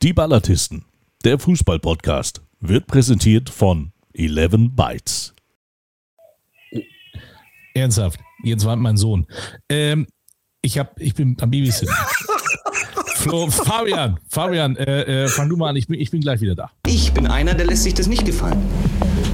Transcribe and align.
Die 0.00 0.12
Ballatisten, 0.12 0.84
der 1.24 1.40
Fußball-Podcast, 1.40 2.40
wird 2.60 2.86
präsentiert 2.86 3.50
von 3.50 3.90
11 4.14 4.70
Bytes. 4.70 5.34
Ernsthaft, 7.74 8.20
jetzt 8.44 8.64
war 8.64 8.76
mein 8.76 8.96
Sohn. 8.96 9.26
Ähm, 9.68 10.06
ich, 10.62 10.78
hab, 10.78 11.00
ich 11.00 11.14
bin 11.14 11.36
am 11.40 11.50
Babysitten. 11.50 11.92
Flo, 13.16 13.50
Fabian, 13.50 14.20
Fabian, 14.28 14.76
äh, 14.76 15.24
äh, 15.24 15.28
fang 15.28 15.48
du 15.48 15.56
mal 15.56 15.70
an, 15.70 15.74
ich 15.74 15.88
bin, 15.88 15.98
ich 15.98 16.12
bin 16.12 16.20
gleich 16.20 16.40
wieder 16.40 16.54
da. 16.54 16.70
Ich 16.86 17.12
bin 17.12 17.26
einer, 17.26 17.54
der 17.54 17.66
lässt 17.66 17.82
sich 17.82 17.94
das 17.94 18.06
nicht 18.06 18.24
gefallen. 18.24 18.62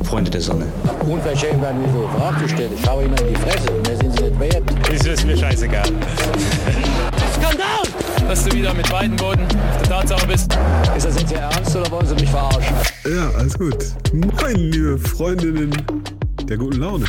Freunde 0.05 0.31
der 0.31 0.41
Sonne. 0.41 0.73
Unverschämt 1.07 1.61
werden 1.61 1.83
wir 1.83 1.93
so 1.93 2.09
Fragen 2.09 2.41
gestellt. 2.43 2.73
Ich 2.75 2.83
schaue 2.83 3.05
Ihnen 3.05 3.19
in 3.19 3.35
die 3.35 3.37
Fresse. 3.39 3.71
Mehr 3.71 3.97
sind 3.99 4.17
Sie 4.17 4.25
nicht 4.25 4.41
wert. 4.41 4.63
Das 4.89 5.07
ist 5.07 5.27
mir 5.27 5.37
scheißegal. 5.37 5.91
Dass 8.29 8.45
du 8.45 8.57
wieder 8.57 8.75
mit 8.75 8.89
beiden 8.91 9.17
Boden 9.17 9.43
auf 9.43 9.83
der 9.83 9.89
Tatsache 9.89 10.27
bist. 10.27 10.57
Ist 10.97 11.07
das 11.07 11.21
jetzt 11.21 11.31
Ihr 11.31 11.39
Ernst 11.39 11.77
oder 11.77 11.91
wollen 11.91 12.07
Sie 12.07 12.15
mich 12.15 12.31
verarschen? 12.31 12.77
Ja, 13.05 13.31
alles 13.31 13.59
gut. 13.59 13.77
Moin, 14.13 14.57
liebe 14.57 14.99
Freundinnen 14.99 15.71
der 16.49 16.57
guten 16.57 16.79
Laune. 16.79 17.07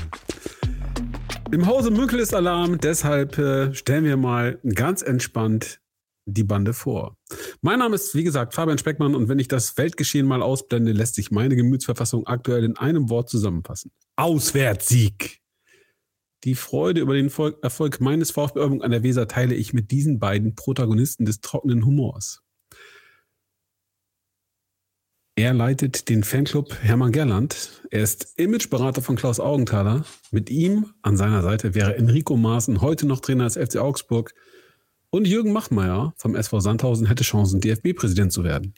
Im 1.52 1.66
Hause 1.66 1.92
Münkel 1.92 2.20
ist 2.20 2.34
Alarm, 2.34 2.78
deshalb 2.80 3.38
äh, 3.38 3.74
stellen 3.74 4.04
wir 4.04 4.18
mal 4.18 4.60
ganz 4.74 5.02
entspannt 5.02 5.80
die 6.26 6.44
Bande 6.44 6.74
vor. 6.74 7.18
Mein 7.62 7.80
Name 7.80 7.96
ist, 7.96 8.16
wie 8.16 8.24
gesagt, 8.24 8.54
Fabian 8.54 8.78
Speckmann 8.78 9.16
und 9.16 9.30
wenn 9.30 9.40
ich 9.40 9.48
das 9.48 9.78
Weltgeschehen 9.78 10.28
mal 10.28 10.42
ausblende, 10.42 10.92
lässt 10.92 11.16
sich 11.16 11.32
meine 11.32 11.56
Gemütsverfassung 11.56 12.28
aktuell 12.28 12.64
in 12.64 12.78
einem 12.78 13.10
Wort 13.10 13.30
zusammenfassen. 13.30 13.92
Auswärtssieg! 14.16 15.45
Die 16.46 16.54
Freude 16.54 17.02
über 17.02 17.16
den 17.16 17.32
Erfolg 17.64 18.02
meines 18.02 18.30
VfB 18.30 18.64
Übung 18.64 18.84
an 18.84 18.92
der 18.92 19.02
Weser 19.02 19.28
teile 19.28 19.56
ich 19.56 19.74
mit 19.74 19.90
diesen 19.90 20.20
beiden 20.20 20.54
Protagonisten 20.54 21.26
des 21.26 21.42
trockenen 21.42 21.86
Humors. 21.86 22.44
Er 25.36 25.56
leitet 25.56 26.08
den 26.08 26.24
Fanclub 26.24 26.78
Hermann 26.82 27.12
Gerland. 27.12 27.82
Er 27.90 28.04
ist 28.04 28.36
Imageberater 28.38 29.02
von 29.02 29.16
Klaus 29.16 29.40
Augenthaler. 29.40 30.06
Mit 30.30 30.52
ihm 30.52 30.94
an 31.02 31.18
seiner 31.18 31.42
Seite 31.42 31.74
wäre 31.74 31.96
Enrico 31.96 32.38
Maaßen, 32.38 32.80
heute 32.80 33.08
noch 33.08 33.22
Trainer 33.22 33.46
des 33.46 33.58
FC 33.58 33.78
Augsburg. 33.78 34.36
Und 35.10 35.28
Jürgen 35.28 35.52
Machmeier 35.52 36.14
vom 36.16 36.36
SV 36.36 36.60
Sandhausen 36.60 37.08
hätte 37.08 37.24
Chancen, 37.24 37.60
DFB-Präsident 37.60 38.32
zu 38.32 38.44
werden. 38.44 38.76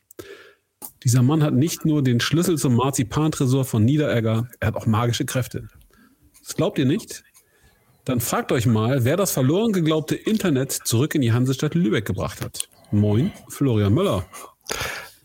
Dieser 1.03 1.21
Mann 1.21 1.43
hat 1.43 1.53
nicht 1.53 1.83
nur 1.85 2.01
den 2.01 2.21
Schlüssel 2.21 2.57
zum 2.57 2.75
Marzipantresor 2.75 3.65
von 3.65 3.83
Niederegger, 3.83 4.47
er 4.61 4.67
hat 4.67 4.75
auch 4.75 4.85
magische 4.85 5.25
Kräfte. 5.25 5.67
Das 6.41 6.55
glaubt 6.55 6.79
ihr 6.79 6.85
nicht? 6.85 7.23
Dann 8.07 8.21
fragt 8.21 8.53
euch 8.53 8.65
mal, 8.65 9.03
wer 9.03 9.17
das 9.17 9.31
verloren 9.31 9.73
geglaubte 9.73 10.15
Internet 10.15 10.71
zurück 10.71 11.13
in 11.13 11.21
die 11.21 11.33
Hansestadt 11.33 11.75
Lübeck 11.75 12.05
gebracht 12.05 12.41
hat. 12.41 12.69
Moin, 12.89 13.33
Florian 13.49 13.93
Möller. 13.93 14.25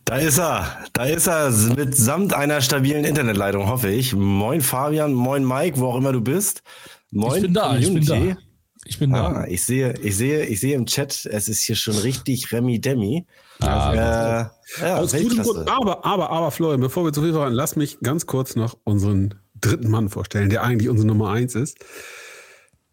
Da 0.05 0.17
ist 0.17 0.39
er, 0.39 0.79
da 0.93 1.05
ist 1.05 1.29
er, 1.29 1.53
mitsamt 1.77 2.35
einer 2.35 2.61
stabilen 2.61 3.05
Internetleitung, 3.05 3.69
hoffe 3.69 3.89
ich. 3.89 4.17
Moin 4.17 4.63
Fabian, 4.63 5.13
moin 5.13 5.47
Mike, 5.47 5.79
wo 5.79 5.87
auch 5.87 5.97
immer 5.97 6.11
du 6.11 6.21
bist. 6.21 6.65
Moin 7.13 7.37
ich 7.37 7.43
bin 7.43 7.55
da, 7.55 7.77
ich 7.77 7.95
bin 7.95 8.05
da. 8.05 8.37
Ich 8.85 8.99
bin 8.99 9.13
da. 9.13 9.27
Ah, 9.29 9.47
ich 9.47 9.63
sehe, 9.63 9.95
ich 10.03 10.17
sehe, 10.17 10.45
ich 10.47 10.59
sehe 10.59 10.75
im 10.75 10.87
Chat, 10.87 11.25
es 11.27 11.49
ist 11.49 11.63
hier 11.63 11.77
schon 11.77 11.97
richtig 11.99 12.51
Remi 12.51 12.81
Demi. 12.81 13.27
Ah, 13.61 14.51
äh, 14.81 14.85
ja, 14.85 14.97
Aus 14.97 15.13
gutem 15.13 15.41
Grund. 15.41 15.71
Aber, 15.71 16.05
aber, 16.05 16.31
aber, 16.31 16.51
Florian, 16.51 16.81
bevor 16.81 17.05
wir 17.05 17.13
zu 17.13 17.23
viel 17.23 17.33
fahren, 17.33 17.53
lass 17.53 17.77
mich 17.77 18.01
ganz 18.01 18.27
kurz 18.27 18.57
noch 18.57 18.77
unseren 18.83 19.37
dritten 19.61 19.89
Mann 19.89 20.09
vorstellen, 20.09 20.51
der 20.51 20.65
eigentlich 20.65 20.89
unsere 20.89 21.07
Nummer 21.07 21.31
eins 21.31 21.55
ist. 21.55 21.79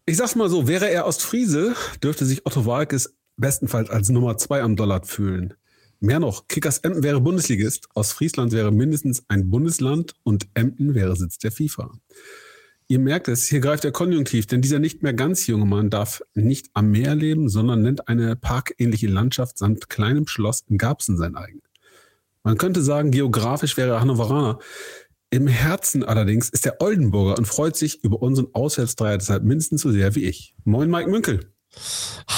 Ich 0.06 0.16
sag's 0.16 0.34
mal 0.34 0.48
so, 0.48 0.66
wäre 0.66 0.90
er 0.90 1.06
Ostfriese, 1.06 1.74
dürfte 2.02 2.24
sich 2.24 2.46
Otto 2.46 2.66
Walkes 2.66 3.14
bestenfalls 3.36 3.90
als 3.90 4.08
Nummer 4.08 4.36
zwei 4.36 4.62
am 4.62 4.76
Dollar 4.76 5.04
fühlen. 5.04 5.54
Mehr 6.00 6.18
noch, 6.18 6.48
Kickers 6.48 6.78
Emden 6.78 7.02
wäre 7.02 7.20
Bundesligist, 7.20 7.88
Ostfriesland 7.94 8.52
wäre 8.52 8.72
mindestens 8.72 9.22
ein 9.28 9.50
Bundesland 9.50 10.14
und 10.22 10.48
Emden 10.54 10.94
wäre 10.94 11.14
Sitz 11.14 11.38
der 11.38 11.52
FIFA. 11.52 11.92
Ihr 12.88 12.98
merkt 12.98 13.28
es, 13.28 13.46
hier 13.46 13.60
greift 13.60 13.84
der 13.84 13.92
Konjunktiv, 13.92 14.46
denn 14.46 14.62
dieser 14.62 14.78
nicht 14.78 15.02
mehr 15.02 15.12
ganz 15.12 15.46
junge 15.46 15.66
Mann 15.66 15.90
darf 15.90 16.22
nicht 16.34 16.70
am 16.72 16.90
Meer 16.90 17.14
leben, 17.14 17.48
sondern 17.48 17.82
nennt 17.82 18.08
eine 18.08 18.34
parkähnliche 18.34 19.06
Landschaft 19.06 19.58
samt 19.58 19.88
kleinem 19.88 20.26
Schloss 20.26 20.64
in 20.68 20.78
Garbsen 20.78 21.16
sein 21.16 21.36
eigen. 21.36 21.62
Man 22.42 22.56
könnte 22.56 22.82
sagen, 22.82 23.10
geografisch 23.10 23.76
wäre 23.76 23.90
er 23.90 24.00
Hannoveraner. 24.00 24.58
Im 25.30 25.46
Herzen 25.46 26.02
allerdings 26.02 26.48
ist 26.48 26.66
er 26.66 26.80
Oldenburger 26.80 27.38
und 27.38 27.46
freut 27.46 27.76
sich 27.76 28.02
über 28.02 28.20
unseren 28.20 28.48
Auswärtsdreier 28.52 29.16
deshalb 29.16 29.44
mindestens 29.44 29.82
so 29.82 29.92
sehr 29.92 30.16
wie 30.16 30.24
ich. 30.24 30.54
Moin, 30.64 30.90
Mike 30.90 31.08
Münkel. 31.08 31.52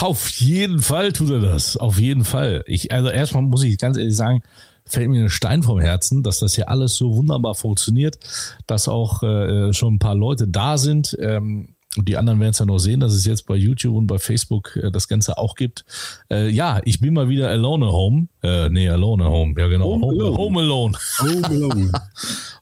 Auf 0.00 0.28
jeden 0.28 0.82
Fall 0.82 1.12
tut 1.12 1.30
er 1.30 1.40
das. 1.40 1.78
Auf 1.78 1.98
jeden 1.98 2.24
Fall. 2.24 2.62
Ich, 2.66 2.92
also 2.92 3.08
erstmal 3.08 3.44
muss 3.44 3.64
ich 3.64 3.78
ganz 3.78 3.96
ehrlich 3.96 4.14
sagen, 4.14 4.42
fällt 4.84 5.08
mir 5.08 5.22
ein 5.22 5.30
Stein 5.30 5.62
vom 5.62 5.80
Herzen, 5.80 6.22
dass 6.22 6.40
das 6.40 6.54
hier 6.54 6.68
alles 6.68 6.96
so 6.96 7.16
wunderbar 7.16 7.54
funktioniert, 7.54 8.18
dass 8.66 8.88
auch 8.88 9.22
äh, 9.22 9.72
schon 9.72 9.94
ein 9.94 9.98
paar 9.98 10.14
Leute 10.14 10.46
da 10.46 10.76
sind. 10.76 11.16
Ähm, 11.18 11.74
und 11.98 12.08
die 12.08 12.16
anderen 12.16 12.40
werden 12.40 12.52
es 12.52 12.58
ja 12.58 12.64
noch 12.64 12.78
sehen, 12.78 13.00
dass 13.00 13.12
es 13.12 13.26
jetzt 13.26 13.46
bei 13.46 13.54
YouTube 13.54 13.94
und 13.94 14.06
bei 14.06 14.18
Facebook 14.18 14.76
äh, 14.76 14.90
das 14.90 15.08
Ganze 15.08 15.36
auch 15.36 15.54
gibt. 15.54 15.84
Äh, 16.30 16.48
ja, 16.48 16.80
ich 16.84 17.00
bin 17.00 17.12
mal 17.12 17.28
wieder 17.28 17.50
alone 17.50 17.86
at 17.86 17.92
home. 17.92 18.28
Äh, 18.42 18.70
nee, 18.70 18.88
alone 18.88 19.24
at 19.24 19.30
home. 19.30 19.54
Ja, 19.58 19.68
genau. 19.68 19.84
Home, 19.84 20.06
home, 20.06 20.36
home 20.38 20.60
alone. 20.60 20.98
Home 21.18 21.46
alone. 21.46 21.92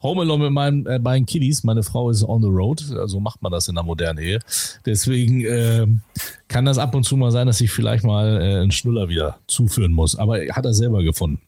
home 0.02 0.20
alone 0.22 0.44
mit 0.44 0.52
meinen 0.52 0.86
äh, 0.86 0.98
beiden 0.98 1.26
Kiddies. 1.26 1.62
Meine 1.62 1.84
Frau 1.84 2.10
ist 2.10 2.24
on 2.24 2.42
the 2.42 2.48
road. 2.48 2.80
So 2.80 2.98
also 2.98 3.20
macht 3.20 3.40
man 3.40 3.52
das 3.52 3.68
in 3.68 3.76
der 3.76 3.84
modernen 3.84 4.18
Ehe. 4.18 4.40
Deswegen 4.84 5.44
äh, 5.44 5.86
kann 6.48 6.64
das 6.64 6.78
ab 6.78 6.96
und 6.96 7.04
zu 7.04 7.16
mal 7.16 7.30
sein, 7.30 7.46
dass 7.46 7.60
ich 7.60 7.70
vielleicht 7.70 8.02
mal 8.02 8.42
äh, 8.42 8.60
einen 8.62 8.72
Schnuller 8.72 9.08
wieder 9.08 9.38
zuführen 9.46 9.92
muss. 9.92 10.16
Aber 10.16 10.38
hat 10.38 10.64
er 10.64 10.74
selber 10.74 11.04
gefunden. 11.04 11.40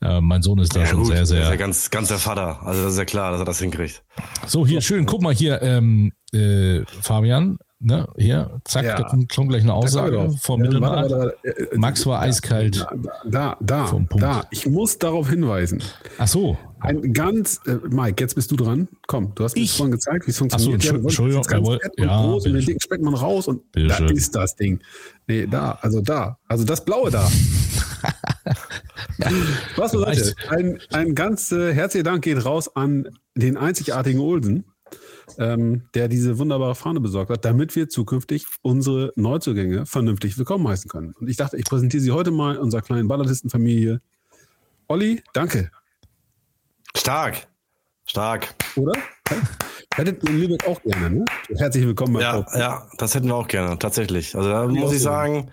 Äh, 0.00 0.20
mein 0.20 0.42
Sohn 0.42 0.58
ist 0.58 0.74
da 0.74 0.80
ja, 0.80 0.86
schon 0.86 1.00
gut. 1.00 1.08
sehr, 1.08 1.26
sehr. 1.26 1.38
Das 1.40 1.46
ist 1.46 1.50
ja 1.52 1.56
ganz, 1.56 1.90
ganz 1.90 2.08
der 2.08 2.18
Vater. 2.18 2.62
Also 2.62 2.82
das 2.82 2.92
ist 2.92 2.98
ja 2.98 3.04
klar, 3.04 3.32
dass 3.32 3.40
er 3.40 3.46
das 3.46 3.58
hinkriegt. 3.58 4.02
So, 4.46 4.66
hier 4.66 4.80
schön. 4.80 5.06
Guck 5.06 5.22
mal 5.22 5.34
hier, 5.34 5.62
ähm, 5.62 6.12
äh, 6.32 6.82
Fabian. 7.00 7.58
Ne, 7.86 8.08
hier, 8.16 8.62
zack, 8.64 8.86
ja. 8.86 8.96
da 8.96 9.02
kommt, 9.02 9.28
gleich 9.28 9.62
eine 9.62 9.74
Aussage 9.74 10.30
vom 10.40 10.60
ja, 10.60 10.66
Mittelmarkt. 10.66 11.12
Äh, 11.44 11.76
Max 11.76 12.06
war 12.06 12.20
eiskalt. 12.20 12.80
Da, 12.80 12.96
da, 13.26 13.56
da, 13.60 14.06
da, 14.16 14.44
Ich 14.50 14.64
muss 14.66 14.96
darauf 14.96 15.28
hinweisen. 15.28 15.82
Ach 16.16 16.26
so. 16.26 16.56
Ein 16.80 17.12
ganz, 17.12 17.60
äh, 17.66 17.76
Mike, 17.86 18.22
jetzt 18.22 18.36
bist 18.36 18.50
du 18.50 18.56
dran. 18.56 18.88
Komm, 19.06 19.34
du 19.34 19.44
hast 19.44 19.54
mir 19.54 19.66
vorhin 19.66 19.92
gezeigt, 19.92 20.26
wie 20.26 20.30
es 20.30 20.38
funktioniert. 20.38 20.80
Ach 20.82 20.88
so, 20.88 20.94
Entschuldigung, 20.94 21.44
ja, 21.44 21.50
ganz 21.50 21.68
ja, 21.98 22.18
und 22.18 22.30
groß 22.30 22.46
und 22.46 22.52
den 22.54 22.64
Ding 22.64 22.80
speckt 22.80 23.02
man 23.02 23.14
raus 23.14 23.48
und 23.48 23.62
da 23.74 23.98
ist 24.06 24.34
das 24.34 24.56
Ding. 24.56 24.80
Nee, 25.26 25.46
da, 25.46 25.78
also 25.80 26.00
da, 26.00 26.38
also 26.48 26.64
das 26.64 26.84
Blaue 26.84 27.10
da. 27.10 27.30
Was 29.76 29.92
Leute, 29.92 30.34
ein, 30.48 30.80
ein 30.92 31.14
ganz 31.14 31.50
äh, 31.52 31.72
herzlicher 31.72 32.04
Dank 32.04 32.24
geht 32.24 32.44
raus 32.44 32.74
an 32.76 33.08
den 33.34 33.56
einzigartigen 33.56 34.20
Olsen, 34.20 34.64
ähm, 35.38 35.84
der 35.94 36.08
diese 36.08 36.38
wunderbare 36.38 36.74
Fahne 36.74 37.00
besorgt 37.00 37.30
hat, 37.30 37.44
damit 37.44 37.74
wir 37.74 37.88
zukünftig 37.88 38.46
unsere 38.62 39.12
Neuzugänge 39.16 39.86
vernünftig 39.86 40.36
willkommen 40.36 40.68
heißen 40.68 40.90
können. 40.90 41.14
Und 41.18 41.28
ich 41.28 41.36
dachte, 41.36 41.56
ich 41.56 41.64
präsentiere 41.64 42.02
sie 42.02 42.12
heute 42.12 42.30
mal 42.30 42.58
unserer 42.58 42.82
kleinen 42.82 43.08
Ballardistenfamilie. 43.08 44.00
Olli, 44.88 45.22
danke. 45.32 45.70
Stark. 46.96 47.46
Stark. 48.04 48.54
Oder? 48.76 48.92
Hättet 49.96 50.24
ihr 50.24 50.30
in 50.30 50.40
Lübeck 50.40 50.66
auch 50.66 50.82
gerne, 50.82 51.18
ne? 51.18 51.24
Herzlich 51.56 51.86
willkommen. 51.86 52.20
Ja, 52.20 52.44
ja, 52.58 52.84
das 52.98 53.14
hätten 53.14 53.28
wir 53.28 53.36
auch 53.36 53.46
gerne, 53.46 53.78
tatsächlich. 53.78 54.34
Also 54.34 54.48
da 54.48 54.66
muss 54.66 54.92
ich 54.92 55.00
sagen, 55.00 55.52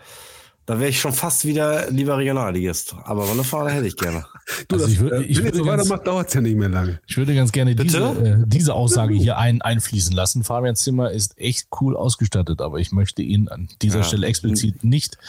da 0.66 0.80
wäre 0.80 0.90
ich 0.90 1.00
schon 1.00 1.14
fast 1.14 1.46
wieder 1.46 1.92
lieber 1.92 2.18
Regionalligist. 2.18 2.96
Aber 3.04 3.28
so 3.28 3.34
eine 3.34 3.44
Fahne 3.44 3.70
hätte 3.70 3.86
ich 3.86 3.96
gerne. 3.98 4.26
Du, 4.68 4.78
also 4.78 4.86
das, 4.86 4.94
ich 4.94 5.00
würde, 5.00 5.24
ich 5.26 5.38
wenn 5.38 5.44
würde 5.44 5.58
so 5.60 5.66
weitermacht, 5.68 6.08
dauert 6.08 6.30
es 6.30 6.34
ja 6.34 6.42
nicht 6.42 6.58
mehr 6.58 6.70
lange. 6.70 7.00
Ich 7.06 7.18
würde 7.18 7.36
ganz 7.36 7.52
gerne 7.52 7.76
diese, 7.76 8.00
äh, 8.00 8.38
diese 8.48 8.74
Aussage 8.74 9.14
hier 9.14 9.38
ein, 9.38 9.62
einfließen 9.62 10.16
lassen. 10.16 10.44
Fabians 10.44 10.82
Zimmer 10.82 11.12
ist 11.12 11.38
echt 11.38 11.68
cool 11.80 11.96
ausgestattet, 11.96 12.62
aber 12.62 12.80
ich 12.80 12.92
möchte 12.92 13.22
ihn 13.22 13.48
an 13.48 13.70
dieser 13.84 14.00
ja. 14.00 14.04
Stelle 14.06 14.26
explizit 14.26 14.84
nicht. 14.84 15.20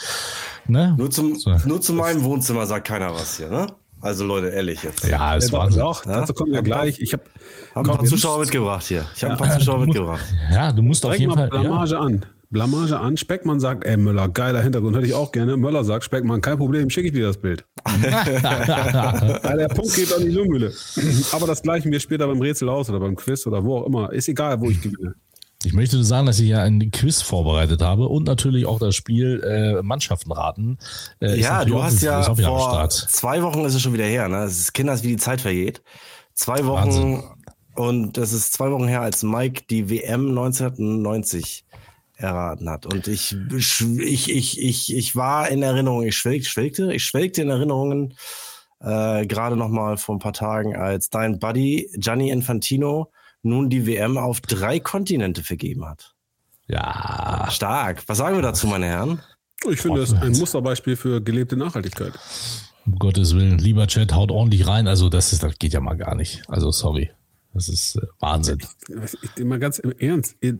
Ne? 0.65 0.95
Nur, 0.97 1.11
zum, 1.11 1.35
so. 1.35 1.55
nur 1.65 1.81
zu 1.81 1.93
meinem 1.93 2.23
Wohnzimmer 2.23 2.65
sagt 2.65 2.87
keiner 2.87 3.13
was 3.13 3.37
hier, 3.37 3.49
ne? 3.49 3.67
Also 4.03 4.25
Leute, 4.25 4.49
ehrlich 4.49 4.83
jetzt. 4.83 5.07
Ja, 5.07 5.37
es 5.37 5.49
war 5.53 5.69
doch. 5.69 6.05
Ja? 6.05 6.19
Dazu 6.19 6.33
kommen 6.33 6.51
wir 6.51 6.61
gleich. 6.61 6.99
Ich 6.99 7.13
habe 7.13 7.23
hab 7.73 7.87
ein 7.87 7.95
paar 7.95 8.05
Zuschauer 8.05 8.41
mitgebracht 8.41 8.85
hier. 8.85 9.05
Ich 9.15 9.23
habe 9.23 9.33
ein 9.33 9.39
paar 9.39 9.57
Zuschauer 9.57 9.85
mitgebracht. 9.85 10.25
Ja, 10.51 10.73
du 10.73 10.81
musst 10.81 11.05
auf 11.05 11.17
jeden 11.17 11.33
Fall. 11.33 11.47
Blamage 11.47 11.93
ja. 11.93 11.99
an. 12.01 12.25
Blamage 12.49 12.99
an. 12.99 13.15
Speckmann 13.15 13.61
sagt, 13.61 13.85
ey 13.85 13.95
Möller, 13.95 14.27
geiler 14.27 14.61
Hintergrund, 14.61 14.97
hätte 14.97 15.07
ich 15.07 15.13
auch 15.13 15.31
gerne. 15.31 15.55
Möller 15.55 15.85
sagt, 15.85 16.03
Speckmann, 16.03 16.41
kein 16.41 16.57
Problem, 16.57 16.89
schicke 16.89 17.07
ich 17.07 17.13
dir 17.13 17.27
das 17.27 17.37
Bild. 17.37 17.63
ja, 18.03 19.55
der 19.55 19.69
Punkt 19.69 19.95
geht 19.95 20.11
an 20.11 20.21
die 20.21 20.31
Lungmühle. 20.31 20.73
Aber 21.31 21.47
das 21.47 21.61
gleichen 21.61 21.89
wir 21.89 22.01
später 22.01 22.27
beim 22.27 22.41
Rätsel 22.41 22.67
aus 22.67 22.89
oder 22.89 22.99
beim 22.99 23.15
Quiz 23.15 23.47
oder 23.47 23.63
wo 23.63 23.77
auch 23.77 23.87
immer. 23.87 24.11
Ist 24.11 24.27
egal, 24.27 24.59
wo 24.59 24.69
ich 24.69 24.81
gewinne. 24.81 25.15
Ich 25.65 25.73
möchte 25.73 25.95
nur 25.95 26.05
sagen, 26.05 26.25
dass 26.25 26.39
ich 26.39 26.49
ja 26.49 26.61
ein 26.63 26.91
Quiz 26.91 27.21
vorbereitet 27.21 27.81
habe 27.81 28.07
und 28.07 28.25
natürlich 28.25 28.65
auch 28.65 28.79
das 28.79 28.95
Spiel 28.95 29.41
äh, 29.43 29.81
Mannschaften 29.81 30.31
raten. 30.31 30.77
Äh, 31.19 31.39
ja, 31.39 31.63
du 31.65 31.81
hast 31.81 32.01
ja 32.01 32.23
vor 32.23 32.89
zwei 32.89 33.41
Wochen 33.41 33.65
ist 33.65 33.75
es 33.75 33.81
schon 33.81 33.93
wieder 33.93 34.05
her. 34.05 34.27
Ne? 34.27 34.43
Es 34.43 34.59
ist 34.59 34.73
Kinder, 34.73 35.01
wie 35.03 35.07
die 35.07 35.17
Zeit 35.17 35.41
vergeht. 35.41 35.81
Zwei 36.33 36.65
Wochen 36.65 36.87
Wahnsinn. 36.87 37.23
und 37.75 38.17
es 38.17 38.33
ist 38.33 38.53
zwei 38.53 38.71
Wochen 38.71 38.87
her, 38.87 39.01
als 39.01 39.23
Mike 39.23 39.63
die 39.69 39.89
WM 39.89 40.29
1990 40.29 41.65
erraten 42.15 42.69
hat. 42.69 42.85
Und 42.85 43.07
ich, 43.07 43.35
ich, 43.51 44.29
ich, 44.29 44.61
ich, 44.61 44.95
ich 44.95 45.15
war 45.15 45.49
in 45.49 45.61
Erinnerung, 45.61 46.03
ich 46.03 46.17
schwelgte, 46.17 46.49
schwelgte, 46.49 46.93
ich 46.93 47.03
schwelgte 47.03 47.41
in 47.41 47.49
Erinnerungen 47.49 48.15
äh, 48.79 49.25
gerade 49.25 49.55
noch 49.55 49.69
mal 49.69 49.97
vor 49.97 50.15
ein 50.15 50.19
paar 50.19 50.33
Tagen, 50.33 50.75
als 50.75 51.09
dein 51.09 51.39
Buddy 51.39 51.89
Gianni 51.95 52.29
Infantino 52.29 53.11
nun 53.43 53.69
die 53.69 53.85
WM 53.85 54.17
auf 54.17 54.41
drei 54.41 54.79
Kontinente 54.79 55.43
vergeben 55.43 55.85
hat. 55.85 56.15
Ja. 56.67 57.47
Stark. 57.51 58.03
Was 58.07 58.17
sagen 58.17 58.35
wir 58.35 58.41
dazu, 58.41 58.67
meine 58.67 58.87
Herren? 58.87 59.21
Ich 59.69 59.79
finde, 59.79 60.01
das 60.01 60.13
ein 60.13 60.31
Musterbeispiel 60.33 60.95
für 60.95 61.21
gelebte 61.21 61.55
Nachhaltigkeit. 61.55 62.13
Um 62.85 62.95
Gottes 62.97 63.35
Willen, 63.35 63.59
lieber 63.59 63.87
Chat, 63.87 64.13
haut 64.13 64.31
ordentlich 64.31 64.67
rein. 64.67 64.87
Also, 64.87 65.09
das, 65.09 65.31
ist, 65.31 65.43
das 65.43 65.57
geht 65.57 65.73
ja 65.73 65.79
mal 65.79 65.95
gar 65.95 66.15
nicht. 66.15 66.43
Also, 66.49 66.71
sorry. 66.71 67.11
Das 67.53 67.69
ist 67.69 67.95
äh, 67.95 68.07
Wahnsinn. 68.19 68.59
Ich, 68.87 69.17
ich, 69.37 69.45
mal 69.45 69.59
ganz 69.59 69.79
im 69.79 69.91
Ernst. 69.97 70.35
Ihr, 70.41 70.59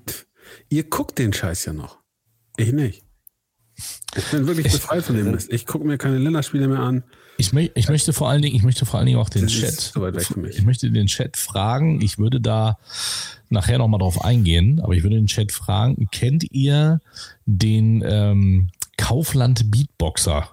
ihr 0.69 0.83
guckt 0.83 1.17
den 1.17 1.33
Scheiß 1.33 1.65
ja 1.65 1.73
noch. 1.73 1.99
Ich 2.55 2.71
nicht. 2.71 3.03
Ich 4.15 4.25
bin 4.31 4.47
wirklich 4.47 4.71
befreit 4.71 5.03
von 5.03 5.15
dem 5.15 5.31
Mist. 5.31 5.51
Ich 5.51 5.65
gucke 5.65 5.85
mir 5.85 5.97
keine 5.97 6.17
Länderspiele 6.17 6.67
mehr 6.67 6.79
an. 6.79 7.03
Ich, 7.37 7.51
mö 7.51 7.67
ich, 7.73 7.89
möchte 7.89 8.13
vor 8.13 8.29
allen 8.29 8.41
Dingen, 8.41 8.55
ich 8.55 8.63
möchte 8.63 8.85
vor 8.85 8.99
allen 8.99 9.07
Dingen 9.07 9.17
auch 9.17 9.29
den 9.29 9.43
das 9.43 9.51
Chat. 9.51 9.73
So 9.73 10.07
ich 10.07 10.63
möchte 10.63 10.91
den 10.91 11.07
Chat 11.07 11.35
fragen. 11.35 11.99
Ich 12.01 12.19
würde 12.19 12.39
da 12.39 12.77
nachher 13.49 13.79
nochmal 13.79 13.99
drauf 13.99 14.23
eingehen, 14.23 14.79
aber 14.83 14.93
ich 14.93 15.03
würde 15.03 15.15
den 15.15 15.27
Chat 15.27 15.51
fragen: 15.51 16.07
Kennt 16.11 16.45
ihr 16.51 17.01
den 17.45 18.03
ähm, 18.05 18.69
Kaufland 18.97 19.71
Beatboxer? 19.71 20.49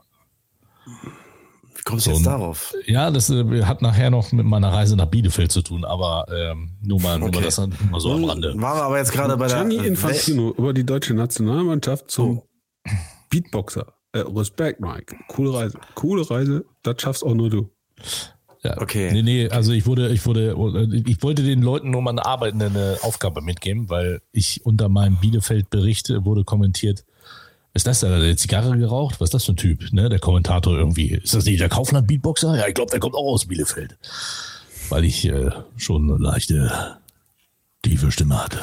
Wie 1.81 1.83
kommst 1.85 2.07
du 2.07 2.11
so, 2.11 2.17
jetzt 2.17 2.27
darauf? 2.27 2.75
Ja, 2.87 3.11
das 3.11 3.31
äh, 3.31 3.63
hat 3.65 3.83
nachher 3.83 4.11
noch 4.11 4.33
mit 4.33 4.47
meiner 4.47 4.73
Reise 4.73 4.97
nach 4.97 5.07
Bielefeld 5.07 5.53
zu 5.53 5.63
tun, 5.63 5.85
aber 5.85 6.27
ähm, 6.31 6.71
nur, 6.83 7.01
mal, 7.01 7.19
nur 7.19 7.31
mal 7.31 7.43
das 7.43 7.59
nur 7.59 7.69
mal 7.91 8.01
so 8.01 8.13
am 8.13 8.25
Rande. 8.25 8.55
Waren 8.57 8.79
wir 8.79 8.85
aber 8.85 8.99
jetzt 8.99 9.13
gerade 9.13 9.37
bei 9.37 9.49
der. 9.49 9.65
Gianni 9.65 9.87
Infantino 9.87 10.55
über 10.57 10.73
die 10.73 10.85
deutsche 10.85 11.15
Nationalmannschaft 11.15 12.11
zum 12.11 12.39
oh. 12.39 12.50
Beatboxer. 13.31 13.93
Äh, 14.13 14.21
Respekt, 14.21 14.81
Mike. 14.81 15.17
Coole 15.29 15.55
Reise. 15.55 15.79
Coole 15.95 16.29
Reise, 16.29 16.65
das 16.83 17.01
schaffst 17.01 17.25
auch 17.25 17.35
nur 17.35 17.51
du. 17.51 17.71
Ja, 18.63 18.79
okay. 18.79 19.11
Nee, 19.13 19.23
nee, 19.23 19.49
also 19.49 19.73
ich 19.73 19.87
wurde, 19.87 20.09
ich 20.11 20.27
wurde, 20.27 20.55
ich 21.07 21.23
wollte 21.23 21.43
den 21.43 21.63
Leuten 21.63 21.91
nur 21.91 22.03
mal 22.03 22.11
eine 22.11 22.27
Arbeit, 22.27 22.55
eine 22.55 22.99
Aufgabe 23.03 23.41
mitgeben, 23.41 23.89
weil 23.89 24.21
ich 24.33 24.67
unter 24.67 24.89
meinem 24.89 25.17
Bielefeld-Bericht 25.17 26.11
wurde 26.25 26.45
kommentiert, 26.45 27.05
ist 27.73 27.87
das 27.87 28.01
der, 28.01 28.19
der 28.19 28.37
Zigarre 28.37 28.77
geraucht? 28.77 29.21
Was 29.21 29.29
ist 29.29 29.35
das 29.35 29.45
für 29.45 29.53
ein 29.53 29.57
Typ? 29.57 29.93
Ne? 29.93 30.09
Der 30.09 30.19
Kommentator 30.19 30.77
irgendwie. 30.77 31.15
Ist 31.15 31.35
das 31.35 31.45
nicht 31.45 31.61
der 31.61 31.69
Kaufland-Beatboxer? 31.69 32.57
Ja, 32.57 32.67
ich 32.67 32.75
glaube, 32.75 32.91
der 32.91 33.01
kommt 33.01 33.15
auch 33.15 33.33
aus 33.33 33.47
Bielefeld. 33.47 33.97
Weil 34.89 35.05
ich 35.05 35.25
äh, 35.27 35.51
schon 35.77 36.11
eine 36.11 36.19
leichte, 36.21 36.99
tiefe 37.83 38.11
Stimme 38.11 38.43
hatte. 38.43 38.59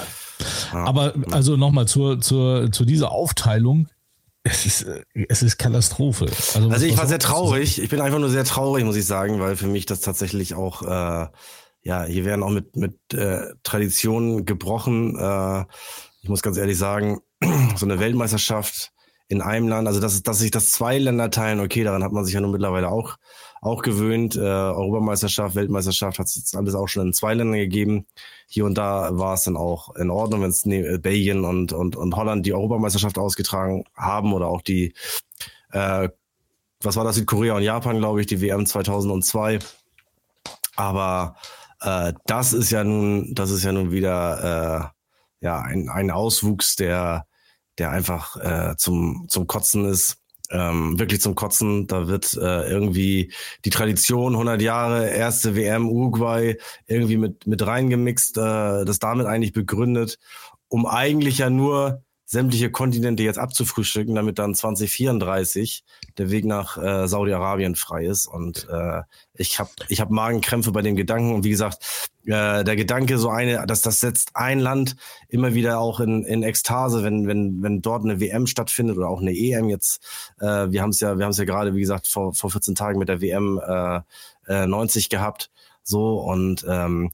Aber 0.74 1.14
also 1.32 1.56
nochmal 1.56 1.88
zur, 1.88 2.20
zur, 2.20 2.72
zu 2.72 2.84
dieser 2.84 3.12
Aufteilung. 3.12 3.88
Es 4.50 4.66
ist, 4.66 4.82
äh, 4.84 5.04
es 5.30 5.44
ist 5.44 5.58
Katastrophe. 5.58 6.26
Also, 6.26 6.70
also 6.70 6.86
ich 6.86 6.98
war 6.98 7.08
sehr 7.08 7.20
traurig. 7.20 7.82
Ich 7.82 7.90
bin 7.90 8.02
einfach 8.02 8.20
nur 8.20 8.30
sehr 8.30 8.46
traurig, 8.46 8.86
muss 8.86 8.96
ich 8.96 9.06
sagen, 9.06 9.40
weil 9.40 9.56
für 9.56 9.68
mich 9.68 9.86
das 9.86 10.02
tatsächlich 10.02 10.56
auch, 10.56 10.84
äh, 10.84 11.28
ja, 11.82 12.04
hier 12.04 12.26
werden 12.26 12.44
auch 12.44 12.50
mit, 12.50 12.76
mit 12.76 12.98
äh, 13.14 13.54
Traditionen 13.64 14.46
gebrochen. 14.46 15.18
Äh, 15.18 15.66
ich 16.22 16.30
muss 16.30 16.42
ganz 16.42 16.58
ehrlich 16.58 16.78
sagen, 16.78 17.20
so 17.76 17.86
eine 17.86 18.00
Weltmeisterschaft 18.00 18.92
in 19.30 19.42
einem 19.42 19.68
Land, 19.68 19.88
also 19.88 20.00
dass, 20.00 20.24
dass 20.24 20.40
sich 20.40 20.52
das 20.52 20.72
zwei 20.72 20.98
Länder 20.98 21.30
teilen, 21.30 21.60
okay, 21.60 21.84
daran 21.84 22.04
hat 22.04 22.14
man 22.14 22.24
sich 22.24 22.34
ja 22.34 22.40
nun 22.40 22.52
mittlerweile 22.52 22.90
auch, 22.90 23.18
auch 23.62 23.82
gewöhnt. 23.82 24.38
Äh, 24.38 24.40
Europameisterschaft, 24.40 25.56
Weltmeisterschaft 25.56 26.20
hat 26.20 26.28
es 26.28 26.36
jetzt 26.36 26.56
alles 26.56 26.76
auch 26.76 26.88
schon 26.88 27.08
in 27.08 27.14
zwei 27.14 27.34
Ländern 27.34 27.60
gegeben. 27.60 28.06
Hier 28.48 28.66
und 28.66 28.76
da 28.76 29.10
war 29.18 29.34
es 29.34 29.44
dann 29.44 29.58
auch 29.58 29.96
in 29.96 30.10
Ordnung, 30.10 30.42
wenn 30.42 30.50
es 30.50 30.66
ne, 30.66 30.98
Belgien 31.00 31.44
und, 31.46 31.74
und, 31.74 31.96
und 31.96 32.16
Holland 32.16 32.46
die 32.46 32.54
Europameisterschaft 32.54 33.18
ausgetragen 33.18 33.84
haben 33.96 34.34
oder 34.34 34.48
auch 34.48 34.62
die, 34.62 34.94
äh, 35.72 36.10
was 36.82 36.96
war 36.96 37.04
das, 37.04 37.16
Südkorea 37.16 37.56
und 37.56 37.64
Japan, 37.64 37.98
glaube 37.98 38.22
ich, 38.22 38.28
die 38.28 38.42
WM 38.42 38.66
2002. 38.66 39.60
Aber 40.76 41.36
äh, 41.82 42.14
das 42.26 42.54
ist 42.54 42.72
ja 42.72 42.84
nun, 42.84 43.36
das 43.36 43.52
ist 43.52 43.64
ja 43.64 43.72
nun 43.72 43.92
wieder 43.92 44.94
äh, 45.42 45.46
ja 45.46 45.60
ein, 45.60 45.90
ein 45.90 46.10
Auswuchs 46.10 46.76
der 46.76 47.28
der 47.78 47.92
einfach 47.92 48.38
äh, 48.38 48.76
zum, 48.78 49.26
zum 49.30 49.48
Kotzen 49.48 49.86
ist. 49.86 50.18
Ähm, 50.50 50.98
wirklich 50.98 51.22
zum 51.22 51.36
Kotzen. 51.36 51.88
Da 51.88 52.08
wird 52.08 52.34
äh, 52.36 52.70
irgendwie 52.70 53.34
die 53.66 53.70
Tradition 53.70 54.34
100 54.34 54.62
Jahre 54.62 55.10
erste 55.10 55.56
WM 55.56 55.90
Uruguay 55.90 56.58
irgendwie 56.86 57.18
mit 57.18 57.46
mit 57.48 57.66
reingemixt, 57.66 58.38
äh, 58.38 58.86
das 58.86 59.00
damit 59.00 59.26
eigentlich 59.26 59.54
begründet, 59.54 60.20
um 60.70 60.86
eigentlich 60.86 61.40
ja 61.40 61.50
nur 61.50 62.04
sämtliche 62.30 62.70
Kontinente 62.70 63.24
jetzt 63.24 63.40
abzufrühstücken, 63.40 64.14
damit 64.14 64.38
dann 64.38 64.54
2034 64.54 65.86
der 66.18 66.30
Weg 66.30 66.44
nach 66.44 66.78
äh, 66.78 67.08
Saudi-Arabien 67.08 67.76
frei 67.76 68.06
ist. 68.06 68.28
Und 68.28 68.68
äh, 68.70 69.02
ich 69.34 69.60
habe 69.60 69.70
ich 69.88 70.02
hab 70.02 70.10
Magenkrämpfe 70.10 70.74
bei 70.74 70.82
dem 70.82 70.98
Gedanken. 70.98 71.34
Und 71.34 71.46
wie 71.46 71.50
gesagt, 71.50 72.10
äh, 72.26 72.66
der 72.66 72.76
Gedanke, 72.76 73.18
so 73.18 73.30
eine, 73.30 73.66
dass 73.66 73.82
das 73.82 74.02
setzt 74.02 74.36
ein 74.36 74.60
Land 74.60 74.98
immer 75.30 75.54
wieder 75.54 75.80
auch 75.80 76.02
in, 76.02 76.26
in 76.26 76.44
Ekstase, 76.44 77.02
wenn, 77.02 77.28
wenn, 77.28 77.64
wenn 77.64 77.82
dort 77.82 78.04
eine 78.04 78.20
WM 78.20 78.46
stattfindet 78.46 78.98
oder 78.98 79.08
auch 79.08 79.22
eine 79.22 79.32
EM 79.32 79.70
jetzt. 79.70 80.06
Äh, 80.42 80.70
wir 80.70 80.82
haben 80.82 80.90
es 80.90 81.00
ja, 81.00 81.18
wir 81.18 81.24
haben 81.24 81.32
es 81.32 81.38
ja 81.38 81.46
gerade, 81.46 81.76
wie 81.76 81.80
gesagt, 81.80 82.08
vor, 82.08 82.34
vor 82.34 82.52
14 82.52 82.76
Tagen 82.76 83.00
mit 83.00 83.08
der 83.08 83.22
WM 83.22 83.62
äh, 83.66 84.02
äh, 84.48 84.68
90 84.68 85.08
gehabt. 85.08 85.50
So 85.84 86.20
und 86.20 86.66
ähm, 86.68 87.12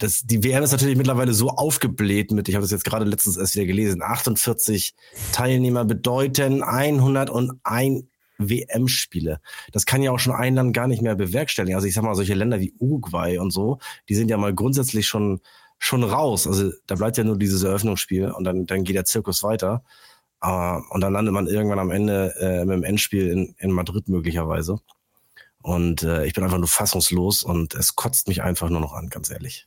das, 0.00 0.22
die 0.22 0.42
WM 0.42 0.62
ist 0.62 0.72
natürlich 0.72 0.96
mittlerweile 0.96 1.32
so 1.32 1.50
aufgebläht 1.50 2.32
mit, 2.32 2.48
ich 2.48 2.54
habe 2.54 2.62
das 2.62 2.70
jetzt 2.70 2.84
gerade 2.84 3.04
letztens 3.04 3.36
erst 3.36 3.54
wieder 3.54 3.66
gelesen, 3.66 4.02
48 4.02 4.94
Teilnehmer 5.32 5.84
bedeuten 5.84 6.62
101 6.62 8.04
WM-Spiele. 8.38 9.40
Das 9.72 9.86
kann 9.86 10.02
ja 10.02 10.10
auch 10.10 10.18
schon 10.18 10.34
ein 10.34 10.54
Land 10.54 10.74
gar 10.74 10.88
nicht 10.88 11.02
mehr 11.02 11.14
bewerkstelligen. 11.14 11.76
Also 11.76 11.86
ich 11.86 11.94
sag 11.94 12.02
mal, 12.02 12.14
solche 12.14 12.34
Länder 12.34 12.60
wie 12.60 12.72
Uruguay 12.78 13.38
und 13.38 13.52
so, 13.52 13.78
die 14.08 14.14
sind 14.14 14.30
ja 14.30 14.38
mal 14.38 14.54
grundsätzlich 14.54 15.06
schon, 15.06 15.40
schon 15.78 16.02
raus. 16.02 16.46
Also 16.46 16.72
da 16.86 16.94
bleibt 16.94 17.18
ja 17.18 17.24
nur 17.24 17.38
dieses 17.38 17.62
Eröffnungsspiel 17.62 18.30
und 18.30 18.44
dann, 18.44 18.66
dann 18.66 18.84
geht 18.84 18.96
der 18.96 19.04
Zirkus 19.04 19.42
weiter. 19.42 19.84
Uh, 20.42 20.80
und 20.88 21.02
dann 21.02 21.12
landet 21.12 21.34
man 21.34 21.46
irgendwann 21.46 21.78
am 21.78 21.90
Ende 21.90 22.34
äh, 22.38 22.64
dem 22.64 22.82
Endspiel 22.82 23.28
in, 23.28 23.54
in 23.58 23.72
Madrid 23.72 24.08
möglicherweise. 24.08 24.78
Und 25.62 26.02
äh, 26.02 26.24
ich 26.24 26.32
bin 26.32 26.42
einfach 26.42 26.58
nur 26.58 26.68
fassungslos 26.68 27.42
und 27.42 27.74
es 27.74 27.94
kotzt 27.94 28.28
mich 28.28 28.42
einfach 28.42 28.70
nur 28.70 28.80
noch 28.80 28.94
an, 28.94 29.08
ganz 29.10 29.30
ehrlich. 29.30 29.66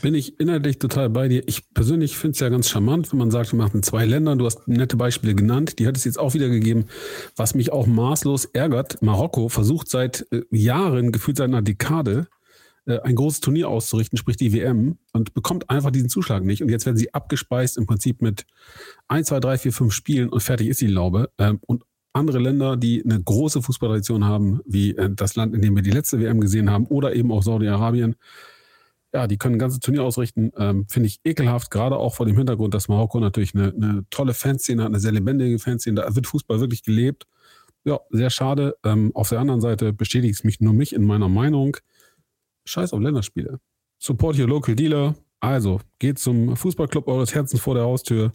Bin 0.00 0.14
ich 0.14 0.38
inhaltlich 0.38 0.78
total 0.78 1.10
bei 1.10 1.26
dir. 1.26 1.42
Ich 1.48 1.72
persönlich 1.74 2.16
finde 2.16 2.32
es 2.32 2.40
ja 2.40 2.48
ganz 2.50 2.68
charmant, 2.68 3.10
wenn 3.10 3.18
man 3.18 3.32
sagt, 3.32 3.52
wir 3.52 3.58
machen 3.58 3.82
zwei 3.82 4.04
Ländern. 4.04 4.38
Du 4.38 4.46
hast 4.46 4.68
nette 4.68 4.96
Beispiele 4.96 5.34
genannt. 5.34 5.78
Die 5.80 5.88
hat 5.88 5.96
es 5.96 6.04
jetzt 6.04 6.18
auch 6.18 6.34
wieder 6.34 6.48
gegeben. 6.48 6.86
Was 7.34 7.54
mich 7.54 7.72
auch 7.72 7.86
maßlos 7.86 8.44
ärgert, 8.46 9.02
Marokko 9.02 9.48
versucht 9.48 9.88
seit 9.88 10.26
äh, 10.30 10.42
Jahren, 10.50 11.10
gefühlt 11.10 11.36
seit 11.36 11.48
einer 11.48 11.62
Dekade, 11.62 12.28
äh, 12.86 13.00
ein 13.00 13.16
großes 13.16 13.40
Turnier 13.40 13.68
auszurichten, 13.68 14.16
sprich 14.16 14.36
die 14.36 14.52
WM, 14.52 14.98
und 15.12 15.34
bekommt 15.34 15.68
einfach 15.68 15.90
diesen 15.90 16.10
Zuschlag 16.10 16.44
nicht. 16.44 16.62
Und 16.62 16.68
jetzt 16.68 16.86
werden 16.86 16.96
sie 16.96 17.12
abgespeist 17.12 17.76
im 17.76 17.86
Prinzip 17.86 18.22
mit 18.22 18.46
1, 19.08 19.28
2, 19.28 19.40
3, 19.40 19.58
4, 19.58 19.72
5 19.72 19.92
Spielen 19.92 20.28
und 20.28 20.42
fertig 20.42 20.68
ist 20.68 20.80
die 20.80 20.86
Laube. 20.86 21.30
Ähm, 21.38 21.58
und 21.66 21.82
andere 22.14 22.38
Länder, 22.38 22.76
die 22.76 23.04
eine 23.04 23.22
große 23.22 23.60
Fußballtradition 23.60 24.24
haben, 24.24 24.60
wie 24.64 24.96
äh, 24.96 25.10
das 25.14 25.36
Land, 25.36 25.54
in 25.54 25.60
dem 25.60 25.76
wir 25.76 25.82
die 25.82 25.90
letzte 25.90 26.20
WM 26.20 26.40
gesehen 26.40 26.70
haben, 26.70 26.86
oder 26.86 27.14
eben 27.14 27.30
auch 27.32 27.42
Saudi-Arabien, 27.42 28.16
ja, 29.12 29.28
die 29.28 29.36
können 29.36 29.56
ein 29.56 29.58
ganzes 29.60 29.80
Turnier 29.80 30.02
ausrichten. 30.02 30.50
Ähm, 30.56 30.86
Finde 30.88 31.06
ich 31.06 31.20
ekelhaft, 31.24 31.70
gerade 31.70 31.96
auch 31.96 32.14
vor 32.14 32.26
dem 32.26 32.36
Hintergrund, 32.36 32.74
dass 32.74 32.88
Marokko 32.88 33.20
natürlich 33.20 33.54
eine, 33.54 33.72
eine 33.72 34.04
tolle 34.10 34.34
Fanszene 34.34 34.82
hat, 34.82 34.88
eine 34.88 34.98
sehr 34.98 35.12
lebendige 35.12 35.58
Fanszene. 35.58 36.00
Da 36.00 36.16
wird 36.16 36.26
Fußball 36.26 36.58
wirklich 36.60 36.82
gelebt. 36.82 37.24
Ja, 37.84 38.00
sehr 38.10 38.30
schade. 38.30 38.76
Ähm, 38.84 39.12
auf 39.14 39.28
der 39.28 39.38
anderen 39.38 39.60
Seite 39.60 39.92
bestätigt 39.92 40.34
es 40.34 40.44
mich 40.44 40.60
nur 40.60 40.72
mich 40.72 40.94
in 40.94 41.04
meiner 41.04 41.28
Meinung. 41.28 41.76
Scheiß 42.64 42.92
auf 42.92 43.00
Länderspiele. 43.00 43.60
Support 43.98 44.38
your 44.38 44.48
local 44.48 44.74
dealer. 44.74 45.14
Also, 45.38 45.80
geht 46.00 46.18
zum 46.18 46.56
Fußballclub 46.56 47.06
eures 47.06 47.34
Herzens 47.34 47.60
vor 47.60 47.74
der 47.74 47.84
Haustür 47.84 48.32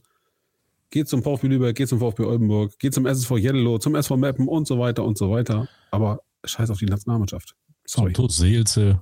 geht 0.90 1.08
zum 1.08 1.24
VfB 1.24 1.48
Lübeck, 1.48 1.76
geht 1.76 1.90
zum 1.90 2.00
VfB 2.00 2.24
Oldenburg, 2.24 2.78
geht 2.80 2.94
zum 2.94 3.06
SSV 3.06 3.32
Jello, 3.38 3.78
zum 3.78 3.96
SV 3.96 4.18
Meppen 4.18 4.48
und 4.48 4.68
so 4.68 4.80
weiter 4.80 5.04
und 5.04 5.18
so 5.18 5.30
weiter. 5.32 5.68
Aber 5.92 6.22
scheiß 6.44 6.70
auf 6.70 6.80
die 6.80 6.86
Nationalmannschaft. 6.86 7.56
Sorry. 7.86 8.14
Zum 8.14 8.26
TuS 8.28 8.38
Seelze, 8.38 9.02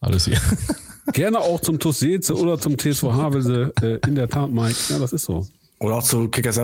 alles 0.00 0.26
hier. 0.26 0.40
Gerne 1.12 1.40
auch 1.40 1.60
zum 1.60 1.78
TuS 1.78 2.00
Seelze 2.00 2.34
oder 2.34 2.58
zum 2.58 2.76
TSV 2.76 3.04
Havelse. 3.04 3.72
Äh, 3.80 3.98
in 4.06 4.14
der 4.14 4.28
Tat, 4.28 4.50
Mike. 4.50 4.76
Ja, 4.90 4.98
das 4.98 5.12
ist 5.12 5.24
so. 5.24 5.46
Oder 5.80 5.96
auch 5.96 6.02
zu 6.02 6.28
Kickers 6.28 6.58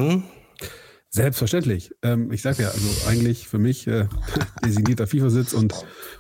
Selbstverständlich. 1.15 1.93
Ähm, 2.03 2.33
ich 2.33 2.43
sage 2.43 2.65
ja, 2.65 2.71
also 2.71 3.09
eigentlich 3.09 3.47
für 3.47 3.61
mich 3.61 3.87
äh, 3.87 4.09
designierter 4.65 5.07
FIFA-Sitz 5.07 5.53
und 5.53 5.73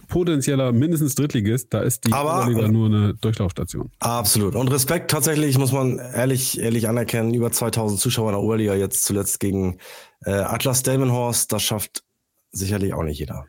potenzieller 0.07 0.71
mindestens 0.71 1.17
Drittligist, 1.17 1.75
da 1.75 1.81
ist 1.81 2.07
die 2.07 2.13
Aber, 2.13 2.45
Oberliga 2.45 2.69
nur 2.69 2.87
eine 2.87 3.15
Durchlaufstation. 3.15 3.91
Absolut. 3.99 4.55
Und 4.55 4.71
Respekt 4.71 5.11
tatsächlich, 5.11 5.59
muss 5.59 5.73
man 5.73 5.99
ehrlich, 5.99 6.61
ehrlich 6.61 6.89
anerkennen, 6.89 7.35
über 7.35 7.51
2000 7.51 8.01
Zuschauer 8.01 8.29
in 8.29 8.35
der 8.35 8.43
Oberliga 8.43 8.77
jetzt 8.77 9.05
zuletzt 9.05 9.41
gegen 9.41 9.79
äh, 10.25 10.31
Atlas 10.31 10.85
Delmenhorst, 10.85 11.51
das 11.51 11.65
schafft 11.65 12.05
sicherlich 12.53 12.95
auch 12.95 13.03
nicht 13.03 13.19
jeder. 13.19 13.47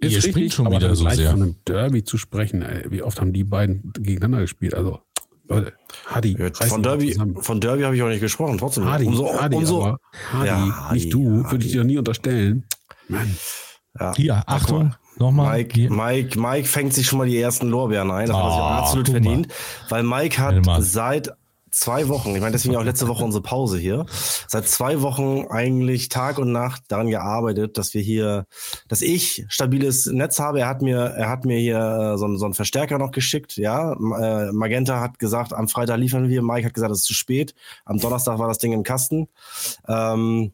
Ist 0.00 0.12
Ihr 0.12 0.24
richtig, 0.24 0.52
schon 0.52 0.68
wieder 0.68 0.96
so 0.96 1.08
sehr. 1.08 1.30
von 1.30 1.42
einem 1.42 1.56
Derby 1.64 2.02
zu 2.02 2.18
sprechen, 2.18 2.62
ey, 2.62 2.90
wie 2.90 3.04
oft 3.04 3.20
haben 3.20 3.32
die 3.32 3.44
beiden 3.44 3.92
gegeneinander 3.92 4.40
gespielt? 4.40 4.74
Also 4.74 4.98
Hadi. 6.06 6.36
Von 6.52 6.82
Derby, 6.82 7.18
von 7.40 7.60
Derby 7.60 7.82
habe 7.82 7.96
ich 7.96 8.02
auch 8.02 8.08
nicht 8.08 8.20
gesprochen, 8.20 8.58
trotzdem. 8.58 8.90
Hadi, 8.90 9.06
umso, 9.06 9.40
Hadi, 9.40 9.56
umso, 9.56 9.96
Hadi, 10.32 10.46
ja, 10.46 10.88
Hadi 10.88 10.94
nicht 10.94 11.12
du, 11.12 11.44
Hadi, 11.44 11.50
würde 11.50 11.64
ich 11.64 11.72
dir 11.72 11.84
nie 11.84 11.98
unterstellen. 11.98 12.64
Mann. 13.08 13.36
Ja, 13.98 14.14
Hier, 14.14 14.42
Achtung, 14.46 14.94
nochmal. 15.16 15.58
Mike, 15.58 15.92
Mike, 15.92 16.40
Mike 16.40 16.68
fängt 16.68 16.94
sich 16.94 17.06
schon 17.06 17.18
mal 17.18 17.26
die 17.26 17.38
ersten 17.38 17.68
Lorbeeren 17.68 18.10
ein. 18.10 18.28
Das 18.28 18.36
oh, 18.36 18.38
hat 18.38 18.44
er 18.44 18.50
sich 18.50 18.60
auch 18.60 18.70
ah, 18.70 18.78
absolut 18.78 19.08
verdient. 19.08 19.48
Weil 19.88 20.02
Mike 20.04 20.38
hat 20.38 20.64
seit 20.78 21.32
zwei 21.70 22.08
Wochen, 22.08 22.34
ich 22.34 22.40
meine 22.40 22.52
deswegen 22.52 22.76
auch 22.76 22.84
letzte 22.84 23.08
Woche 23.08 23.24
unsere 23.24 23.42
Pause 23.42 23.78
hier, 23.78 24.06
seit 24.48 24.68
zwei 24.68 25.02
Wochen 25.02 25.46
eigentlich 25.48 26.08
Tag 26.08 26.38
und 26.38 26.52
Nacht 26.52 26.84
daran 26.88 27.08
gearbeitet, 27.08 27.78
dass 27.78 27.94
wir 27.94 28.02
hier, 28.02 28.46
dass 28.88 29.02
ich 29.02 29.44
stabiles 29.48 30.06
Netz 30.06 30.38
habe. 30.38 30.60
Er 30.60 30.68
hat 30.68 30.82
mir, 30.82 30.98
er 30.98 31.28
hat 31.28 31.44
mir 31.44 31.58
hier 31.58 31.78
äh, 32.14 32.18
so, 32.18 32.34
so 32.36 32.44
einen 32.44 32.54
Verstärker 32.54 32.98
noch 32.98 33.10
geschickt. 33.10 33.56
Ja, 33.56 33.92
äh, 33.92 34.52
Magenta 34.52 35.00
hat 35.00 35.18
gesagt, 35.18 35.52
am 35.52 35.68
Freitag 35.68 35.98
liefern 35.98 36.28
wir. 36.28 36.42
Mike 36.42 36.66
hat 36.66 36.74
gesagt, 36.74 36.92
es 36.92 37.00
ist 37.00 37.04
zu 37.04 37.14
spät. 37.14 37.54
Am 37.84 37.98
Donnerstag 37.98 38.38
war 38.38 38.48
das 38.48 38.58
Ding 38.58 38.72
im 38.72 38.82
Kasten. 38.82 39.28
Ähm, 39.88 40.52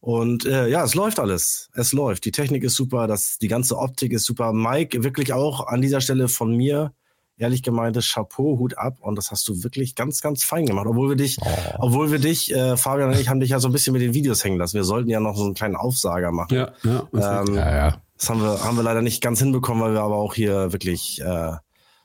und 0.00 0.46
äh, 0.46 0.66
ja, 0.66 0.82
es 0.82 0.96
läuft 0.96 1.20
alles. 1.20 1.70
Es 1.74 1.92
läuft. 1.92 2.24
Die 2.24 2.32
Technik 2.32 2.64
ist 2.64 2.74
super, 2.74 3.06
das, 3.06 3.38
die 3.38 3.46
ganze 3.46 3.78
Optik 3.78 4.12
ist 4.12 4.24
super. 4.24 4.52
Mike, 4.52 5.04
wirklich 5.04 5.32
auch 5.32 5.68
an 5.68 5.80
dieser 5.80 6.00
Stelle 6.00 6.26
von 6.26 6.56
mir 6.56 6.92
ehrlich 7.36 7.62
gemeintes 7.62 8.12
Chapeau, 8.12 8.58
Hut 8.58 8.78
ab 8.78 8.96
und 9.00 9.16
das 9.16 9.30
hast 9.30 9.46
du 9.48 9.62
wirklich 9.62 9.94
ganz, 9.94 10.20
ganz 10.20 10.44
fein 10.44 10.66
gemacht. 10.66 10.86
Obwohl 10.86 11.10
wir 11.10 11.16
dich, 11.16 11.38
oh. 11.40 11.46
obwohl 11.78 12.10
wir 12.10 12.18
dich, 12.18 12.54
äh, 12.54 12.76
Fabian 12.76 13.10
und 13.10 13.18
ich 13.18 13.28
haben 13.28 13.40
dich 13.40 13.50
ja 13.50 13.58
so 13.58 13.68
ein 13.68 13.72
bisschen 13.72 13.92
mit 13.92 14.02
den 14.02 14.14
Videos 14.14 14.44
hängen 14.44 14.58
lassen. 14.58 14.74
Wir 14.74 14.84
sollten 14.84 15.10
ja 15.10 15.20
noch 15.20 15.36
so 15.36 15.44
einen 15.44 15.54
kleinen 15.54 15.76
Aufsager 15.76 16.32
machen. 16.32 16.54
Ja, 16.54 16.72
ja. 16.82 17.08
Ähm, 17.12 17.54
ja, 17.54 17.74
ja. 17.74 17.96
Das 18.16 18.30
haben 18.30 18.40
wir, 18.40 18.62
haben 18.62 18.76
wir 18.76 18.84
leider 18.84 19.02
nicht 19.02 19.20
ganz 19.20 19.40
hinbekommen, 19.40 19.82
weil 19.82 19.94
wir 19.94 20.02
aber 20.02 20.16
auch 20.16 20.34
hier 20.34 20.72
wirklich 20.72 21.20
äh, 21.20 21.52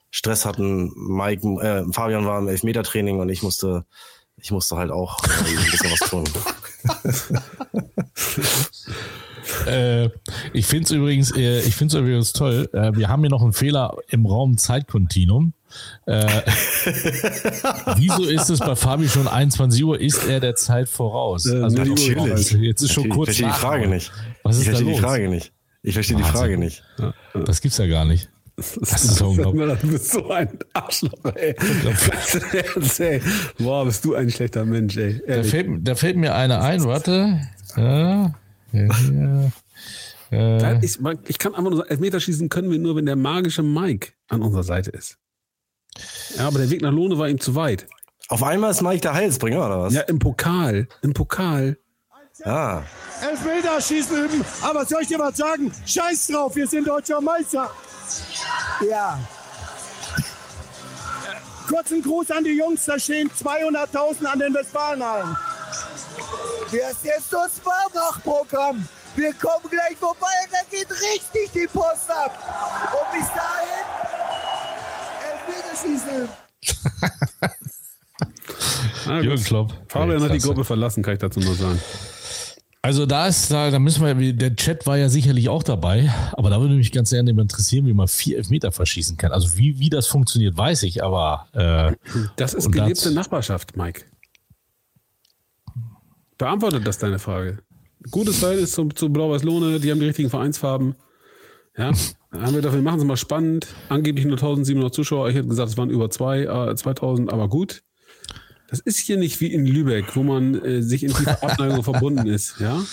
Stress 0.10 0.46
hatten. 0.46 0.92
Mike, 0.96 1.48
äh, 1.62 1.84
Fabian 1.92 2.26
war 2.26 2.40
im 2.40 2.48
Elfmetertraining 2.48 3.20
und 3.20 3.30
ich 3.30 3.44
musste, 3.44 3.86
ich 4.38 4.52
musste 4.52 4.78
halt 4.78 4.92
auch 4.92 5.20
äh, 5.24 5.50
ein 5.50 5.72
bisschen 5.72 5.92
was 5.92 6.10
tun. 6.10 6.24
äh, 9.68 10.10
ich 10.54 10.66
finde 10.66 10.86
es 10.86 10.92
übrigens, 10.92 11.36
äh, 11.36 11.60
ich 11.62 11.76
finde 11.76 11.98
es 11.98 12.02
übrigens 12.02 12.34
toll. 12.34 12.70
Äh, 12.74 12.96
wir 12.96 13.10
haben 13.10 13.22
hier 13.22 13.30
noch 13.30 13.42
einen 13.42 13.54
Fehler 13.54 13.96
im 14.10 14.26
Raum 14.26 14.58
Zeitkontinuum. 14.58 15.54
Äh, 16.06 16.26
wieso 17.98 18.24
ist 18.24 18.50
es 18.50 18.60
bei 18.60 18.76
Fabi 18.76 19.08
schon 19.10 19.28
21 19.28 19.84
Uhr? 19.84 20.00
Ist 20.00 20.26
er 20.26 20.40
der 20.40 20.56
Zeit 20.56 20.90
voraus? 20.90 21.46
Äh, 21.46 21.62
also 21.62 21.78
natürlich. 21.78 22.52
Jetzt 22.52 22.82
ist 22.82 22.94
schon 22.94 23.10
kurz. 23.10 23.30
Ich 23.30 23.38
verstehe 23.38 23.48
die 23.48 23.60
Frage 23.60 23.88
nicht. 23.88 24.12
Was 24.44 24.56
ist 24.56 24.62
ich 24.64 24.70
verstehe 24.70 24.94
die 24.94 25.00
Frage 25.00 25.30
nicht. 25.30 25.52
Ich 25.84 25.94
verstehe 25.94 26.18
die 26.18 26.24
Frage 26.24 26.58
nicht. 26.58 26.84
Das 27.34 27.62
gibt's 27.62 27.78
ja 27.78 27.88
gar 27.88 28.06
nicht. 28.06 28.30
Das 28.58 28.76
ist, 28.76 28.92
das 28.92 29.04
ist 29.04 29.22
unglaublich. 29.22 29.80
Du 29.82 29.88
bist 29.88 30.12
so 30.12 30.32
ein 30.32 30.50
Arschloch, 30.74 31.12
ey. 31.36 31.56
Boah, 33.60 33.86
bist 33.86 34.04
du 34.04 34.16
ein 34.16 34.32
schlechter 34.32 34.66
Mensch, 34.66 34.98
ey. 34.98 35.22
Da 35.28 35.44
fällt, 35.44 35.88
da 35.88 35.94
fällt, 35.94 36.18
mir 36.18 36.34
eine 36.34 36.60
ein, 36.62 36.84
warte. 36.84 37.40
Ja, 37.76 38.34
ja, 38.78 39.52
ja. 40.32 40.80
Ich, 40.82 41.00
ich, 41.28 41.40
kann 41.40 41.56
einfach 41.56 41.70
nur 41.70 41.78
sagen, 41.78 41.90
Elfmeterschießen 41.90 42.50
können 42.50 42.70
wir 42.70 42.80
nur, 42.80 42.96
wenn 42.96 43.06
der 43.06 43.16
magische 43.16 43.64
Mike 43.64 44.12
an 44.28 44.42
unserer 44.42 44.64
Seite 44.64 44.92
ist. 44.92 45.18
Ja, 46.38 46.48
aber 46.48 46.60
der 46.60 46.70
Weg 46.70 46.82
nach 46.82 46.92
Lohne 46.92 47.18
war 47.18 47.30
ihm 47.30 47.40
zu 47.40 47.56
weit. 47.56 47.88
Auf 48.28 48.44
einmal 48.44 48.72
ist 48.72 48.82
Mike 48.82 49.02
der 49.02 49.14
Heilsbringer, 49.14 49.66
oder 49.66 49.80
was? 49.82 49.94
Ja, 49.94 50.02
im 50.02 50.20
Pokal. 50.20 50.88
Im 51.02 51.14
Pokal. 51.14 51.78
Ja. 52.46 52.84
Elfmeterschießen 53.22 54.26
üben. 54.26 54.46
Aber 54.62 54.86
soll 54.86 55.02
ich 55.02 55.08
dir 55.08 55.20
was 55.20 55.38
sagen? 55.38 55.72
Scheiß 55.86 56.28
drauf, 56.28 56.56
wir 56.56 56.68
sind 56.68 56.88
deutscher 56.88 57.22
Meister. 57.22 57.72
Ja. 58.88 59.20
Kurzen 61.68 62.02
Gruß 62.02 62.32
an 62.32 62.44
die 62.44 62.58
Jungs, 62.58 62.86
da 62.86 62.98
stehen 62.98 63.30
200.000 63.30 64.26
an 64.26 64.40
den 64.40 64.54
Westfalenhallen. 64.54 65.36
Wir 66.72 66.90
ist 66.90 67.04
jetzt 67.04 67.32
das 67.32 67.62
Warmach-Programm. 67.64 68.88
Wir 69.16 69.34
kommen 69.34 69.70
gleich 69.70 69.98
vorbei 69.98 70.28
und 70.46 70.54
dann 70.54 70.66
geht 70.70 70.90
richtig 70.92 71.52
die 71.54 71.68
Post 71.68 72.10
ab. 72.10 72.38
Und 72.94 73.20
bis 73.20 73.28
dahin, 73.30 73.86
Elfmeterschießen. 75.48 76.30
Jürgen 79.24 79.44
Klopp. 79.44 79.74
Fabian 79.88 80.22
hat 80.22 80.34
die 80.34 80.40
Gruppe 80.40 80.64
verlassen, 80.66 81.02
kann 81.04 81.14
ich 81.14 81.20
dazu 81.20 81.40
nur 81.40 81.56
sagen. 81.56 81.82
Also 82.82 83.06
da 83.06 83.28
ist, 83.28 83.52
da, 83.52 83.70
da 83.72 83.80
müssen 83.80 84.06
wir, 84.06 84.34
der 84.34 84.56
Chat 84.56 84.86
war 84.86 84.98
ja 84.98 85.10
sicherlich 85.10 85.50
auch 85.50 85.64
dabei, 85.64 86.14
aber 86.34 86.50
da 86.50 86.62
würde 86.62 86.76
mich 86.76 86.92
ganz 86.92 87.10
gerne 87.10 87.32
interessieren, 87.32 87.86
wie 87.86 87.94
man 87.94 88.08
vier 88.08 88.38
Elfmeter 88.38 88.72
verschießen 88.72 89.18
kann. 89.18 89.32
Also 89.32 89.58
wie, 89.58 89.80
wie 89.80 89.90
das 89.90 90.08
funktioniert, 90.08 90.56
weiß 90.56 90.84
ich, 90.84 91.04
aber 91.04 91.48
äh, 91.54 91.96
Das 92.36 92.54
ist 92.54 92.72
gelebte 92.72 93.06
das, 93.06 93.14
Nachbarschaft, 93.14 93.76
Mike. 93.76 94.04
Beantwortet 96.38 96.86
das 96.86 96.98
deine 97.00 97.20
Frage? 97.20 97.60
Gutes 98.12 98.40
Verhältnis 98.40 98.72
zu, 98.72 98.90
zu 98.90 99.10
Blau-Weiß-Lohne, 99.10 99.80
die 99.80 99.92
haben 99.92 100.00
die 100.00 100.06
richtigen 100.06 100.30
Vereinsfarben. 100.30 100.96
Ja, 101.78 101.92
haben 102.32 102.56
wir 102.56 102.62
dafür, 102.62 102.82
machen 102.82 103.00
es 103.00 103.06
mal 103.06 103.18
spannend. 103.18 103.68
Angeblich 103.90 104.26
nur 104.26 104.38
1700 104.38 104.94
Zuschauer. 104.94 105.30
Ich 105.30 105.36
hätte 105.36 105.48
gesagt, 105.48 105.70
es 105.70 105.78
waren 105.78 105.90
über 105.90 106.10
zwei, 106.10 106.42
äh, 106.42 106.76
2000, 106.76 107.32
aber 107.32 107.48
gut. 107.50 107.84
Das 108.70 108.80
ist 108.80 109.00
hier 109.00 109.18
nicht 109.18 109.40
wie 109.40 109.54
in 109.54 109.66
Lübeck, 109.66 110.16
wo 110.16 110.24
man 110.24 110.56
äh, 110.64 110.82
sich 110.82 111.04
in 111.04 111.14
tiefer 111.14 111.42
Abneigung 111.44 111.84
verbunden 111.86 112.28
ist, 112.28 112.60
ja, 112.60 112.84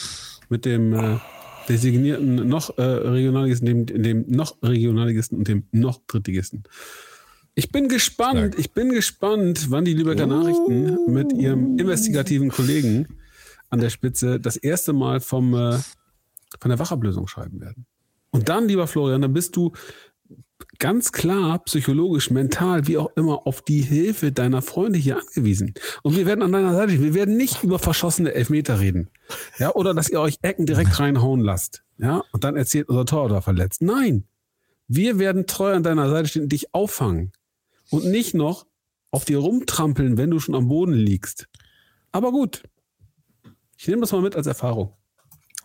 mit 0.49 0.65
dem 0.65 0.93
äh, 0.93 1.19
designierten 1.69 2.49
noch 2.49 2.79
äh, 2.79 2.83
Regionalligisten, 2.83 3.87
dem, 3.87 4.03
dem 4.03 4.25
noch 4.29 4.57
Regionalligisten 4.63 5.39
und 5.39 5.49
dem 5.49 5.65
noch 5.73 6.01
Drittligisten. 6.07 6.65
Ich 7.57 7.71
bin 7.71 7.89
gespannt, 7.89 8.57
ich 8.59 8.73
bin 8.73 8.91
gespannt, 8.91 9.71
wann 9.71 9.85
die 9.85 9.95
Lübecker 9.95 10.27
Nachrichten 10.27 11.13
mit 11.13 11.33
ihrem 11.33 11.79
investigativen 11.79 12.51
Kollegen 12.51 13.07
an 13.75 13.81
der 13.81 13.90
Spitze 13.90 14.40
das 14.40 14.57
erste 14.57 14.93
Mal 14.93 15.21
vom, 15.21 15.54
äh, 15.54 15.78
von 16.61 16.69
der 16.71 16.78
Wachablösung 16.78 17.26
schreiben 17.26 17.61
werden. 17.61 17.87
Und 18.31 18.49
dann, 18.49 18.66
lieber 18.66 18.87
Florian, 18.87 19.23
dann 19.23 19.33
bist 19.33 19.54
du 19.57 19.73
ganz 20.78 21.12
klar 21.12 21.59
psychologisch, 21.64 22.31
mental, 22.31 22.87
wie 22.87 22.99
auch 22.99 23.11
immer, 23.16 23.47
auf 23.47 23.62
die 23.62 23.81
Hilfe 23.81 24.33
deiner 24.33 24.62
Freunde 24.62 24.99
hier 24.99 25.19
angewiesen. 25.19 25.75
Und 26.02 26.16
wir 26.16 26.26
werden 26.26 26.43
an 26.43 26.52
deiner 26.52 26.75
Seite, 26.75 27.00
wir 27.00 27.14
werden 27.14 27.37
nicht 27.37 27.62
über 27.62 27.78
verschossene 27.78 28.33
Elfmeter 28.33 28.81
reden. 28.81 29.11
Ja, 29.59 29.75
oder 29.75 29.95
dass 29.95 30.09
ihr 30.09 30.21
euch 30.21 30.38
Ecken 30.43 30.66
direkt 30.66 30.99
reinhauen 30.99 31.40
lasst. 31.40 31.85
Ja, 31.99 32.23
und 32.33 32.45
dann 32.45 32.57
erzählt, 32.57 32.88
unser 32.88 33.07
Tor 33.07 33.31
war 33.31 33.43
verletzt. 33.43 33.83
Nein. 33.83 34.25
Wir 34.87 35.19
werden 35.19 35.47
treu 35.47 35.73
an 35.73 35.83
deiner 35.83 36.11
Seite 36.11 36.28
stehen 36.28 36.43
und 36.43 36.52
dich 36.52 36.75
auffangen. 36.75 37.33
Und 37.90 38.04
nicht 38.07 38.35
noch 38.35 38.66
auf 39.11 39.25
dir 39.25 39.38
rumtrampeln, 39.38 40.19
wenn 40.19 40.31
du 40.31 40.40
schon 40.40 40.54
am 40.54 40.69
Boden 40.69 40.93
liegst. 40.93 41.49
Aber 42.12 42.33
gut. 42.33 42.62
Ich 43.76 43.88
nehme 43.88 44.00
das 44.00 44.12
mal 44.12 44.23
mit 44.23 44.37
als 44.37 44.47
Erfahrung. 44.47 44.93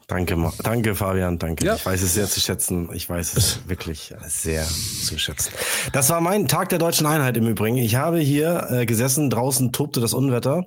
Danke, 0.07 0.51
danke 0.63 0.95
Fabian, 0.95 1.37
danke. 1.37 1.63
Ja. 1.63 1.75
Ich 1.75 1.85
weiß 1.85 2.01
es 2.01 2.15
sehr 2.15 2.27
zu 2.27 2.39
schätzen. 2.39 2.89
Ich 2.93 3.07
weiß 3.07 3.37
es 3.37 3.69
wirklich 3.69 4.11
sehr 4.25 4.65
zu 4.65 5.19
schätzen. 5.19 5.53
Das 5.93 6.09
war 6.09 6.19
mein 6.19 6.47
Tag 6.47 6.69
der 6.69 6.79
deutschen 6.79 7.05
Einheit 7.05 7.37
im 7.37 7.47
Übrigen. 7.47 7.77
Ich 7.77 7.93
habe 7.93 8.17
hier 8.17 8.67
äh, 8.71 8.85
gesessen, 8.87 9.29
draußen 9.29 9.71
tobte 9.71 10.01
das 10.01 10.13
Unwetter 10.13 10.65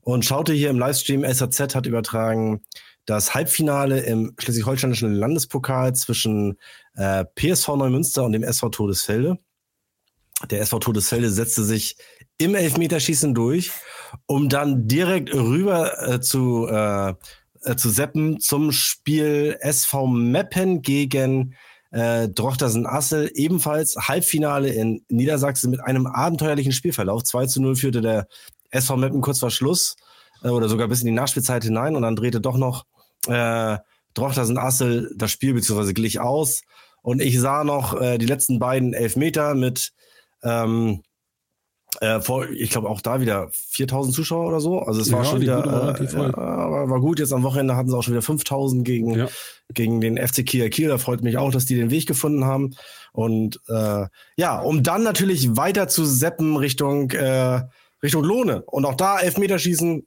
und 0.00 0.24
schaute 0.24 0.54
hier 0.54 0.70
im 0.70 0.78
Livestream, 0.78 1.22
SAZ 1.22 1.74
hat 1.74 1.84
übertragen 1.84 2.62
das 3.04 3.34
Halbfinale 3.34 4.00
im 4.00 4.34
schleswig-holsteinischen 4.38 5.12
Landespokal 5.12 5.94
zwischen 5.94 6.58
äh, 6.94 7.26
PSV 7.34 7.68
Neumünster 7.76 8.24
und 8.24 8.32
dem 8.32 8.42
SV 8.42 8.70
Todesfelde. 8.70 9.38
Der 10.50 10.60
SV 10.60 10.78
Todesfelde 10.78 11.30
setzte 11.30 11.62
sich 11.62 11.96
im 12.38 12.54
Elfmeterschießen 12.54 13.34
durch, 13.34 13.70
um 14.26 14.48
dann 14.48 14.88
direkt 14.88 15.34
rüber 15.34 16.08
äh, 16.08 16.20
zu 16.20 16.66
äh, 16.68 17.14
äh, 17.64 17.76
zu 17.76 17.90
seppen 17.90 18.40
zum 18.40 18.72
Spiel 18.72 19.56
SV 19.60 20.06
Meppen 20.06 20.82
gegen 20.82 21.54
äh, 21.90 22.28
Drochtersen 22.28 22.86
Assel, 22.86 23.30
ebenfalls 23.34 23.96
Halbfinale 23.96 24.70
in 24.70 25.04
Niedersachsen 25.08 25.70
mit 25.70 25.80
einem 25.80 26.06
abenteuerlichen 26.06 26.72
Spielverlauf. 26.72 27.22
2 27.22 27.46
zu 27.46 27.62
0 27.62 27.76
führte 27.76 28.00
der 28.00 28.26
SV 28.70 28.96
Meppen 28.96 29.20
kurz 29.20 29.38
vor 29.38 29.50
Schluss 29.50 29.96
äh, 30.42 30.48
oder 30.48 30.68
sogar 30.68 30.88
bis 30.88 31.00
in 31.00 31.06
die 31.06 31.12
Nachspielzeit 31.12 31.64
hinein 31.64 31.94
und 31.94 32.02
dann 32.02 32.16
drehte 32.16 32.40
doch 32.40 32.56
noch 32.56 32.84
äh, 33.28 33.78
Drochtersen 34.14 34.58
Assel 34.58 35.12
das 35.16 35.30
Spiel 35.30 35.54
beziehungsweise 35.54 35.94
glich 35.94 36.20
aus. 36.20 36.62
Und 37.02 37.20
ich 37.20 37.38
sah 37.38 37.64
noch 37.64 38.00
äh, 38.00 38.18
die 38.18 38.26
letzten 38.26 38.58
beiden 38.58 38.92
Elfmeter 38.92 39.54
mit 39.54 39.92
ähm, 40.42 41.02
äh, 42.00 42.20
vor, 42.20 42.48
ich 42.48 42.70
glaube 42.70 42.88
auch 42.88 43.00
da 43.00 43.20
wieder 43.20 43.48
4000 43.52 44.14
Zuschauer 44.14 44.48
oder 44.48 44.60
so. 44.60 44.80
Also 44.80 45.00
es 45.00 45.12
war 45.12 45.24
ja, 45.24 45.30
schon 45.30 45.40
wieder, 45.40 45.96
äh, 45.98 46.04
ja, 46.04 46.36
war, 46.36 46.88
war 46.88 47.00
gut. 47.00 47.18
Jetzt 47.18 47.32
am 47.32 47.42
Wochenende 47.42 47.76
hatten 47.76 47.90
sie 47.90 47.96
auch 47.96 48.02
schon 48.02 48.14
wieder 48.14 48.22
5000 48.22 48.84
gegen, 48.84 49.14
ja. 49.14 49.28
gegen 49.72 50.00
den 50.00 50.16
FC 50.16 50.44
Kiel 50.46 50.68
Kiel. 50.70 50.88
Da 50.88 50.98
freut 50.98 51.22
mich 51.22 51.36
auch, 51.36 51.52
dass 51.52 51.66
die 51.66 51.76
den 51.76 51.90
Weg 51.90 52.06
gefunden 52.06 52.44
haben. 52.44 52.74
Und 53.12 53.60
äh, 53.68 54.06
ja, 54.36 54.60
um 54.60 54.82
dann 54.82 55.02
natürlich 55.02 55.56
weiter 55.56 55.88
zu 55.88 56.04
seppen 56.04 56.56
Richtung, 56.56 57.10
äh, 57.10 57.62
Richtung 58.02 58.24
Lohne. 58.24 58.62
Und 58.62 58.86
auch 58.86 58.94
da 58.94 59.20
Elfmeterschießen, 59.20 60.06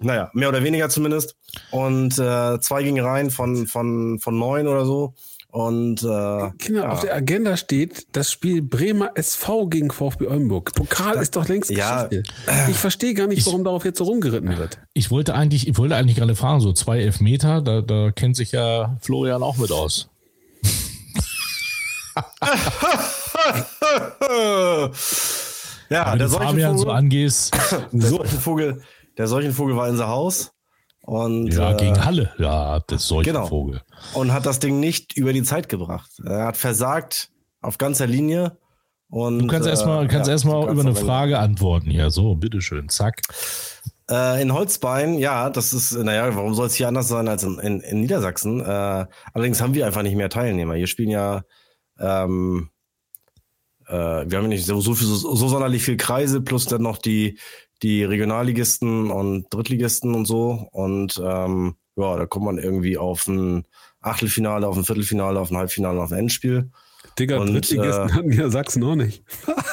naja, 0.00 0.30
mehr 0.34 0.50
oder 0.50 0.62
weniger 0.62 0.90
zumindest. 0.90 1.34
Und 1.70 2.18
äh, 2.18 2.60
zwei 2.60 2.82
gingen 2.82 3.04
rein 3.04 3.30
von, 3.30 3.66
von, 3.66 4.18
von 4.20 4.38
neun 4.38 4.68
oder 4.68 4.84
so. 4.84 5.14
Und 5.50 6.02
äh, 6.02 6.50
Kinder, 6.58 6.82
ja. 6.82 6.90
auf 6.90 7.00
der 7.00 7.14
Agenda 7.14 7.56
steht 7.56 8.06
das 8.12 8.30
Spiel 8.30 8.60
Bremer 8.60 9.12
SV 9.14 9.68
gegen 9.68 9.90
VfB 9.90 10.26
Oldenburg. 10.26 10.74
Pokal 10.74 11.16
ist 11.16 11.36
doch 11.36 11.48
längst 11.48 11.70
ja, 11.70 12.04
Geschichte. 12.04 12.30
Ich 12.68 12.76
verstehe 12.76 13.14
gar 13.14 13.28
nicht, 13.28 13.46
warum 13.46 13.60
ich, 13.60 13.64
darauf 13.64 13.86
jetzt 13.86 13.96
so 13.96 14.04
rumgeritten 14.04 14.58
wird. 14.58 14.78
Ich 14.92 15.10
wollte 15.10 15.34
eigentlich, 15.34 15.66
ich 15.66 15.78
wollte 15.78 15.96
eigentlich 15.96 16.18
gerade 16.18 16.36
fragen, 16.36 16.60
so 16.60 16.74
zwei 16.74 17.00
Elfmeter, 17.00 17.62
da, 17.62 17.80
da 17.80 18.10
kennt 18.10 18.36
sich 18.36 18.52
ja 18.52 18.98
Florian 19.00 19.42
auch 19.42 19.56
mit 19.56 19.72
aus. 19.72 20.10
ja, 25.88 26.14
der 26.16 26.28
Seuchenvogel, 26.28 26.78
so 26.78 26.90
angehst. 26.90 27.56
Der 27.92 28.10
Seuchenvogel, 28.10 28.82
der 29.16 29.28
Seuchenvogel 29.28 29.76
war 29.76 29.88
in 29.88 29.96
sein 29.96 30.08
Haus. 30.08 30.50
Und, 31.08 31.54
ja, 31.54 31.72
gegen 31.72 31.96
äh, 31.96 32.00
Halle, 32.00 32.32
ja, 32.36 32.80
das 32.80 33.06
Seuchenvogel. 33.08 33.80
Genau. 33.80 34.20
Und 34.20 34.30
hat 34.34 34.44
das 34.44 34.58
Ding 34.58 34.78
nicht 34.78 35.16
über 35.16 35.32
die 35.32 35.42
Zeit 35.42 35.70
gebracht. 35.70 36.10
Er 36.22 36.44
hat 36.44 36.58
versagt 36.58 37.30
auf 37.62 37.78
ganzer 37.78 38.06
Linie. 38.06 38.58
Und, 39.08 39.38
du 39.38 39.46
kannst 39.46 39.66
äh, 39.66 39.70
erstmal 39.70 40.06
kannst 40.06 40.26
ja, 40.26 40.32
erstmal 40.32 40.70
über 40.70 40.82
eine 40.82 40.94
Frage 40.94 41.38
antworten 41.38 41.88
hier. 41.88 42.10
So, 42.10 42.34
bitteschön, 42.34 42.90
zack. 42.90 43.22
Äh, 44.10 44.42
in 44.42 44.52
Holzbein, 44.52 45.16
ja, 45.16 45.48
das 45.48 45.72
ist, 45.72 45.92
naja, 45.92 46.36
warum 46.36 46.52
soll 46.52 46.66
es 46.66 46.74
hier 46.74 46.88
anders 46.88 47.08
sein 47.08 47.26
als 47.26 47.42
in, 47.42 47.58
in, 47.58 47.80
in 47.80 48.00
Niedersachsen? 48.02 48.60
Äh, 48.60 49.06
allerdings 49.32 49.62
haben 49.62 49.72
wir 49.72 49.86
einfach 49.86 50.02
nicht 50.02 50.14
mehr 50.14 50.28
Teilnehmer. 50.28 50.74
Hier 50.74 50.88
spielen 50.88 51.08
ja, 51.08 51.40
ähm, 51.98 52.68
äh, 53.86 53.94
wir 53.94 54.36
haben 54.36 54.48
nicht 54.48 54.66
so, 54.66 54.78
so, 54.82 54.94
viel, 54.94 55.06
so, 55.06 55.34
so 55.34 55.48
sonderlich 55.48 55.82
viel 55.82 55.96
Kreise, 55.96 56.42
plus 56.42 56.66
dann 56.66 56.82
noch 56.82 56.98
die, 56.98 57.38
die 57.82 58.04
Regionalligisten 58.04 59.10
und 59.10 59.46
Drittligisten 59.50 60.14
und 60.14 60.26
so. 60.26 60.68
Und 60.72 61.20
ähm, 61.24 61.76
ja, 61.96 62.16
da 62.16 62.26
kommt 62.26 62.46
man 62.46 62.58
irgendwie 62.58 62.98
auf 62.98 63.26
ein 63.26 63.66
Achtelfinale, 64.00 64.66
auf 64.66 64.76
ein 64.76 64.84
Viertelfinale, 64.84 65.38
auf 65.38 65.50
ein 65.50 65.56
Halbfinale, 65.56 66.00
auf 66.00 66.12
ein 66.12 66.18
Endspiel. 66.20 66.70
Digga, 67.18 67.38
und, 67.38 67.52
Drittligisten 67.52 68.08
äh, 68.08 68.12
hatten 68.12 68.32
ja 68.32 68.48
Sachsen 68.50 68.84
auch 68.84 68.94
nicht. 68.94 69.22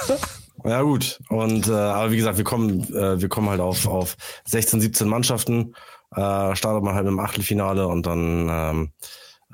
ja, 0.64 0.82
gut. 0.82 1.20
Und 1.30 1.68
äh, 1.68 1.72
aber 1.72 2.12
wie 2.12 2.18
gesagt, 2.18 2.38
wir 2.38 2.44
kommen, 2.44 2.82
äh, 2.94 3.22
wir 3.22 3.30
kommen 3.30 3.50
halt 3.50 3.62
auf, 3.62 3.88
auf 3.88 4.16
16, 4.46 4.82
17 4.82 5.08
Mannschaften. 5.08 5.74
Äh, 6.16 6.56
startet 6.56 6.84
man 6.84 6.96
halt 6.96 7.08
im 7.08 7.20
Achtelfinale 7.20 7.88
und 7.88 8.06
dann 8.06 8.48
ähm, 8.50 8.92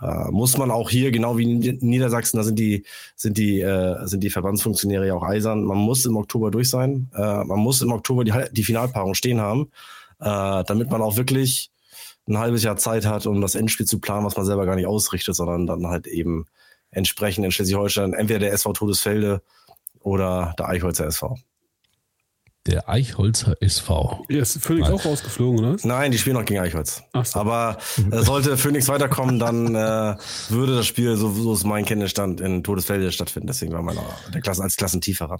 äh, 0.02 0.32
muss 0.32 0.58
man 0.58 0.72
auch 0.72 0.90
hier, 0.90 1.12
genau 1.12 1.38
wie 1.38 1.44
in 1.44 1.78
Niedersachsen, 1.82 2.38
da 2.38 2.44
sind 2.44 2.58
die, 2.58 2.84
sind 3.16 3.38
die, 3.38 3.62
äh, 3.62 4.06
sind 4.08 4.24
die 4.24 4.30
Verbandsfunktionäre 4.30 5.08
ja 5.08 5.14
auch 5.14 5.24
eisern. 5.24 5.64
Man 5.64 5.78
muss 5.78 6.06
im 6.06 6.18
Oktober 6.18 6.52
durch 6.52 6.70
sein. 6.70 7.10
Äh, 7.16 7.44
man 7.44 7.60
muss 7.60 7.82
im 7.82 7.92
Oktober 7.92 8.24
die, 8.24 8.34
die 8.52 8.64
Finalpaarung 8.64 9.14
stehen 9.14 9.40
haben, 9.40 9.72
äh, 10.20 10.64
damit 10.64 10.90
man 10.90 11.02
auch 11.02 11.18
wirklich 11.18 11.72
ein 12.28 12.38
halbes 12.38 12.64
Jahr 12.64 12.78
Zeit 12.78 13.06
hat, 13.06 13.26
um 13.26 13.42
das 13.42 13.56
Endspiel 13.56 13.86
zu 13.86 14.00
planen, 14.00 14.26
was 14.26 14.38
man 14.38 14.46
selber 14.46 14.66
gar 14.66 14.76
nicht 14.76 14.88
ausrichtet, 14.88 15.36
sondern 15.36 15.68
dann 15.68 15.88
halt 15.88 16.08
eben 16.08 16.46
entsprechend 16.92 17.46
in 17.46 17.52
Schleswig-Holstein 17.52 18.14
entweder 18.14 18.40
der 18.40 18.54
SV 18.54 18.74
Todesfelde 18.74 19.42
oder 20.00 20.56
der 20.58 20.68
Eichholzer 20.68 21.06
SV. 21.06 21.38
Der 22.68 22.88
Eichholzer 22.88 23.56
SV. 23.60 24.24
Ja, 24.30 24.42
ist 24.44 24.62
Phoenix 24.64 24.88
Nein. 24.88 25.00
auch 25.00 25.06
rausgeflogen, 25.06 25.66
oder? 25.66 25.78
Nein, 25.84 26.12
die 26.12 26.20
spielen 26.20 26.36
noch 26.36 26.46
gegen 26.46 26.60
Eichholz. 26.60 27.02
Ach 27.12 27.26
so. 27.26 27.40
Aber 27.40 27.80
äh, 28.12 28.20
sollte 28.22 28.56
Phoenix 28.56 28.88
weiterkommen, 28.88 29.40
dann 29.40 29.74
äh, 29.74 30.16
würde 30.50 30.76
das 30.76 30.86
Spiel, 30.86 31.16
so, 31.16 31.32
so 31.32 31.54
ist 31.54 31.64
mein 31.64 31.86
Kenntnisstand, 31.86 32.40
in 32.40 32.64
Todesfelde 32.64 33.12
stattfinden. 33.12 33.48
Deswegen 33.48 33.74
war 33.74 33.82
meiner 33.82 34.04
der 34.32 34.42
Klasse 34.42 34.62
als 34.62 34.76
Klassentieferer. 34.76 35.40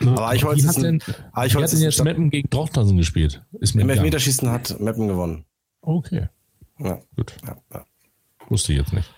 Ja. 0.00 0.12
Aber 0.12 0.28
Eichholz 0.28 0.64
ist 0.64 0.76
ein, 0.78 0.82
denn, 0.82 1.02
Eichholz 1.34 1.72
hat 1.72 1.78
denn 1.78 1.84
jetzt 1.84 2.02
Meppen 2.02 2.30
gegen 2.30 2.48
Drochtersen 2.48 2.96
gespielt? 2.96 3.42
Ist 3.60 3.74
Im 3.74 3.90
Elfmeterschießen 3.90 4.50
hat 4.50 4.80
Meppen 4.80 5.08
gewonnen. 5.08 5.44
Okay. 5.82 6.28
Ja. 6.78 7.00
Gut. 7.16 7.34
Ja, 7.46 7.56
ja. 7.74 7.86
Wusste 8.48 8.72
ich 8.72 8.78
jetzt 8.78 8.94
nicht. 8.94 9.10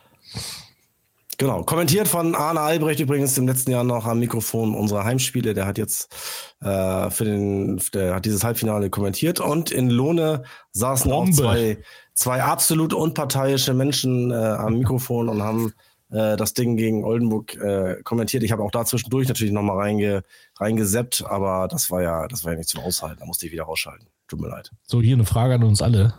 Genau, 1.36 1.62
kommentiert 1.62 2.06
von 2.06 2.34
Arne 2.34 2.60
Albrecht 2.60 3.00
übrigens 3.00 3.36
im 3.38 3.48
letzten 3.48 3.70
Jahr 3.70 3.84
noch 3.84 4.06
am 4.06 4.20
Mikrofon 4.20 4.74
unserer 4.74 5.04
Heimspiele. 5.04 5.54
Der 5.54 5.66
hat 5.66 5.78
jetzt 5.78 6.14
äh, 6.60 7.10
für 7.10 7.24
den, 7.24 7.80
der 7.92 8.14
hat 8.14 8.24
dieses 8.24 8.44
Halbfinale 8.44 8.90
kommentiert 8.90 9.40
und 9.40 9.70
in 9.70 9.90
Lohne 9.90 10.44
saßen 10.72 11.10
Bombe. 11.10 11.30
auch 11.30 11.36
zwei, 11.36 11.78
zwei 12.14 12.42
absolut 12.42 12.94
unparteiische 12.94 13.74
Menschen 13.74 14.30
äh, 14.30 14.34
am 14.34 14.78
Mikrofon 14.78 15.28
und 15.28 15.42
haben 15.42 15.72
äh, 16.10 16.36
das 16.36 16.54
Ding 16.54 16.76
gegen 16.76 17.04
Oldenburg 17.04 17.56
äh, 17.56 17.96
kommentiert. 18.04 18.42
Ich 18.42 18.52
habe 18.52 18.62
auch 18.62 18.70
da 18.70 18.84
zwischendurch 18.84 19.26
natürlich 19.26 19.52
nochmal 19.52 19.78
reinge, 19.78 20.22
reingeseppt, 20.58 21.24
aber 21.26 21.66
das 21.68 21.90
war 21.90 22.02
ja, 22.02 22.28
das 22.28 22.44
war 22.44 22.52
ja 22.52 22.58
nicht 22.58 22.68
zum 22.68 22.80
Aushalten. 22.80 23.20
Da 23.20 23.26
musste 23.26 23.46
ich 23.46 23.52
wieder 23.52 23.64
rausschalten. 23.64 24.06
Tut 24.28 24.40
mir 24.40 24.48
leid. 24.48 24.70
So, 24.84 25.02
hier 25.02 25.14
eine 25.14 25.26
Frage 25.26 25.54
an 25.54 25.64
uns 25.64 25.82
alle. 25.82 26.14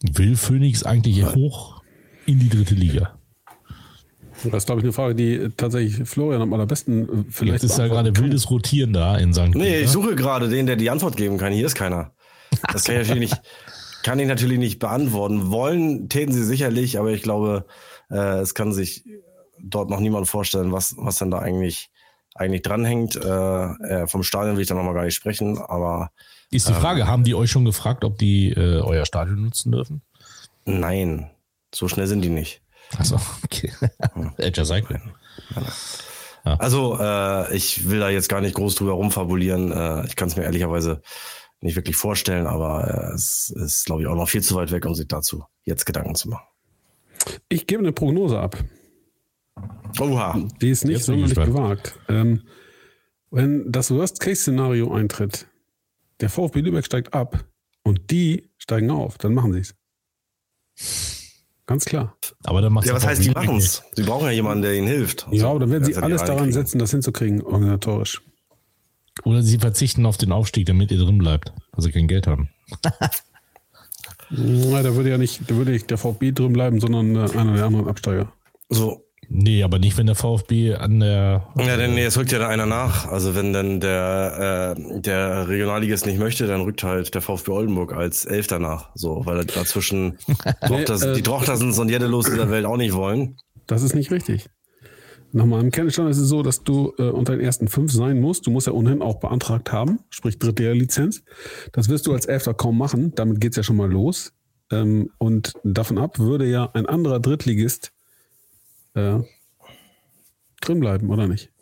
Will 0.00 0.36
Phoenix 0.36 0.84
eigentlich 0.84 1.24
hoch 1.34 1.82
in 2.26 2.38
die 2.38 2.48
dritte 2.48 2.74
Liga? 2.74 3.18
Das 4.44 4.62
ist, 4.62 4.66
glaube 4.66 4.80
ich, 4.80 4.84
eine 4.84 4.92
Frage, 4.92 5.14
die 5.14 5.48
tatsächlich 5.56 6.08
Florian 6.08 6.42
am 6.42 6.52
allerbesten 6.52 7.04
äh, 7.04 7.24
vielleicht. 7.30 7.62
Jetzt 7.62 7.72
ist 7.72 7.78
ja 7.78 7.88
gerade 7.88 8.16
wildes 8.16 8.50
Rotieren 8.50 8.92
da 8.92 9.16
in 9.16 9.32
St. 9.32 9.54
Nee, 9.54 9.80
ich 9.80 9.90
suche 9.90 10.14
gerade 10.14 10.48
den, 10.48 10.66
der 10.66 10.76
die 10.76 10.90
Antwort 10.90 11.16
geben 11.16 11.38
kann. 11.38 11.52
Hier 11.52 11.66
ist 11.66 11.74
keiner. 11.74 12.12
Das 12.72 12.84
kann 12.84 13.00
ich 13.00 13.08
natürlich 13.08 13.30
nicht, 13.30 13.42
kann 14.02 14.18
ich 14.18 14.28
natürlich 14.28 14.58
nicht 14.58 14.78
beantworten. 14.78 15.50
Wollen 15.50 16.08
täten 16.08 16.32
sie 16.32 16.44
sicherlich, 16.44 16.98
aber 16.98 17.10
ich 17.10 17.22
glaube, 17.22 17.66
äh, 18.10 18.40
es 18.40 18.54
kann 18.54 18.72
sich 18.72 19.04
dort 19.58 19.90
noch 19.90 20.00
niemand 20.00 20.28
vorstellen, 20.28 20.72
was, 20.72 20.94
was 20.98 21.18
denn 21.18 21.30
da 21.30 21.38
eigentlich, 21.38 21.90
eigentlich 22.34 22.62
dranhängt. 22.62 23.16
Äh, 23.16 23.28
äh, 23.28 24.06
vom 24.06 24.22
Stadion 24.22 24.56
will 24.56 24.62
ich 24.62 24.68
da 24.68 24.74
nochmal 24.74 24.94
gar 24.94 25.04
nicht 25.04 25.14
sprechen, 25.14 25.58
aber. 25.58 26.10
Ist 26.50 26.68
die 26.68 26.72
ähm, 26.72 26.80
Frage, 26.80 27.06
haben 27.06 27.24
die 27.24 27.34
euch 27.34 27.50
schon 27.50 27.64
gefragt, 27.64 28.04
ob 28.04 28.18
die 28.18 28.50
äh, 28.50 28.80
euer 28.80 29.06
Stadion 29.06 29.42
nutzen 29.42 29.72
dürfen? 29.72 30.02
Nein, 30.64 31.30
so 31.74 31.88
schnell 31.88 32.06
sind 32.06 32.22
die 32.22 32.28
nicht. 32.28 32.62
Achso, 32.98 33.20
okay. 33.44 33.72
Edge 34.38 34.64
Cycle. 34.64 35.00
Ja. 36.44 36.56
Also, 36.58 36.96
äh, 37.00 37.56
ich 37.56 37.88
will 37.88 38.00
da 38.00 38.08
jetzt 38.08 38.28
gar 38.28 38.40
nicht 38.40 38.54
groß 38.54 38.76
drüber 38.76 38.92
rumfabulieren. 38.92 39.72
Äh, 39.72 40.06
ich 40.06 40.16
kann 40.16 40.28
es 40.28 40.36
mir 40.36 40.44
ehrlicherweise 40.44 41.02
nicht 41.60 41.76
wirklich 41.76 41.96
vorstellen, 41.96 42.46
aber 42.46 43.10
äh, 43.10 43.14
es 43.14 43.52
ist, 43.54 43.86
glaube 43.86 44.02
ich, 44.02 44.08
auch 44.08 44.14
noch 44.14 44.28
viel 44.28 44.42
zu 44.42 44.54
weit 44.54 44.70
weg, 44.70 44.86
um 44.86 44.94
sich 44.94 45.08
dazu 45.08 45.44
jetzt 45.64 45.86
Gedanken 45.86 46.14
zu 46.14 46.28
machen. 46.28 46.46
Ich 47.48 47.66
gebe 47.66 47.82
eine 47.82 47.92
Prognose 47.92 48.38
ab. 48.38 48.62
Oha. 49.98 50.38
Die 50.60 50.70
ist 50.70 50.84
nicht 50.84 51.02
sonderlich 51.02 51.34
gewagt. 51.34 51.98
Ähm, 52.08 52.42
wenn 53.30 53.72
das 53.72 53.90
Worst-Case-Szenario 53.90 54.92
eintritt, 54.92 55.48
der 56.20 56.30
VfB 56.30 56.60
Lübeck 56.60 56.84
steigt 56.84 57.14
ab 57.14 57.44
und 57.82 58.10
die 58.10 58.50
steigen 58.58 58.90
auf, 58.90 59.18
dann 59.18 59.34
machen 59.34 59.52
sie 59.52 59.60
es. 59.60 59.74
Ganz 61.66 61.84
klar. 61.84 62.16
Aber 62.44 62.62
dann 62.62 62.72
macht 62.72 62.86
Ja, 62.86 62.94
was 62.94 63.04
heißt, 63.04 63.24
die 63.24 63.30
machen 63.30 63.56
es? 63.56 63.82
Sie 63.94 64.04
brauchen 64.04 64.26
ja 64.26 64.30
jemanden, 64.32 64.62
der 64.62 64.74
ihnen 64.74 64.86
hilft. 64.86 65.26
Ja, 65.32 65.48
aber 65.48 65.60
dann 65.60 65.70
werden 65.70 65.84
sie 65.84 65.96
alles 65.96 66.22
daran 66.22 66.44
kriegen. 66.44 66.52
setzen, 66.52 66.78
das 66.78 66.92
hinzukriegen, 66.92 67.42
organisatorisch. 67.42 68.22
Oder 69.24 69.42
sie 69.42 69.58
verzichten 69.58 70.06
auf 70.06 70.16
den 70.16 70.30
Aufstieg, 70.30 70.66
damit 70.66 70.92
ihr 70.92 70.98
drin 70.98 71.18
bleibt, 71.18 71.52
weil 71.72 71.82
sie 71.82 71.90
kein 71.90 72.06
Geld 72.06 72.26
haben. 72.26 72.50
Na, 74.30 74.82
da 74.82 74.94
würde 74.94 75.10
ja 75.10 75.18
nicht, 75.18 75.48
da 75.48 75.54
würde 75.56 75.70
nicht 75.72 75.88
der 75.90 75.98
VfB 75.98 76.32
drin 76.32 76.52
bleiben, 76.52 76.80
sondern 76.80 77.14
äh, 77.16 77.30
einer 77.36 77.54
der 77.54 77.64
anderen 77.64 77.88
Absteiger. 77.88 78.32
So, 78.68 79.05
Nee, 79.28 79.62
aber 79.62 79.78
nicht, 79.78 79.98
wenn 79.98 80.06
der 80.06 80.14
VfB 80.14 80.74
an 80.74 81.00
der. 81.00 81.48
Ja, 81.58 81.76
denn 81.76 81.94
nee, 81.94 82.04
es 82.04 82.16
rückt 82.16 82.32
ja 82.32 82.38
da 82.38 82.48
einer 82.48 82.66
nach. 82.66 83.08
Also 83.08 83.34
wenn 83.34 83.52
dann 83.52 83.80
der, 83.80 84.76
äh, 84.76 85.00
der 85.00 85.48
Regionalligist 85.48 86.06
nicht 86.06 86.18
möchte, 86.18 86.46
dann 86.46 86.60
rückt 86.60 86.82
halt 86.84 87.14
der 87.14 87.22
VfB 87.22 87.50
Oldenburg 87.50 87.92
als 87.92 88.24
Elfter 88.24 88.58
nach. 88.58 88.90
So, 88.94 89.22
weil 89.24 89.44
dazwischen 89.44 90.18
Drochters, 90.66 91.02
nee, 91.02 91.10
äh, 91.10 91.14
die 91.14 91.22
Drochtersens 91.22 91.78
und 91.78 91.88
Jedelos 91.88 92.26
dieser 92.26 92.50
Welt 92.50 92.66
auch 92.66 92.76
nicht 92.76 92.94
wollen. 92.94 93.36
Das 93.66 93.82
ist 93.82 93.94
nicht 93.94 94.10
richtig. 94.10 94.48
Nochmal, 95.32 95.60
im 95.60 95.70
Kenntnisstand 95.70 96.08
ist 96.08 96.18
es 96.18 96.28
so, 96.28 96.42
dass 96.42 96.62
du 96.62 96.94
äh, 96.98 97.02
unter 97.02 97.32
den 97.36 97.44
ersten 97.44 97.68
fünf 97.68 97.92
sein 97.92 98.20
musst. 98.20 98.46
Du 98.46 98.50
musst 98.50 98.68
ja 98.68 98.72
ohnehin 98.72 99.02
auch 99.02 99.18
beantragt 99.18 99.72
haben, 99.72 99.98
sprich 100.08 100.38
dritte 100.38 100.72
Lizenz. 100.72 101.24
Das 101.72 101.88
wirst 101.88 102.06
du 102.06 102.12
als 102.12 102.26
Elfter 102.26 102.54
kaum 102.54 102.78
machen. 102.78 103.12
Damit 103.16 103.40
geht's 103.40 103.56
ja 103.56 103.62
schon 103.62 103.76
mal 103.76 103.90
los. 103.90 104.32
Ähm, 104.70 105.10
und 105.18 105.52
davon 105.64 105.98
ab 105.98 106.18
würde 106.18 106.46
ja 106.46 106.70
ein 106.72 106.86
anderer 106.86 107.20
Drittligist 107.20 107.92
äh, 108.96 109.20
drin 110.60 110.80
bleiben, 110.80 111.10
oder 111.10 111.28
nicht? 111.28 111.52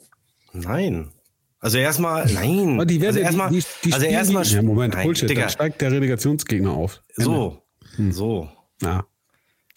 Nein. 0.52 1.10
Also 1.58 1.78
erstmal, 1.78 2.30
nein. 2.32 2.74
Aber 2.74 2.86
die 2.86 3.00
werden 3.00 3.16
also 3.16 3.20
erstmal, 3.20 3.50
die, 3.50 3.62
die 3.84 3.92
also 3.92 4.06
erstmal, 4.06 4.44
ja, 4.44 4.62
Moment, 4.62 4.94
nein, 4.94 5.06
Bullshit, 5.06 5.30
Digga. 5.30 5.42
dann 5.42 5.50
steigt 5.50 5.80
der 5.80 5.92
Relegationsgegner 5.92 6.70
auf. 6.70 7.02
So, 7.16 7.62
hm. 7.96 8.12
so. 8.12 8.48
Ja. 8.82 9.06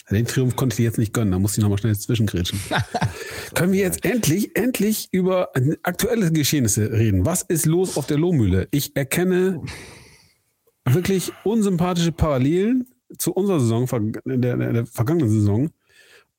Den 0.10 0.26
Triumph 0.26 0.56
konnte 0.56 0.74
ich 0.74 0.80
jetzt 0.80 0.98
nicht 0.98 1.14
gönnen, 1.14 1.32
da 1.32 1.40
muss 1.40 1.58
ich 1.58 1.62
nochmal 1.62 1.78
schnell 1.80 1.98
zwischengrätschen. 1.98 2.60
Können 3.56 3.74
wir 3.74 3.80
jetzt 3.80 4.06
endlich, 4.06 4.56
endlich 4.56 5.10
über 5.12 5.52
aktuelle 5.84 6.32
Geschehnisse 6.32 6.92
reden? 6.92 7.26
Was 7.26 7.42
ist 7.42 7.66
los 7.66 7.98
auf 7.98 8.08
der 8.08 8.18
Lohmühle? 8.18 8.70
Ich 8.72 8.96
erkenne 8.96 9.62
wirklich 10.86 11.34
unsympathische 11.44 12.14
Parallelen 12.14 12.88
zu 13.18 13.34
unserer 13.34 13.60
Saison, 13.60 14.14
der, 14.26 14.58
der, 14.58 14.74
der 14.74 14.86
vergangenen 14.86 15.30
Saison 15.30 15.70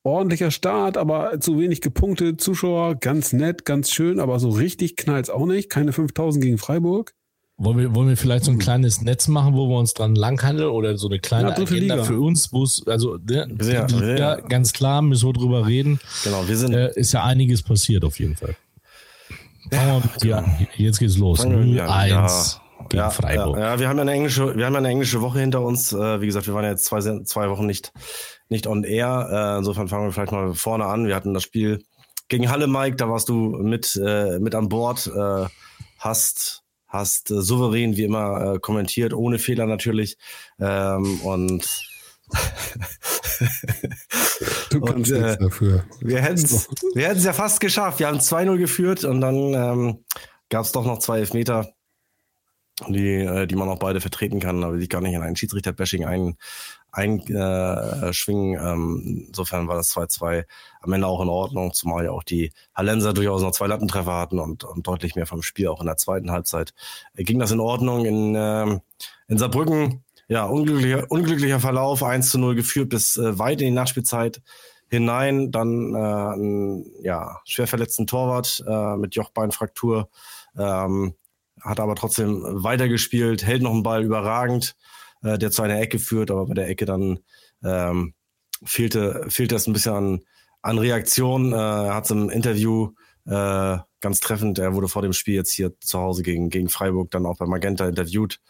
ordentlicher 0.03 0.51
Start, 0.51 0.97
aber 0.97 1.41
zu 1.41 1.59
wenig 1.59 1.81
gepunktet. 1.81 2.41
Zuschauer 2.41 2.97
ganz 2.97 3.33
nett, 3.33 3.65
ganz 3.65 3.91
schön, 3.91 4.21
aber 4.21 4.39
so 4.39 4.51
richtig 4.51 4.97
knallt 4.97 5.27
es 5.27 5.31
auch 5.31 5.47
nicht. 5.47 5.71
Keine 5.71 5.93
5000 5.93 6.43
gegen 6.43 6.59
Freiburg. 6.59 7.15
Wollen 7.61 7.79
wir, 7.79 7.95
wollen 7.95 8.09
wir 8.09 8.17
vielleicht 8.17 8.45
so 8.45 8.53
ein 8.53 8.59
kleines 8.59 9.03
Netz 9.03 9.27
machen, 9.27 9.55
wo 9.55 9.69
wir 9.69 9.79
uns 9.79 9.93
dran 9.93 10.15
langhandeln 10.15 10.71
oder 10.71 10.97
so 10.97 11.09
eine 11.09 11.19
kleine 11.19 11.49
ja, 11.49 11.57
Agenda 11.57 11.97
Liga. 11.97 12.05
für 12.05 12.21
uns, 12.21 12.53
wo 12.53 12.63
es, 12.63 12.87
also 12.87 13.17
ne, 13.17 13.49
ja, 13.61 13.87
Liga, 13.87 14.17
ja. 14.17 14.37
ganz 14.37 14.73
klar, 14.73 15.03
müssen 15.03 15.29
wir 15.29 15.33
drüber 15.33 15.67
reden. 15.67 15.99
Genau, 16.23 16.47
wir 16.47 16.57
sind. 16.57 16.73
Äh, 16.73 16.93
ist 16.95 17.13
ja 17.13 17.25
einiges 17.25 17.63
passiert 17.63 18.05
auf 18.05 18.21
jeden 18.21 18.37
Fall. 18.37 18.55
Ja, 19.73 20.01
ja, 20.23 20.45
jetzt 20.77 21.01
geht's 21.01 21.19
los. 21.19 21.45
0-1 21.45 22.59
gegen 22.89 22.97
ja, 22.97 23.11
Freiburg. 23.11 23.59
Ja, 23.59 23.73
ja, 23.73 23.81
wir 23.81 23.89
haben 23.89 23.97
ja 23.97 24.03
eine 24.03 24.13
englische, 24.13 24.57
wir 24.57 24.65
haben 24.65 24.77
eine 24.77 24.89
englische 24.89 25.21
Woche 25.21 25.41
hinter 25.41 25.63
uns. 25.63 25.93
Äh, 25.93 26.21
wie 26.21 26.27
gesagt, 26.27 26.47
wir 26.47 26.55
waren 26.55 26.65
ja 26.65 26.71
jetzt 26.71 26.85
zwei, 26.85 27.01
zwei 27.25 27.51
Wochen 27.51 27.67
nicht, 27.67 27.93
nicht 28.49 28.67
on 28.67 28.85
air. 28.85 29.29
Äh, 29.31 29.59
insofern 29.59 29.89
fangen 29.89 30.07
wir 30.07 30.13
vielleicht 30.13 30.33
mal 30.33 30.55
vorne 30.55 30.87
an. 30.87 31.07
Wir 31.07 31.15
hatten 31.15 31.35
das 31.35 31.43
Spiel 31.43 31.85
gegen 32.29 32.51
Halle, 32.51 32.67
Mike, 32.67 32.97
da 32.97 33.09
warst 33.09 33.29
du 33.29 33.35
mit, 33.35 34.01
äh, 34.03 34.39
mit 34.39 34.55
an 34.55 34.69
Bord, 34.69 35.07
äh, 35.07 35.47
hast, 35.99 36.63
hast 36.87 37.31
äh, 37.31 37.41
souverän 37.41 37.97
wie 37.97 38.05
immer 38.05 38.55
äh, 38.55 38.59
kommentiert, 38.59 39.15
ohne 39.15 39.39
Fehler 39.39 39.67
natürlich. 39.67 40.19
Ähm, 40.61 41.21
und 41.23 41.85
du 44.71 44.81
kannst 44.85 45.11
und, 45.13 45.19
äh, 45.19 45.39
dafür. 45.39 45.85
Wir 46.01 46.21
hätten 46.21 46.45
es 46.45 46.69
wir 46.95 47.11
ja 47.15 47.33
fast 47.33 47.61
geschafft. 47.61 47.99
Wir 47.99 48.09
haben 48.09 48.19
2-0 48.19 48.59
geführt 48.59 49.05
und 49.05 49.23
dann 49.23 49.55
ähm, 49.55 50.05
gab 50.51 50.67
es 50.67 50.73
doch 50.73 50.85
noch 50.85 50.99
zwei 50.99 51.21
Elfmeter 51.21 51.73
die, 52.87 53.17
äh, 53.17 53.47
die 53.47 53.57
man 53.57 53.69
auch 53.69 53.79
beide 53.79 54.01
vertreten 54.01 54.41
kann, 54.41 54.63
aber 54.63 54.77
die 54.77 54.89
gar 54.89 55.01
nicht 55.01 55.15
in 55.15 55.23
ein 55.23 55.37
Schiedsrichter-Bashing 55.37 56.05
ein, 56.05 56.37
einschwingen. 56.91 58.55
Äh, 58.59 58.73
ähm, 58.73 59.25
insofern 59.29 59.69
war 59.69 59.77
das 59.77 59.95
2-2 59.95 60.45
am 60.81 60.93
Ende 60.93 61.07
auch 61.07 61.21
in 61.21 61.29
Ordnung, 61.29 61.73
zumal 61.73 62.05
ja 62.05 62.11
auch 62.11 62.23
die 62.23 62.53
Hallenser 62.75 63.13
durchaus 63.13 63.43
noch 63.43 63.53
zwei 63.53 63.67
Lattentreffer 63.67 64.15
hatten 64.15 64.39
und, 64.39 64.65
und 64.65 64.87
deutlich 64.87 65.15
mehr 65.15 65.27
vom 65.27 65.43
Spiel 65.43 65.69
auch 65.69 65.81
in 65.81 65.87
der 65.87 65.97
zweiten 65.97 66.31
Halbzeit. 66.31 66.75
Äh, 67.15 67.25
ging 67.25 67.39
das 67.39 67.51
in 67.51 67.61
Ordnung 67.61 68.05
in, 68.05 68.35
äh, 68.35 68.81
in 69.29 69.39
Saarbrücken? 69.39 70.05
Ja, 70.29 70.45
unglücklicher, 70.45 71.11
unglücklicher 71.11 71.61
Verlauf, 71.61 72.03
1 72.03 72.31
zu 72.31 72.39
0 72.39 72.55
geführt 72.55 72.91
bis 72.91 73.17
äh, 73.17 73.39
weit 73.39 73.61
in 73.61 73.69
die 73.69 73.73
Nachspielzeit 73.73 74.43
hinein. 74.91 75.51
Dann 75.51 75.95
äh, 75.95 75.99
ein 75.99 76.87
ja, 77.03 77.41
schwer 77.45 77.67
verletzten 77.67 78.07
Torwart 78.07 78.63
äh, 78.67 78.97
mit 78.97 79.15
Jochbeinfraktur. 79.15 80.09
Ähm, 80.57 81.15
hat 81.61 81.81
aber 81.81 81.95
trotzdem 81.95 82.43
weitergespielt, 82.45 83.45
hält 83.45 83.63
noch 83.63 83.73
einen 83.73 83.83
Ball 83.83 84.05
überragend, 84.05 84.77
äh, 85.23 85.39
der 85.39 85.51
zu 85.51 85.63
einer 85.63 85.81
Ecke 85.81 85.99
führt, 85.99 86.31
aber 86.31 86.47
bei 86.47 86.55
der 86.55 86.69
Ecke 86.69 86.85
dann 86.85 87.21
ähm, 87.63 88.15
fehlte, 88.65 89.27
fehlte 89.29 89.57
es 89.57 89.67
ein 89.67 89.73
bisschen 89.73 89.95
an, 89.95 90.21
an 90.63 90.79
Reaktion. 90.79 91.53
Äh, 91.53 91.57
er 91.57 91.95
hat 91.95 92.05
es 92.05 92.11
im 92.11 92.31
Interview 92.31 92.93
äh, 93.27 93.79
ganz 94.01 94.21
treffend, 94.21 94.59
er 94.59 94.75
wurde 94.75 94.89
vor 94.89 95.03
dem 95.03 95.13
Spiel 95.13 95.35
jetzt 95.35 95.53
hier 95.53 95.79
zu 95.81 95.99
Hause 95.99 96.23
gegen, 96.23 96.51
gegen 96.51 96.69
Freiburg 96.69 97.11
dann 97.11 97.27
auch 97.27 97.39
bei 97.39 97.47
Magenta 97.47 97.87
interviewt 97.87 98.41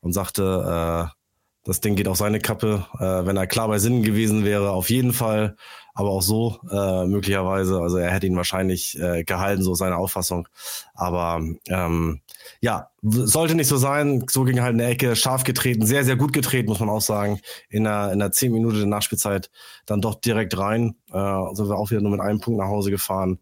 und 0.00 0.12
sagte, 0.12 1.10
äh, 1.12 1.21
das 1.64 1.80
Ding 1.80 1.94
geht 1.94 2.08
auf 2.08 2.16
seine 2.16 2.40
Kappe. 2.40 2.86
Äh, 2.98 3.26
wenn 3.26 3.36
er 3.36 3.46
klar 3.46 3.68
bei 3.68 3.78
Sinnen 3.78 4.02
gewesen 4.02 4.44
wäre, 4.44 4.70
auf 4.70 4.90
jeden 4.90 5.12
Fall. 5.12 5.56
Aber 5.94 6.10
auch 6.10 6.22
so 6.22 6.58
äh, 6.70 7.06
möglicherweise. 7.06 7.80
Also 7.80 7.98
er 7.98 8.10
hätte 8.10 8.26
ihn 8.26 8.36
wahrscheinlich 8.36 8.98
äh, 8.98 9.24
gehalten, 9.24 9.62
so 9.62 9.74
seine 9.74 9.96
Auffassung. 9.96 10.48
Aber 10.94 11.40
ähm, 11.68 12.22
ja, 12.60 12.88
sollte 13.02 13.54
nicht 13.54 13.68
so 13.68 13.76
sein. 13.76 14.24
So 14.28 14.44
ging 14.44 14.60
halt 14.60 14.74
eine 14.74 14.86
Ecke, 14.86 15.14
scharf 15.16 15.44
getreten, 15.44 15.84
sehr, 15.86 16.04
sehr 16.04 16.16
gut 16.16 16.32
getreten, 16.32 16.68
muss 16.68 16.80
man 16.80 16.88
auch 16.88 17.02
sagen. 17.02 17.40
In 17.68 17.84
der, 17.84 18.12
in 18.12 18.18
der 18.18 18.32
zehn 18.32 18.52
Minute 18.52 18.78
der 18.78 18.86
Nachspielzeit 18.86 19.50
dann 19.84 20.00
doch 20.00 20.14
direkt 20.16 20.56
rein. 20.56 20.96
Äh, 21.12 21.54
sind 21.54 21.68
wir 21.68 21.76
auch 21.76 21.90
wieder 21.90 22.00
nur 22.00 22.12
mit 22.12 22.20
einem 22.20 22.40
Punkt 22.40 22.58
nach 22.58 22.68
Hause 22.68 22.90
gefahren 22.90 23.38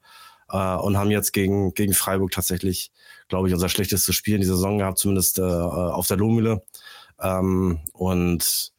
äh, 0.51 0.77
und 0.77 0.99
haben 0.99 1.11
jetzt 1.11 1.33
gegen, 1.33 1.73
gegen 1.75 1.95
Freiburg 1.95 2.33
tatsächlich, 2.33 2.93
glaube 3.29 3.49
ich, 3.49 3.55
unser 3.55 3.69
schlechtestes 3.69 4.15
Spiel 4.15 4.35
in 4.35 4.41
dieser 4.41 4.57
Saison 4.57 4.79
gehabt, 4.79 4.99
zumindest 4.99 5.39
äh, 5.39 5.43
auf 5.43 6.07
der 6.09 6.17
Lohmühle. 6.17 6.63
Ähm, 7.23 7.81
und 7.93 8.73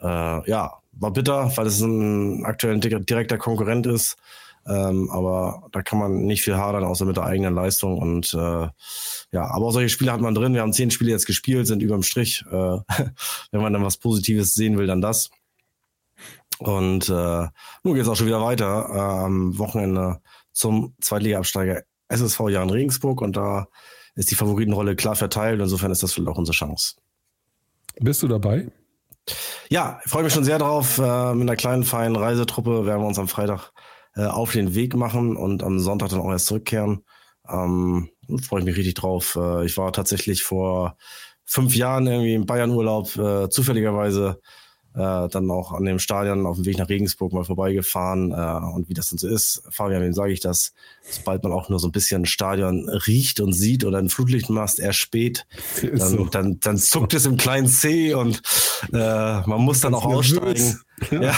äh, 0.00 0.50
ja, 0.50 0.72
war 0.92 1.12
bitter, 1.12 1.52
weil 1.56 1.66
es 1.66 1.80
ein 1.80 2.44
aktuell 2.44 2.80
direkter 2.80 3.38
Konkurrent 3.38 3.86
ist. 3.86 4.16
Ähm, 4.68 5.10
aber 5.10 5.68
da 5.70 5.82
kann 5.82 5.98
man 5.98 6.24
nicht 6.24 6.42
viel 6.42 6.56
hadern, 6.56 6.84
außer 6.84 7.04
mit 7.04 7.16
der 7.16 7.24
eigenen 7.24 7.54
Leistung. 7.54 7.98
Und 7.98 8.34
äh, 8.34 8.68
ja, 9.32 9.44
aber 9.50 9.66
auch 9.66 9.72
solche 9.72 9.88
Spiele 9.88 10.12
hat 10.12 10.20
man 10.20 10.34
drin. 10.34 10.54
Wir 10.54 10.62
haben 10.62 10.72
zehn 10.72 10.90
Spiele 10.90 11.12
jetzt 11.12 11.26
gespielt, 11.26 11.66
sind 11.66 11.82
überm 11.82 12.02
Strich. 12.02 12.44
Äh, 12.50 12.52
wenn 13.50 13.60
man 13.60 13.72
dann 13.72 13.84
was 13.84 13.98
Positives 13.98 14.54
sehen 14.54 14.76
will, 14.76 14.86
dann 14.86 15.00
das. 15.00 15.30
Und 16.58 17.08
äh, 17.08 17.46
nun 17.82 17.94
geht 17.94 18.02
es 18.02 18.08
auch 18.08 18.16
schon 18.16 18.26
wieder 18.26 18.42
weiter 18.42 18.88
äh, 18.90 19.24
am 19.24 19.58
Wochenende 19.58 20.20
zum 20.52 20.94
Zweitliga-Absteiger 21.00 21.82
SSV 22.08 22.48
Jan 22.48 22.70
Regensburg. 22.70 23.20
Und 23.20 23.36
da 23.36 23.68
ist 24.14 24.30
die 24.30 24.36
Favoritenrolle 24.36 24.96
klar 24.96 25.14
verteilt. 25.14 25.60
Insofern 25.60 25.92
ist 25.92 26.02
das 26.02 26.12
vielleicht 26.12 26.30
auch 26.30 26.38
unsere 26.38 26.56
Chance. 26.56 26.96
Bist 28.00 28.22
du 28.22 28.28
dabei? 28.28 28.70
Ja, 29.68 30.00
ich 30.04 30.10
freue 30.10 30.22
mich 30.22 30.32
schon 30.32 30.44
sehr 30.44 30.58
drauf. 30.58 30.98
Äh, 30.98 31.34
mit 31.34 31.48
einer 31.48 31.56
kleinen, 31.56 31.84
feinen 31.84 32.16
Reisetruppe 32.16 32.86
werden 32.86 33.02
wir 33.02 33.08
uns 33.08 33.18
am 33.18 33.28
Freitag 33.28 33.72
äh, 34.14 34.24
auf 34.24 34.52
den 34.52 34.74
Weg 34.74 34.94
machen 34.94 35.36
und 35.36 35.62
am 35.62 35.78
Sonntag 35.78 36.10
dann 36.10 36.20
auch 36.20 36.30
erst 36.30 36.46
zurückkehren. 36.46 37.04
Ähm, 37.48 38.10
freue 38.42 38.60
ich 38.60 38.66
mich 38.66 38.76
richtig 38.76 38.94
drauf. 38.94 39.36
Äh, 39.36 39.66
ich 39.66 39.76
war 39.76 39.92
tatsächlich 39.92 40.42
vor 40.42 40.96
fünf 41.44 41.74
Jahren 41.74 42.06
irgendwie 42.06 42.34
im 42.34 42.46
Bayern-Urlaub 42.46 43.52
zufälligerweise 43.52 44.40
äh, 44.96 45.28
dann 45.28 45.50
auch 45.50 45.72
an 45.72 45.84
dem 45.84 45.98
Stadion 45.98 46.46
auf 46.46 46.56
dem 46.56 46.64
Weg 46.64 46.78
nach 46.78 46.88
Regensburg 46.88 47.32
mal 47.32 47.44
vorbeigefahren 47.44 48.32
äh, 48.32 48.74
und 48.74 48.88
wie 48.88 48.94
das 48.94 49.08
denn 49.08 49.18
so 49.18 49.28
ist. 49.28 49.62
Fabian, 49.70 50.00
wem 50.00 50.14
sage 50.14 50.32
ich 50.32 50.40
das? 50.40 50.72
Sobald 51.02 51.42
man 51.42 51.52
auch 51.52 51.68
nur 51.68 51.78
so 51.78 51.88
ein 51.88 51.92
bisschen 51.92 52.22
ein 52.22 52.26
Stadion 52.26 52.88
riecht 52.88 53.40
und 53.40 53.52
sieht 53.52 53.84
oder 53.84 53.98
ein 53.98 54.08
Flutlichtmast 54.08 54.80
erst 54.80 54.98
spät, 54.98 55.46
dann, 55.82 55.98
so. 55.98 56.24
dann, 56.24 56.60
dann 56.60 56.78
zuckt 56.78 57.12
es 57.12 57.26
im 57.26 57.36
kleinen 57.36 57.68
C 57.68 58.14
und 58.14 58.40
äh, 58.92 59.40
man 59.46 59.60
muss 59.60 59.80
dann 59.80 59.94
auch 59.94 60.06
aussteigen. 60.06 60.80
Ja. 61.10 61.20
ja. 61.20 61.34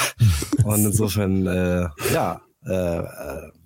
Und 0.64 0.84
insofern, 0.84 1.46
äh, 1.48 1.88
ja, 2.12 2.40
äh, 2.64 3.02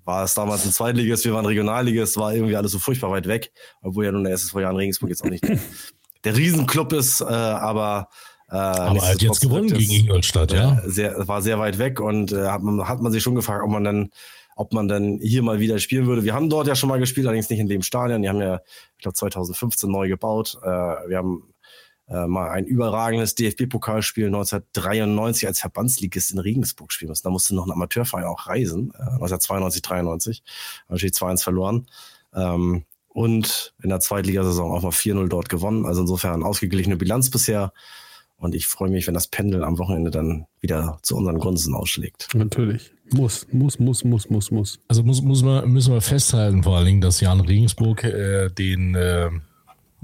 war 0.04 0.24
es 0.24 0.34
damals 0.34 0.64
ein 0.64 0.72
Zweitliges, 0.72 1.24
wir 1.24 1.34
waren 1.34 1.46
Regionalliges, 1.46 2.16
war 2.16 2.34
irgendwie 2.34 2.56
alles 2.56 2.72
so 2.72 2.78
furchtbar 2.78 3.10
weit 3.10 3.28
weg, 3.28 3.52
obwohl 3.82 4.06
ja 4.06 4.12
nun 4.12 4.24
der 4.24 4.32
erste 4.32 4.48
vor 4.48 4.62
Jahren 4.62 4.76
Regensburg 4.76 5.10
jetzt 5.10 5.22
auch 5.22 5.30
nicht 5.30 5.44
der 6.24 6.36
Riesenclub 6.36 6.92
ist, 6.92 7.20
äh, 7.20 7.24
aber 7.24 8.08
äh, 8.52 8.56
Aber 8.56 8.98
er 8.98 9.14
hat 9.14 9.22
jetzt 9.22 9.40
gewonnen 9.40 9.68
gegen 9.68 9.92
Ingolstadt, 9.92 10.52
ja. 10.52 10.82
Sehr, 10.84 11.26
war 11.26 11.40
sehr 11.40 11.58
weit 11.58 11.78
weg 11.78 12.00
und 12.00 12.32
äh, 12.32 12.48
hat, 12.48 12.62
man, 12.62 12.86
hat 12.86 13.00
man 13.00 13.10
sich 13.10 13.22
schon 13.22 13.34
gefragt, 13.34 13.64
ob 13.64 13.70
man 13.70 13.84
dann 13.84 14.10
ob 14.54 14.74
man 14.74 14.86
dann 14.86 15.18
hier 15.22 15.42
mal 15.42 15.60
wieder 15.60 15.78
spielen 15.78 16.06
würde. 16.06 16.24
Wir 16.24 16.34
haben 16.34 16.50
dort 16.50 16.66
ja 16.66 16.74
schon 16.74 16.90
mal 16.90 16.98
gespielt, 16.98 17.26
allerdings 17.26 17.48
nicht 17.48 17.58
in 17.58 17.68
dem 17.68 17.80
Stadion. 17.80 18.20
Die 18.20 18.28
haben 18.28 18.40
ja, 18.40 18.60
ich 18.98 19.02
glaube, 19.02 19.14
2015 19.14 19.90
neu 19.90 20.08
gebaut. 20.08 20.58
Äh, 20.62 20.66
wir 20.66 21.16
haben 21.16 21.54
äh, 22.08 22.26
mal 22.26 22.50
ein 22.50 22.66
überragendes 22.66 23.34
DFB-Pokalspiel 23.34 24.26
1993 24.26 25.46
als 25.46 25.60
Verbandsligist 25.60 26.32
in 26.32 26.38
Regensburg 26.38 26.92
spielen 26.92 27.08
müssen. 27.08 27.22
Da 27.24 27.30
musste 27.30 27.54
noch 27.54 27.66
ein 27.66 27.72
Amateurverein 27.72 28.24
auch 28.24 28.46
reisen, 28.46 28.92
äh, 28.94 29.14
1992, 29.14 29.82
93. 29.82 30.42
Haben 30.86 30.94
natürlich 30.94 31.14
2-1 31.14 31.42
verloren. 31.42 31.86
Ähm, 32.34 32.84
und 33.08 33.74
in 33.82 33.90
der 33.90 34.00
Zweitligasaison 34.00 34.72
auch 34.72 34.82
mal 34.82 34.90
4-0 34.90 35.28
dort 35.28 35.48
gewonnen. 35.48 35.86
Also 35.86 36.02
insofern 36.02 36.42
ausgeglichene 36.42 36.96
Bilanz 36.96 37.30
bisher. 37.30 37.72
Und 38.42 38.56
ich 38.56 38.66
freue 38.66 38.90
mich, 38.90 39.06
wenn 39.06 39.14
das 39.14 39.28
Pendel 39.28 39.62
am 39.62 39.78
Wochenende 39.78 40.10
dann 40.10 40.46
wieder 40.60 40.98
zu 41.02 41.16
unseren 41.16 41.38
Gunsten 41.38 41.76
ausschlägt. 41.76 42.26
Natürlich. 42.34 42.92
Muss, 43.12 43.46
muss, 43.52 43.78
muss, 43.78 44.02
muss, 44.02 44.30
muss, 44.30 44.50
muss. 44.50 44.80
Also 44.88 45.04
muss, 45.04 45.22
muss 45.22 45.44
man, 45.44 45.70
müssen 45.70 45.94
wir 45.94 46.00
festhalten, 46.00 46.64
vor 46.64 46.76
allen 46.76 46.86
Dingen, 46.86 47.00
dass 47.00 47.20
Jan 47.20 47.38
Regensburg 47.38 48.02
äh, 48.02 48.50
den 48.50 48.96
äh, 48.96 49.30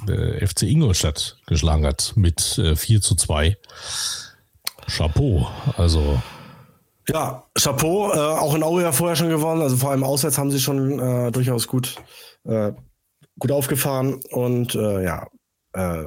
äh 0.07 0.46
FC 0.46 0.62
Ingolstadt 0.62 1.38
geschlagen 1.46 1.85
hat 1.85 2.12
mit 2.14 2.59
äh, 2.59 2.77
4 2.77 3.01
zu 3.01 3.16
2. 3.16 3.57
Chapeau. 4.87 5.48
Also. 5.77 6.22
Ja, 7.09 7.44
Chapeau. 7.61 8.12
Äh, 8.12 8.18
auch 8.18 8.55
in 8.55 8.62
Aue 8.62 8.83
ja 8.83 8.92
vorher 8.92 9.16
schon 9.16 9.31
gewonnen. 9.31 9.62
Also 9.62 9.77
vor 9.77 9.90
allem 9.90 10.05
auswärts 10.05 10.38
haben 10.38 10.53
sie 10.53 10.61
schon 10.61 11.01
äh, 11.01 11.33
durchaus 11.33 11.66
gut, 11.66 11.96
äh, 12.44 12.70
gut 13.37 13.51
aufgefahren. 13.51 14.20
Und 14.31 14.77
äh, 14.77 15.03
ja, 15.03 15.27
äh, 15.72 16.05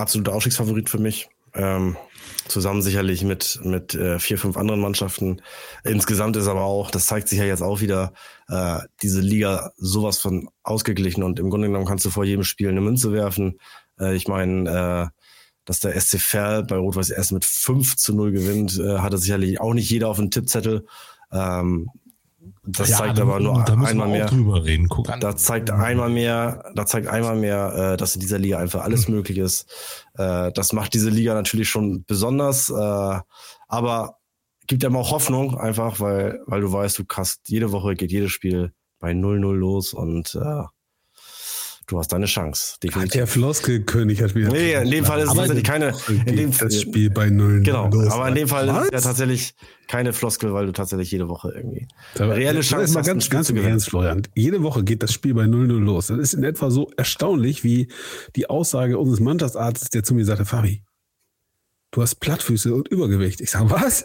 absoluter 0.00 0.34
Aufstiegsfavorit 0.34 0.88
für 0.90 0.98
mich. 0.98 1.28
Ähm, 1.52 1.96
zusammen 2.46 2.82
sicherlich 2.82 3.24
mit, 3.24 3.60
mit 3.64 3.94
äh, 3.94 4.18
vier, 4.18 4.38
fünf 4.38 4.56
anderen 4.56 4.80
Mannschaften. 4.80 5.42
Insgesamt 5.84 6.36
ist 6.36 6.46
aber 6.46 6.62
auch, 6.62 6.90
das 6.90 7.06
zeigt 7.06 7.28
sich 7.28 7.38
ja 7.38 7.44
jetzt 7.44 7.62
auch 7.62 7.80
wieder, 7.80 8.12
äh, 8.48 8.78
diese 9.02 9.20
Liga 9.20 9.72
sowas 9.76 10.18
von 10.18 10.48
ausgeglichen 10.62 11.22
und 11.22 11.38
im 11.40 11.50
Grunde 11.50 11.68
genommen 11.68 11.86
kannst 11.86 12.04
du 12.04 12.10
vor 12.10 12.24
jedem 12.24 12.44
Spiel 12.44 12.68
eine 12.68 12.80
Münze 12.80 13.12
werfen. 13.12 13.58
Äh, 13.98 14.14
ich 14.14 14.28
meine, 14.28 15.10
äh, 15.12 15.20
dass 15.64 15.80
der 15.80 16.00
SC 16.00 16.18
Verl 16.20 16.64
bei 16.64 16.76
Rot-Weiß 16.76 17.10
erst 17.10 17.32
mit 17.32 17.44
5 17.44 17.96
zu 17.96 18.14
0 18.14 18.32
gewinnt, 18.32 18.78
äh, 18.78 18.98
hatte 18.98 19.18
sicherlich 19.18 19.60
auch 19.60 19.74
nicht 19.74 19.90
jeder 19.90 20.08
auf 20.08 20.16
dem 20.16 20.30
Tippzettel. 20.30 20.86
Ähm, 21.32 21.90
das 22.62 22.90
ja, 22.90 22.98
zeigt 22.98 23.18
aber 23.18 23.40
nur 23.40 23.64
da 23.64 23.72
einmal 23.74 24.08
mehr. 24.08 24.26
Drüber 24.26 24.64
reden. 24.64 24.88
Guck 24.88 25.08
an. 25.08 25.20
Da 25.20 25.34
zeigt 25.34 25.70
einmal 25.70 26.10
mehr, 26.10 26.70
da 26.74 26.84
zeigt 26.84 27.06
einmal 27.06 27.36
mehr, 27.36 27.92
äh, 27.92 27.96
dass 27.96 28.14
in 28.14 28.20
dieser 28.20 28.38
Liga 28.38 28.58
einfach 28.58 28.82
alles 28.82 29.08
mhm. 29.08 29.16
möglich 29.16 29.38
ist. 29.38 29.66
Äh, 30.14 30.52
das 30.52 30.72
macht 30.72 30.92
diese 30.92 31.08
Liga 31.08 31.34
natürlich 31.34 31.70
schon 31.70 32.04
besonders, 32.04 32.68
äh, 32.68 33.18
aber 33.68 34.16
gibt 34.66 34.84
einem 34.84 34.96
auch 34.96 35.10
Hoffnung, 35.10 35.58
einfach, 35.58 36.00
weil, 36.00 36.40
weil 36.46 36.60
du 36.60 36.72
weißt, 36.72 36.98
du 36.98 37.04
kannst 37.04 37.48
jede 37.48 37.72
Woche 37.72 37.94
geht 37.94 38.12
jedes 38.12 38.30
Spiel 38.30 38.72
bei 39.00 39.12
0-0 39.12 39.52
los 39.52 39.94
und 39.94 40.34
äh, 40.34 40.62
du 41.90 41.98
hast 41.98 42.12
deine 42.12 42.26
Chance. 42.26 42.76
Definitiv. 42.82 43.12
Der 43.12 43.26
Floskelkönig 43.26 44.22
hat 44.22 44.34
wieder. 44.34 44.50
Nee, 44.50 44.74
in 44.74 44.90
dem 44.90 45.04
Fall 45.04 45.20
ist 45.20 45.30
es 45.30 45.34
tatsächlich 45.34 45.64
keine. 45.64 45.92
In 46.26 46.36
dem, 46.36 46.56
das 46.56 46.80
Spiel 46.80 47.10
bei 47.10 47.30
Null. 47.30 47.62
Genau. 47.62 47.88
Los. 47.88 48.12
Aber 48.12 48.28
in 48.28 48.34
dem 48.34 48.48
Fall 48.48 48.68
Was? 48.68 48.84
ist 48.84 48.86
es 48.86 48.92
ja 48.92 49.00
tatsächlich 49.00 49.54
keine 49.88 50.12
Floskel, 50.12 50.52
weil 50.52 50.66
du 50.66 50.72
tatsächlich 50.72 51.10
jede 51.10 51.28
Woche 51.28 51.52
irgendwie 51.54 51.88
Aber 52.18 52.36
reelle 52.36 52.60
Chance 52.60 52.84
hast. 52.84 52.94
Mal 52.94 53.02
ganz, 53.02 53.28
ganz 53.28 53.50
im 53.50 53.56
Ernst, 53.56 53.90
Florian. 53.90 54.22
Jede 54.34 54.62
Woche 54.62 54.84
geht 54.84 55.02
das 55.02 55.12
Spiel 55.12 55.34
bei 55.34 55.44
0-0 55.44 55.66
los. 55.80 56.06
Das 56.06 56.18
ist 56.18 56.34
in 56.34 56.44
etwa 56.44 56.70
so 56.70 56.90
erstaunlich 56.96 57.64
wie 57.64 57.88
die 58.36 58.48
Aussage 58.48 58.98
unseres 58.98 59.20
Mannschaftsarztes, 59.20 59.90
der 59.90 60.04
zu 60.04 60.14
mir 60.14 60.24
sagte, 60.24 60.44
Fabi, 60.44 60.82
du 61.90 62.02
hast 62.02 62.16
Plattfüße 62.16 62.72
und 62.74 62.88
Übergewicht. 62.88 63.40
Ich 63.40 63.50
sage, 63.50 63.70
was? 63.70 64.04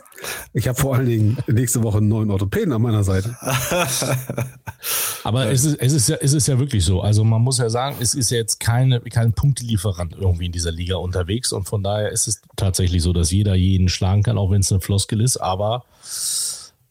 Ich 0.54 0.68
habe 0.68 0.80
vor 0.80 0.96
allen 0.96 1.06
Dingen 1.06 1.38
nächste 1.48 1.84
Woche 1.84 2.00
einen 2.00 2.08
neuen 2.08 2.32
Orthopäden 2.32 2.74
an 2.74 2.82
meiner 2.82 3.04
Seite. 3.04 3.36
Aber 5.24 5.52
es 5.52 5.66
ist, 5.66 5.80
es, 5.80 5.94
ist 5.94 6.10
ja, 6.10 6.18
es 6.20 6.34
ist 6.34 6.48
ja 6.48 6.58
wirklich 6.60 6.84
so. 6.84 7.02
Also 7.02 7.24
man 7.24 7.42
muss 7.42 7.60
ja 7.60 7.70
sagen, 7.70 7.98
es 8.00 8.14
ist 8.14 8.32
ja 8.32 8.38
jetzt 8.38 8.60
keine, 8.60 9.02
kein 9.02 9.34
Punktelieferant 9.34 10.16
irgendwie 10.20 10.48
in 10.48 10.52
dieser 10.52 10.72
Liga 10.72 10.96
unterwegs. 10.96 11.52
Und 11.52 11.66
von 11.66 11.84
daher 11.84 12.12
ist 12.12 12.28
es 12.28 12.42
tatsächlich 12.56 13.04
so, 13.04 13.14
dass 13.14 13.32
jeder 13.32 13.56
jeden 13.56 13.90
schlagen 13.90 14.24
kann, 14.24 14.38
auch 14.38 14.52
wenn 14.52 14.62
es 14.62 14.72
eine 14.72 14.82
Floskel 14.82 15.22
ist. 15.22 15.38
Aber 15.38 15.86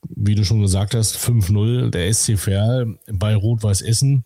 wie 0.09 0.35
du 0.35 0.44
schon 0.44 0.62
gesagt 0.62 0.94
hast, 0.94 1.16
5-0, 1.16 1.90
der 1.90 2.12
SC 2.12 2.38
Verl 2.38 2.98
bei 3.11 3.35
Rot-Weiß 3.35 3.83
Essen 3.83 4.24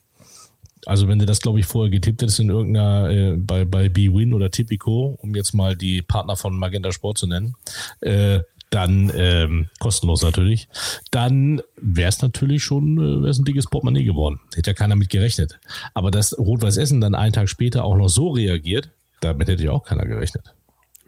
also 0.89 1.07
wenn 1.07 1.19
du 1.19 1.27
das, 1.27 1.41
glaube 1.41 1.61
ich, 1.61 1.67
vorher 1.67 1.91
getippt 1.91 2.23
hättest 2.23 2.41
in 2.41 2.49
irgendeiner, 2.49 3.11
äh, 3.11 3.37
bei, 3.37 3.67
bei 3.67 3.91
B-Win 3.91 4.33
oder 4.33 4.51
Tipico, 4.51 5.19
um 5.21 5.35
jetzt 5.35 5.53
mal 5.53 5.77
die 5.77 6.01
Partner 6.01 6.35
von 6.35 6.59
Magenta 6.59 6.93
Sport 6.93 7.19
zu 7.19 7.27
nennen, 7.27 7.55
äh, 8.01 8.41
dann 8.71 9.13
ähm, 9.15 9.69
kostenlos 9.81 10.23
natürlich, 10.23 10.69
dann 11.11 11.61
wäre 11.77 12.09
es 12.09 12.23
natürlich 12.23 12.65
schon 12.65 12.99
äh, 12.99 13.23
wär's 13.23 13.39
ein 13.39 13.45
dickes 13.45 13.67
Portemonnaie 13.67 14.05
geworden. 14.05 14.41
Hätte 14.55 14.71
ja 14.71 14.75
keiner 14.75 14.97
mit 14.97 15.11
gerechnet. 15.11 15.61
Aber 15.93 16.11
dass 16.11 16.37
Rot-Weiß 16.39 16.79
Essen 16.79 17.03
dann 17.03 17.15
einen 17.15 17.35
Tag 17.35 17.51
später 17.51 17.85
auch 17.85 17.97
noch 17.97 18.09
so 18.09 18.31
reagiert, 18.31 18.91
damit 19.21 19.49
hätte 19.49 19.65
ja 19.65 19.73
auch 19.73 19.85
keiner 19.85 20.07
gerechnet. 20.07 20.55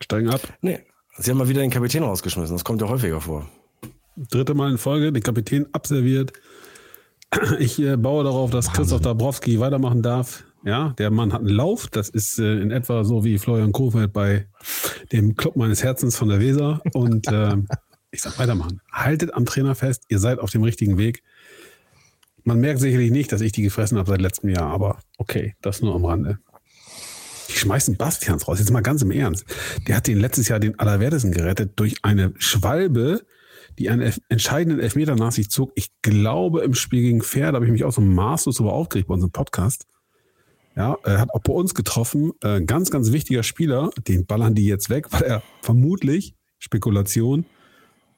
Steigen 0.00 0.28
ab. 0.28 0.40
Nee, 0.60 0.80
sie 1.16 1.30
haben 1.30 1.38
mal 1.38 1.48
wieder 1.48 1.62
den 1.62 1.70
Kapitän 1.70 2.02
rausgeschmissen. 2.02 2.54
Das 2.54 2.64
kommt 2.64 2.82
ja 2.82 2.88
häufiger 2.88 3.20
vor. 3.20 3.48
Dritte 4.16 4.52
Mal 4.52 4.72
in 4.72 4.78
Folge, 4.78 5.10
den 5.10 5.22
Kapitän 5.22 5.66
abserviert. 5.72 6.32
Ich 7.58 7.78
äh, 7.78 7.96
baue 7.96 8.24
darauf, 8.24 8.50
dass 8.50 8.66
Wahnsinn. 8.66 8.82
Christoph 8.82 9.00
Dabrowski 9.02 9.60
weitermachen 9.60 10.02
darf. 10.02 10.44
Ja, 10.64 10.90
der 10.98 11.10
Mann 11.10 11.32
hat 11.32 11.40
einen 11.40 11.48
Lauf. 11.48 11.88
Das 11.88 12.08
ist 12.08 12.38
äh, 12.38 12.60
in 12.60 12.70
etwa 12.70 13.04
so 13.04 13.24
wie 13.24 13.38
Florian 13.38 13.72
Kofeld 13.72 14.12
bei 14.12 14.46
dem 15.10 15.34
Club 15.36 15.56
meines 15.56 15.82
Herzens 15.82 16.16
von 16.16 16.28
der 16.28 16.40
Weser. 16.40 16.82
Und 16.92 17.28
äh, 17.28 17.56
ich 18.10 18.20
sag 18.20 18.38
weitermachen. 18.38 18.80
Haltet 18.92 19.32
am 19.32 19.46
Trainer 19.46 19.74
fest. 19.74 20.04
Ihr 20.08 20.18
seid 20.18 20.38
auf 20.38 20.50
dem 20.50 20.62
richtigen 20.62 20.98
Weg. 20.98 21.22
Man 22.44 22.60
merkt 22.60 22.80
sicherlich 22.80 23.10
nicht, 23.10 23.32
dass 23.32 23.40
ich 23.40 23.52
die 23.52 23.62
gefressen 23.62 23.98
habe 23.98 24.10
seit 24.10 24.20
letztem 24.20 24.50
Jahr, 24.50 24.70
aber 24.70 24.98
okay, 25.18 25.54
das 25.60 25.82
nur 25.82 25.94
am 25.94 26.04
Rande. 26.04 26.38
Die 27.48 27.56
schmeißen 27.56 27.96
Bastians 27.96 28.48
raus. 28.48 28.58
Jetzt 28.58 28.70
mal 28.70 28.80
ganz 28.80 29.02
im 29.02 29.10
Ernst. 29.10 29.44
Der 29.86 29.96
hat 29.96 30.06
den 30.06 30.18
letztes 30.18 30.48
Jahr 30.48 30.60
den 30.60 30.78
Allerwertesten 30.78 31.32
gerettet 31.32 31.72
durch 31.76 31.96
eine 32.02 32.32
Schwalbe, 32.38 33.22
die 33.80 33.88
einen 33.88 34.12
entscheidenden 34.28 34.78
Elfmeter 34.78 35.16
nach 35.16 35.32
sich 35.32 35.50
zog. 35.50 35.72
Ich 35.74 35.90
glaube, 36.02 36.60
im 36.60 36.74
Spiel 36.74 37.00
gegen 37.00 37.22
Pferd 37.22 37.54
habe 37.54 37.64
ich 37.64 37.72
mich 37.72 37.84
auch 37.84 37.92
so 37.92 38.02
maßlos 38.02 38.56
darüber 38.56 38.74
aufgeregt 38.74 39.08
bei 39.08 39.14
unserem 39.14 39.32
Podcast. 39.32 39.86
Ja, 40.76 40.98
er 41.02 41.18
hat 41.18 41.30
auch 41.32 41.40
bei 41.40 41.54
uns 41.54 41.74
getroffen. 41.74 42.32
Äh, 42.42 42.60
ganz, 42.60 42.90
ganz 42.90 43.10
wichtiger 43.10 43.42
Spieler. 43.42 43.90
Den 44.06 44.26
ballern 44.26 44.54
die 44.54 44.66
jetzt 44.66 44.90
weg, 44.90 45.06
weil 45.12 45.22
er 45.22 45.42
vermutlich, 45.62 46.34
Spekulation, 46.58 47.46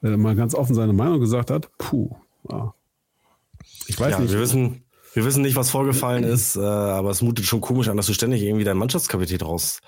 äh, 0.03 0.17
mal 0.17 0.35
ganz 0.35 0.57
offen 0.57 0.75
seine 0.75 0.93
Meinung 0.93 1.21
gesagt 1.21 1.51
hat. 1.53 1.71
Puh, 1.79 2.11
ja. 2.51 2.75
Ich 3.87 3.99
weiß 3.99 4.11
ja, 4.11 4.19
nicht. 4.19 4.33
Wir 4.33 4.41
wissen, 4.41 4.83
wir 5.15 5.25
wissen 5.25 5.43
nicht, 5.43 5.55
was 5.55 5.71
vorgefallen 5.71 6.25
ist, 6.25 6.57
äh, 6.57 6.61
aber 6.61 7.11
es 7.11 7.23
mutet 7.23 7.47
schon 7.47 7.61
komisch 7.61 7.87
an, 7.87 7.97
dass 7.97 8.07
du 8.07 8.15
ständig 8.15 8.43
irgendwie 8.43 8.65
deinen 8.65 8.79
Mannschaftskapitän 8.79 9.43
raus, 9.43 9.79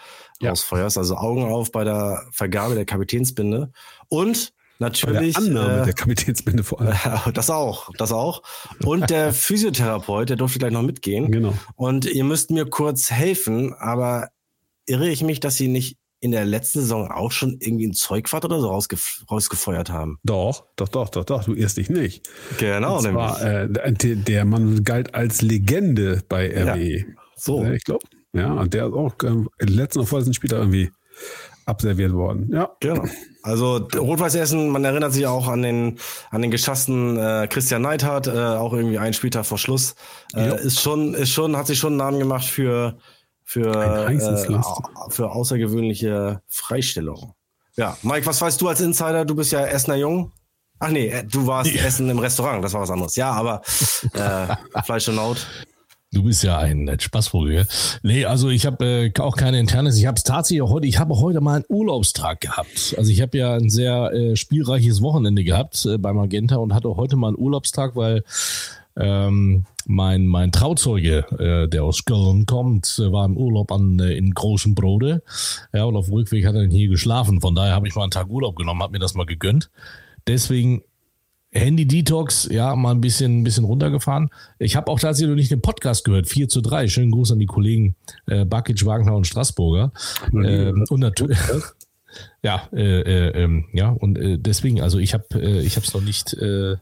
ja. 0.40 0.50
rausfeuerst. 0.50 0.98
Also 0.98 1.16
Augen 1.16 1.42
auf 1.42 1.72
bei 1.72 1.82
der 1.82 2.22
Vergabe 2.30 2.76
der 2.76 2.84
Kapitänsbinde. 2.84 3.72
Und 4.08 4.52
Natürlich. 4.78 5.34
Bei 5.34 5.40
der 5.40 5.58
Annahme 5.58 5.82
äh, 5.82 5.84
der 5.86 5.94
Kapitänsbinde 5.94 6.64
vor 6.64 6.80
allem. 6.80 6.94
Das 7.34 7.50
auch, 7.50 7.90
das 7.96 8.12
auch. 8.12 8.42
Und 8.84 9.10
der 9.10 9.32
Physiotherapeut, 9.32 10.30
der 10.30 10.36
durfte 10.36 10.58
gleich 10.58 10.72
noch 10.72 10.82
mitgehen. 10.82 11.30
Genau. 11.30 11.54
Und 11.76 12.06
ihr 12.06 12.24
müsst 12.24 12.50
mir 12.50 12.66
kurz 12.66 13.10
helfen, 13.10 13.72
aber 13.74 14.28
irre 14.86 15.08
ich 15.08 15.22
mich, 15.22 15.40
dass 15.40 15.56
sie 15.56 15.68
nicht 15.68 15.96
in 16.20 16.30
der 16.30 16.46
letzten 16.46 16.80
Saison 16.80 17.10
auch 17.10 17.32
schon 17.32 17.58
irgendwie 17.60 17.86
ein 17.86 17.92
Zeugfahrt 17.92 18.46
oder 18.46 18.58
so 18.58 18.68
rausgef 18.68 19.24
rausgefeuert 19.30 19.90
haben? 19.90 20.18
Doch, 20.24 20.64
doch, 20.76 20.88
doch, 20.88 21.10
doch, 21.10 21.24
doch. 21.24 21.44
Du 21.44 21.54
irrst 21.54 21.76
dich 21.76 21.90
nicht. 21.90 22.28
Genau, 22.58 22.96
Und 22.96 23.02
zwar, 23.02 23.42
äh, 23.42 23.68
der 23.68 24.44
Mann 24.46 24.84
galt 24.84 25.14
als 25.14 25.42
Legende 25.42 26.22
bei 26.28 26.48
RWE. 26.48 26.98
Ja, 26.98 27.04
so. 27.36 27.64
Ich 27.64 27.84
glaube. 27.84 28.06
Ja, 28.32 28.52
und 28.54 28.74
der 28.74 28.86
ist 28.86 28.94
auch 28.94 29.14
äh, 29.22 29.64
letzten 29.64 30.00
oder 30.00 30.08
vorletzten 30.08 30.34
Spieler 30.34 30.58
irgendwie 30.58 30.90
abserviert 31.66 32.12
worden. 32.12 32.50
Ja. 32.52 32.70
Genau. 32.80 33.04
Also 33.42 33.76
Rot-Weiß 33.94 34.34
Essen, 34.36 34.70
man 34.70 34.84
erinnert 34.84 35.12
sich 35.12 35.26
auch 35.26 35.48
an 35.48 35.62
den 35.62 35.98
an 36.30 36.42
den 36.42 36.50
geschassten 36.50 37.18
äh, 37.18 37.46
Christian 37.48 37.82
Neidhardt, 37.82 38.26
äh, 38.26 38.30
auch 38.30 38.72
irgendwie 38.72 38.98
einen 38.98 39.14
Spieltag 39.14 39.46
vor 39.46 39.58
Schluss. 39.58 39.94
Äh, 40.34 40.64
ist 40.64 40.80
schon 40.80 41.14
ist 41.14 41.30
schon 41.30 41.56
hat 41.56 41.66
sich 41.66 41.78
schon 41.78 41.92
einen 41.92 41.98
Namen 41.98 42.18
gemacht 42.18 42.46
für 42.46 42.96
für 43.44 44.08
äh, 44.08 44.60
für 45.10 45.30
außergewöhnliche 45.30 46.42
Freistellungen. 46.48 47.32
Ja, 47.76 47.96
Mike, 48.02 48.26
was 48.26 48.40
weißt 48.40 48.60
du 48.60 48.68
als 48.68 48.80
Insider? 48.80 49.24
Du 49.24 49.34
bist 49.34 49.52
ja 49.52 49.64
Essener 49.66 49.96
Jung. 49.96 50.32
Ach 50.78 50.90
nee, 50.90 51.08
äh, 51.08 51.24
du 51.24 51.46
warst 51.46 51.72
ja. 51.72 51.82
Essen 51.82 52.08
im 52.08 52.18
Restaurant, 52.18 52.64
das 52.64 52.72
war 52.72 52.82
was 52.82 52.90
anderes. 52.90 53.16
Ja, 53.16 53.32
aber 53.32 53.62
äh, 54.12 54.82
Fleisch 54.84 55.08
und 55.08 55.16
Laut. 55.16 55.46
Du 56.14 56.22
bist 56.22 56.44
ja 56.44 56.58
ein 56.58 56.88
Spaßvogel. 56.98 57.66
Nee, 58.02 58.24
also 58.24 58.48
ich 58.48 58.66
habe 58.66 59.12
äh, 59.14 59.20
auch 59.20 59.36
keine 59.36 59.58
internes. 59.58 59.98
Ich 59.98 60.06
habe 60.06 60.16
es 60.16 60.22
tatsächlich 60.22 60.62
auch 60.62 60.70
heute, 60.70 60.86
ich 60.86 60.98
habe 60.98 61.16
heute 61.16 61.40
mal 61.40 61.56
einen 61.56 61.64
Urlaubstag 61.68 62.40
gehabt. 62.40 62.94
Also 62.96 63.10
ich 63.10 63.20
habe 63.20 63.36
ja 63.36 63.54
ein 63.54 63.68
sehr 63.68 64.12
äh, 64.12 64.36
spielreiches 64.36 65.02
Wochenende 65.02 65.42
gehabt 65.42 65.84
äh, 65.86 65.98
bei 65.98 66.12
Magenta 66.12 66.56
und 66.56 66.72
hatte 66.72 66.94
heute 66.96 67.16
mal 67.16 67.28
einen 67.28 67.38
Urlaubstag, 67.38 67.96
weil 67.96 68.22
ähm, 68.96 69.64
mein, 69.86 70.26
mein 70.26 70.52
Trauzeuge, 70.52 71.26
äh, 71.38 71.68
der 71.68 71.82
aus 71.82 72.04
Köln 72.04 72.46
kommt, 72.46 72.96
äh, 72.98 73.10
war 73.10 73.24
im 73.24 73.36
Urlaub 73.36 73.72
an, 73.72 73.98
äh, 73.98 74.16
in 74.16 74.32
Großen 74.32 74.74
Brode. 74.76 75.22
Ja, 75.72 75.84
und 75.84 75.96
auf 75.96 76.06
dem 76.06 76.14
Rückweg 76.14 76.46
hat 76.46 76.54
er 76.54 76.66
hier 76.68 76.88
geschlafen. 76.88 77.40
Von 77.40 77.56
daher 77.56 77.74
habe 77.74 77.88
ich 77.88 77.96
mal 77.96 78.04
einen 78.04 78.12
Tag 78.12 78.28
Urlaub 78.28 78.54
genommen, 78.54 78.82
habe 78.82 78.92
mir 78.92 79.00
das 79.00 79.14
mal 79.14 79.26
gegönnt. 79.26 79.70
Deswegen 80.28 80.82
Handy-Detox, 81.54 82.48
ja, 82.50 82.74
mal 82.74 82.90
ein 82.90 83.00
bisschen, 83.00 83.40
ein 83.40 83.44
bisschen 83.44 83.64
runtergefahren. 83.64 84.30
Ich 84.58 84.76
habe 84.76 84.90
auch 84.90 84.98
tatsächlich 84.98 85.30
noch 85.30 85.36
nicht 85.36 85.50
den 85.50 85.62
Podcast 85.62 86.04
gehört, 86.04 86.28
4 86.28 86.48
zu 86.48 86.60
3. 86.60 86.88
Schönen 86.88 87.12
Gruß 87.12 87.32
an 87.32 87.38
die 87.38 87.46
Kollegen 87.46 87.94
äh, 88.26 88.44
Bakic, 88.44 88.84
Wagner 88.84 89.14
und 89.14 89.26
Straßburger. 89.26 89.92
Ähm, 90.32 90.84
und 90.88 91.00
natürlich. 91.00 91.38
ja, 92.42 92.68
äh, 92.72 93.00
äh, 93.00 93.42
ähm, 93.42 93.66
ja, 93.72 93.90
und 93.90 94.18
äh, 94.18 94.36
deswegen, 94.38 94.80
also 94.80 94.98
ich 94.98 95.14
habe 95.14 95.24
äh, 95.34 95.60
ich 95.60 95.76
habe 95.76 95.86
es 95.86 95.94
noch 95.94 96.02
nicht. 96.02 96.34
Äh, 96.34 96.76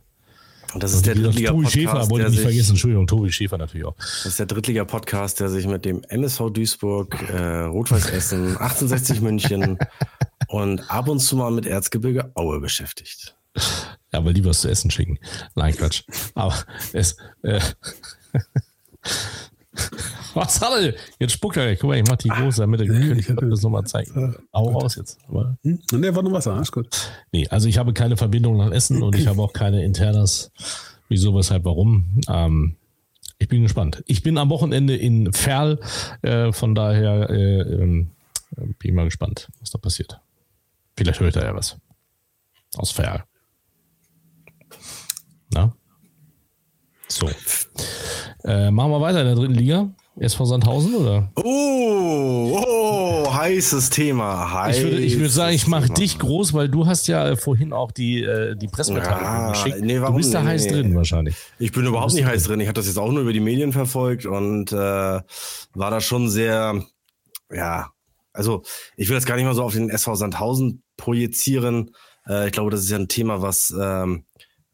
und 0.72 0.82
das 0.82 0.94
ist 0.94 1.04
der 1.04 1.16
Drittliga-Podcast. 1.16 1.74
Tobi 1.74 1.82
Schäfer, 1.82 2.10
wollte 2.10 2.26
ich 2.26 2.32
nicht 2.32 2.40
vergessen, 2.40 2.70
Entschuldigung, 2.70 3.06
Tobi 3.06 3.30
Schäfer 3.30 3.58
natürlich 3.58 3.84
auch. 3.84 3.94
Das 3.98 4.24
ist 4.24 4.38
der 4.38 4.46
Drittliga-Podcast, 4.46 5.40
der 5.40 5.50
sich 5.50 5.66
mit 5.66 5.84
dem 5.84 6.02
MSV 6.04 6.48
Duisburg, 6.50 7.14
äh, 7.30 7.64
Rot-Weiß 7.64 8.08
Essen, 8.08 8.56
1860 8.56 9.20
München 9.20 9.78
und 10.48 10.90
ab 10.90 11.08
und 11.08 11.18
zu 11.18 11.36
mal 11.36 11.50
mit 11.50 11.66
Erzgebirge 11.66 12.30
Aue 12.34 12.58
beschäftigt. 12.60 13.36
Ja, 14.12 14.24
weil 14.24 14.34
die 14.34 14.44
was 14.44 14.60
zu 14.60 14.68
essen 14.68 14.90
schicken. 14.90 15.18
Nein, 15.54 15.74
Quatsch. 15.74 16.02
Aber 16.34 16.54
es. 16.92 17.16
Äh, 17.42 17.60
was 20.34 20.60
hat 20.60 20.82
er? 20.82 20.94
Jetzt 21.18 21.32
spuckt 21.32 21.56
er. 21.56 21.74
Guck 21.76 21.88
mal, 21.88 21.98
ich 21.98 22.06
mach 22.06 22.16
die 22.16 22.28
große, 22.28 22.60
damit 22.60 22.82
er 22.82 22.88
nee, 22.88 23.20
ich 23.20 23.26
das 23.26 23.62
nochmal 23.62 23.84
zeigen. 23.84 24.36
Au 24.52 24.68
raus 24.68 24.96
jetzt. 24.96 25.18
Aber, 25.28 25.56
hm? 25.62 25.80
Nee, 25.92 26.14
war 26.14 26.22
nur 26.22 26.32
Wasser, 26.32 26.54
alles 26.54 26.70
gut. 26.70 26.88
Nee, 27.32 27.48
also 27.48 27.68
ich 27.68 27.78
habe 27.78 27.92
keine 27.94 28.16
Verbindung 28.16 28.58
nach 28.58 28.70
Essen 28.70 29.02
und 29.02 29.16
ich 29.16 29.26
habe 29.26 29.40
auch 29.40 29.52
keine 29.52 29.82
internas. 29.82 30.52
Wieso, 31.08 31.34
weshalb, 31.34 31.64
warum? 31.64 32.20
Ähm, 32.28 32.76
ich 33.38 33.48
bin 33.48 33.62
gespannt. 33.62 34.02
Ich 34.06 34.22
bin 34.22 34.38
am 34.38 34.50
Wochenende 34.50 34.94
in 34.94 35.32
Ferl, 35.32 35.80
äh, 36.22 36.52
von 36.52 36.74
daher 36.74 37.28
äh, 37.30 37.60
äh, 37.60 37.76
bin 38.56 38.76
ich 38.82 38.92
mal 38.92 39.04
gespannt, 39.04 39.48
was 39.60 39.70
da 39.70 39.78
passiert. 39.78 40.20
Vielleicht 40.96 41.20
hört 41.20 41.36
er 41.36 41.46
ja 41.46 41.54
was. 41.54 41.76
Aus 42.76 42.92
Ferl. 42.92 43.24
Na? 45.52 45.72
So. 47.08 47.28
Äh, 48.44 48.70
machen 48.70 48.90
wir 48.90 49.00
weiter 49.00 49.20
in 49.20 49.26
der 49.26 49.34
dritten 49.34 49.54
Liga. 49.54 49.90
SV 50.18 50.44
Sandhausen 50.44 50.94
oder? 50.94 51.32
Oh, 51.36 52.60
oh 52.66 53.32
heißes 53.32 53.90
Thema. 53.90 54.52
Heißes 54.52 54.78
ich 54.78 54.90
würde, 54.90 55.02
ich 55.02 55.16
würde 55.16 55.30
sagen, 55.30 55.54
ich 55.54 55.66
mache 55.66 55.88
dich 55.88 56.18
groß, 56.18 56.52
weil 56.54 56.68
du 56.68 56.86
hast 56.86 57.08
ja 57.08 57.34
vorhin 57.36 57.72
auch 57.72 57.92
die, 57.92 58.22
äh, 58.22 58.54
die 58.54 58.68
Pressemitteilung 58.68 59.22
ja, 59.22 59.50
geschickt. 59.50 59.80
Nee, 59.80 60.00
warum? 60.00 60.14
Du 60.14 60.18
bist 60.18 60.34
da 60.34 60.42
nee, 60.42 60.48
heiß 60.50 60.66
nee. 60.66 60.72
drin 60.72 60.94
wahrscheinlich. 60.94 61.36
Ich 61.58 61.72
bin 61.72 61.86
überhaupt 61.86 62.12
nicht 62.12 62.24
heiß 62.24 62.44
drin. 62.44 62.60
Ich 62.60 62.68
habe 62.68 62.74
das 62.74 62.86
jetzt 62.86 62.98
auch 62.98 63.10
nur 63.10 63.22
über 63.22 63.32
die 63.32 63.40
Medien 63.40 63.72
verfolgt 63.72 64.26
und 64.26 64.72
äh, 64.72 64.76
war 64.76 65.22
da 65.74 66.00
schon 66.00 66.28
sehr, 66.28 66.82
ja, 67.50 67.90
also 68.32 68.62
ich 68.96 69.08
will 69.08 69.16
das 69.16 69.26
gar 69.26 69.36
nicht 69.36 69.44
mal 69.44 69.54
so 69.54 69.62
auf 69.62 69.72
den 69.72 69.90
SV 69.90 70.14
Sandhausen 70.14 70.82
projizieren. 70.96 71.90
Äh, 72.28 72.46
ich 72.46 72.52
glaube, 72.52 72.70
das 72.70 72.80
ist 72.80 72.90
ja 72.90 72.98
ein 72.98 73.08
Thema, 73.08 73.42
was 73.42 73.74
ähm, 73.78 74.24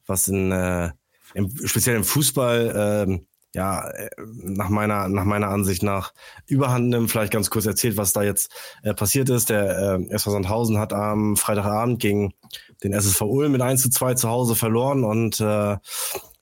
was 0.09 0.29
in 0.29 0.53
äh, 0.53 0.90
im, 1.35 1.55
speziell 1.66 1.97
im 1.97 2.05
Fußball 2.05 3.09
äh, 3.09 3.21
ja 3.55 3.90
nach 4.35 4.68
meiner 4.68 5.09
nach 5.09 5.25
meiner 5.25 5.49
Ansicht 5.49 5.83
nach 5.83 6.12
Überhand 6.47 6.88
nimmt. 6.88 7.11
Vielleicht 7.11 7.33
ganz 7.33 7.51
kurz 7.51 7.66
erzählt, 7.66 7.97
was 7.97 8.12
da 8.12 8.23
jetzt 8.23 8.53
äh, 8.83 8.94
passiert 8.94 9.29
ist. 9.31 9.51
Der 9.51 9.99
äh, 10.01 10.14
SV 10.14 10.31
Sandhausen 10.33 10.79
hat 10.79 10.92
am 10.92 11.37
Freitagabend 11.37 12.01
gegen 12.01 12.35
den 12.83 12.92
SSV 12.92 13.23
Ulm 13.23 13.53
mit 13.53 13.62
1 13.62 13.83
zu 13.83 13.90
2 13.90 14.14
zu 14.14 14.29
Hause 14.29 14.55
verloren 14.55 15.05
und 15.05 15.40
äh, 15.40 15.77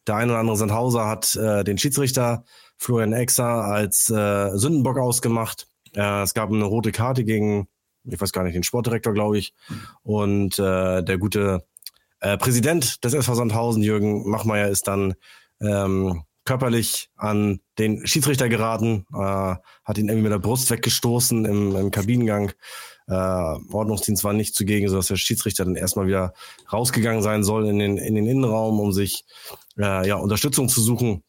der 0.07 0.15
ein 0.15 0.31
oder 0.31 0.39
andere 0.39 0.57
Sandhauser 0.57 1.07
hat 1.07 1.35
äh, 1.37 1.65
den 1.65 1.79
Schiedsrichter 1.79 2.45
Florian 2.79 3.13
Exer 3.13 3.45
als 3.47 4.11
äh, 4.11 4.57
Sündenbock 4.57 4.99
ausgemacht. 4.99 5.67
Äh, 5.95 6.23
es 6.23 6.35
gab 6.35 6.51
eine 6.51 6.65
rote 6.65 6.93
Karte 6.93 7.25
gegen 7.25 7.69
ich 8.09 8.21
weiß 8.21 8.33
gar 8.33 8.45
nicht, 8.45 8.55
den 8.55 8.63
Sportdirektor, 8.63 9.13
glaube 9.13 9.39
ich. 9.39 9.53
Und 10.03 10.59
äh, 10.59 11.03
der 11.03 11.19
gute 11.19 11.65
äh, 12.27 12.39
Präsident 12.39 13.05
des 13.05 13.15
SV 13.15 13.35
Sandhausen, 13.35 13.83
Jürgen 13.83 14.29
Machmeier, 14.29 14.69
ist 14.69 14.89
dann 14.89 15.15
ähm, 15.61 16.23
körperlich 16.45 17.11
an 17.17 17.61
den 17.79 18.07
Schiedsrichter 18.07 18.49
geraten, 18.49 19.07
äh, 19.13 19.17
hat 19.85 19.99
ihn 19.99 20.09
irgendwie 20.09 20.23
mit 20.23 20.33
der 20.33 20.39
Brust 20.39 20.71
weggestoßen 20.71 21.45
im, 21.45 21.77
im 21.77 21.91
Kabinengang. 21.91 22.53
Äh, 23.09 23.13
Ordnungsdienst 23.13 24.25
war 24.25 24.33
nicht 24.33 24.57
zugegen, 24.57 24.89
sodass 24.89 25.09
der 25.09 25.17
Schiedsrichter 25.17 25.65
dann 25.65 25.77
erstmal 25.77 26.09
wieder 26.09 26.33
rausgegangen 26.73 27.23
sein 27.23 27.45
soll 27.45 27.69
in 27.69 27.79
den, 27.79 27.99
in 27.99 28.17
den 28.17 28.27
Innenraum, 28.27 28.81
um 28.81 28.93
sich 28.93 29.25
äh, 29.79 30.07
ja, 30.07 30.17
Unterstützung 30.17 30.69
zu 30.69 30.81
suchen. 30.81 31.23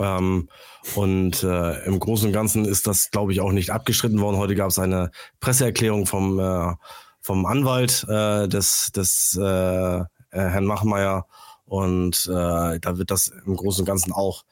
Ähm, 0.00 0.48
und 0.94 1.42
äh, 1.42 1.84
im 1.84 2.00
Großen 2.00 2.26
und 2.26 2.32
Ganzen 2.32 2.64
ist 2.64 2.86
das, 2.86 3.10
glaube 3.10 3.32
ich, 3.32 3.40
auch 3.40 3.52
nicht 3.52 3.70
abgestritten 3.70 4.20
worden. 4.20 4.38
Heute 4.38 4.54
gab 4.54 4.70
es 4.70 4.78
eine 4.78 5.10
Presseerklärung 5.40 6.06
vom, 6.06 6.38
äh, 6.40 6.72
vom 7.28 7.44
Anwalt 7.44 8.06
äh, 8.08 8.48
des, 8.48 8.90
des 8.92 9.38
äh, 9.38 9.42
äh 9.98 10.04
Herrn 10.30 10.64
Machmeier. 10.64 11.26
Und 11.66 12.26
äh, 12.26 12.80
da 12.80 12.96
wird 12.96 13.10
das 13.10 13.28
im 13.44 13.54
Großen 13.54 13.82
und 13.82 13.86
Ganzen 13.86 14.14
auch 14.14 14.44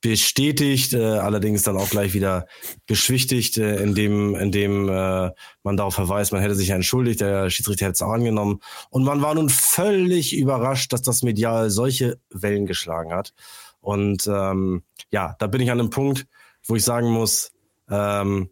bestätigt, 0.00 0.92
äh, 0.92 1.18
allerdings 1.18 1.64
dann 1.64 1.76
auch 1.76 1.90
gleich 1.90 2.14
wieder 2.14 2.46
beschwichtigt, 2.86 3.58
äh, 3.58 3.82
indem, 3.82 4.36
indem 4.36 4.88
äh, 4.88 5.32
man 5.64 5.76
darauf 5.76 5.94
verweist, 5.94 6.30
man 6.30 6.40
hätte 6.40 6.54
sich 6.54 6.68
ja 6.68 6.76
entschuldigt, 6.76 7.20
der 7.20 7.50
Schiedsrichter 7.50 7.86
hätte 7.86 7.94
es 7.94 8.02
auch 8.02 8.12
angenommen. 8.12 8.60
Und 8.90 9.02
man 9.02 9.22
war 9.22 9.34
nun 9.34 9.48
völlig 9.48 10.32
überrascht, 10.32 10.92
dass 10.92 11.02
das 11.02 11.24
medial 11.24 11.68
solche 11.68 12.20
Wellen 12.30 12.64
geschlagen 12.64 13.12
hat. 13.12 13.34
Und 13.80 14.28
ähm, 14.28 14.84
ja, 15.10 15.34
da 15.40 15.48
bin 15.48 15.60
ich 15.60 15.72
an 15.72 15.80
einem 15.80 15.90
Punkt, 15.90 16.28
wo 16.62 16.76
ich 16.76 16.84
sagen 16.84 17.10
muss, 17.10 17.50
ähm, 17.90 18.50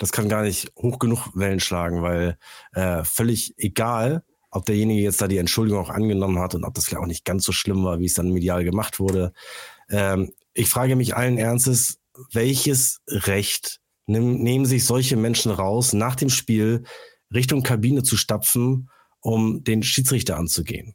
das 0.00 0.12
kann 0.12 0.30
gar 0.30 0.42
nicht 0.42 0.72
hoch 0.76 0.98
genug 0.98 1.28
Wellen 1.34 1.60
schlagen, 1.60 2.02
weil 2.02 2.38
äh, 2.72 3.04
völlig 3.04 3.54
egal, 3.58 4.24
ob 4.50 4.64
derjenige 4.64 5.02
jetzt 5.02 5.20
da 5.20 5.28
die 5.28 5.36
Entschuldigung 5.36 5.78
auch 5.78 5.90
angenommen 5.90 6.38
hat 6.38 6.54
und 6.54 6.64
ob 6.64 6.74
das 6.74 6.86
vielleicht 6.86 7.02
auch 7.02 7.06
nicht 7.06 7.26
ganz 7.26 7.44
so 7.44 7.52
schlimm 7.52 7.84
war, 7.84 8.00
wie 8.00 8.06
es 8.06 8.14
dann 8.14 8.32
medial 8.32 8.64
gemacht 8.64 8.98
wurde. 8.98 9.32
Ähm, 9.90 10.32
ich 10.54 10.70
frage 10.70 10.96
mich 10.96 11.16
allen 11.16 11.36
Ernstes, 11.36 11.98
welches 12.32 13.00
Recht 13.08 13.80
nehm, 14.06 14.42
nehmen 14.42 14.64
sich 14.64 14.86
solche 14.86 15.18
Menschen 15.18 15.52
raus, 15.52 15.92
nach 15.92 16.16
dem 16.16 16.30
Spiel 16.30 16.84
Richtung 17.32 17.62
Kabine 17.62 18.02
zu 18.02 18.16
stapfen, 18.16 18.88
um 19.20 19.62
den 19.64 19.82
Schiedsrichter 19.82 20.38
anzugehen? 20.38 20.94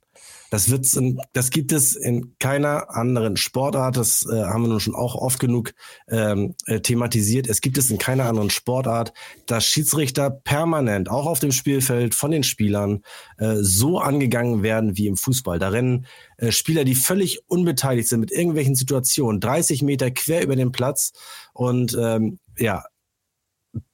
Das 0.56 0.70
wird, 0.70 0.88
das 1.34 1.50
gibt 1.50 1.74
es 1.74 1.98
in 1.98 2.38
keiner 2.40 2.90
anderen 2.90 3.36
Sportart. 3.36 3.98
Das 3.98 4.26
äh, 4.26 4.42
haben 4.42 4.62
wir 4.62 4.70
nun 4.70 4.80
schon 4.80 4.96
auch 4.96 5.16
oft 5.16 5.38
genug 5.38 5.74
ähm, 6.08 6.56
äh, 6.66 6.80
thematisiert. 6.80 7.50
Es 7.50 7.60
gibt 7.60 7.78
es 7.78 7.92
in 7.92 7.98
keiner 7.98 8.24
anderen 8.24 8.50
Sportart, 8.50 9.12
dass 9.48 9.66
Schiedsrichter 9.66 10.30
permanent, 10.30 11.10
auch 11.10 11.26
auf 11.26 11.40
dem 11.40 11.52
Spielfeld 11.52 12.16
von 12.16 12.32
den 12.32 12.44
Spielern, 12.44 13.02
äh, 13.38 13.56
so 13.60 14.00
angegangen 14.00 14.64
werden 14.64 14.96
wie 14.96 15.08
im 15.08 15.18
Fußball. 15.18 15.60
Da 15.60 15.68
rennen 15.68 16.06
äh, 16.38 16.54
Spieler, 16.54 16.86
die 16.86 16.96
völlig 16.96 17.42
unbeteiligt 17.48 18.08
sind 18.08 18.22
mit 18.22 18.32
irgendwelchen 18.32 18.76
Situationen, 18.76 19.42
30 19.42 19.82
Meter 19.82 20.10
quer 20.10 20.42
über 20.42 20.56
den 20.56 20.72
Platz 20.72 21.12
und 21.52 21.98
ähm, 22.00 22.40
ja, 22.58 22.86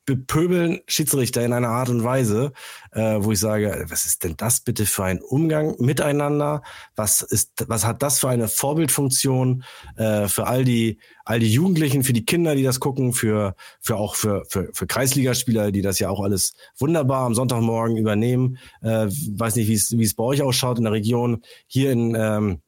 bepöbeln 0.05 0.79
Schiedsrichter 0.87 1.45
in 1.45 1.53
einer 1.53 1.69
Art 1.69 1.89
und 1.89 2.03
Weise, 2.03 2.53
äh, 2.91 3.17
wo 3.19 3.31
ich 3.31 3.39
sage, 3.39 3.85
was 3.87 4.05
ist 4.05 4.23
denn 4.23 4.35
das 4.35 4.61
bitte 4.61 4.85
für 4.85 5.03
ein 5.03 5.21
Umgang 5.21 5.75
miteinander? 5.79 6.63
Was 6.95 7.21
ist, 7.21 7.65
was 7.67 7.85
hat 7.85 8.01
das 8.01 8.19
für 8.19 8.29
eine 8.29 8.47
Vorbildfunktion 8.47 9.63
äh, 9.97 10.27
für 10.27 10.47
all 10.47 10.63
die, 10.63 10.99
all 11.23 11.39
die 11.39 11.51
Jugendlichen, 11.51 12.03
für 12.03 12.13
die 12.13 12.25
Kinder, 12.25 12.55
die 12.55 12.63
das 12.63 12.79
gucken, 12.79 13.13
für, 13.13 13.55
für 13.79 13.97
auch 13.97 14.15
für, 14.15 14.43
für, 14.49 14.69
für 14.73 14.87
Kreisligaspieler, 14.87 15.71
die 15.71 15.81
das 15.81 15.99
ja 15.99 16.09
auch 16.09 16.21
alles 16.21 16.53
wunderbar 16.77 17.25
am 17.25 17.35
Sonntagmorgen 17.35 17.97
übernehmen. 17.97 18.57
Äh, 18.81 19.07
weiß 19.07 19.55
nicht, 19.55 19.67
wie 19.67 19.75
es, 19.75 19.97
wie 19.97 20.03
es 20.03 20.15
bei 20.15 20.23
euch 20.23 20.41
ausschaut 20.41 20.79
in 20.79 20.85
der 20.85 20.93
Region. 20.93 21.43
Hier 21.67 21.91
in, 21.91 22.15
ähm, 22.15 22.61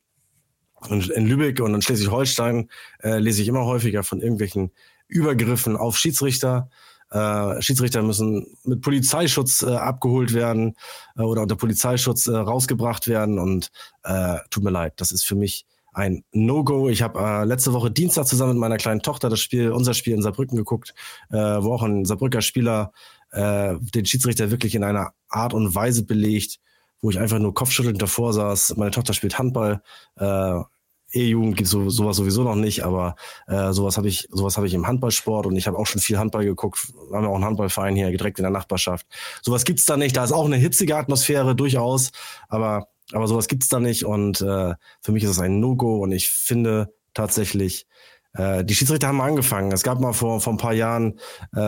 in 0.90 1.26
Lübeck 1.26 1.62
und 1.62 1.74
in 1.74 1.82
Schleswig-Holstein 1.82 2.70
äh, 3.02 3.18
lese 3.18 3.42
ich 3.42 3.48
immer 3.48 3.66
häufiger 3.66 4.04
von 4.04 4.22
irgendwelchen 4.22 4.72
Übergriffen 5.08 5.78
auf 5.78 5.98
Schiedsrichter. 5.98 6.70
Äh, 7.14 7.62
Schiedsrichter 7.62 8.02
müssen 8.02 8.58
mit 8.64 8.82
Polizeischutz 8.82 9.62
äh, 9.62 9.68
abgeholt 9.68 10.34
werden 10.34 10.76
äh, 11.16 11.22
oder 11.22 11.44
unter 11.44 11.56
Polizeischutz 11.56 12.26
äh, 12.26 12.36
rausgebracht 12.36 13.08
werden. 13.08 13.38
Und 13.38 13.72
äh, 14.04 14.40
tut 14.50 14.64
mir 14.64 14.72
leid, 14.72 14.94
das 14.98 15.12
ist 15.12 15.24
für 15.24 15.36
mich 15.36 15.68
ein 15.94 16.24
No-Go. 16.32 16.90
Ich 16.90 17.04
habe 17.04 17.20
äh, 17.20 17.46
letzte 17.46 17.72
Woche 17.72 17.92
Dienstag 17.92 18.26
zusammen 18.26 18.54
mit 18.54 18.62
meiner 18.62 18.78
kleinen 18.78 19.04
Tochter 19.04 19.30
das 19.30 19.40
Spiel, 19.40 19.72
unser 19.72 19.94
Spiel 19.94 20.16
in 20.16 20.24
Saarbrücken 20.24 20.58
geguckt, 20.58 20.96
wo 21.30 21.74
auch 21.74 21.84
ein 21.84 22.06
Saarbrücker 22.06 22.42
Spieler 22.42 22.92
den 23.36 24.06
Schiedsrichter 24.06 24.52
wirklich 24.52 24.76
in 24.76 24.84
einer 24.84 25.14
Art 25.28 25.56
und 25.56 25.74
Weise 25.74 26.06
belegt, 26.06 26.60
wo 27.02 27.10
ich 27.10 27.20
einfach 27.20 27.40
nur 27.40 27.54
kopfschüttelnd 27.54 28.02
davor 28.02 28.32
saß. 28.32 28.76
Meine 28.78 28.92
Tochter 28.92 29.14
spielt 29.14 29.38
Handball. 29.38 29.82
Äh, 30.18 30.60
E-Jugend 31.14 31.58
gibt 31.58 31.70
so, 31.70 31.90
sowas 31.90 32.18
sowieso 32.18 32.44
noch 32.44 32.56
nicht, 32.56 32.84
aber 32.84 33.16
äh, 33.48 33.72
sowas 33.72 33.98
habe 33.98 34.08
ich, 34.08 34.28
sowas 34.32 34.58
habe 34.58 34.68
ich 34.68 34.74
im 34.74 34.88
Handballsport 34.88 35.46
und 35.46 35.56
ich 35.56 35.68
habe 35.68 35.78
auch 35.78 35.86
schon 35.86 36.02
viel 36.02 36.18
Handball 36.18 36.46
geguckt. 36.46 36.94
Wir 37.10 37.18
haben 37.18 37.24
ja 37.24 37.30
auch 37.30 37.36
einen 37.36 37.46
Handballverein 37.46 37.96
hier 37.96 38.10
direkt 38.10 38.40
in 38.40 38.44
der 38.44 38.52
Nachbarschaft. 38.52 39.06
Sowas 39.42 39.64
gibt's 39.64 39.86
da 39.86 39.98
nicht. 39.98 40.16
Da 40.18 40.24
ist 40.24 40.32
auch 40.32 40.46
eine 40.46 40.58
hitzige 40.58 40.98
Atmosphäre 40.98 41.56
durchaus, 41.56 42.12
aber 42.50 42.88
aber 43.12 43.28
sowas 43.28 43.48
gibt's 43.48 43.68
da 43.68 43.80
nicht 43.80 44.06
und 44.06 44.42
äh, 44.42 44.74
für 45.02 45.12
mich 45.12 45.24
ist 45.24 45.32
es 45.32 45.40
ein 45.40 45.60
No-Go 45.60 45.98
und 45.98 46.12
ich 46.12 46.32
finde 46.32 46.94
tatsächlich, 47.14 47.86
äh, 48.34 48.64
die 48.64 48.74
Schiedsrichter 48.74 49.08
haben 49.08 49.22
angefangen. 49.22 49.72
Es 49.72 49.84
gab 49.84 50.00
mal 50.00 50.14
vor, 50.14 50.42
vor 50.42 50.54
ein 50.54 50.58
paar 50.58 50.74
Jahren, 50.74 51.20
äh, 51.54 51.60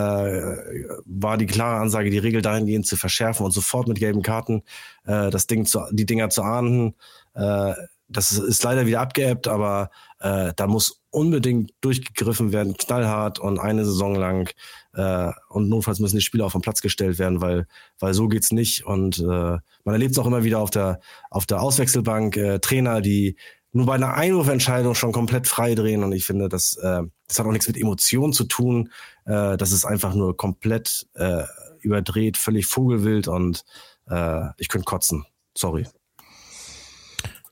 war 1.04 1.36
die 1.36 1.46
klare 1.46 1.80
Ansage, 1.80 2.10
die 2.10 2.18
Regel 2.18 2.42
dahingehend 2.42 2.86
zu 2.86 2.96
verschärfen 2.96 3.46
und 3.46 3.52
sofort 3.52 3.86
mit 3.86 3.98
gelben 3.98 4.22
Karten 4.22 4.62
äh, 5.04 5.30
das 5.30 5.46
Ding 5.46 5.66
zu, 5.66 5.80
die 5.92 6.06
Dinger 6.06 6.30
zu 6.30 6.42
ahnden. 6.42 6.94
Äh, 7.34 7.74
das 8.08 8.32
ist 8.32 8.62
leider 8.62 8.86
wieder 8.86 9.00
abgeebbt, 9.00 9.48
aber 9.48 9.90
äh, 10.20 10.52
da 10.56 10.66
muss 10.66 11.02
unbedingt 11.10 11.72
durchgegriffen 11.80 12.52
werden, 12.52 12.76
knallhart 12.76 13.38
und 13.38 13.58
eine 13.58 13.84
Saison 13.84 14.14
lang. 14.14 14.50
Äh, 14.94 15.32
und 15.48 15.68
notfalls 15.68 15.98
müssen 15.98 16.16
die 16.16 16.22
Spieler 16.22 16.44
auf 16.46 16.52
den 16.52 16.60
Platz 16.60 16.80
gestellt 16.82 17.18
werden, 17.18 17.40
weil, 17.40 17.66
weil 17.98 18.14
so 18.14 18.28
geht's 18.28 18.52
nicht. 18.52 18.86
Und 18.86 19.18
äh, 19.18 19.22
man 19.22 19.62
erlebt 19.84 20.12
es 20.12 20.18
auch 20.18 20.26
immer 20.26 20.44
wieder 20.44 20.60
auf 20.60 20.70
der, 20.70 21.00
auf 21.30 21.46
der 21.46 21.60
Auswechselbank, 21.60 22.36
äh, 22.36 22.58
Trainer, 22.60 23.00
die 23.00 23.36
nur 23.72 23.86
bei 23.86 23.94
einer 23.94 24.14
Einwurfentscheidung 24.14 24.94
schon 24.94 25.12
komplett 25.12 25.48
frei 25.48 25.74
drehen. 25.74 26.04
Und 26.04 26.12
ich 26.12 26.24
finde, 26.24 26.48
das, 26.48 26.76
äh, 26.76 27.02
das 27.26 27.38
hat 27.38 27.46
auch 27.46 27.52
nichts 27.52 27.68
mit 27.68 27.76
Emotionen 27.76 28.32
zu 28.32 28.44
tun. 28.44 28.90
Äh, 29.24 29.56
das 29.56 29.72
ist 29.72 29.84
einfach 29.84 30.14
nur 30.14 30.36
komplett 30.36 31.08
äh, 31.14 31.44
überdreht, 31.80 32.36
völlig 32.36 32.66
vogelwild 32.66 33.28
und 33.28 33.64
äh, 34.08 34.48
ich 34.58 34.68
könnte 34.68 34.84
kotzen. 34.84 35.26
Sorry. 35.56 35.86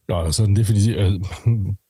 Ja, 0.08 0.22
das 0.22 0.38
ist 0.38 0.48
definitiv 0.48 0.96
äh, 0.96 1.18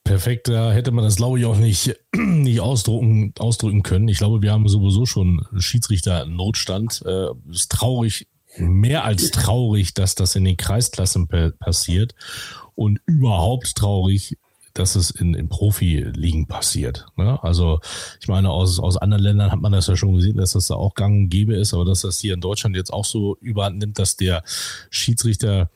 perfekt. 0.05 0.49
Da 0.49 0.73
hätte 0.73 0.93
man 0.93 1.05
das, 1.05 1.17
glaube 1.17 1.41
ich, 1.41 1.47
auch 1.47 1.57
nicht, 1.57 1.97
nicht 2.17 2.61
ausdrucken, 2.61 3.33
ausdrücken 3.39 3.83
können. 3.83 4.09
Ich 4.09 4.19
glaube, 4.19 4.43
wir 4.43 4.53
haben 4.53 4.69
sowieso 4.69 5.07
schon 5.07 5.45
Schiedsrichter-Notstand. 5.57 7.03
Äh, 7.05 7.29
ist 7.51 7.73
traurig, 7.73 8.29
mehr 8.57 9.05
als 9.05 9.31
traurig, 9.31 9.95
dass 9.95 10.15
das 10.15 10.37
in 10.37 10.45
den 10.45 10.57
Kreisklassen 10.57 11.29
passiert 11.59 12.15
und 12.75 13.01
überhaupt 13.07 13.75
traurig, 13.75 14.37
dass 14.75 14.97
es 14.97 15.11
in, 15.11 15.35
in 15.35 15.49
Profiligen 15.49 16.47
passiert. 16.47 17.07
Ne? 17.17 17.43
Also 17.43 17.81
ich 18.21 18.29
meine, 18.29 18.51
aus, 18.51 18.81
aus 18.81 18.97
anderen 18.97 19.23
Ländern 19.23 19.53
hat 19.53 19.61
man 19.61 19.73
das 19.73 19.87
ja 19.87 19.97
schon 19.97 20.15
gesehen, 20.15 20.37
dass 20.37 20.53
das 20.53 20.67
da 20.67 20.75
auch 20.75 20.95
gang 20.95 21.25
und 21.25 21.29
gäbe 21.29 21.55
ist, 21.55 21.75
aber 21.75 21.85
dass 21.85 22.03
das 22.03 22.19
hier 22.19 22.35
in 22.35 22.41
Deutschland 22.41 22.77
jetzt 22.77 22.93
auch 22.93 23.05
so 23.05 23.37
überhand 23.41 23.79
nimmt, 23.79 23.99
dass 23.99 24.17
der 24.17 24.43
Schiedsrichter 24.91 25.71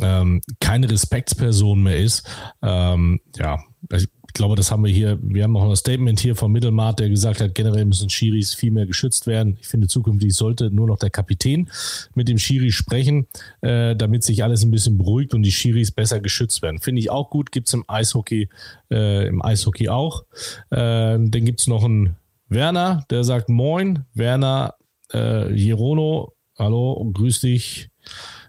ähm, 0.00 0.40
keine 0.60 0.90
Respektsperson 0.90 1.82
mehr 1.82 1.98
ist. 1.98 2.26
Ähm, 2.62 3.20
ja, 3.36 3.62
ich 3.90 4.08
glaube, 4.34 4.56
das 4.56 4.72
haben 4.72 4.84
wir 4.84 4.92
hier. 4.92 5.18
Wir 5.22 5.44
haben 5.44 5.52
noch 5.52 5.68
ein 5.68 5.76
Statement 5.76 6.18
hier 6.18 6.34
vom 6.34 6.50
Mittelmarkt, 6.50 7.00
der 7.00 7.08
gesagt 7.08 7.40
hat, 7.40 7.54
generell 7.54 7.84
müssen 7.84 8.10
Schiris 8.10 8.52
viel 8.52 8.72
mehr 8.72 8.86
geschützt 8.86 9.26
werden. 9.26 9.56
Ich 9.60 9.68
finde, 9.68 9.86
zukünftig 9.86 10.34
sollte 10.34 10.70
nur 10.70 10.88
noch 10.88 10.98
der 10.98 11.10
Kapitän 11.10 11.70
mit 12.14 12.28
dem 12.28 12.38
Schiri 12.38 12.72
sprechen, 12.72 13.28
äh, 13.60 13.94
damit 13.94 14.24
sich 14.24 14.42
alles 14.42 14.64
ein 14.64 14.72
bisschen 14.72 14.98
beruhigt 14.98 15.34
und 15.34 15.42
die 15.42 15.52
Schiris 15.52 15.92
besser 15.92 16.20
geschützt 16.20 16.62
werden. 16.62 16.80
Finde 16.80 17.00
ich 17.00 17.10
auch 17.10 17.30
gut. 17.30 17.52
Gibt 17.52 17.68
es 17.68 17.74
im 17.74 17.84
Eishockey, 17.86 18.48
äh, 18.90 19.28
im 19.28 19.40
Eishockey 19.40 19.88
auch. 19.88 20.24
Äh, 20.70 21.18
dann 21.18 21.30
gibt 21.30 21.60
es 21.60 21.68
noch 21.68 21.84
einen 21.84 22.16
Werner, 22.48 23.04
der 23.10 23.22
sagt 23.22 23.48
Moin. 23.48 24.04
Werner 24.14 24.74
äh, 25.10 25.52
Girono, 25.54 26.34
hallo, 26.58 27.10
grüß 27.12 27.40
dich. 27.40 27.90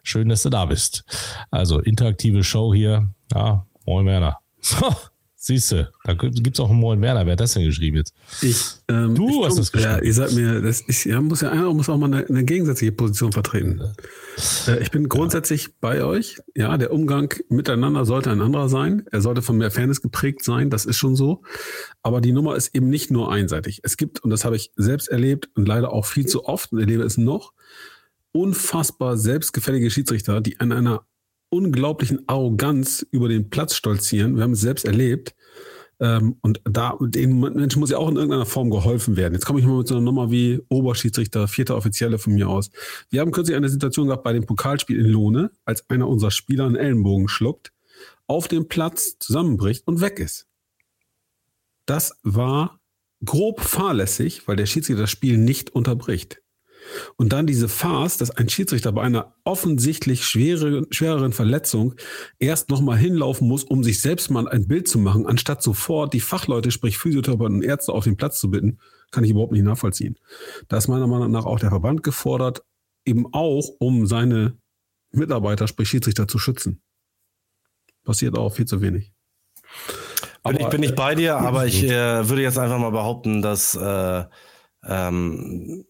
Schön, 0.05 0.29
dass 0.29 0.43
du 0.43 0.49
da 0.49 0.65
bist. 0.65 1.03
Also 1.49 1.79
interaktive 1.79 2.43
Show 2.43 2.73
hier. 2.73 3.09
Ja, 3.33 3.65
moin 3.87 4.05
Werner. 4.05 4.37
Siehst 5.35 5.71
du, 5.71 5.87
da 6.03 6.13
gibt 6.13 6.55
es 6.55 6.59
auch 6.59 6.71
einen 6.71 6.79
Moin 6.79 7.01
Werner. 7.01 7.25
Wer 7.25 7.33
hat 7.33 7.39
das 7.39 7.53
denn 7.53 7.65
geschrieben 7.65 7.97
jetzt? 7.97 8.15
Ich. 8.41 8.63
Ähm, 8.87 9.13
du 9.13 9.29
ich 9.29 9.45
hast 9.45 9.59
das 9.59 9.71
geschrieben. 9.71 9.93
Ja, 9.93 10.01
ihr 10.01 10.13
sagt 10.13 10.33
mir, 10.33 10.61
das 10.61 10.81
ist, 10.81 11.03
ja, 11.05 11.21
muss 11.21 11.41
ja 11.41 11.49
einer 11.49 11.71
muss 11.71 11.87
auch 11.87 11.97
mal 11.97 12.11
eine, 12.11 12.25
eine 12.27 12.43
gegensätzliche 12.43 12.91
Position 12.91 13.31
vertreten. 13.31 13.79
Äh, 14.67 14.81
ich 14.81 14.89
bin 14.89 15.07
grundsätzlich 15.07 15.65
ja. 15.65 15.73
bei 15.81 16.03
euch. 16.03 16.39
Ja, 16.55 16.77
der 16.77 16.91
Umgang 16.91 17.31
miteinander 17.49 18.05
sollte 18.05 18.31
ein 18.31 18.41
anderer 18.41 18.69
sein. 18.69 19.05
Er 19.11 19.21
sollte 19.21 19.43
von 19.43 19.57
mehr 19.57 19.69
Fairness 19.69 20.01
geprägt 20.01 20.43
sein. 20.43 20.71
Das 20.71 20.85
ist 20.85 20.97
schon 20.97 21.15
so. 21.15 21.43
Aber 22.01 22.21
die 22.21 22.31
Nummer 22.31 22.55
ist 22.55 22.73
eben 22.73 22.89
nicht 22.89 23.11
nur 23.11 23.31
einseitig. 23.31 23.81
Es 23.83 23.97
gibt, 23.97 24.23
und 24.23 24.31
das 24.31 24.45
habe 24.45 24.55
ich 24.55 24.71
selbst 24.75 25.09
erlebt 25.09 25.49
und 25.55 25.67
leider 25.67 25.93
auch 25.93 26.05
viel 26.05 26.25
zu 26.25 26.45
oft 26.45 26.71
und 26.71 26.79
erlebe 26.79 27.03
es 27.03 27.17
noch, 27.17 27.53
unfassbar 28.35 29.17
selbstgefällige 29.17 29.89
Schiedsrichter, 29.89 30.41
die 30.41 30.59
an 30.59 30.73
einer 30.73 31.07
unglaublichen 31.49 32.27
Arroganz 32.27 33.05
über 33.09 33.29
den 33.29 33.49
Platz 33.49 33.75
stolzieren. 33.75 34.35
Wir 34.35 34.43
haben 34.43 34.51
es 34.51 34.59
selbst 34.59 34.83
erlebt. 34.83 35.33
Ähm, 36.01 36.35
und 36.41 36.59
da, 36.65 36.97
den 36.99 37.39
Menschen 37.39 37.79
muss 37.79 37.91
ja 37.91 37.97
auch 37.97 38.09
in 38.09 38.17
irgendeiner 38.17 38.45
Form 38.45 38.69
geholfen 38.69 39.15
werden. 39.15 39.35
Jetzt 39.35 39.45
komme 39.45 39.61
ich 39.61 39.65
mal 39.65 39.77
mit 39.77 39.87
so 39.87 39.95
einer 39.95 40.03
Nummer 40.03 40.31
wie 40.31 40.61
Oberschiedsrichter, 40.67 41.47
vierter 41.47 41.77
Offizielle 41.77 42.19
von 42.19 42.33
mir 42.33 42.49
aus. 42.49 42.71
Wir 43.09 43.21
haben 43.21 43.31
kürzlich 43.31 43.55
eine 43.55 43.69
Situation 43.69 44.07
gehabt 44.07 44.25
bei 44.25 44.33
dem 44.33 44.45
Pokalspiel 44.45 44.99
in 44.99 45.05
Lohne, 45.05 45.51
als 45.63 45.89
einer 45.89 46.09
unserer 46.09 46.31
Spieler 46.31 46.65
einen 46.65 46.75
Ellenbogen 46.75 47.29
schluckt, 47.29 47.71
auf 48.27 48.49
dem 48.49 48.67
Platz 48.67 49.17
zusammenbricht 49.17 49.87
und 49.87 50.01
weg 50.01 50.19
ist. 50.19 50.45
Das 51.85 52.19
war 52.23 52.81
grob 53.23 53.61
fahrlässig, 53.61 54.45
weil 54.45 54.57
der 54.57 54.65
Schiedsrichter 54.65 55.03
das 55.03 55.11
Spiel 55.11 55.37
nicht 55.37 55.69
unterbricht. 55.69 56.41
Und 57.15 57.33
dann 57.33 57.47
diese 57.47 57.67
Farce, 57.67 58.17
dass 58.17 58.31
ein 58.31 58.49
Schiedsrichter 58.49 58.91
bei 58.91 59.01
einer 59.01 59.35
offensichtlich 59.43 60.25
schwere, 60.25 60.85
schwereren 60.91 61.33
Verletzung 61.33 61.95
erst 62.39 62.69
nochmal 62.69 62.97
hinlaufen 62.97 63.47
muss, 63.47 63.63
um 63.63 63.83
sich 63.83 64.01
selbst 64.01 64.29
mal 64.29 64.47
ein 64.47 64.67
Bild 64.67 64.87
zu 64.87 64.99
machen, 64.99 65.25
anstatt 65.25 65.61
sofort 65.63 66.13
die 66.13 66.19
Fachleute, 66.19 66.71
sprich 66.71 66.97
Physiotherapeuten 66.97 67.57
und 67.57 67.63
Ärzte 67.63 67.93
auf 67.93 68.03
den 68.03 68.17
Platz 68.17 68.39
zu 68.39 68.49
bitten, 68.49 68.79
kann 69.11 69.23
ich 69.23 69.31
überhaupt 69.31 69.51
nicht 69.51 69.63
nachvollziehen. 69.63 70.17
Da 70.67 70.77
ist 70.77 70.87
meiner 70.87 71.07
Meinung 71.07 71.31
nach 71.31 71.45
auch 71.45 71.59
der 71.59 71.69
Verband 71.69 72.03
gefordert, 72.03 72.63
eben 73.05 73.25
auch, 73.33 73.69
um 73.79 74.07
seine 74.07 74.57
Mitarbeiter, 75.11 75.67
sprich 75.67 75.89
Schiedsrichter, 75.89 76.27
zu 76.27 76.39
schützen. 76.39 76.81
Passiert 78.03 78.37
auch 78.37 78.53
viel 78.53 78.65
zu 78.65 78.81
wenig. 78.81 79.11
Aber, 80.43 80.59
ich 80.59 80.67
bin 80.67 80.81
nicht 80.81 80.95
bei 80.95 81.15
dir, 81.15 81.37
aber 81.37 81.65
ich 81.65 81.83
äh, 81.83 82.29
würde 82.29 82.43
jetzt 82.43 82.59
einfach 82.59 82.77
mal 82.77 82.91
behaupten, 82.91 83.41
dass 83.41 83.73
äh, 83.75 84.25
ähm, 84.87 85.85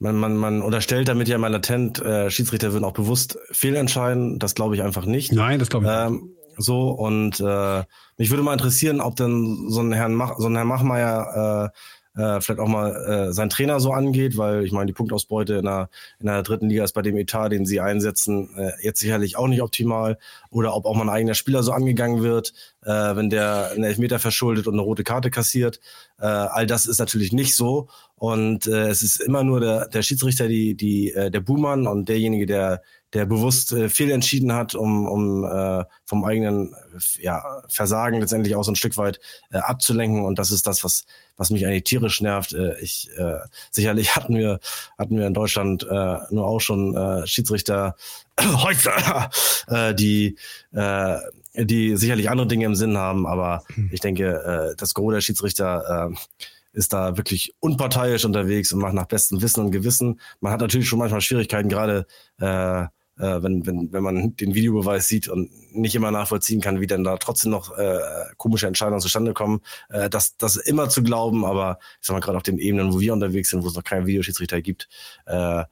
man, 0.00 0.16
man, 0.16 0.36
man 0.36 0.62
unterstellt 0.62 1.08
damit 1.08 1.28
ja 1.28 1.38
mal 1.38 1.48
latent, 1.48 2.00
äh, 2.00 2.30
Schiedsrichter 2.30 2.72
würden 2.72 2.84
auch 2.84 2.92
bewusst 2.92 3.38
fehlentscheiden. 3.50 4.38
Das 4.38 4.54
glaube 4.54 4.74
ich 4.74 4.82
einfach 4.82 5.06
nicht. 5.06 5.32
Nein, 5.32 5.58
das 5.58 5.68
glaube 5.70 5.86
ich 5.86 5.92
ähm, 5.92 6.12
nicht. 6.12 6.34
So, 6.56 6.90
und 6.90 7.40
äh, 7.40 7.82
mich 8.16 8.30
würde 8.30 8.42
mal 8.42 8.52
interessieren, 8.52 9.00
ob 9.00 9.16
denn 9.16 9.66
so 9.68 9.80
ein 9.80 9.92
Herrn 9.92 10.14
Mach, 10.14 10.38
so 10.38 10.46
ein 10.46 10.54
Herr 10.54 10.64
Machmeier 10.64 11.72
äh, 11.72 11.78
äh, 12.16 12.40
vielleicht 12.40 12.60
auch 12.60 12.68
mal 12.68 12.94
äh, 12.94 13.32
sein 13.32 13.50
Trainer 13.50 13.80
so 13.80 13.92
angeht, 13.92 14.36
weil 14.36 14.64
ich 14.64 14.72
meine, 14.72 14.86
die 14.86 14.92
Punktausbeute 14.92 15.54
in 15.54 15.64
der, 15.64 15.88
in 16.20 16.26
der 16.26 16.42
dritten 16.42 16.68
Liga 16.68 16.84
ist 16.84 16.92
bei 16.92 17.02
dem 17.02 17.16
Etat, 17.16 17.48
den 17.48 17.66
sie 17.66 17.80
einsetzen, 17.80 18.50
äh, 18.56 18.72
jetzt 18.82 19.00
sicherlich 19.00 19.36
auch 19.36 19.48
nicht 19.48 19.62
optimal. 19.62 20.18
Oder 20.50 20.74
ob 20.76 20.86
auch 20.86 20.94
mal 20.94 21.02
ein 21.02 21.08
eigener 21.08 21.34
Spieler 21.34 21.62
so 21.62 21.72
angegangen 21.72 22.22
wird, 22.22 22.52
äh, 22.82 22.90
wenn 22.90 23.30
der 23.30 23.70
einen 23.72 23.84
Elfmeter 23.84 24.18
verschuldet 24.18 24.66
und 24.66 24.74
eine 24.74 24.82
rote 24.82 25.04
Karte 25.04 25.30
kassiert. 25.30 25.80
Äh, 26.18 26.26
all 26.26 26.66
das 26.66 26.86
ist 26.86 26.98
natürlich 26.98 27.32
nicht 27.32 27.56
so. 27.56 27.88
Und 28.16 28.66
äh, 28.66 28.88
es 28.88 29.02
ist 29.02 29.20
immer 29.20 29.42
nur 29.42 29.60
der, 29.60 29.88
der 29.88 30.02
Schiedsrichter, 30.02 30.48
die, 30.48 30.76
die, 30.76 31.12
äh, 31.12 31.30
der 31.30 31.40
Buhmann 31.40 31.86
und 31.86 32.08
derjenige, 32.08 32.46
der, 32.46 32.82
der 33.14 33.26
bewusst 33.26 33.72
äh, 33.72 33.88
fehlentschieden 33.88 34.52
hat, 34.52 34.74
um, 34.74 35.06
um 35.06 35.44
äh, 35.44 35.84
vom 36.04 36.24
eigenen 36.24 36.74
ja, 37.20 37.62
Versagen 37.68 38.20
letztendlich 38.20 38.56
auch 38.56 38.64
so 38.64 38.72
ein 38.72 38.76
Stück 38.76 38.96
weit 38.96 39.20
äh, 39.50 39.58
abzulenken. 39.58 40.24
Und 40.24 40.38
das 40.38 40.50
ist 40.50 40.66
das, 40.66 40.84
was, 40.84 41.06
was 41.36 41.50
mich 41.50 41.64
eigentlich 41.64 41.84
tierisch 41.84 42.20
nervt. 42.20 42.52
Äh, 42.52 42.78
ich 42.80 43.08
äh, 43.16 43.38
sicherlich 43.70 44.16
hatten 44.16 44.36
wir 44.36 44.58
hatten 44.98 45.16
wir 45.16 45.26
in 45.26 45.34
Deutschland 45.34 45.84
äh, 45.84 46.18
nur 46.30 46.46
auch 46.46 46.60
schon 46.60 46.96
äh, 46.96 47.26
Schiedsrichter 47.26 47.94
heute, 48.40 48.90
äh, 49.68 49.94
die 49.94 50.36
äh, 50.72 51.18
die 51.56 51.96
sicherlich 51.96 52.30
andere 52.30 52.48
Dinge 52.48 52.66
im 52.66 52.74
Sinn 52.74 52.98
haben, 52.98 53.26
aber 53.26 53.62
hm. 53.74 53.88
ich 53.92 54.00
denke, 54.00 54.72
äh, 54.72 54.76
das 54.76 54.92
Gros 54.92 55.14
der 55.14 55.20
Schiedsrichter 55.20 56.10
äh, 56.10 56.38
ist 56.72 56.92
da 56.92 57.16
wirklich 57.16 57.54
unparteiisch 57.60 58.24
unterwegs 58.24 58.72
und 58.72 58.80
macht 58.80 58.94
nach 58.94 59.06
bestem 59.06 59.40
Wissen 59.40 59.60
und 59.60 59.70
Gewissen. 59.70 60.20
Man 60.40 60.52
hat 60.52 60.60
natürlich 60.60 60.88
schon 60.88 60.98
manchmal 60.98 61.20
Schwierigkeiten, 61.20 61.68
gerade 61.68 62.06
äh, 62.40 62.86
äh, 63.18 63.42
wenn, 63.42 63.66
wenn, 63.66 63.92
wenn 63.92 64.02
man 64.02 64.36
den 64.36 64.54
Videobeweis 64.54 65.08
sieht 65.08 65.28
und 65.28 65.50
nicht 65.74 65.94
immer 65.94 66.10
nachvollziehen 66.10 66.60
kann, 66.60 66.80
wie 66.80 66.86
denn 66.86 67.04
da 67.04 67.16
trotzdem 67.16 67.50
noch 67.50 67.76
äh, 67.76 67.98
komische 68.36 68.66
Entscheidungen 68.66 69.00
zustande 69.00 69.34
kommen, 69.34 69.60
äh, 69.88 70.08
das, 70.10 70.36
das 70.36 70.56
immer 70.56 70.88
zu 70.88 71.02
glauben, 71.02 71.44
aber 71.44 71.78
ich 72.00 72.06
sag 72.06 72.14
mal, 72.14 72.20
gerade 72.20 72.36
auf 72.36 72.42
den 72.42 72.58
Ebenen, 72.58 72.92
wo 72.92 73.00
wir 73.00 73.12
unterwegs 73.12 73.50
sind, 73.50 73.62
wo 73.62 73.68
es 73.68 73.74
noch 73.74 73.84
keinen 73.84 74.06
Videoschiedsrichter 74.06 74.62
gibt, 74.62 74.88
äh, 75.26 75.64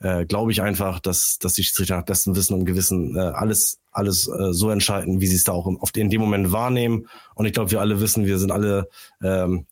äh, 0.00 0.26
glaube 0.26 0.52
ich 0.52 0.60
einfach, 0.62 1.00
dass, 1.00 1.38
dass 1.38 1.54
die 1.54 1.64
Schiedsrichter 1.64 1.96
nach 1.96 2.04
bestem 2.04 2.36
Wissen 2.36 2.54
und 2.54 2.66
Gewissen 2.66 3.16
äh, 3.16 3.20
alles, 3.20 3.78
alles 3.92 4.28
äh, 4.28 4.52
so 4.52 4.70
entscheiden, 4.70 5.20
wie 5.20 5.26
sie 5.26 5.36
es 5.36 5.44
da 5.44 5.52
auch 5.52 5.90
den, 5.90 6.02
in 6.02 6.10
dem 6.10 6.20
Moment 6.20 6.52
wahrnehmen. 6.52 7.08
Und 7.34 7.46
ich 7.46 7.52
glaube, 7.52 7.70
wir 7.70 7.80
alle 7.80 8.00
wissen, 8.00 8.26
wir 8.26 8.38
sind 8.38 8.52
alle 8.52 8.88
ähm, 9.22 9.66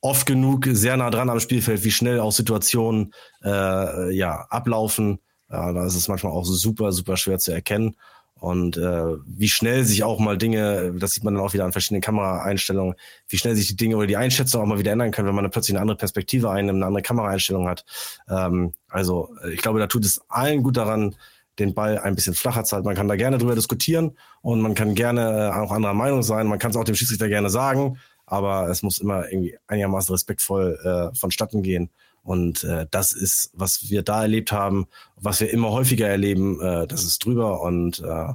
oft 0.00 0.26
genug 0.26 0.66
sehr 0.70 0.96
nah 0.96 1.10
dran 1.10 1.30
am 1.30 1.40
Spielfeld, 1.40 1.84
wie 1.84 1.90
schnell 1.90 2.20
auch 2.20 2.32
Situationen 2.32 3.12
äh, 3.44 4.14
ja, 4.14 4.46
ablaufen 4.48 5.18
ja, 5.50 5.72
da 5.72 5.86
ist 5.86 5.94
es 5.94 6.08
manchmal 6.08 6.32
auch 6.32 6.44
super, 6.44 6.92
super 6.92 7.16
schwer 7.16 7.38
zu 7.38 7.52
erkennen. 7.52 7.96
Und 8.38 8.76
äh, 8.76 9.16
wie 9.26 9.48
schnell 9.48 9.84
sich 9.84 10.04
auch 10.04 10.18
mal 10.18 10.36
Dinge, 10.36 10.92
das 10.98 11.12
sieht 11.12 11.24
man 11.24 11.34
dann 11.34 11.42
auch 11.42 11.54
wieder 11.54 11.64
an 11.64 11.72
verschiedenen 11.72 12.02
Kameraeinstellungen, 12.02 12.94
wie 13.28 13.38
schnell 13.38 13.56
sich 13.56 13.68
die 13.68 13.76
Dinge 13.76 13.96
oder 13.96 14.06
die 14.06 14.18
Einschätzung 14.18 14.60
auch 14.62 14.66
mal 14.66 14.78
wieder 14.78 14.92
ändern 14.92 15.10
können, 15.10 15.26
wenn 15.26 15.34
man 15.34 15.50
plötzlich 15.50 15.74
eine 15.74 15.80
andere 15.80 15.96
Perspektive 15.96 16.50
einnimmt, 16.50 16.76
eine 16.76 16.86
andere 16.86 17.02
Kameraeinstellung 17.02 17.66
hat. 17.66 17.86
Ähm, 18.28 18.74
also 18.88 19.30
ich 19.50 19.62
glaube, 19.62 19.78
da 19.78 19.86
tut 19.86 20.04
es 20.04 20.20
allen 20.28 20.62
gut 20.62 20.76
daran, 20.76 21.16
den 21.58 21.72
Ball 21.72 21.98
ein 21.98 22.14
bisschen 22.14 22.34
flacher 22.34 22.64
zu 22.64 22.76
halten. 22.76 22.86
Man 22.86 22.96
kann 22.96 23.08
da 23.08 23.16
gerne 23.16 23.38
drüber 23.38 23.54
diskutieren 23.54 24.18
und 24.42 24.60
man 24.60 24.74
kann 24.74 24.94
gerne 24.94 25.50
äh, 25.54 25.58
auch 25.58 25.72
anderer 25.72 25.94
Meinung 25.94 26.22
sein. 26.22 26.46
Man 26.46 26.58
kann 26.58 26.72
es 26.72 26.76
auch 26.76 26.84
dem 26.84 26.94
Schiedsrichter 26.94 27.28
gerne 27.28 27.48
sagen, 27.48 27.98
aber 28.26 28.68
es 28.68 28.82
muss 28.82 28.98
immer 28.98 29.30
irgendwie 29.30 29.56
einigermaßen 29.66 30.12
respektvoll 30.12 30.78
äh, 30.84 31.16
vonstatten 31.16 31.62
gehen. 31.62 31.90
Und 32.26 32.64
äh, 32.64 32.86
das 32.90 33.12
ist, 33.12 33.50
was 33.54 33.88
wir 33.88 34.02
da 34.02 34.22
erlebt 34.22 34.50
haben, 34.50 34.86
was 35.14 35.40
wir 35.40 35.50
immer 35.50 35.70
häufiger 35.70 36.08
erleben, 36.08 36.60
äh, 36.60 36.86
das 36.88 37.04
ist 37.04 37.24
drüber 37.24 37.62
und 37.62 38.00
äh, 38.00 38.32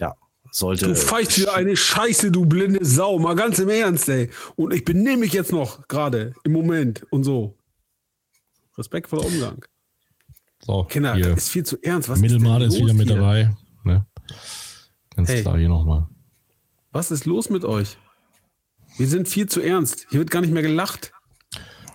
ja, 0.00 0.16
sollte. 0.50 0.88
Du 0.88 0.96
pfeifst 0.96 1.38
wieder 1.38 1.54
eine 1.54 1.76
Scheiße, 1.76 2.32
du 2.32 2.46
blinde 2.46 2.84
Sau, 2.84 3.20
mal 3.20 3.36
ganz 3.36 3.60
im 3.60 3.68
Ernst, 3.68 4.08
ey. 4.08 4.28
Und 4.56 4.74
ich 4.74 4.84
benehme 4.84 5.18
mich 5.18 5.32
jetzt 5.32 5.52
noch 5.52 5.86
gerade 5.86 6.34
im 6.42 6.50
Moment 6.50 7.06
und 7.10 7.22
so. 7.22 7.56
Respektvoller 8.76 9.24
Umgang. 9.24 9.64
So, 10.64 10.82
Kinder, 10.84 11.16
das 11.16 11.44
ist 11.44 11.48
viel 11.50 11.64
zu 11.64 11.80
ernst. 11.80 12.08
Was 12.08 12.18
Mittelmade 12.18 12.64
ist, 12.64 12.74
ist 12.74 12.80
wieder 12.80 12.94
mit 12.94 13.06
hier? 13.06 13.16
dabei. 13.16 13.54
Ne? 13.84 14.04
Ganz 15.14 15.28
hey. 15.28 15.42
klar 15.42 15.58
hier 15.58 15.68
nochmal. 15.68 16.08
Was 16.90 17.12
ist 17.12 17.24
los 17.24 17.50
mit 17.50 17.64
euch? 17.64 17.98
Wir 18.96 19.06
sind 19.06 19.28
viel 19.28 19.48
zu 19.48 19.60
ernst. 19.60 20.06
Hier 20.10 20.18
wird 20.18 20.30
gar 20.30 20.40
nicht 20.40 20.52
mehr 20.52 20.62
gelacht. 20.62 21.12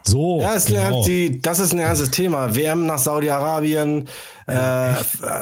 So. 0.08 0.40
Ja, 0.42 0.54
ist 0.54 0.68
genau. 0.68 1.04
die, 1.04 1.42
das 1.42 1.60
ist 1.60 1.74
ein 1.74 1.80
ernstes 1.80 2.12
Thema. 2.12 2.56
WM 2.56 2.86
nach 2.86 2.98
Saudi-Arabien, 2.98 4.08
äh, 4.48 4.94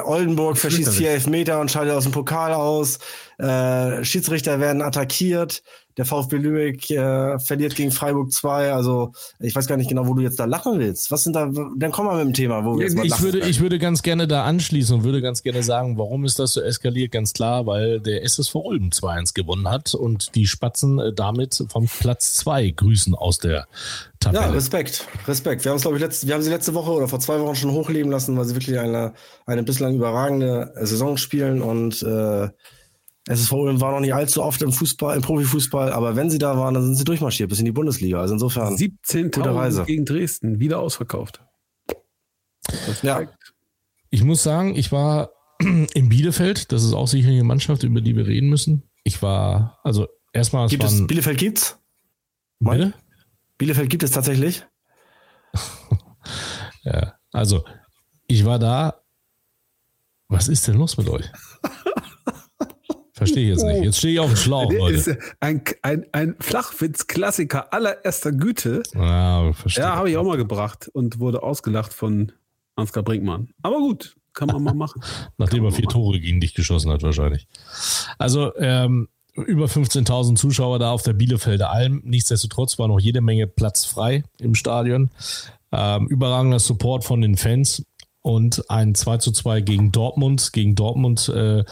Oldenburg 0.04 0.58
verschießt 0.58 0.92
vier 0.92 1.10
Elfmeter 1.10 1.60
und 1.60 1.70
schaltet 1.70 1.94
aus 1.94 2.02
dem 2.02 2.12
Pokal 2.12 2.52
aus. 2.52 2.98
Äh, 3.38 4.04
Schiedsrichter 4.04 4.58
werden 4.60 4.82
attackiert 4.82 5.62
der 5.96 6.04
VfB 6.04 6.36
Lübeck 6.36 6.90
äh, 6.90 7.38
verliert 7.38 7.74
gegen 7.74 7.90
Freiburg 7.90 8.32
2. 8.32 8.72
Also 8.72 9.12
ich 9.40 9.54
weiß 9.54 9.66
gar 9.66 9.76
nicht 9.76 9.88
genau, 9.88 10.06
wo 10.06 10.14
du 10.14 10.22
jetzt 10.22 10.38
da 10.38 10.44
lachen 10.44 10.78
willst. 10.78 11.10
Was 11.10 11.24
sind 11.24 11.34
da, 11.34 11.50
dann 11.76 11.92
komm 11.92 12.06
mal 12.06 12.16
mit 12.16 12.26
dem 12.26 12.34
Thema, 12.34 12.64
wo 12.64 12.78
wir 12.78 12.84
jetzt 12.84 12.96
mal 12.96 13.06
ich 13.06 13.20
würde, 13.20 13.40
ich 13.40 13.60
würde 13.60 13.78
ganz 13.78 14.02
gerne 14.02 14.28
da 14.28 14.44
anschließen 14.44 14.96
und 14.96 15.04
würde 15.04 15.22
ganz 15.22 15.42
gerne 15.42 15.62
sagen, 15.62 15.96
warum 15.96 16.24
ist 16.24 16.38
das 16.38 16.52
so 16.52 16.60
eskaliert? 16.60 17.12
Ganz 17.12 17.32
klar, 17.32 17.66
weil 17.66 18.00
der 18.00 18.22
SSV 18.24 18.54
Ulm 18.56 18.90
2-1 18.90 19.34
gewonnen 19.34 19.68
hat 19.68 19.94
und 19.94 20.34
die 20.34 20.46
Spatzen 20.46 20.98
äh, 20.98 21.12
damit 21.14 21.64
vom 21.68 21.86
Platz 21.86 22.34
2 22.34 22.70
grüßen 22.70 23.14
aus 23.14 23.38
der 23.38 23.66
Tabelle. 24.20 24.44
Ja, 24.44 24.50
Respekt, 24.50 25.06
Respekt. 25.26 25.64
Wir 25.64 25.72
haben, 25.72 25.80
glaube 25.80 25.96
ich, 25.96 26.02
letzte, 26.02 26.26
wir 26.26 26.34
haben 26.34 26.42
sie 26.42 26.50
letzte 26.50 26.74
Woche 26.74 26.90
oder 26.90 27.08
vor 27.08 27.20
zwei 27.20 27.40
Wochen 27.40 27.54
schon 27.54 27.70
hochleben 27.70 28.10
lassen, 28.10 28.36
weil 28.36 28.44
sie 28.44 28.54
wirklich 28.54 28.78
eine, 28.78 29.14
eine 29.46 29.62
bislang 29.62 29.94
überragende 29.94 30.72
Saison 30.82 31.16
spielen 31.16 31.62
und 31.62 32.02
äh, 32.02 32.48
SSV 33.28 33.52
Ulm 33.52 33.80
war 33.80 33.92
noch 33.92 34.00
nicht 34.00 34.14
allzu 34.14 34.42
oft 34.42 34.62
im 34.62 34.72
Fußball, 34.72 35.16
im 35.16 35.22
Profifußball, 35.22 35.92
aber 35.92 36.14
wenn 36.14 36.30
sie 36.30 36.38
da 36.38 36.56
waren, 36.56 36.74
dann 36.74 36.84
sind 36.84 36.94
sie 36.94 37.04
durchmarschiert 37.04 37.48
bis 37.48 37.58
in 37.58 37.64
die 37.64 37.72
Bundesliga. 37.72 38.20
Also 38.20 38.34
insofern 38.34 38.76
17.000 38.76 39.84
gegen 39.84 40.04
Dresden, 40.04 40.60
wieder 40.60 40.78
ausverkauft. 40.78 41.40
Ja. 43.02 43.22
Ich 44.10 44.22
muss 44.22 44.42
sagen, 44.42 44.76
ich 44.76 44.92
war 44.92 45.30
in 45.58 46.08
Bielefeld. 46.08 46.70
Das 46.70 46.84
ist 46.84 46.92
auch 46.92 47.08
sicher 47.08 47.28
eine 47.28 47.42
Mannschaft, 47.42 47.82
über 47.82 48.00
die 48.00 48.14
wir 48.14 48.26
reden 48.26 48.48
müssen. 48.48 48.84
Ich 49.02 49.22
war, 49.22 49.80
also 49.82 50.06
erstmal. 50.32 50.68
Gibt 50.68 50.84
es, 50.84 51.06
Bielefeld 51.06 51.38
gibt's? 51.38 51.78
Bitte? 52.60 52.94
Bielefeld 53.58 53.90
gibt 53.90 54.02
es 54.04 54.12
tatsächlich. 54.12 54.64
ja, 56.84 57.14
also 57.32 57.64
ich 58.28 58.44
war 58.44 58.58
da. 58.58 59.02
Was 60.28 60.48
ist 60.48 60.66
denn 60.66 60.76
los 60.76 60.96
mit 60.96 61.08
euch? 61.08 61.26
Verstehe 63.16 63.44
ich 63.44 63.50
jetzt 63.58 63.64
nicht. 63.64 63.82
Jetzt 63.82 63.98
stehe 63.98 64.12
ich 64.12 64.20
auf 64.20 64.28
dem 64.28 64.36
Schlauch, 64.36 64.70
Leute. 64.78 64.94
ist 64.94 65.18
ein, 65.40 65.62
ein, 65.80 66.04
ein 66.12 66.36
Flachwitz-Klassiker 66.38 67.72
allererster 67.72 68.30
Güte. 68.30 68.82
Ja, 68.94 69.52
verstehe. 69.54 69.84
Ja, 69.84 69.96
habe 69.96 70.10
ich 70.10 70.18
auch 70.18 70.24
mal 70.24 70.36
gebracht 70.36 70.90
und 70.92 71.18
wurde 71.18 71.42
ausgelacht 71.42 71.94
von 71.94 72.32
Ansgar 72.74 73.02
Brinkmann. 73.02 73.48
Aber 73.62 73.78
gut, 73.78 74.16
kann 74.34 74.48
man 74.48 74.62
mal 74.62 74.74
machen. 74.74 75.00
Nachdem 75.38 75.64
er 75.64 75.72
vier 75.72 75.88
Tore 75.88 76.20
gegen 76.20 76.40
dich 76.40 76.52
geschossen 76.52 76.90
hat, 76.90 77.02
wahrscheinlich. 77.02 77.48
Also, 78.18 78.54
ähm, 78.56 79.08
über 79.34 79.64
15.000 79.64 80.36
Zuschauer 80.36 80.78
da 80.78 80.90
auf 80.90 81.02
der 81.02 81.14
Bielefelder 81.14 81.70
Alm. 81.70 82.02
Nichtsdestotrotz 82.04 82.78
war 82.78 82.88
noch 82.88 83.00
jede 83.00 83.22
Menge 83.22 83.46
Platz 83.46 83.86
frei 83.86 84.24
im 84.40 84.54
Stadion. 84.54 85.10
Ähm, 85.72 86.06
überragender 86.08 86.58
Support 86.58 87.04
von 87.04 87.22
den 87.22 87.36
Fans 87.36 87.82
und 88.26 88.68
ein 88.70 88.96
2 88.96 89.18
zu 89.18 89.30
2 89.30 89.60
gegen 89.60 89.92
Dortmund, 89.92 90.52
gegen 90.52 90.74
Dortmund 90.74 91.20
2. 91.20 91.64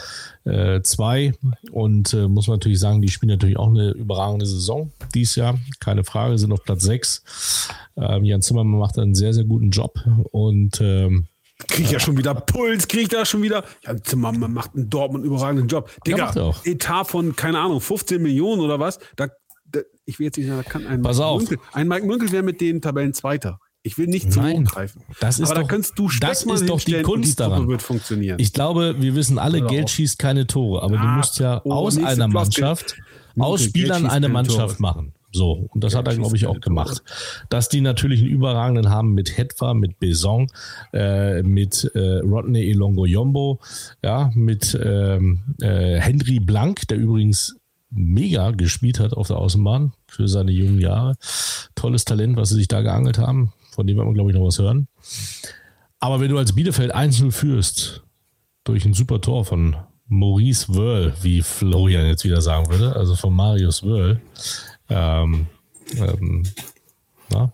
Äh, 0.47 1.27
äh, 1.27 1.33
und 1.73 2.15
äh, 2.15 2.29
muss 2.29 2.47
man 2.47 2.59
natürlich 2.59 2.79
sagen, 2.79 3.03
die 3.03 3.09
spielen 3.09 3.31
natürlich 3.31 3.57
auch 3.57 3.71
eine 3.71 3.91
überragende 3.91 4.47
Saison 4.47 4.93
dieses 5.17 5.35
Jahr. 5.35 5.59
Keine 5.81 6.05
Frage, 6.05 6.39
sind 6.39 6.53
auf 6.53 6.63
Platz 6.63 6.85
6. 6.85 7.69
Ähm, 7.97 8.25
Jan 8.25 8.41
Zimmermann 8.41 8.79
macht 8.79 9.01
einen 9.01 9.17
sehr, 9.17 9.35
sehr 9.35 9.43
guten 9.43 9.71
Job 9.71 9.99
und 10.31 10.81
ähm, 10.81 11.27
Krieg 11.67 11.87
ich 11.87 11.91
ja 11.91 11.99
schon 11.99 12.17
wieder 12.17 12.35
Puls, 12.35 12.87
krieg 12.87 13.03
ich 13.03 13.09
da 13.09 13.25
schon 13.25 13.43
wieder. 13.43 13.65
Ja, 13.85 14.01
Zimmermann 14.01 14.53
macht 14.53 14.77
einen 14.77 14.89
Dortmund 14.89 15.25
überragenden 15.25 15.67
Job. 15.67 15.91
Digga, 16.07 16.27
macht 16.27 16.39
auch. 16.39 16.65
Etat 16.65 17.07
von, 17.07 17.35
keine 17.35 17.59
Ahnung, 17.59 17.81
15 17.81 18.23
Millionen 18.23 18.61
oder 18.61 18.79
was. 18.79 19.01
Da, 19.17 19.27
da, 19.67 19.81
ich 20.05 20.21
will 20.21 20.27
jetzt 20.27 20.37
nicht 20.37 20.47
sagen, 20.47 20.63
da 20.63 20.71
kann 20.71 20.87
ein 20.87 21.03
Pass 21.03 21.17
Mike 21.17 21.27
auf. 21.27 21.39
Münkel, 21.41 21.59
ein 21.73 21.89
Mike 21.89 22.07
Münkel 22.07 22.31
wäre 22.31 22.45
mit 22.45 22.61
den 22.61 22.81
Tabellen 22.81 23.13
Zweiter. 23.13 23.59
Ich 23.87 23.99
will 23.99 24.07
nicht 24.07 24.33
zu 24.33 24.41
Nein, 24.41 24.65
hoch 24.67 24.73
greifen. 24.73 25.03
das 25.21 25.39
ist 25.39 25.51
Aber 25.51 25.61
doch- 25.61 25.69
da 25.69 25.75
kannst 25.75 25.99
du 25.99 26.05
das 26.07 26.15
Speckmann 26.15 26.57
ist 26.57 26.69
doch 26.71 26.81
die 26.81 27.03
Kunst 27.03 27.39
Truppe 27.39 27.51
daran. 27.51 27.69
wird 27.69 27.83
funktionieren. 27.83 28.39
Ich 28.41 28.55
glaube, 28.55 28.97
wir 28.99 29.15
wissen 29.15 29.39
alle, 29.39 29.61
Hör 29.61 29.69
Geld 29.69 29.91
schießt 29.91 30.19
keine 30.19 30.47
Tore, 30.47 30.83
aber 30.83 30.97
du 30.97 31.03
Ah, 31.03 31.17
musst 31.19 31.39
ja 31.39 31.61
oh, 31.65 31.71
aus 31.73 31.99
einer. 31.99 32.27
Mannschaft, 32.29 32.95
Geld 32.97 33.05
aus 33.45 33.63
Spielern 33.63 34.07
eine 34.07 34.29
Mannschaft 34.31 34.79
Tore. 34.79 34.83
machen. 34.83 35.13
So, 35.33 35.67
und 35.71 35.85
das 35.85 35.95
hat 35.97 36.07
er, 36.09 36.15
glaube 36.17 36.35
ich, 36.37 36.47
auch 36.47 36.53
Tore. 36.53 36.61
gemacht. 36.61 37.03
Dass 37.51 37.69
die 37.69 37.81
natürlich 37.83 38.21
einen 38.21 38.31
überragenden 38.31 38.89
haben 38.89 39.13
mit 39.13 39.37
Hetwa, 39.37 39.75
mit 39.75 39.99
Besong, 39.99 40.51
äh, 40.95 41.43
mit 41.43 41.91
äh, 41.95 42.19
Rodney 42.21 42.71
Elongo 42.71 43.05
Yombo, 43.05 43.61
ja, 44.03 44.31
mit 44.35 44.79
ähm, 44.83 45.41
äh, 45.61 45.99
Henry 46.01 46.39
Blank, 46.41 46.87
der 46.89 46.97
übrigens 46.99 47.57
mega 47.91 48.51
gespielt 48.53 48.99
hat 48.99 49.13
auf 49.13 49.27
der 49.29 49.37
Außenbahn 49.37 49.93
für 50.09 50.27
seine 50.27 50.53
jungen 50.53 50.81
Jahre. 50.81 51.17
Tolles 51.75 52.05
Talent, 52.07 52.37
was 52.37 52.49
sie 52.49 52.55
sich 52.57 52.69
da 52.69 52.81
geangelt 52.81 53.19
haben. 53.19 53.53
Von 53.75 53.87
dem 53.87 53.97
werden 53.97 54.09
wir, 54.09 54.15
glaube 54.15 54.31
ich, 54.31 54.37
noch 54.37 54.47
was 54.47 54.59
hören. 54.59 54.89
Aber 55.99 56.21
wenn 56.21 56.31
du 56.31 56.39
als 56.39 56.55
Bielefeld 56.55 56.95
1-0 56.95 57.33
führst, 57.33 58.05
durch 58.63 58.85
ein 58.85 58.95
super 58.95 59.21
Tor 59.21 59.45
von 59.45 59.77
Maurice 60.07 60.75
Wörl, 60.75 61.15
wie 61.23 61.43
Florian 61.43 62.07
jetzt 62.07 62.25
wieder 62.25 62.41
sagen 62.41 62.71
würde, 62.71 62.95
also 62.95 63.17
von 63.17 63.35
Marius 63.35 63.83
Wörl, 63.83 64.21
ähm, 64.89 65.47
ähm, 65.97 66.45
na? 67.31 67.53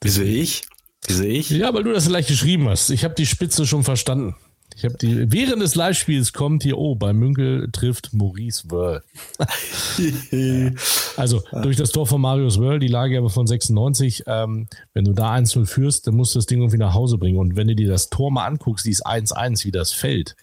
Wieso 0.00 0.22
ich? 0.22 0.62
Wieso 1.06 1.24
ich? 1.24 1.50
Ja, 1.50 1.72
weil 1.72 1.84
du 1.84 1.92
das 1.92 2.08
gleich 2.08 2.26
geschrieben 2.26 2.68
hast. 2.68 2.90
Ich 2.90 3.04
habe 3.04 3.14
die 3.14 3.26
Spitze 3.26 3.66
schon 3.66 3.84
verstanden. 3.84 4.34
Ich 4.76 4.84
habe 4.84 4.96
die, 4.96 5.30
während 5.32 5.62
des 5.62 5.74
Live-Spiels 5.74 6.32
kommt 6.32 6.62
hier, 6.62 6.78
oh, 6.78 6.94
bei 6.94 7.12
Münkel 7.12 7.68
trifft 7.72 8.12
Maurice 8.12 8.70
Wörl. 8.70 9.02
Also 11.16 11.42
durch 11.62 11.76
das 11.76 11.92
Tor 11.92 12.08
von 12.08 12.20
Marius 12.20 12.58
Wörl, 12.58 12.80
die 12.80 12.88
Lage 12.88 13.16
aber 13.16 13.30
von 13.30 13.46
96, 13.46 14.24
ähm, 14.26 14.66
wenn 14.92 15.04
du 15.04 15.12
da 15.12 15.32
1-0 15.32 15.64
führst, 15.66 16.08
dann 16.08 16.16
musst 16.16 16.34
du 16.34 16.38
das 16.40 16.46
Ding 16.46 16.58
irgendwie 16.60 16.78
nach 16.78 16.92
Hause 16.92 17.18
bringen. 17.18 17.38
Und 17.38 17.54
wenn 17.54 17.68
du 17.68 17.76
dir 17.76 17.88
das 17.88 18.10
Tor 18.10 18.32
mal 18.32 18.46
anguckst, 18.46 18.84
die 18.84 18.90
ist 18.90 19.06
1-1, 19.06 19.64
wie 19.64 19.70
das 19.70 19.92
fällt. 19.92 20.34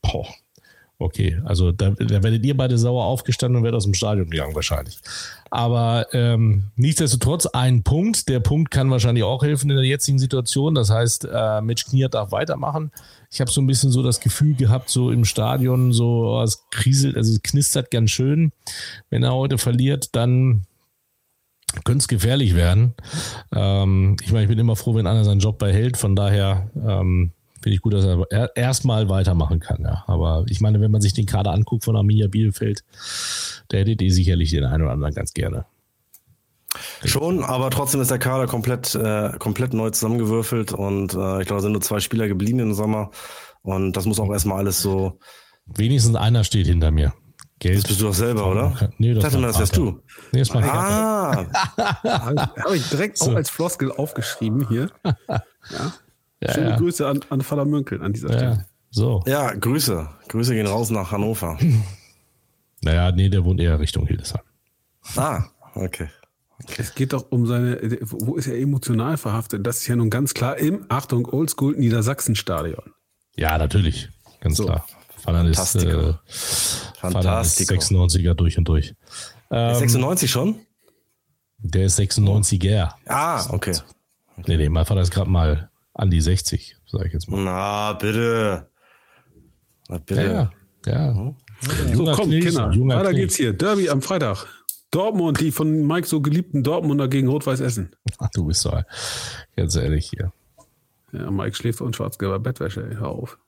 Boah. 0.00 0.26
Okay, 1.00 1.40
also 1.44 1.70
da, 1.70 1.90
da 1.90 2.22
werdet 2.24 2.44
ihr 2.44 2.56
beide 2.56 2.76
sauer 2.76 3.04
aufgestanden 3.04 3.56
und 3.56 3.62
werdet 3.62 3.76
aus 3.76 3.84
dem 3.84 3.94
Stadion 3.94 4.30
gegangen 4.30 4.56
wahrscheinlich. 4.56 4.98
Aber 5.48 6.06
ähm, 6.12 6.64
nichtsdestotrotz 6.74 7.46
ein 7.46 7.84
Punkt. 7.84 8.28
Der 8.28 8.40
Punkt 8.40 8.72
kann 8.72 8.90
wahrscheinlich 8.90 9.22
auch 9.22 9.44
helfen 9.44 9.70
in 9.70 9.76
der 9.76 9.84
jetzigen 9.84 10.18
Situation. 10.18 10.74
Das 10.74 10.90
heißt, 10.90 11.28
äh, 11.32 11.60
Mitch 11.60 11.84
Kniert 11.88 12.14
darf 12.14 12.32
weitermachen. 12.32 12.90
Ich 13.30 13.40
habe 13.40 13.50
so 13.50 13.60
ein 13.60 13.66
bisschen 13.66 13.90
so 13.90 14.02
das 14.02 14.20
Gefühl 14.20 14.54
gehabt, 14.54 14.88
so 14.88 15.10
im 15.10 15.24
Stadion, 15.24 15.92
so 15.92 16.38
oh, 16.38 16.42
es 16.42 16.64
kriselt, 16.70 17.16
also 17.16 17.32
es 17.32 17.42
knistert 17.42 17.90
ganz 17.90 18.10
schön. 18.10 18.52
Wenn 19.10 19.22
er 19.22 19.34
heute 19.34 19.58
verliert, 19.58 20.14
dann 20.16 20.64
könnte 21.84 22.02
es 22.02 22.08
gefährlich 22.08 22.54
werden. 22.54 22.94
Ähm, 23.54 24.16
ich 24.22 24.32
meine, 24.32 24.44
ich 24.44 24.48
bin 24.48 24.58
immer 24.58 24.76
froh, 24.76 24.94
wenn 24.94 25.06
einer 25.06 25.24
seinen 25.24 25.40
Job 25.40 25.58
behält. 25.58 25.98
Von 25.98 26.16
daher 26.16 26.70
ähm, 26.74 27.32
finde 27.60 27.74
ich 27.74 27.82
gut, 27.82 27.92
dass 27.92 28.06
er 28.06 28.24
er- 28.30 28.56
erstmal 28.56 29.10
weitermachen 29.10 29.60
kann. 29.60 29.82
Ja. 29.82 30.04
Aber 30.06 30.44
ich 30.48 30.60
meine, 30.60 30.80
wenn 30.80 30.90
man 30.90 31.02
sich 31.02 31.12
den 31.12 31.26
Kader 31.26 31.52
anguckt 31.52 31.84
von 31.84 31.96
Arminia 31.96 32.28
Bielefeld, 32.28 32.82
der 33.70 33.80
hättet 33.80 34.00
ihr 34.00 34.12
sicherlich 34.12 34.50
den 34.50 34.64
einen 34.64 34.84
oder 34.84 34.92
anderen 34.92 35.14
ganz 35.14 35.34
gerne. 35.34 35.66
Schon, 37.04 37.42
aber 37.42 37.70
trotzdem 37.70 38.00
ist 38.00 38.10
der 38.10 38.18
Kader 38.18 38.46
komplett, 38.46 38.94
äh, 38.94 39.32
komplett 39.38 39.72
neu 39.72 39.90
zusammengewürfelt 39.90 40.72
und 40.72 41.14
äh, 41.14 41.40
ich 41.40 41.46
glaube, 41.46 41.54
da 41.56 41.60
sind 41.60 41.72
nur 41.72 41.80
zwei 41.80 42.00
Spieler 42.00 42.28
geblieben 42.28 42.58
im 42.58 42.74
Sommer. 42.74 43.10
Und 43.62 43.96
das 43.96 44.06
muss 44.06 44.20
auch 44.20 44.30
erstmal 44.30 44.58
alles 44.58 44.80
so. 44.80 45.18
Wenigstens 45.66 46.14
einer 46.16 46.44
steht 46.44 46.66
hinter 46.66 46.90
mir. 46.90 47.12
Geld. 47.58 47.78
Das 47.78 47.84
bist 47.84 48.00
du 48.00 48.04
doch 48.04 48.14
selber, 48.14 48.46
oder? 48.50 48.90
Nee, 48.98 49.08
Ich 49.10 49.14
das 49.14 49.24
dachte 49.24 49.34
war 49.34 49.40
mal, 49.42 49.46
das 49.48 49.58
wärst 49.58 49.76
du. 49.76 50.00
Nee, 50.30 50.38
das 50.40 50.54
war. 50.54 50.62
Ah, 50.62 51.46
Habe 51.76 52.76
ich 52.76 52.88
direkt 52.88 53.20
auch 53.20 53.34
als 53.34 53.50
Floskel 53.50 53.90
aufgeschrieben 53.92 54.68
hier. 54.68 54.90
Ja, 56.40 56.52
Schöne 56.54 56.70
ja. 56.70 56.76
Grüße 56.76 57.04
an, 57.06 57.20
an 57.30 57.40
Vater 57.40 57.64
Münkel 57.64 58.00
an 58.00 58.12
dieser 58.12 58.30
ja. 58.30 58.36
Stelle. 58.38 58.66
So. 58.90 59.24
ja, 59.26 59.52
Grüße. 59.52 60.08
Grüße 60.28 60.54
gehen 60.54 60.68
raus 60.68 60.90
nach 60.90 61.10
Hannover. 61.10 61.58
Naja, 62.80 63.10
nee, 63.10 63.28
der 63.28 63.44
wohnt 63.44 63.60
eher 63.60 63.80
Richtung 63.80 64.06
Hildesheim. 64.06 64.42
Ah, 65.16 65.42
okay. 65.74 66.08
Es 66.76 66.94
geht 66.94 67.12
doch 67.12 67.30
um 67.30 67.46
seine, 67.46 67.78
wo 68.00 68.36
ist 68.36 68.48
er 68.48 68.58
emotional 68.58 69.16
verhaftet? 69.16 69.66
Das 69.66 69.78
ist 69.78 69.86
ja 69.86 69.96
nun 69.96 70.10
ganz 70.10 70.34
klar 70.34 70.58
im, 70.58 70.86
Achtung, 70.88 71.26
Oldschool 71.26 71.76
Niedersachsen-Stadion. 71.76 72.92
Ja, 73.36 73.56
natürlich. 73.58 74.08
Ganz 74.40 74.58
klar. 74.60 74.84
Vater 75.16 75.44
ist, 75.48 75.76
äh, 75.76 75.80
Fantastico. 75.80 76.00
Vater 76.00 76.20
ist 76.26 76.90
Fantastico. 76.98 77.74
96er 77.74 78.34
durch 78.34 78.58
und 78.58 78.68
durch. 78.68 78.94
Ähm, 79.50 79.74
96 79.74 80.30
schon? 80.30 80.60
Der 81.58 81.84
ist 81.84 81.98
96er. 81.98 82.90
Ah, 83.06 83.46
okay. 83.52 83.76
Nee, 84.46 84.56
nee, 84.56 84.68
mein 84.68 84.84
Vater 84.84 85.00
ist 85.00 85.10
gerade 85.10 85.30
mal 85.30 85.70
an 85.94 86.10
die 86.10 86.20
60, 86.20 86.76
sag 86.86 87.06
ich 87.06 87.12
jetzt 87.12 87.28
mal. 87.28 87.42
Na, 87.42 87.92
bitte. 87.94 88.68
Na, 89.88 89.98
bitte. 89.98 90.22
Ja, 90.22 90.92
ja. 90.92 91.12
ja. 91.14 91.34
So, 91.94 92.12
komm, 92.12 92.30
Kinder, 92.30 92.70
junger 92.70 92.96
weiter 92.98 93.14
geht's 93.14 93.36
hier. 93.36 93.52
Derby 93.52 93.88
am 93.88 94.00
Freitag. 94.00 94.46
Dortmund, 94.90 95.40
die 95.40 95.52
von 95.52 95.86
Mike 95.86 96.06
so 96.06 96.20
geliebten 96.20 96.62
Dortmunder 96.62 97.08
gegen 97.08 97.28
Rot-Weiß 97.28 97.60
Essen. 97.60 97.94
Ach, 98.18 98.28
du 98.32 98.46
bist 98.46 98.62
so 98.62 98.72
ganz 99.56 99.76
ehrlich 99.76 100.10
hier. 100.10 100.32
Ja, 101.12 101.30
Mike 101.30 101.56
schläft 101.56 101.80
und 101.80 101.96
schwarz-gelber 101.96 102.38
Bettwäsche. 102.38 102.86
Ey, 102.88 102.96
Hör 102.96 103.08
auf. 103.08 103.38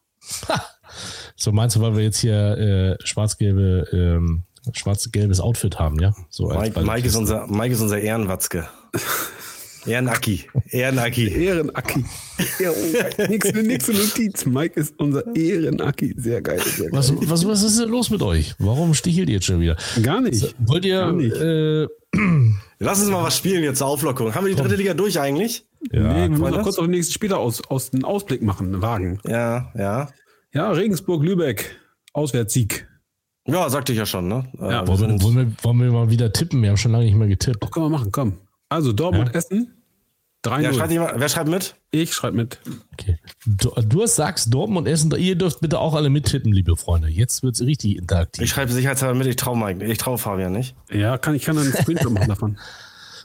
So 1.36 1.53
meinst 1.53 1.76
du, 1.76 1.80
weil 1.80 1.97
wir 1.97 2.03
jetzt 2.03 2.18
hier 2.18 2.59
äh, 2.59 2.97
schwarz-gelbe, 3.07 3.86
ähm, 3.93 4.43
schwarz-gelbes 4.72 5.41
Outfit 5.41 5.78
haben, 5.78 5.99
ja? 5.99 6.14
So 6.28 6.49
Mike, 6.49 6.82
Mike, 6.82 7.07
ist 7.07 7.16
unser, 7.16 7.47
Mike 7.47 7.72
ist 7.72 7.80
unser 7.80 7.99
Ehrenwatzke. 7.99 8.68
Ehrenacki. 9.87 10.45
Ehrenacki. 10.70 11.28
Ehrenacki. 11.28 12.05
Oh, 12.61 13.22
nächste, 13.28 13.62
nächste 13.62 13.93
Notiz. 13.93 14.47
Mike 14.47 14.78
ist 14.81 14.95
unser 14.99 15.24
Ehrenacki. 15.35 16.14
Sehr 16.16 16.43
geil. 16.43 16.61
Sehr 16.61 16.91
geil. 16.91 16.99
was, 16.99 17.12
was, 17.28 17.47
was 17.47 17.62
ist 17.62 17.78
denn 17.81 17.89
los 17.89 18.11
mit 18.11 18.22
euch? 18.22 18.55
Warum 18.59 18.95
stichelt 18.95 19.28
ihr 19.28 19.37
jetzt 19.37 19.47
schon 19.47 19.61
wieder? 19.61 19.76
Gar 20.03 20.20
nicht. 20.20 20.55
Wollt 20.59 20.85
ihr, 20.85 20.99
Gar 21.01 21.12
nicht. 21.12 21.37
äh, 21.37 21.87
Lass 22.78 23.01
uns 23.01 23.11
mal 23.11 23.22
was 23.22 23.37
spielen 23.37 23.62
jetzt 23.62 23.78
zur 23.78 23.87
Auflockung. 23.87 24.35
Haben 24.35 24.47
wir 24.47 24.55
die 24.55 24.61
dritte 24.61 24.76
Liga 24.76 24.95
durch 24.95 25.18
eigentlich? 25.20 25.66
ja, 25.93 26.12
nee, 26.12 26.31
wir 26.31 26.39
wollen 26.41 26.55
noch 26.55 26.62
kurz 26.62 26.76
auf 26.78 26.85
den 26.85 26.91
nächsten 26.93 27.12
Spieler 27.14 27.39
aus, 27.39 27.62
aus 27.68 27.91
den 27.91 28.05
Ausblick 28.05 28.43
machen, 28.43 28.83
wagen. 28.83 29.18
Ja, 29.26 29.72
ja. 29.76 30.09
Ja, 30.53 30.70
Regensburg-Lübeck. 30.72 31.76
Auswärtssieg. 32.12 32.87
Ja, 33.47 33.70
sagte 33.70 33.93
ich 33.93 33.99
ja 33.99 34.05
schon, 34.07 34.28
ne? 34.28 34.51
Äh, 34.61 34.70
Ja, 34.72 34.87
wir 34.87 34.89
wollen, 34.99 35.18
wir, 35.18 35.22
wollen, 35.22 35.37
wir, 35.37 35.53
wollen 35.62 35.81
wir 35.81 35.93
mal 35.93 36.11
wieder 36.11 36.33
tippen? 36.33 36.61
Wir 36.62 36.70
haben 36.70 36.76
schon 36.76 36.93
lange 36.93 37.05
nicht 37.05 37.14
mehr 37.16 37.28
getippt. 37.28 37.62
Doch, 37.62 37.70
können 37.70 37.87
wir 37.87 37.91
machen, 37.91 38.11
komm. 38.12 38.39
Also 38.70 38.92
Dortmund-Essen. 38.92 39.76
3-0. 40.42 40.60
ja, 40.62 40.72
schreibt 40.72 40.90
jemand, 40.92 41.12
wer 41.20 41.28
schreibt 41.28 41.50
mit? 41.50 41.74
ich 41.90 42.14
schreibe 42.14 42.38
mit. 42.38 42.60
Okay. 42.94 43.18
Du, 43.44 43.72
du 43.82 44.06
sagst 44.06 44.54
Dortmund 44.54 44.88
Essen, 44.88 45.12
ihr 45.18 45.36
dürft 45.36 45.60
bitte 45.60 45.78
auch 45.78 45.94
alle 45.94 46.08
mittippen, 46.08 46.50
liebe 46.50 46.76
Freunde. 46.78 47.08
Jetzt 47.08 47.42
wird 47.42 47.56
es 47.56 47.60
richtig 47.60 47.98
interaktiv. 47.98 48.42
Ich 48.44 48.48
schreibe 48.50 48.72
sicherheitshalber 48.72 49.14
mit, 49.18 49.26
ich 49.26 49.36
traue 49.36 49.58
Mike, 49.58 49.84
ich 49.84 49.98
traue 49.98 50.16
Fabian 50.16 50.52
nicht. 50.52 50.74
Ja, 50.90 51.18
kann 51.18 51.34
ich 51.34 51.44
kann 51.44 51.58
einen 51.58 51.72
Screenshot 51.74 52.10
machen 52.10 52.28
davon. 52.28 52.58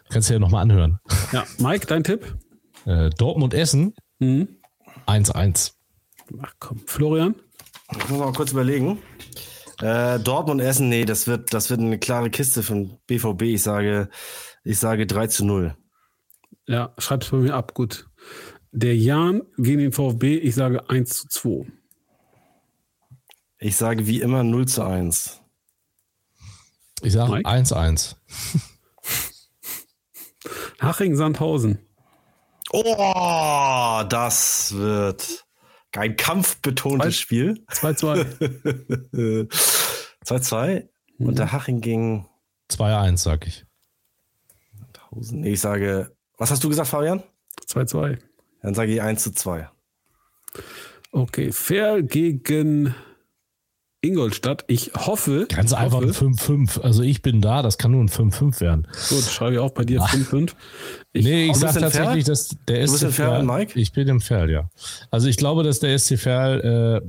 Kannst 0.10 0.28
du 0.30 0.34
ja 0.34 0.40
nochmal 0.40 0.64
anhören. 0.64 1.00
Ja, 1.32 1.46
Mike, 1.60 1.88
dein 1.88 2.04
Tipp? 2.04 2.36
Äh, 2.86 3.10
Dortmund 3.12 3.54
Essen 3.54 3.94
Mhm. 4.20 4.48
1-1. 5.08 5.72
Ach 6.42 6.54
komm, 6.60 6.82
Florian? 6.86 7.36
Ich 7.98 8.10
muss 8.10 8.20
mal 8.20 8.34
kurz 8.34 8.52
überlegen. 8.52 8.98
Äh, 9.82 10.20
Dortmund 10.20 10.60
Essen, 10.62 10.90
nee, 10.90 11.06
das 11.06 11.28
wird, 11.28 11.54
das 11.54 11.70
wird 11.70 11.80
eine 11.80 12.00
klare 12.00 12.30
Kiste 12.30 12.62
von 12.64 12.98
BVB. 13.08 13.42
Ich 13.44 13.62
sage, 13.64 14.10
ich 14.66 14.80
sage 14.80 15.08
3 15.08 15.28
zu 15.28 15.46
0. 15.46 15.78
Ja, 16.68 16.94
schreib's 16.98 17.30
bei 17.30 17.38
mir 17.38 17.54
ab, 17.54 17.74
gut. 17.74 18.10
Der 18.72 18.98
Jan 18.98 19.44
gegen 19.58 19.80
den 19.80 19.94
VfB, 19.94 20.38
ich 20.38 20.56
sage 20.56 20.90
1 20.90 21.30
zu 21.30 21.30
2. 21.30 21.72
Ich 23.60 23.78
sage 23.78 24.08
wie 24.08 24.20
immer 24.20 24.44
0 24.44 24.68
zu 24.68 24.84
1. 24.84 25.42
Ich 27.02 27.14
sage 27.14 27.34
1-1. 27.34 28.16
Haching-Sandhausen. 30.82 31.80
Oh, 32.72 34.04
das 34.10 34.76
wird 34.76 35.46
ein 35.92 36.16
kampfbetontes 36.16 37.18
Spiel. 37.18 37.64
2-2. 37.72 39.48
2-2. 40.26 40.88
Mhm. 41.18 41.28
Und 41.28 41.40
der 41.40 41.52
Haching 41.52 41.82
ging 41.82 42.28
2-1, 42.72 43.18
sag 43.18 43.48
ich. 43.48 43.65
Nee, 45.16 45.54
ich 45.54 45.62
sage, 45.62 46.12
was 46.38 46.52
hast 46.52 46.64
du 46.64 46.70
gesagt, 46.70 46.90
Fabian? 46.90 47.24
2-2. 47.68 48.20
Dann 48.62 48.74
sage 48.74 48.94
ich 48.94 49.02
1 49.02 49.24
zu 49.24 49.32
2. 49.32 49.70
Okay, 51.12 51.52
fair 51.52 52.02
gegen 52.02 52.94
Ingolstadt. 54.02 54.64
Ich 54.68 54.92
hoffe. 54.96 55.48
Ganz 55.50 55.74
einfach 55.74 56.02
ein 56.02 56.12
5-5. 56.12 56.82
Also 56.82 57.02
ich 57.02 57.22
bin 57.22 57.42
da, 57.42 57.62
das 57.62 57.78
kann 57.78 57.92
nur 57.92 58.02
ein 58.02 58.10
5-5 58.10 58.62
werden. 58.62 58.88
Gut, 59.10 59.24
schreibe 59.24 59.54
ich 59.54 59.60
auch 59.60 59.72
bei 59.72 59.84
dir 59.84 60.02
5-5. 60.02 60.54
Nee, 61.14 61.50
ich 61.50 61.56
sage 61.56 61.80
tatsächlich, 61.80 62.26
dass 62.26 62.56
der 62.68 62.88
SC 62.88 63.12
Verl, 63.12 63.44
Mike? 63.44 63.80
Ich 63.80 63.92
bin 63.94 64.08
im 64.08 64.22
Ferl, 64.22 64.50
ja. 64.50 64.70
Also 65.12 65.28
ich 65.28 65.38
glaube, 65.38 65.64
dass 65.64 65.80
der 65.80 65.98
SC 65.98 66.18
Verl 66.18 67.02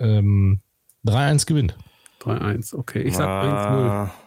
äh, 0.00 0.04
ähm, 0.04 0.60
3-1 1.06 1.46
gewinnt. 1.46 1.76
3-1, 2.22 2.74
okay. 2.74 3.02
Ich 3.02 3.16
sage 3.16 3.30
ah, 3.30 4.04
1-0. 4.04 4.23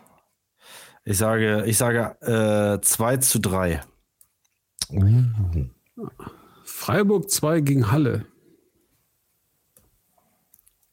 Ich 1.09 1.17
sage, 1.17 1.63
ich 1.65 1.77
sage 1.77 2.17
äh, 2.19 2.81
2 2.81 3.17
zu 3.17 3.39
3. 3.39 3.79
Uh. 4.91 5.23
Freiburg 6.65 7.31
2 7.31 7.61
gegen 7.61 7.93
Halle. 7.93 8.25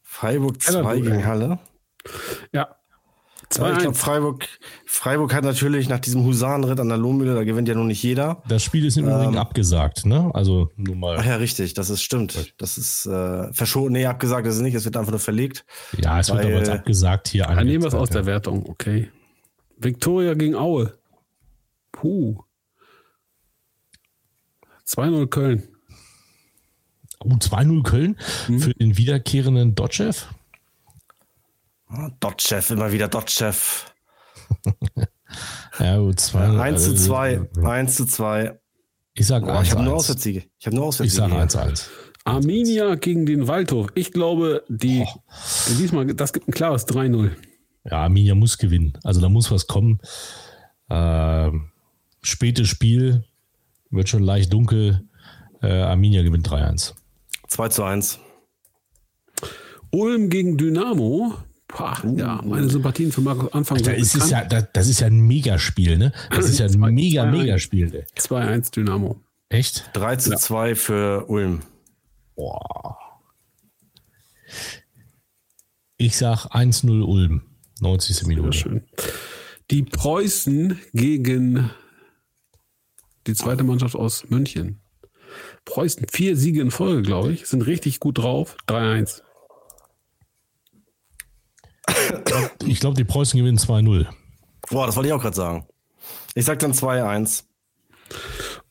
Freiburg 0.02 0.62
2 0.62 1.00
gegen 1.00 1.26
Halle? 1.26 1.58
Ja. 2.52 2.68
ja 3.58 3.72
ich 3.72 3.78
glaube, 3.78 3.94
Freiburg, 3.94 4.46
Freiburg 4.86 5.34
hat 5.34 5.42
natürlich 5.42 5.88
nach 5.88 5.98
diesem 5.98 6.24
Husarenritt 6.24 6.78
an 6.78 6.90
der 6.90 6.98
Lohmühle, 6.98 7.34
da 7.34 7.42
gewinnt 7.42 7.66
ja 7.66 7.74
nun 7.74 7.88
nicht 7.88 8.04
jeder. 8.04 8.40
Das 8.48 8.62
Spiel 8.62 8.84
ist 8.86 8.96
im 8.96 9.08
ähm, 9.08 9.14
Übrigen 9.14 9.38
abgesagt, 9.38 10.06
ne? 10.06 10.30
Also 10.32 10.70
nur 10.76 10.94
mal. 10.94 11.16
Ach 11.18 11.26
ja, 11.26 11.34
richtig, 11.36 11.74
das 11.74 11.90
ist 11.90 12.02
stimmt. 12.02 12.54
Das 12.58 12.78
ist 12.78 13.06
äh, 13.06 13.52
verschoben. 13.52 13.90
Nee, 13.90 14.06
abgesagt 14.06 14.46
ist 14.46 14.54
es 14.54 14.60
nicht, 14.60 14.76
es 14.76 14.84
wird 14.84 14.96
einfach 14.96 15.10
nur 15.10 15.18
verlegt. 15.18 15.64
Ja, 15.98 16.20
es 16.20 16.30
weil, 16.30 16.36
wird 16.36 16.46
aber 16.46 16.58
jetzt 16.58 16.70
abgesagt 16.70 17.26
hier. 17.26 17.46
Dann 17.46 17.66
nehmen 17.66 17.82
wir 17.82 17.88
es 17.88 17.94
aus 17.94 18.10
der 18.10 18.26
Wertung, 18.26 18.64
okay. 18.68 19.10
Viktoria 19.84 20.34
gegen 20.34 20.54
Aue. 20.54 20.98
Puh. 21.92 22.42
2-0 24.86 25.26
Köln. 25.28 25.62
Oh, 27.20 27.30
2-0 27.30 27.82
Köln 27.82 28.18
hm. 28.46 28.60
für 28.60 28.74
den 28.74 28.96
wiederkehrenden 28.96 29.74
Dotchev. 29.74 30.26
Oh, 31.90 32.08
Dotchev, 32.20 32.72
immer 32.72 32.92
wieder 32.92 33.08
Dotchev. 33.08 33.86
ja, 35.78 35.98
gut, 35.98 36.20
2 36.20 36.60
1 36.60 36.84
zu 36.84 36.94
2. 36.94 37.48
1 37.62 37.96
zu 37.96 38.06
2. 38.06 38.58
Ich 39.14 39.26
sage 39.26 39.46
oh, 39.46 39.62
Ich 39.62 39.70
habe 39.70 39.84
nur 39.84 39.94
Auswärtssiege. 39.94 40.44
Ich 40.58 40.66
habe 40.66 40.76
nur 40.76 40.86
Auswärtssiege. 40.86 41.24
Ich 41.24 41.52
sage 41.52 41.70
1-1. 41.70 41.88
Arminia 42.24 42.94
gegen 42.96 43.26
den 43.26 43.46
Waldhof. 43.46 43.88
Ich 43.94 44.12
glaube, 44.12 44.64
die, 44.68 45.06
oh. 45.06 45.20
diesmal, 45.78 46.06
das 46.06 46.32
gibt 46.32 46.48
ein 46.48 46.52
klares 46.52 46.88
3-0. 46.88 47.30
Ja, 47.84 47.98
Arminia 48.02 48.34
muss 48.34 48.58
gewinnen. 48.58 48.98
Also 49.02 49.20
da 49.20 49.28
muss 49.28 49.50
was 49.50 49.66
kommen. 49.66 50.00
Äh, 50.88 51.50
spätes 52.22 52.68
Spiel, 52.68 53.24
wird 53.90 54.08
schon 54.08 54.22
leicht 54.22 54.52
dunkel. 54.52 55.08
Äh, 55.62 55.82
Arminia 55.82 56.22
gewinnt 56.22 56.48
3-1. 56.48 56.94
2 57.48 57.68
zu 57.68 57.84
1. 57.84 58.18
Ulm 59.90 60.28
gegen 60.30 60.56
Dynamo. 60.56 61.34
Pah, 61.68 62.02
uh. 62.04 62.16
Ja, 62.16 62.40
meine 62.44 62.68
Sympathien 62.68 63.10
für 63.12 63.20
Markus 63.20 63.52
Anfang 63.52 63.82
da 63.82 63.92
ist 63.92 64.14
es 64.14 64.30
ja, 64.30 64.44
das, 64.44 64.66
das, 64.72 64.88
ist 64.88 65.00
ja 65.00 65.06
ein 65.06 65.20
Megaspiel, 65.20 65.98
ne? 65.98 66.12
Das 66.30 66.48
ist 66.48 66.58
ja 66.58 66.66
ein 66.66 66.72
2, 66.72 66.90
mega, 66.90 67.22
2, 67.22 67.30
Megaspiel. 67.30 68.06
2-1 68.16 68.72
Dynamo. 68.72 69.20
Echt? 69.48 69.90
3 69.94 70.16
zu 70.16 70.30
ja. 70.30 70.36
2 70.36 70.74
für 70.74 71.26
Ulm. 71.26 71.60
Boah. 72.36 72.98
Ich 75.96 76.16
sag 76.16 76.46
1-0 76.46 77.02
Ulm. 77.02 77.42
90. 77.80 78.26
Minute. 78.26 78.52
Schön. 78.52 78.84
Die 79.70 79.82
Preußen 79.82 80.78
gegen 80.92 81.70
die 83.26 83.34
zweite 83.34 83.64
Mannschaft 83.64 83.96
aus 83.96 84.28
München. 84.28 84.80
Preußen, 85.64 86.06
vier 86.10 86.36
Siege 86.36 86.60
in 86.60 86.70
Folge, 86.70 87.02
glaube 87.02 87.32
ich, 87.32 87.46
sind 87.46 87.62
richtig 87.66 87.98
gut 88.00 88.18
drauf. 88.18 88.56
3-1. 88.68 89.22
Ich 92.66 92.80
glaube, 92.80 92.96
die 92.96 93.04
Preußen 93.04 93.38
gewinnen 93.38 93.58
2-0. 93.58 94.06
Boah, 94.70 94.86
das 94.86 94.96
wollte 94.96 95.08
ich 95.08 95.12
auch 95.12 95.22
gerade 95.22 95.36
sagen. 95.36 95.66
Ich 96.34 96.44
sage 96.44 96.58
dann 96.58 96.72
2-1. 96.72 97.44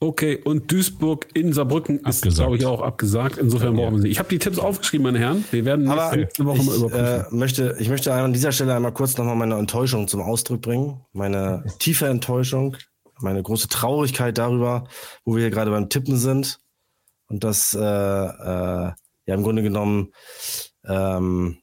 Okay, 0.03 0.41
und 0.43 0.69
Duisburg 0.69 1.27
in 1.33 1.53
Saarbrücken 1.53 1.99
ist, 1.99 2.23
glaube 2.23 2.57
ich, 2.57 2.65
auch 2.65 2.81
abgesagt. 2.81 3.37
Insofern 3.37 3.73
brauchen 3.73 3.95
wir 3.95 4.01
sie. 4.01 4.09
Ich 4.09 4.19
habe 4.19 4.27
die 4.27 4.37
Tipps 4.37 4.59
aufgeschrieben, 4.59 5.05
meine 5.05 5.17
Herren. 5.17 5.45
Wir 5.51 5.63
werden 5.63 5.85
nächste 5.85 6.45
Woche 6.45 6.57
ich, 6.57 6.65
mal 6.65 6.75
überprüfen. 6.75 7.05
Äh, 7.05 7.23
möchte, 7.33 7.75
ich 7.79 7.87
möchte 7.87 8.13
an 8.13 8.33
dieser 8.33 8.51
Stelle 8.51 8.75
einmal 8.75 8.91
kurz 8.91 9.17
nochmal 9.17 9.37
meine 9.37 9.55
Enttäuschung 9.55 10.09
zum 10.09 10.21
Ausdruck 10.21 10.61
bringen. 10.61 10.99
Meine 11.13 11.63
tiefe 11.79 12.07
Enttäuschung, 12.07 12.75
meine 13.21 13.41
große 13.41 13.69
Traurigkeit 13.69 14.37
darüber, 14.37 14.89
wo 15.23 15.35
wir 15.35 15.43
hier 15.43 15.51
gerade 15.51 15.71
beim 15.71 15.87
Tippen 15.87 16.17
sind. 16.17 16.59
Und 17.27 17.45
das 17.45 17.73
äh, 17.73 17.79
äh, 17.79 18.91
ja 19.25 19.33
im 19.33 19.43
Grunde 19.43 19.63
genommen 19.63 20.09
ähm, 20.85 21.59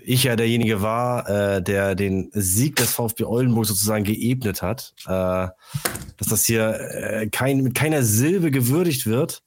ich 0.00 0.24
ja 0.24 0.36
derjenige 0.36 0.82
war, 0.82 1.28
äh, 1.28 1.62
der 1.62 1.94
den 1.94 2.30
Sieg 2.32 2.76
des 2.76 2.92
VfB 2.92 3.24
Oldenburg 3.24 3.66
sozusagen 3.66 4.04
geebnet 4.04 4.62
hat, 4.62 4.94
äh, 5.06 5.48
dass 6.16 6.28
das 6.28 6.44
hier 6.44 6.78
äh, 6.80 7.28
kein, 7.28 7.62
mit 7.62 7.74
keiner 7.74 8.02
Silbe 8.02 8.50
gewürdigt 8.50 9.06
wird. 9.06 9.42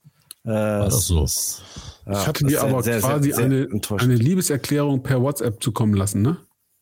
Äh, 0.46 0.52
Ach 0.52 0.92
so. 0.92 1.24
Ist, 1.24 1.64
ja, 2.06 2.22
ich 2.22 2.28
hatte 2.28 2.46
dir 2.46 2.62
aber 2.62 2.84
sehr, 2.84 3.00
quasi 3.00 3.32
sehr, 3.32 3.36
sehr 3.36 3.46
eine, 3.46 3.68
eine 3.98 4.16
Liebeserklärung 4.16 5.04
per 5.04 5.22
WhatsApp 5.22 5.62
zukommen 5.62 5.94
lassen, 5.94 6.22
ne? 6.22 6.38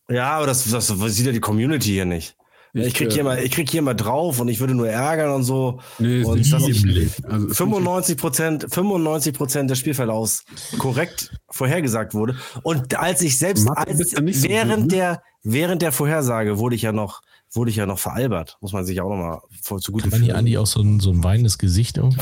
Ja, 0.08 0.32
aber 0.36 0.46
das, 0.46 0.64
das 0.70 0.86
sieht 0.86 1.26
ja 1.26 1.32
die 1.32 1.40
Community 1.40 1.88
hier 1.88 2.04
nicht. 2.04 2.36
Ich, 2.84 2.94
krieg 2.94 3.12
hier 3.12 3.24
mal, 3.24 3.38
ich 3.38 3.50
krieg 3.50 3.70
hier 3.70 3.82
mal 3.82 3.94
drauf 3.94 4.40
und 4.40 4.48
ich 4.48 4.60
würde 4.60 4.74
nur 4.74 4.88
ärgern 4.88 5.32
und 5.32 5.44
so. 5.44 5.80
Nee, 5.98 6.22
und 6.24 6.52
das 6.52 6.68
ist 6.68 7.24
also 7.24 7.48
95 7.48 8.16
Prozent, 8.16 8.66
95 8.70 9.34
Prozent 9.34 9.70
des 9.70 9.78
Spielverlaufs 9.78 10.44
korrekt 10.78 11.32
vorhergesagt 11.48 12.14
wurde. 12.14 12.36
Und 12.62 12.98
als 12.98 13.22
ich 13.22 13.38
selbst, 13.38 13.68
als, 13.68 14.14
während 14.42 14.82
so 14.84 14.88
der, 14.88 15.22
während 15.42 15.82
der 15.82 15.92
Vorhersage 15.92 16.58
wurde 16.58 16.76
ich 16.76 16.82
ja 16.82 16.92
noch, 16.92 17.22
wurde 17.52 17.70
ich 17.70 17.76
ja 17.76 17.86
noch 17.86 17.98
veralbert. 17.98 18.58
Muss 18.60 18.72
man 18.72 18.84
sich 18.84 19.00
auch 19.00 19.08
nochmal 19.08 19.40
zu 19.62 19.92
gut 19.92 20.02
Kann 20.02 20.10
man 20.10 20.22
hier 20.22 20.36
Andi 20.36 20.58
auch 20.58 20.66
so 20.66 20.80
ein, 20.80 21.00
so 21.00 21.10
ein 21.10 21.24
weinendes 21.24 21.58
Gesicht 21.58 21.96
irgendwie 21.96 22.20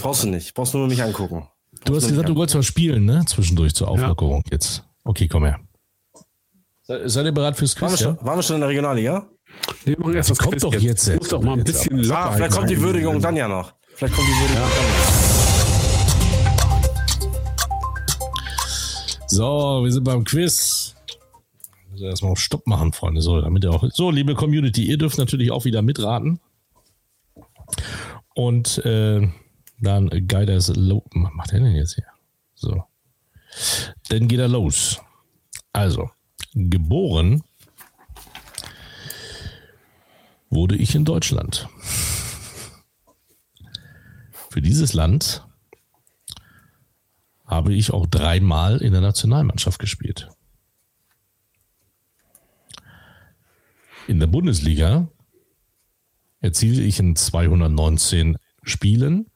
Brauchst 0.00 0.24
du 0.24 0.28
nicht. 0.28 0.54
Brauchst 0.54 0.72
nur 0.74 0.86
mich 0.86 1.02
angucken. 1.02 1.46
Brauchst 1.72 1.88
du 1.88 1.94
hast 1.96 2.08
gesagt, 2.08 2.28
du 2.28 2.36
wolltest 2.36 2.56
was 2.56 2.66
spielen, 2.66 3.04
ne? 3.04 3.24
Zwischendurch 3.26 3.74
zur 3.74 3.88
Auflockerung 3.88 4.42
ja. 4.46 4.52
jetzt. 4.52 4.84
Okay, 5.04 5.28
komm 5.28 5.44
her. 5.44 5.60
Seid 6.88 7.26
ihr 7.26 7.32
bereit 7.32 7.56
fürs 7.56 7.74
Quiz? 7.74 7.82
Waren 7.82 7.90
wir 7.92 7.98
schon, 7.98 8.16
ja? 8.16 8.24
waren 8.24 8.38
wir 8.38 8.42
schon 8.42 8.54
in 8.56 8.60
der 8.60 8.68
Regionalliga? 8.68 9.28
Nee, 9.84 9.96
wir 9.98 10.14
erst 10.14 10.30
das, 10.30 10.38
kommt 10.38 10.62
doch 10.62 10.72
jetzt. 10.72 11.08
jetzt. 11.08 11.18
Muss 11.18 11.28
doch 11.28 11.42
mal 11.42 11.54
ein 11.54 11.64
bisschen 11.64 11.98
locker. 11.98 12.18
Ah, 12.18 12.32
vielleicht 12.32 12.52
kommt 12.52 12.70
die 12.70 12.80
Würdigung 12.80 13.20
dann 13.20 13.34
ja 13.34 13.48
noch. 13.48 13.74
Vielleicht 13.94 14.14
kommt 14.14 14.28
die 14.28 14.32
Würdigung 14.32 14.62
ja. 14.62 14.68
dann 14.68 14.86
noch. 14.86 15.26
So, 19.28 19.80
wir 19.82 19.92
sind 19.92 20.04
beim 20.04 20.22
Quiz. 20.22 20.94
Also 21.90 22.04
erstmal 22.04 22.32
auf 22.32 22.38
Stopp 22.38 22.66
machen, 22.68 22.92
Freunde. 22.92 23.20
So, 23.20 23.40
damit 23.40 23.64
ihr 23.64 23.72
auch. 23.72 23.84
So, 23.92 24.12
liebe 24.12 24.34
Community, 24.34 24.84
ihr 24.84 24.98
dürft 24.98 25.18
natürlich 25.18 25.50
auch 25.50 25.64
wieder 25.64 25.82
mitraten. 25.82 26.38
Und 28.34 28.78
äh, 28.84 29.28
dann 29.80 30.08
Guiders 30.28 30.72
Low. 30.76 31.02
Was 31.12 31.32
macht 31.34 31.52
er 31.52 31.60
denn 31.60 31.74
jetzt 31.74 31.94
hier? 31.94 32.06
So. 32.54 32.84
Dann 34.08 34.28
geht 34.28 34.38
er 34.38 34.48
los. 34.48 35.00
Also, 35.72 36.10
geboren 36.56 37.44
wurde 40.48 40.76
ich 40.76 40.94
in 40.94 41.04
Deutschland. 41.04 41.68
Für 44.50 44.62
dieses 44.62 44.94
Land 44.94 45.46
habe 47.44 47.74
ich 47.74 47.92
auch 47.92 48.06
dreimal 48.06 48.78
in 48.78 48.92
der 48.92 49.02
Nationalmannschaft 49.02 49.78
gespielt. 49.78 50.30
In 54.08 54.18
der 54.18 54.26
Bundesliga 54.26 55.08
erzielte 56.40 56.80
ich 56.80 56.98
in 56.98 57.16
219 57.16 58.38
Spielen 58.62 59.30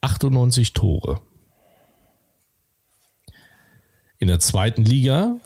98 0.00 0.74
Tore. 0.74 1.27
In 4.18 4.28
der 4.28 4.40
zweiten 4.40 4.84
Liga 4.84 5.36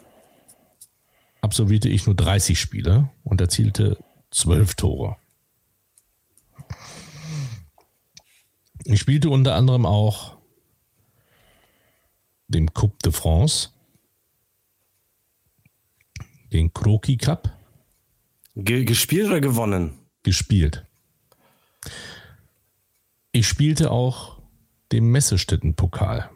absolvierte 1.42 1.88
ich 1.88 2.06
nur 2.06 2.14
30 2.14 2.58
Spiele 2.58 3.10
und 3.22 3.40
erzielte 3.40 3.98
12 4.30 4.74
Tore. 4.74 5.16
Ich 8.84 9.00
spielte 9.00 9.28
unter 9.28 9.54
anderem 9.54 9.86
auch 9.86 10.38
dem 12.48 12.72
Coupe 12.72 12.96
de 13.04 13.12
France, 13.12 13.70
den 16.52 16.72
Kroki 16.72 17.16
Cup. 17.16 17.56
Ge 18.54 18.84
gespielt 18.84 19.28
oder 19.28 19.40
gewonnen? 19.40 19.98
Gespielt. 20.22 20.86
Ich 23.32 23.48
spielte 23.48 23.90
auch 23.90 24.38
den 24.92 25.06
Messestätten-Pokal. 25.06 26.31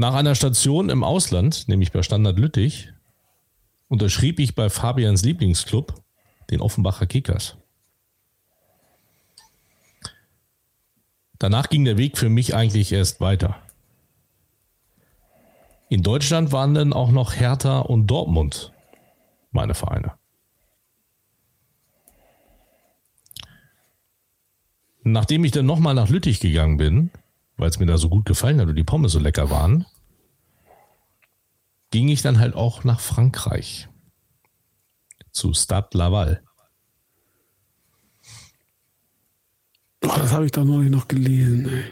Nach 0.00 0.14
einer 0.14 0.34
Station 0.34 0.88
im 0.88 1.04
Ausland, 1.04 1.68
nämlich 1.68 1.92
bei 1.92 2.02
Standard 2.02 2.38
Lüttich, 2.38 2.90
unterschrieb 3.88 4.40
ich 4.40 4.54
bei 4.54 4.70
Fabians 4.70 5.22
Lieblingsclub, 5.24 5.92
den 6.50 6.62
Offenbacher 6.62 7.06
Kickers. 7.06 7.58
Danach 11.38 11.68
ging 11.68 11.84
der 11.84 11.98
Weg 11.98 12.16
für 12.16 12.30
mich 12.30 12.54
eigentlich 12.54 12.92
erst 12.92 13.20
weiter. 13.20 13.60
In 15.90 16.02
Deutschland 16.02 16.50
waren 16.50 16.72
dann 16.72 16.94
auch 16.94 17.10
noch 17.10 17.34
Hertha 17.34 17.80
und 17.80 18.06
Dortmund 18.06 18.72
meine 19.50 19.74
Vereine. 19.74 20.14
Nachdem 25.02 25.44
ich 25.44 25.52
dann 25.52 25.66
nochmal 25.66 25.94
nach 25.94 26.08
Lüttich 26.08 26.40
gegangen 26.40 26.78
bin, 26.78 27.10
weil 27.60 27.70
es 27.70 27.78
mir 27.78 27.86
da 27.86 27.98
so 27.98 28.08
gut 28.08 28.24
gefallen 28.24 28.60
hat 28.60 28.68
und 28.68 28.76
die 28.76 28.84
Pommes 28.84 29.12
so 29.12 29.18
lecker 29.18 29.50
waren, 29.50 29.84
ging 31.90 32.08
ich 32.08 32.22
dann 32.22 32.38
halt 32.38 32.54
auch 32.54 32.84
nach 32.84 33.00
Frankreich. 33.00 33.88
Zu 35.32 35.52
Stade 35.52 35.96
Laval. 35.96 36.42
Oh, 40.02 40.08
das 40.16 40.32
habe 40.32 40.46
ich 40.46 40.52
doch 40.52 40.64
neulich 40.64 40.90
noch 40.90 41.08
gelesen. 41.08 41.68
Ey. 41.68 41.84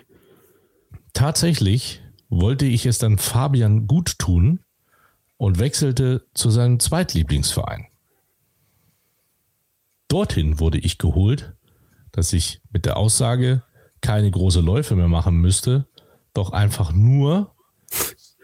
Tatsächlich 1.12 2.02
wollte 2.30 2.64
ich 2.64 2.86
es 2.86 2.98
dann 2.98 3.18
Fabian 3.18 3.86
gut 3.86 4.18
tun 4.18 4.60
und 5.36 5.58
wechselte 5.58 6.26
zu 6.34 6.50
seinem 6.50 6.80
Zweitlieblingsverein. 6.80 7.86
Dorthin 10.08 10.58
wurde 10.58 10.78
ich 10.78 10.98
geholt, 10.98 11.54
dass 12.12 12.32
ich 12.32 12.62
mit 12.70 12.86
der 12.86 12.96
Aussage 12.96 13.62
keine 14.00 14.30
große 14.30 14.60
Läufe 14.60 14.96
mehr 14.96 15.08
machen 15.08 15.36
müsste, 15.36 15.86
doch 16.34 16.50
einfach 16.50 16.92
nur 16.92 17.54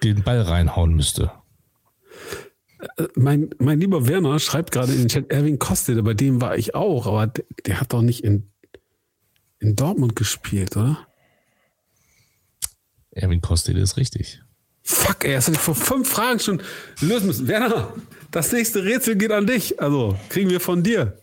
den 0.03 0.23
Ball 0.23 0.43
reinhauen 0.43 0.95
müsste. 0.95 1.33
Mein, 3.15 3.51
mein 3.59 3.81
lieber 3.81 4.07
Werner 4.07 4.39
schreibt 4.39 4.71
gerade 4.71 4.93
in 4.93 4.99
den 4.99 5.09
Chat, 5.09 5.31
Erwin 5.31 5.59
Kostet, 5.59 6.05
bei 6.05 6.15
dem 6.15 6.41
war 6.41 6.57
ich 6.57 6.75
auch, 6.75 7.07
aber 7.07 7.27
der, 7.29 7.45
der 7.67 7.81
hat 7.81 7.93
doch 7.93 8.03
nicht 8.03 8.23
in, 8.23 8.51
in 9.59 9.75
Dortmund 9.75 10.17
gespielt, 10.17 10.77
oder? 10.77 11.07
Erwin 13.11 13.41
Kostet 13.41 13.77
ist 13.77 13.97
richtig. 13.97 14.43
Fuck, 14.83 15.25
ey, 15.25 15.33
das 15.33 15.47
hätte 15.47 15.57
ich 15.57 15.63
vor 15.63 15.75
fünf 15.75 16.11
Fragen 16.11 16.41
schon 16.41 16.61
lösen 17.01 17.27
müssen. 17.27 17.49
Werner, 17.49 17.95
das 18.31 18.53
nächste 18.53 18.85
Rätsel 18.85 19.17
geht 19.17 19.33
an 19.33 19.47
dich. 19.47 19.81
Also, 19.81 20.19
kriegen 20.29 20.51
wir 20.51 20.61
von 20.61 20.83
dir. 20.83 21.17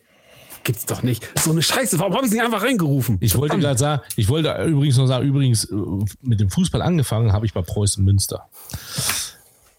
Gibt's 0.64 0.86
doch 0.86 1.02
nicht. 1.02 1.28
So 1.40 1.52
eine 1.52 1.62
Scheiße. 1.62 1.98
Warum 2.00 2.14
habe 2.14 2.26
ich 2.26 2.32
nicht 2.32 2.42
einfach 2.42 2.62
reingerufen? 2.62 3.18
Ich 3.20 3.36
wollte 3.36 3.58
gerade 3.58 3.80
sagen, 3.80 4.02
ich 4.16 4.30
wollte 4.30 4.54
übrigens 4.64 4.98
noch 4.98 5.08
sagen, 5.08 5.28
übrigens, 5.28 5.66
äh, 5.66 5.76
mit 6.22 6.40
dem 6.40 6.50
Fußball 6.50 6.82
angefangen 6.82 7.34
habe 7.34 7.46
ich 7.46 7.54
bei 7.54 7.62
Preußen 7.62 8.04
Münster. 8.04 8.48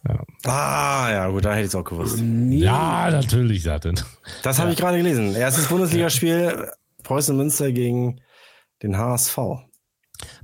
Ja. 0.09 0.25
Ah, 0.51 1.09
ja, 1.13 1.29
gut, 1.29 1.45
da 1.45 1.53
hätte 1.53 1.63
ich 1.63 1.69
es 1.69 1.75
auch 1.77 1.85
gewusst. 1.85 2.19
Ja, 2.19 3.11
natürlich, 3.11 3.63
Satin. 3.63 4.01
Das 4.43 4.59
habe 4.59 4.69
ja. 4.69 4.73
ich 4.73 4.79
gerade 4.81 4.97
gelesen. 4.97 5.37
Erstes 5.37 5.69
Bundesligaspiel, 5.69 6.71
Preußen 7.05 7.37
Münster 7.37 7.71
gegen 7.71 8.21
den 8.83 8.99
HSV. 8.99 9.39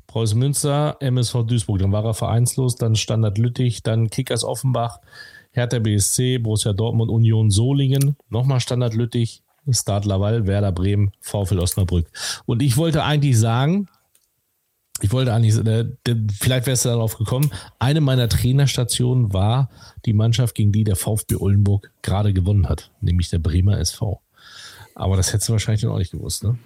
Preußen 0.06 0.38
Münster, 0.38 0.96
MSV 1.00 1.44
Duisburg, 1.46 1.80
dann 1.80 1.92
war 1.92 2.04
er 2.04 2.14
vereinslos, 2.14 2.76
dann 2.76 2.94
Standard 2.94 3.36
Lüttich, 3.36 3.82
dann 3.82 4.08
Kickers 4.08 4.44
Offenbach, 4.44 5.00
Hertha 5.50 5.80
BSC, 5.80 6.38
Borussia 6.38 6.72
Dortmund, 6.72 7.10
Union 7.10 7.50
Solingen, 7.50 8.16
nochmal 8.28 8.60
Standard 8.60 8.94
Lüttich, 8.94 9.42
Start 9.74 10.04
Laval, 10.04 10.46
Werder 10.46 10.72
Bremen, 10.72 11.10
VfL 11.20 11.58
Osnabrück. 11.58 12.06
Und 12.46 12.62
ich 12.62 12.76
wollte 12.76 13.04
eigentlich 13.04 13.38
sagen, 13.38 13.88
ich 15.00 15.12
wollte 15.12 15.32
eigentlich, 15.32 15.56
äh, 15.64 15.86
vielleicht 16.38 16.66
wärst 16.66 16.84
du 16.84 16.88
darauf 16.88 17.16
gekommen, 17.16 17.50
eine 17.78 18.00
meiner 18.00 18.28
Trainerstationen 18.28 19.32
war 19.32 19.70
die 20.04 20.12
Mannschaft, 20.12 20.54
gegen 20.54 20.72
die 20.72 20.84
der 20.84 20.96
VfB 20.96 21.36
Oldenburg 21.36 21.90
gerade 22.02 22.32
gewonnen 22.32 22.68
hat, 22.68 22.90
nämlich 23.00 23.30
der 23.30 23.38
Bremer 23.38 23.78
SV. 23.78 24.20
Aber 24.94 25.16
das 25.16 25.32
hättest 25.32 25.48
du 25.48 25.52
wahrscheinlich 25.52 25.84
noch 25.84 25.98
nicht 25.98 26.10
gewusst, 26.10 26.42
ne? 26.42 26.58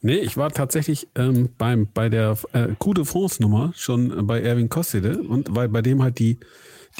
Nee, 0.00 0.16
ich 0.16 0.36
war 0.38 0.50
tatsächlich 0.50 1.08
ähm, 1.14 1.50
beim, 1.58 1.88
bei 1.92 2.08
der 2.08 2.38
äh, 2.52 2.68
Coup 2.78 2.94
de 2.94 3.04
France-Nummer 3.04 3.72
schon 3.76 4.26
bei 4.26 4.40
Erwin 4.40 4.70
Kostede 4.70 5.22
und 5.22 5.54
weil 5.54 5.68
bei 5.68 5.82
dem 5.82 6.02
halt 6.02 6.18
die, 6.18 6.38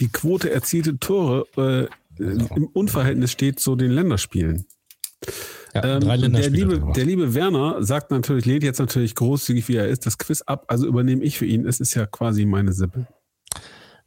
die 0.01 0.09
Quote 0.09 0.51
erzielte 0.51 0.99
Tore 0.99 1.47
äh, 1.57 1.89
genau. 2.17 2.55
im 2.55 2.67
Unverhältnis 2.67 3.33
steht 3.33 3.59
zu 3.59 3.75
den 3.75 3.91
Länderspielen. 3.91 4.67
Ja, 5.75 5.85
ähm, 5.85 6.33
der, 6.33 6.51
liebe, 6.51 6.93
der 6.95 7.05
liebe 7.05 7.35
Werner 7.35 7.83
sagt 7.83 8.11
natürlich, 8.11 8.47
lehnt 8.47 8.63
jetzt 8.63 8.79
natürlich 8.79 9.15
großzügig, 9.15 9.69
wie 9.69 9.77
er 9.77 9.89
ist, 9.89 10.07
das 10.07 10.19
Quiz 10.19 10.43
ab. 10.43 10.65
Also 10.69 10.87
übernehme 10.87 11.23
ich 11.23 11.39
für 11.39 11.47
ihn. 11.47 11.67
Es 11.67 11.81
ist 11.81 11.95
ja 11.95 12.07
quasi 12.07 12.47
meine 12.47 12.73
Sippe. 12.73 13.07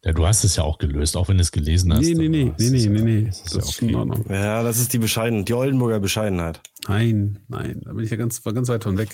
Ja, 0.03 0.13
du 0.13 0.25
hast 0.25 0.43
es 0.43 0.55
ja 0.55 0.63
auch 0.63 0.79
gelöst, 0.79 1.15
auch 1.15 1.29
wenn 1.29 1.37
du 1.37 1.43
es 1.43 1.51
gelesen 1.51 1.93
hast. 1.93 2.01
Nee, 2.01 2.15
nee, 2.15 2.27
nee, 2.27 2.51
nee, 2.57 2.69
nee, 2.69 2.87
nee, 2.87 3.01
nee. 3.01 3.25
Das, 3.25 3.43
das 3.43 3.69
ist, 3.69 3.77
okay. 3.77 3.89
in 3.89 3.95
Ordnung. 3.95 4.25
Ja, 4.29 4.63
das 4.63 4.79
ist 4.79 4.91
die 4.93 4.97
Bescheidenheit, 4.97 5.47
die 5.47 5.53
Oldenburger 5.53 5.99
Bescheidenheit. 5.99 6.59
Nein, 6.87 7.39
nein, 7.47 7.81
da 7.85 7.93
bin 7.93 8.03
ich 8.03 8.09
ja 8.09 8.17
ganz, 8.17 8.41
ganz 8.43 8.67
weit 8.67 8.83
von 8.83 8.97
weg. 8.97 9.09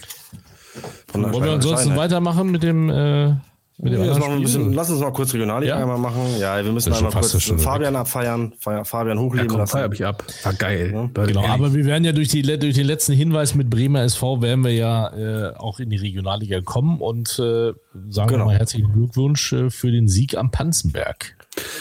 Von 1.08 1.24
Wollen 1.34 1.44
wir 1.44 1.52
ansonsten 1.52 1.98
weitermachen 1.98 2.52
mit 2.52 2.64
dem 2.64 2.90
äh, 2.90 3.36
bisschen, 3.78 4.74
lass 4.74 4.90
uns 4.90 5.02
mal 5.02 5.14
kurz 5.14 5.34
Regionalliga 5.34 5.76
ja? 5.76 5.82
einmal 5.82 6.00
machen. 6.00 6.22
Ja, 6.40 6.64
wir 6.64 6.72
müssen 6.72 6.94
einmal 6.94 7.12
kurz 7.12 7.34
Fabian 7.62 7.94
weg. 7.94 8.00
abfeiern, 8.00 8.54
Fabian 8.60 9.20
hochleben 9.20 9.52
ja, 9.52 9.58
lassen. 9.58 9.72
Feier 9.72 9.92
ich 9.92 10.06
ab. 10.06 10.24
War 10.44 10.54
geil. 10.54 10.92
Ja. 10.94 11.26
Genau, 11.26 11.46
aber 11.46 11.74
wir 11.76 11.86
werden 11.86 12.04
ja 12.04 12.12
durch, 12.12 12.30
die, 12.30 12.42
durch 12.42 12.74
den 12.74 12.88
letzten 12.88 13.14
Hinweis 13.14 13.54
mit 13.54 13.70
Bremer 13.70 14.02
SV 14.02 14.42
werden 14.42 14.64
wir 14.64 14.74
ja 14.74 15.14
äh, 15.16 15.56
auch 15.56 15.80
in 15.80 15.92
die 15.92 15.98
Regionalliga 15.98 16.62
kommen 16.62 17.00
und 17.02 17.38
äh, 17.40 17.74
sagen 18.10 18.30
genau. 18.30 18.46
mal 18.46 18.58
herzlichen 18.58 18.92
Glückwunsch 18.94 19.54
äh, 19.54 19.70
für 19.70 19.92
den 19.92 20.08
Sieg 20.08 20.36
am 20.36 20.50
Panzenberg. 20.50 21.36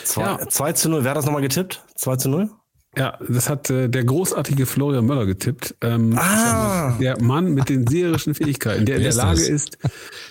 2 0.05 0.21
ja. 0.21 0.75
zu 0.75 0.91
0, 0.91 1.03
wer 1.03 1.11
hat 1.11 1.17
das 1.17 1.25
nochmal 1.25 1.43
getippt? 1.43 1.83
2 1.97 2.17
zu 2.17 2.29
0? 2.29 2.51
Ja, 2.97 3.19
das 3.29 3.51
hat 3.51 3.69
äh, 3.69 3.89
der 3.89 4.05
großartige 4.05 4.65
Florian 4.65 5.05
Möller 5.05 5.27
getippt. 5.27 5.75
Ähm, 5.83 6.19
ah. 6.19 6.97
Der 6.99 7.21
Mann 7.23 7.53
mit 7.53 7.69
den 7.69 7.87
seherischen 7.87 8.35
Fähigkeiten, 8.35 8.87
der 8.87 8.97
in 8.97 9.03
der 9.03 9.13
Lage 9.13 9.43
ist, 9.43 9.77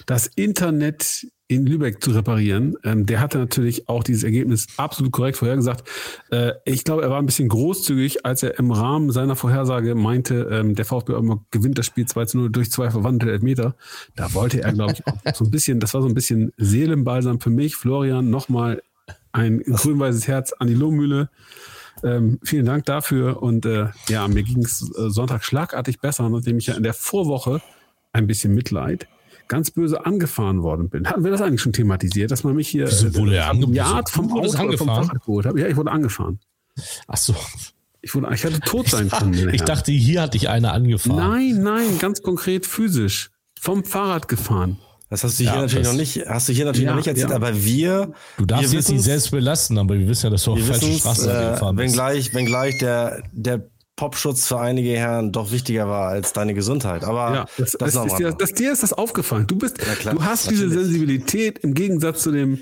das 0.07 0.25
Internet 0.27 1.27
in 1.47 1.65
Lübeck 1.65 2.03
zu 2.03 2.11
reparieren. 2.11 2.75
Ähm, 2.83 3.05
der 3.05 3.19
hatte 3.19 3.37
natürlich 3.37 3.87
auch 3.87 4.03
dieses 4.03 4.23
Ergebnis 4.23 4.67
absolut 4.77 5.11
korrekt 5.11 5.37
vorhergesagt. 5.37 5.87
Äh, 6.31 6.53
ich 6.65 6.83
glaube, 6.83 7.03
er 7.03 7.11
war 7.11 7.19
ein 7.19 7.25
bisschen 7.27 7.49
großzügig, 7.49 8.25
als 8.25 8.41
er 8.41 8.57
im 8.57 8.71
Rahmen 8.71 9.11
seiner 9.11 9.35
Vorhersage 9.35 9.93
meinte, 9.93 10.49
ähm, 10.51 10.73
der 10.73 10.85
VfB 10.85 11.13
immer 11.13 11.45
gewinnt 11.51 11.77
das 11.77 11.85
Spiel 11.85 12.07
2 12.07 12.25
zu 12.25 12.37
0 12.39 12.51
durch 12.51 12.71
zwei 12.71 12.89
verwandelte 12.89 13.33
Elfmeter. 13.33 13.75
Da 14.15 14.33
wollte 14.33 14.63
er, 14.63 14.73
glaube 14.73 14.93
ich, 14.93 15.05
auch 15.05 15.35
so 15.35 15.45
ein 15.45 15.51
bisschen, 15.51 15.79
das 15.79 15.93
war 15.93 16.01
so 16.01 16.07
ein 16.07 16.15
bisschen 16.15 16.51
Seelenbalsam 16.57 17.39
für 17.39 17.51
mich. 17.51 17.75
Florian, 17.75 18.29
nochmal 18.31 18.81
ein 19.31 19.59
grün-weißes 19.59 20.27
Herz 20.27 20.51
an 20.53 20.67
die 20.67 20.73
Lohmühle. 20.73 21.29
Ähm, 22.03 22.39
vielen 22.43 22.65
Dank 22.65 22.85
dafür. 22.85 23.43
Und 23.43 23.67
äh, 23.67 23.89
ja, 24.09 24.27
mir 24.27 24.41
ging 24.41 24.63
es 24.63 24.81
äh, 24.97 25.09
Sonntag 25.09 25.43
schlagartig 25.43 25.99
besser, 25.99 26.27
nachdem 26.27 26.57
ich 26.57 26.67
ja 26.67 26.73
in 26.73 26.83
der 26.83 26.93
Vorwoche 26.93 27.61
ein 28.13 28.25
bisschen 28.25 28.55
Mitleid 28.55 29.07
ganz 29.47 29.71
böse 29.71 30.05
angefahren 30.05 30.63
worden 30.63 30.89
bin. 30.89 31.07
Hatten 31.07 31.23
wir 31.23 31.31
das 31.31 31.41
eigentlich 31.41 31.61
schon 31.61 31.73
thematisiert, 31.73 32.31
dass 32.31 32.43
man 32.43 32.55
mich 32.55 32.67
hier 32.67 32.87
Wieso 32.87 33.13
wurde 33.15 33.35
er 33.37 33.51
äh, 33.51 33.71
Yard 33.71 34.09
vom 34.09 34.31
Auto 34.31 34.77
vom 34.77 34.87
Fahrrad 34.87 35.21
geholt 35.21 35.45
hat? 35.45 35.57
Ja, 35.57 35.67
ich 35.67 35.75
wurde 35.75 35.91
angefahren. 35.91 36.39
Ach 37.07 37.17
so. 37.17 37.35
Ich, 38.01 38.13
wurde, 38.13 38.33
ich 38.33 38.45
hatte 38.45 38.59
tot 38.59 38.87
sein 38.87 39.09
können. 39.09 39.49
Ich 39.49 39.63
dachte, 39.63 39.91
hier 39.91 40.21
hatte 40.21 40.37
ich 40.37 40.49
eine 40.49 40.71
angefahren. 40.71 41.17
Nein, 41.17 41.63
nein, 41.63 41.97
ganz 41.99 42.21
konkret 42.21 42.65
physisch. 42.65 43.31
Vom 43.59 43.83
Fahrrad 43.83 44.27
gefahren. 44.27 44.77
Das 45.09 45.23
hast 45.23 45.39
du 45.39 45.43
hier 45.43 45.53
ja, 45.53 45.61
natürlich 45.61 45.85
noch 45.85 45.93
nicht, 45.93 46.25
hast 46.27 46.49
du 46.49 46.53
hier 46.53 46.65
natürlich 46.65 46.85
ja, 46.85 46.91
noch 46.91 46.97
nicht 46.97 47.07
erzählt, 47.07 47.29
ja. 47.29 47.35
aber 47.35 47.63
wir. 47.63 48.13
Du 48.37 48.45
darfst 48.45 48.71
wir 48.71 48.79
jetzt 48.79 48.89
nicht 48.89 49.03
selbst 49.03 49.31
belasten, 49.31 49.77
aber 49.77 49.97
wir 49.97 50.07
wissen 50.07 50.25
ja, 50.25 50.29
dass 50.31 50.43
du 50.43 50.53
auf 50.53 50.59
falsche 50.65 50.93
Straße 50.93 51.31
äh, 51.31 51.51
gefahren 51.51 51.75
bist. 51.75 51.95
Wenngleich, 51.95 52.33
wenngleich 52.33 52.77
der, 52.79 53.23
der 53.31 53.69
Popschutz 53.95 54.47
für 54.47 54.59
einige 54.59 54.91
Herren 54.91 55.31
doch 55.31 55.51
wichtiger 55.51 55.87
war 55.87 56.09
als 56.09 56.33
deine 56.33 56.53
Gesundheit. 56.53 57.03
Aber 57.03 57.33
ja, 57.33 57.45
das, 57.57 57.71
das, 57.71 57.93
das 57.93 58.05
ist 58.05 58.17
dir, 58.17 58.31
das, 58.33 58.51
dir 58.53 58.71
ist 58.71 58.83
das 58.83 58.93
aufgefallen. 58.93 59.47
Du 59.47 59.55
bist, 59.55 59.77
klar, 59.77 60.15
du 60.15 60.23
hast 60.23 60.45
natürlich. 60.45 60.65
diese 60.65 60.83
Sensibilität 60.83 61.59
im 61.59 61.73
Gegensatz 61.73 62.23
zu 62.23 62.31
dem 62.31 62.59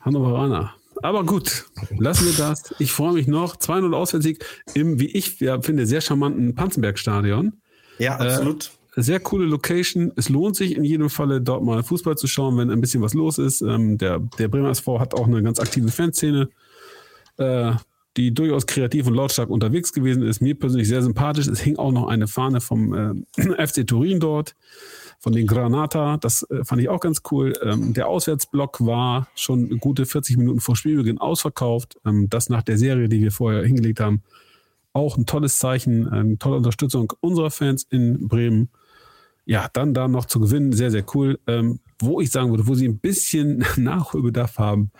Hannoveraner. 0.00 0.74
Aber 1.02 1.24
gut, 1.24 1.66
lassen 1.98 2.26
wir 2.26 2.32
das. 2.32 2.62
Ich 2.78 2.92
freue 2.92 3.12
mich 3.12 3.26
noch. 3.26 3.56
2-0 3.56 3.94
Auswärtssieg 3.94 4.44
im, 4.74 4.98
wie 5.00 5.08
ich 5.08 5.40
ja, 5.40 5.60
finde, 5.60 5.86
sehr 5.86 6.00
charmanten 6.00 6.54
Panzenberg-Stadion. 6.54 7.52
Ja, 7.98 8.16
absolut. 8.16 8.70
Äh, 8.96 9.02
sehr 9.02 9.20
coole 9.20 9.44
Location. 9.44 10.12
Es 10.16 10.28
lohnt 10.28 10.56
sich 10.56 10.76
in 10.76 10.84
jedem 10.84 11.10
Falle, 11.10 11.40
dort 11.40 11.64
mal 11.64 11.82
Fußball 11.82 12.16
zu 12.16 12.26
schauen, 12.26 12.56
wenn 12.56 12.70
ein 12.70 12.80
bisschen 12.80 13.02
was 13.02 13.12
los 13.12 13.38
ist. 13.38 13.60
Ähm, 13.60 13.98
der, 13.98 14.20
der 14.38 14.48
Bremer 14.48 14.70
SV 14.70 15.00
hat 15.00 15.14
auch 15.14 15.26
eine 15.26 15.42
ganz 15.42 15.58
aktive 15.58 15.88
Fanszene. 15.88 16.48
Äh, 17.36 17.72
die 18.16 18.32
durchaus 18.32 18.66
kreativ 18.66 19.06
und 19.06 19.14
lautstark 19.14 19.50
unterwegs 19.50 19.92
gewesen 19.92 20.22
ist. 20.22 20.40
Mir 20.40 20.54
persönlich 20.54 20.88
sehr 20.88 21.02
sympathisch. 21.02 21.46
Es 21.46 21.60
hing 21.60 21.76
auch 21.76 21.92
noch 21.92 22.08
eine 22.08 22.28
Fahne 22.28 22.60
vom 22.60 23.24
äh, 23.36 23.66
FC 23.66 23.86
Turin 23.86 24.20
dort. 24.20 24.54
von 25.18 25.32
den 25.32 25.46
Granata. 25.46 26.18
Das 26.18 26.42
äh, 26.50 26.64
fand 26.64 26.82
ich 26.82 26.88
auch 26.88 27.00
ganz 27.00 27.22
cool. 27.30 27.54
Ähm, 27.62 27.94
der 27.94 28.08
Auswärtsblock 28.08 28.84
war 28.84 29.26
schon 29.34 29.78
gute 29.78 30.06
40 30.06 30.36
Minuten 30.36 30.60
vor 30.60 30.76
Spielbeginn 30.76 31.18
ausverkauft. 31.18 31.96
Ähm, 32.04 32.28
das 32.28 32.50
nach 32.50 32.62
der 32.62 32.78
Serie, 32.78 33.08
die 33.08 33.20
wir 33.20 33.32
vorher 33.32 33.64
hingelegt 33.64 34.00
haben. 34.00 34.22
Auch 34.92 35.16
ein 35.16 35.26
tolles 35.26 35.58
Zeichen, 35.58 36.06
eine 36.08 36.38
tolle 36.38 36.56
Unterstützung 36.56 37.12
unserer 37.20 37.50
Fans 37.50 37.84
in 37.90 38.28
Bremen. 38.28 38.68
Ja, 39.46 39.68
dann 39.72 39.92
da 39.92 40.08
noch 40.08 40.26
zu 40.26 40.40
gewinnen, 40.40 40.72
sehr, 40.72 40.90
sehr 40.90 41.04
cool. 41.14 41.38
Ähm, 41.46 41.80
wo 42.00 42.20
ich 42.20 42.30
sagen 42.30 42.50
würde, 42.50 42.66
wo 42.66 42.74
sie 42.74 42.86
ein 42.86 42.98
bisschen 42.98 43.64
Nachholbedarf 43.76 44.58
haben, 44.58 44.90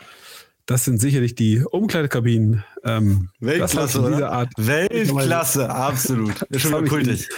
das 0.66 0.84
sind 0.84 1.00
sicherlich 1.00 1.34
die 1.34 1.62
Umkleidekabinen. 1.62 2.64
Ähm, 2.84 3.28
Weltklasse, 3.40 4.00
oder? 4.00 4.32
Art, 4.32 4.52
Weltklasse, 4.56 5.68
absolut. 5.68 6.42
Ist 6.42 6.62
schon 6.62 6.72
mal 6.72 6.84
kultig. 6.84 7.28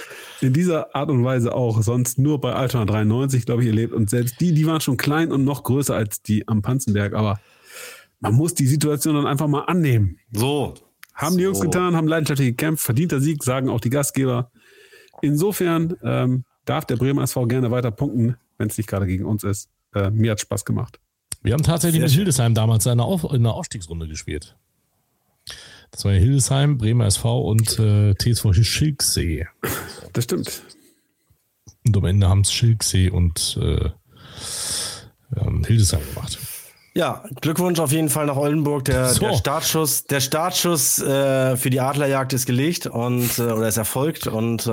In, 0.41 0.49
in 0.49 0.53
dieser 0.53 0.95
Art 0.95 1.11
und 1.11 1.25
Weise 1.25 1.55
auch 1.55 1.83
sonst 1.83 2.19
nur 2.19 2.41
bei 2.41 2.53
Altona 2.53 2.85
93, 2.85 3.45
glaube 3.47 3.63
ich, 3.63 3.69
erlebt. 3.69 3.93
Und 3.93 4.11
selbst 4.11 4.41
die, 4.41 4.53
die 4.53 4.67
waren 4.67 4.81
schon 4.81 4.97
klein 4.97 5.33
und 5.33 5.45
noch 5.45 5.65
größer 5.65 5.95
als 5.95 6.23
die 6.23 6.47
am 6.47 6.63
Panzenberg. 6.63 7.15
Aber 7.15 7.41
man 8.21 8.35
muss 8.35 8.55
die 8.55 8.67
Situation 8.67 9.17
dann 9.17 9.27
einfach 9.27 9.49
mal 9.49 9.65
annehmen. 9.65 10.19
So. 10.33 10.75
Haben 11.15 11.33
so. 11.33 11.39
die 11.39 11.45
Jungs 11.45 11.61
getan, 11.61 11.97
haben 11.97 12.07
leidenschaftlich 12.07 12.49
gekämpft, 12.49 12.85
verdienter 12.85 13.21
Sieg, 13.21 13.43
sagen 13.43 13.71
auch 13.71 13.81
die 13.81 13.91
Gastgeber. 13.91 14.51
Insofern 15.23 15.97
ähm, 16.03 16.45
darf 16.65 16.85
der 16.85 16.97
Bremer 16.97 17.23
SV 17.23 17.47
gerne 17.47 17.71
weiter 17.71 17.91
punkten, 17.91 18.37
wenn 18.59 18.69
es 18.69 18.77
nicht 18.77 18.89
gerade 18.89 19.07
gegen 19.07 19.25
uns 19.25 19.43
ist. 19.43 19.71
Äh, 19.95 20.11
mir 20.11 20.33
hat 20.33 20.41
Spaß 20.41 20.65
gemacht. 20.65 21.01
Wir 21.47 21.53
haben 21.53 21.63
tatsächlich 21.63 22.01
Sehr 22.01 22.09
mit 22.09 22.17
Hildesheim 22.17 22.55
damals 22.55 22.87
in 22.87 22.99
der, 22.99 23.07
Auf 23.07 23.23
in 23.33 23.45
der 23.45 23.55
Aufstiegsrunde 23.55 24.09
gespielt. 24.09 24.57
Das 25.93 26.05
war 26.05 26.11
Hildesheim, 26.11 26.77
Bremer 26.77 27.07
SV 27.07 27.41
und 27.41 27.79
äh, 27.79 28.15
TSV 28.17 28.53
Schilksee. 28.53 29.47
Das 30.13 30.25
stimmt. 30.25 30.63
Und 31.87 31.97
am 31.97 32.05
Ende 32.05 32.29
haben 32.29 32.41
es 32.41 32.53
Schilksee 32.53 33.11
und 33.11 33.57
äh, 33.63 33.91
ähm, 35.37 35.63
Hildesheim 35.65 36.01
gemacht. 36.13 36.37
Ja, 36.95 37.23
Glückwunsch 37.41 37.79
auf 37.79 37.93
jeden 37.93 38.09
Fall 38.09 38.27
nach 38.27 38.37
Oldenburg. 38.37 38.85
Der, 38.87 39.11
so. 39.11 39.21
der 39.21 39.35
Startschuss, 39.35 40.03
der 40.03 40.19
Startschuss 40.19 40.99
äh, 40.99 41.57
für 41.57 41.71
die 41.71 41.79
Adlerjagd 41.79 42.33
ist 42.33 42.47
gelegt 42.47 42.89
und 42.89 43.39
äh, 43.39 43.43
oder 43.43 43.69
ist 43.69 43.77
erfolgt 43.77 44.27
und 44.27 44.67
äh, 44.67 44.71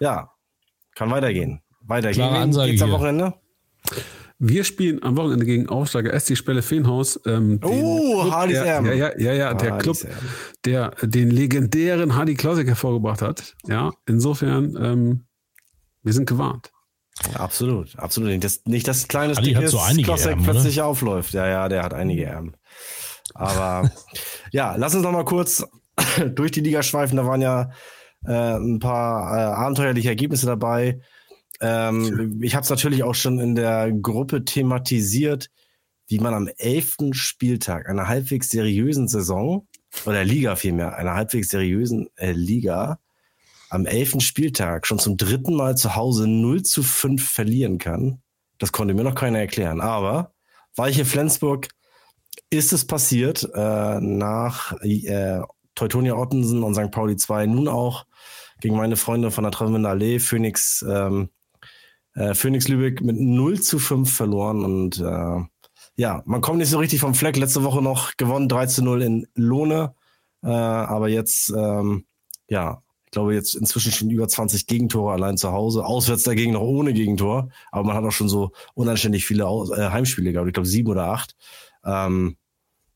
ja, 0.00 0.32
kann 0.94 1.10
weitergehen. 1.10 1.62
Weitergehen. 1.80 2.28
Klare 2.28 2.42
Ansage 2.42 2.72
Geht's 2.72 2.82
am 2.82 2.90
Wochenende? 2.90 3.32
Wir 4.40 4.62
spielen 4.62 5.02
am 5.02 5.16
Wochenende 5.16 5.44
gegen 5.44 5.68
Aufsteiger 5.68 6.18
SC 6.18 6.36
Spelle 6.36 6.62
Feenhaus. 6.62 7.18
Ähm, 7.26 7.58
oh, 7.64 8.30
Hardy 8.30 8.54
Ja, 8.54 8.80
ja, 8.80 9.18
ja, 9.18 9.32
ja, 9.32 9.54
der 9.54 9.78
Club, 9.78 9.96
der 10.64 10.90
den 11.02 11.30
legendären 11.30 12.14
Hardy 12.14 12.34
Klausik 12.34 12.68
hervorgebracht 12.68 13.20
hat. 13.20 13.56
Ja, 13.66 13.90
insofern, 14.06 14.76
ähm, 14.80 15.24
wir 16.04 16.12
sind 16.12 16.28
gewarnt. 16.28 16.70
Absolut, 17.34 17.98
absolut. 17.98 18.30
Nicht, 18.30 18.44
dass, 18.44 18.64
nicht 18.64 18.86
das 18.86 19.08
kleine 19.08 19.34
Hardy 19.34 19.54
hat 19.54 19.68
so 19.68 19.78
Klausik 19.78 20.26
Erben, 20.26 20.44
plötzlich 20.44 20.78
oder? 20.78 20.86
aufläuft. 20.86 21.32
Ja, 21.34 21.48
ja, 21.48 21.68
der 21.68 21.82
hat 21.82 21.92
einige 21.92 22.24
Erben. 22.24 22.52
Aber 23.34 23.90
ja, 24.52 24.76
lass 24.76 24.94
uns 24.94 25.02
noch 25.02 25.10
mal 25.10 25.24
kurz 25.24 25.64
durch 26.34 26.52
die 26.52 26.60
Liga 26.60 26.84
schweifen. 26.84 27.16
Da 27.16 27.26
waren 27.26 27.40
ja 27.40 27.70
äh, 28.24 28.56
ein 28.56 28.78
paar 28.78 29.36
äh, 29.36 29.40
abenteuerliche 29.40 30.10
Ergebnisse 30.10 30.46
dabei. 30.46 31.00
Ähm, 31.60 32.40
ich 32.42 32.54
habe 32.54 32.64
es 32.64 32.70
natürlich 32.70 33.02
auch 33.02 33.14
schon 33.14 33.38
in 33.38 33.54
der 33.54 33.92
Gruppe 33.92 34.44
thematisiert, 34.44 35.50
wie 36.06 36.18
man 36.18 36.34
am 36.34 36.48
elften 36.56 37.14
Spieltag 37.14 37.88
einer 37.88 38.08
halbwegs 38.08 38.48
seriösen 38.48 39.08
Saison 39.08 39.66
oder 40.06 40.24
Liga 40.24 40.56
vielmehr, 40.56 40.96
einer 40.96 41.14
halbwegs 41.14 41.48
seriösen 41.48 42.08
äh, 42.16 42.32
Liga 42.32 42.98
am 43.70 43.86
elften 43.86 44.20
Spieltag 44.20 44.86
schon 44.86 44.98
zum 44.98 45.16
dritten 45.16 45.54
Mal 45.54 45.76
zu 45.76 45.94
Hause 45.94 46.26
0 46.26 46.62
zu 46.62 46.82
5 46.82 47.22
verlieren 47.22 47.78
kann. 47.78 48.22
Das 48.58 48.72
konnte 48.72 48.94
mir 48.94 49.04
noch 49.04 49.14
keiner 49.14 49.38
erklären. 49.38 49.80
Aber 49.80 50.32
Weiche 50.74 51.04
Flensburg 51.04 51.68
ist 52.50 52.72
es 52.72 52.86
passiert, 52.86 53.48
äh, 53.54 54.00
nach 54.00 54.72
äh, 54.80 55.40
Teutonia 55.74 56.14
Ottensen 56.14 56.62
und 56.62 56.74
St. 56.74 56.90
Pauli 56.90 57.16
2 57.16 57.46
nun 57.46 57.68
auch 57.68 58.06
gegen 58.60 58.76
meine 58.76 58.96
Freunde 58.96 59.30
von 59.30 59.44
der 59.44 59.52
Travemünder 59.52 59.90
Allee, 59.90 60.18
Phoenix 60.18 60.84
ähm, 60.88 61.30
äh, 62.18 62.34
Phoenix 62.34 62.68
Lübeck 62.68 63.00
mit 63.00 63.18
0 63.18 63.60
zu 63.60 63.78
5 63.78 64.12
verloren 64.12 64.64
und 64.64 64.98
äh, 64.98 65.40
ja, 65.94 66.22
man 66.26 66.40
kommt 66.40 66.58
nicht 66.58 66.70
so 66.70 66.78
richtig 66.78 67.00
vom 67.00 67.14
Fleck. 67.14 67.36
Letzte 67.36 67.64
Woche 67.64 67.82
noch 67.82 68.16
gewonnen, 68.16 68.48
3 68.48 68.66
zu 68.66 68.84
0 68.84 69.02
in 69.02 69.26
Lohne. 69.34 69.94
Äh, 70.42 70.48
aber 70.48 71.08
jetzt, 71.08 71.50
ähm, 71.50 72.06
ja, 72.48 72.82
ich 73.04 73.10
glaube 73.10 73.34
jetzt 73.34 73.54
inzwischen 73.54 73.90
schon 73.90 74.10
über 74.10 74.28
20 74.28 74.66
Gegentore 74.66 75.12
allein 75.12 75.36
zu 75.36 75.50
Hause. 75.50 75.84
Auswärts 75.84 76.22
dagegen 76.22 76.52
noch 76.52 76.60
ohne 76.60 76.92
Gegentor. 76.92 77.50
Aber 77.72 77.84
man 77.84 77.96
hat 77.96 78.04
auch 78.04 78.12
schon 78.12 78.28
so 78.28 78.52
unanständig 78.74 79.26
viele 79.26 79.46
Aus 79.46 79.70
äh, 79.70 79.90
Heimspiele 79.90 80.32
gehabt. 80.32 80.48
Ich 80.48 80.54
glaube 80.54 80.68
sieben 80.68 80.88
oder 80.88 81.06
acht. 81.06 81.34
Ähm, 81.84 82.36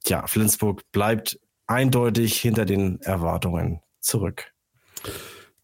ja, 0.06 0.26
Flensburg 0.26 0.82
bleibt 0.92 1.40
eindeutig 1.66 2.40
hinter 2.40 2.64
den 2.64 3.00
Erwartungen 3.00 3.80
zurück. 4.00 4.52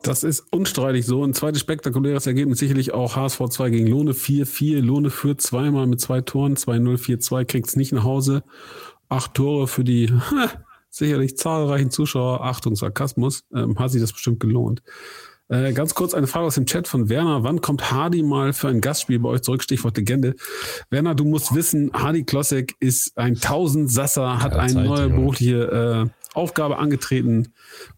Das 0.02 0.22
ist 0.22 0.46
unstreitig 0.52 1.06
so. 1.06 1.24
Ein 1.24 1.34
zweites 1.34 1.60
spektakuläres 1.60 2.26
Ergebnis 2.26 2.60
sicherlich 2.60 2.94
auch 2.94 3.16
HSV 3.16 3.40
2 3.50 3.70
gegen 3.70 3.86
Lohne 3.88 4.12
4-4. 4.12 4.80
Lohne 4.80 5.10
führt 5.10 5.40
zweimal 5.40 5.86
mit 5.86 6.00
zwei 6.00 6.20
Toren, 6.20 6.56
2-0, 6.56 6.98
4-2, 6.98 7.44
kriegt 7.44 7.68
es 7.68 7.76
nicht 7.76 7.92
nach 7.92 8.04
Hause. 8.04 8.44
Acht 9.08 9.34
Tore 9.34 9.66
für 9.66 9.84
die 9.84 10.12
sicherlich 10.90 11.36
zahlreichen 11.36 11.90
Zuschauer. 11.90 12.44
Achtung, 12.44 12.76
Sarkasmus. 12.76 13.44
Ähm, 13.52 13.78
hat 13.78 13.90
sich 13.90 14.00
das 14.00 14.12
bestimmt 14.12 14.38
gelohnt. 14.38 14.82
Äh, 15.48 15.72
ganz 15.72 15.94
kurz 15.94 16.12
eine 16.12 16.26
Frage 16.26 16.46
aus 16.46 16.56
dem 16.56 16.66
Chat 16.66 16.86
von 16.86 17.08
Werner. 17.08 17.42
Wann 17.42 17.62
kommt 17.62 17.90
Hardy 17.90 18.22
mal 18.22 18.52
für 18.52 18.68
ein 18.68 18.82
Gastspiel 18.82 19.18
bei 19.18 19.30
euch 19.30 19.40
zurück? 19.40 19.62
Stichwort 19.62 19.96
Legende. 19.96 20.34
Werner, 20.90 21.14
du 21.14 21.24
musst 21.24 21.54
wissen, 21.54 21.90
Hardy 21.94 22.24
Klossek 22.24 22.74
ist 22.80 23.16
ein 23.16 23.34
Tausendsasser, 23.34 24.42
hat 24.42 24.52
eine 24.52 24.84
neue 24.84 25.08
berufliche 25.08 26.06
äh, 26.06 26.17
Aufgabe 26.34 26.78
angetreten 26.78 27.52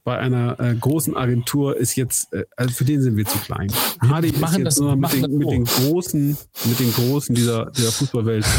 bei 0.05 0.19
einer 0.19 0.59
äh, 0.61 0.75
großen 0.75 1.17
Agentur, 1.17 1.77
ist 1.77 1.97
jetzt, 1.97 2.33
äh, 2.33 2.45
also 2.57 2.73
für 2.73 2.85
den 2.85 3.03
sind 3.03 3.17
wir 3.17 3.27
zu 3.27 3.39
klein. 3.39 3.73
Hardy 4.01 4.29
ist 4.29 4.41
jetzt 4.41 4.67
das, 4.67 4.79
nur 4.79 4.97
mit 4.97 5.13
den, 5.13 5.39
mit 5.39 5.51
den, 5.51 5.65
großen, 5.65 6.37
mit 6.65 6.81
den 6.81 6.93
großen 6.93 7.35
dieser, 7.35 7.67
dieser 7.71 7.93
Fußballwelt. 7.93 8.47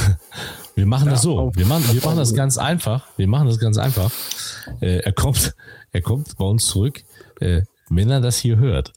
Wir 0.74 0.86
machen 0.86 1.10
das 1.10 1.22
so. 1.22 1.52
Wir 1.54 1.66
machen, 1.66 1.84
wir 1.92 2.02
machen 2.02 2.18
das 2.18 2.34
ganz 2.34 2.58
einfach. 2.58 3.06
Wir 3.18 3.28
machen 3.28 3.46
das 3.46 3.60
ganz 3.60 3.78
einfach. 3.78 4.10
Äh, 4.80 5.00
er 5.00 5.12
kommt, 5.12 5.54
er 5.92 6.02
kommt 6.02 6.38
bei 6.38 6.46
uns 6.46 6.66
zurück. 6.66 7.04
Äh, 7.42 7.64
wenn 7.90 8.10
er 8.10 8.22
das 8.22 8.38
hier 8.38 8.58
hört 8.58 8.94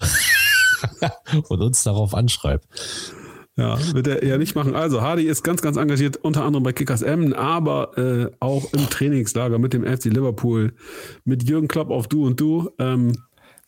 und 1.48 1.60
uns 1.60 1.82
darauf 1.82 2.14
anschreibt. 2.14 2.64
Ja, 3.56 3.78
wird 3.94 4.08
er 4.08 4.22
eher 4.22 4.38
nicht 4.38 4.56
machen. 4.56 4.74
Also, 4.74 5.00
Hardy 5.00 5.24
ist 5.24 5.44
ganz, 5.44 5.62
ganz 5.62 5.76
engagiert, 5.76 6.16
unter 6.16 6.44
anderem 6.44 6.64
bei 6.64 6.72
Kickers 6.72 7.02
Emmen, 7.02 7.32
aber 7.32 7.96
äh, 7.96 8.30
auch 8.40 8.72
im 8.72 8.90
Trainingslager 8.90 9.58
mit 9.58 9.72
dem 9.72 9.84
FC 9.84 10.06
Liverpool, 10.06 10.72
mit 11.24 11.48
Jürgen 11.48 11.68
Klopp 11.68 11.90
auf 11.90 12.08
Du 12.08 12.26
und 12.26 12.40
Du. 12.40 12.70
Ähm, 12.80 13.12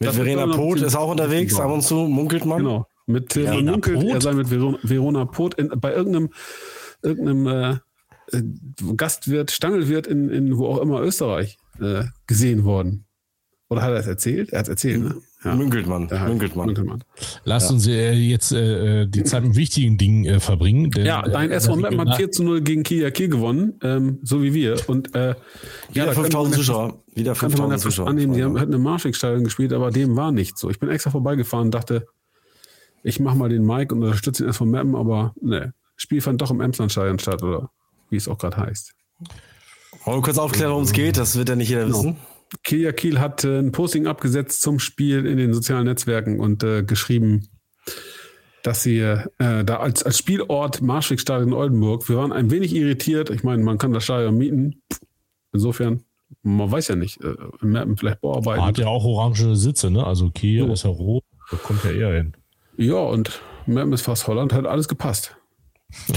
mit 0.00 0.10
Verena 0.10 0.46
Poth 0.48 0.80
ist 0.82 0.96
auch 0.96 1.10
unterwegs, 1.10 1.58
ab 1.58 1.70
und 1.70 1.82
zu, 1.82 1.94
munkelt 1.94 2.44
man. 2.44 2.58
Genau, 2.58 2.86
mit 3.06 3.36
äh, 3.36 3.62
munkelt, 3.62 4.00
Pot? 4.00 4.12
er 4.12 4.20
sei 4.20 4.32
mit 4.32 4.50
Verona, 4.50 4.78
Verona 4.82 5.24
Poth 5.24 5.54
in, 5.54 5.68
bei 5.68 5.94
irgendeinem, 5.94 6.30
irgendeinem 7.02 7.46
äh, 7.46 8.36
äh, 8.36 8.42
Gastwirt, 8.96 9.52
Stangelwirt 9.52 10.08
in, 10.08 10.28
in 10.30 10.58
wo 10.58 10.66
auch 10.66 10.78
immer 10.78 11.00
Österreich 11.00 11.58
äh, 11.80 12.04
gesehen 12.26 12.64
worden. 12.64 13.04
Oder 13.68 13.82
hat 13.82 13.90
er 13.90 14.00
es 14.00 14.06
erzählt? 14.06 14.52
Er 14.52 14.60
hat 14.60 14.66
es 14.66 14.70
erzählt, 14.70 15.02
ne? 15.02 15.16
Ja. 15.46 15.54
Münkeltmann. 15.54 16.08
Ja, 16.10 16.26
Münkeltmann. 16.26 16.66
Münkelmann. 16.66 17.04
Lasst 17.44 17.70
ja. 17.70 17.74
uns 17.74 17.86
äh, 17.86 18.12
jetzt 18.12 18.52
äh, 18.52 19.06
die 19.06 19.22
Zeit 19.24 19.44
mit 19.44 19.54
wichtigen 19.54 19.96
Dingen 19.96 20.24
äh, 20.24 20.40
verbringen. 20.40 20.90
Denn, 20.90 21.06
ja, 21.06 21.22
dein 21.22 21.50
äh, 21.50 21.54
SV 21.54 21.76
Meppen 21.76 22.00
hat 22.00 22.16
4 22.16 22.30
zu 22.32 22.42
0 22.42 22.62
gegen 22.62 22.82
Kia 22.82 23.10
Kiel 23.10 23.28
gewonnen, 23.28 23.78
ähm, 23.82 24.18
so 24.22 24.42
wie 24.42 24.54
wir. 24.54 24.76
Und 24.88 25.14
äh, 25.14 25.34
wieder 25.92 26.06
ja, 26.06 26.12
5000 26.12 26.56
Zuschauer. 26.56 27.02
Wieder 27.14 27.34
5000 27.34 27.80
Zuschauer. 27.80 28.08
Annehmen, 28.08 28.34
die 28.34 28.42
haben, 28.42 28.58
hatten 28.58 28.74
eine 28.74 28.82
Marschwegstadion 28.82 29.44
gespielt, 29.44 29.72
aber 29.72 29.90
dem 29.90 30.16
war 30.16 30.32
nicht 30.32 30.58
so. 30.58 30.68
Ich 30.68 30.80
bin 30.80 30.88
extra 30.88 31.10
vorbeigefahren 31.10 31.66
und 31.66 31.74
dachte, 31.74 32.06
ich 33.04 33.20
mache 33.20 33.36
mal 33.36 33.48
den 33.48 33.64
Mike 33.64 33.94
und 33.94 34.02
unterstütze 34.02 34.42
den 34.42 34.50
SV 34.50 34.64
Meppen, 34.64 34.96
aber 34.96 35.32
ne, 35.40 35.74
Spiel 35.96 36.20
fand 36.20 36.42
doch 36.42 36.50
im 36.50 36.60
Emslandstadion 36.60 37.18
statt, 37.18 37.42
oder 37.42 37.70
wie 38.10 38.16
es 38.16 38.26
auch 38.28 38.38
gerade 38.38 38.56
heißt. 38.56 38.94
Wollen 40.04 40.18
wir 40.18 40.22
kurz 40.22 40.38
aufklären, 40.38 40.72
worum 40.72 40.84
es 40.84 40.92
geht? 40.92 41.16
Das 41.16 41.36
wird 41.36 41.48
ja 41.48 41.56
nicht 41.56 41.68
jeder 41.68 41.84
genau. 41.84 41.98
wissen. 41.98 42.16
Kia 42.62 42.92
Kiel 42.92 43.20
hat 43.20 43.44
äh, 43.44 43.58
ein 43.58 43.72
Posting 43.72 44.06
abgesetzt 44.06 44.62
zum 44.62 44.78
Spiel 44.78 45.26
in 45.26 45.36
den 45.36 45.52
sozialen 45.52 45.84
Netzwerken 45.84 46.40
und 46.40 46.62
äh, 46.62 46.82
geschrieben, 46.82 47.48
dass 48.62 48.82
sie 48.82 48.98
äh, 48.98 49.24
da 49.38 49.76
als, 49.76 50.02
als 50.02 50.18
Spielort 50.18 50.82
Marschwegstadion 50.82 51.52
Oldenburg, 51.52 52.08
wir 52.08 52.16
waren 52.16 52.32
ein 52.32 52.50
wenig 52.50 52.74
irritiert. 52.74 53.30
Ich 53.30 53.44
meine, 53.44 53.62
man 53.62 53.78
kann 53.78 53.92
das 53.92 54.04
Stadion 54.04 54.36
mieten. 54.36 54.82
Insofern, 55.52 56.02
man 56.42 56.70
weiß 56.70 56.88
ja 56.88 56.96
nicht, 56.96 57.22
äh, 57.22 57.34
vielleicht 57.96 58.20
Bauarbeiten. 58.20 58.64
Hat 58.64 58.78
ja 58.78 58.88
auch 58.88 59.04
orange 59.04 59.54
Sitze, 59.54 59.90
ne? 59.90 60.04
Also 60.04 60.30
Kia 60.30 60.66
so. 60.66 60.72
ist 60.72 60.84
ja 60.84 60.90
rot, 60.90 61.24
da 61.50 61.56
kommt 61.56 61.84
ja 61.84 61.92
eher 61.92 62.14
hin. 62.14 62.36
Ja, 62.76 62.96
und 62.96 63.40
Mappen 63.66 63.92
ist 63.92 64.02
fast 64.02 64.26
Holland, 64.26 64.52
hat 64.52 64.66
alles 64.66 64.88
gepasst. 64.88 65.36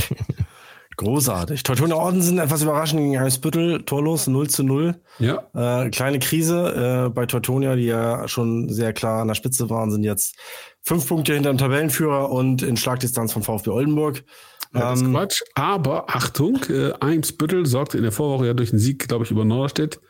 Großartig. 0.99 1.63
Teutonia 1.63 1.95
Orden 1.95 2.21
sind 2.21 2.39
etwas 2.39 2.61
überraschend 2.61 2.99
gegen 2.99 3.17
Eimsbüttel, 3.17 3.83
torlos, 3.83 4.27
0 4.27 4.49
zu 4.49 4.63
0. 4.63 4.95
Ja. 5.19 5.47
Äh, 5.55 5.91
kleine 5.91 6.19
Krise 6.19 7.05
äh, 7.05 7.09
bei 7.09 7.25
Teutonia, 7.25 7.77
die 7.77 7.85
ja 7.85 8.27
schon 8.27 8.67
sehr 8.67 8.91
klar 8.91 9.21
an 9.21 9.29
der 9.29 9.35
Spitze 9.35 9.69
waren, 9.69 9.91
sind 9.91 10.03
jetzt 10.03 10.35
fünf 10.81 11.07
Punkte 11.07 11.35
hinter 11.35 11.53
dem 11.53 11.57
Tabellenführer 11.57 12.29
und 12.29 12.63
in 12.63 12.75
Schlagdistanz 12.75 13.31
von 13.31 13.43
VfB 13.43 13.69
Oldenburg. 13.69 14.25
Ja, 14.73 14.91
das 14.91 14.99
ist 14.99 15.05
ähm, 15.05 15.13
Quatsch. 15.13 15.41
Aber 15.55 16.09
Achtung, 16.09 16.59
äh, 16.69 16.91
Eimsbüttel 16.99 17.65
sorgte 17.65 17.95
in 17.95 18.03
der 18.03 18.11
Vorwoche 18.11 18.47
ja 18.47 18.53
durch 18.53 18.73
einen 18.73 18.79
Sieg, 18.79 19.07
glaube 19.07 19.23
ich, 19.23 19.31
über 19.31 19.45
Norderstedt, 19.45 20.01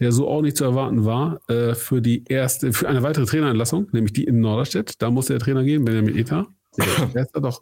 der 0.00 0.12
so 0.12 0.28
auch 0.28 0.40
nicht 0.40 0.56
zu 0.56 0.64
erwarten 0.64 1.04
war, 1.04 1.40
äh, 1.50 1.74
für 1.74 2.00
die 2.00 2.24
erste, 2.26 2.72
für 2.72 2.88
eine 2.88 3.02
weitere 3.02 3.26
Trainerentlassung, 3.26 3.88
nämlich 3.92 4.14
die 4.14 4.24
in 4.24 4.40
Norderstedt. 4.40 4.94
Da 5.02 5.10
musste 5.10 5.34
der 5.34 5.40
Trainer 5.40 5.62
gehen, 5.62 5.84
Benjamin 5.84 6.16
Eta. 6.16 6.46
Der 7.14 7.20
ist 7.20 7.36
doch. 7.36 7.60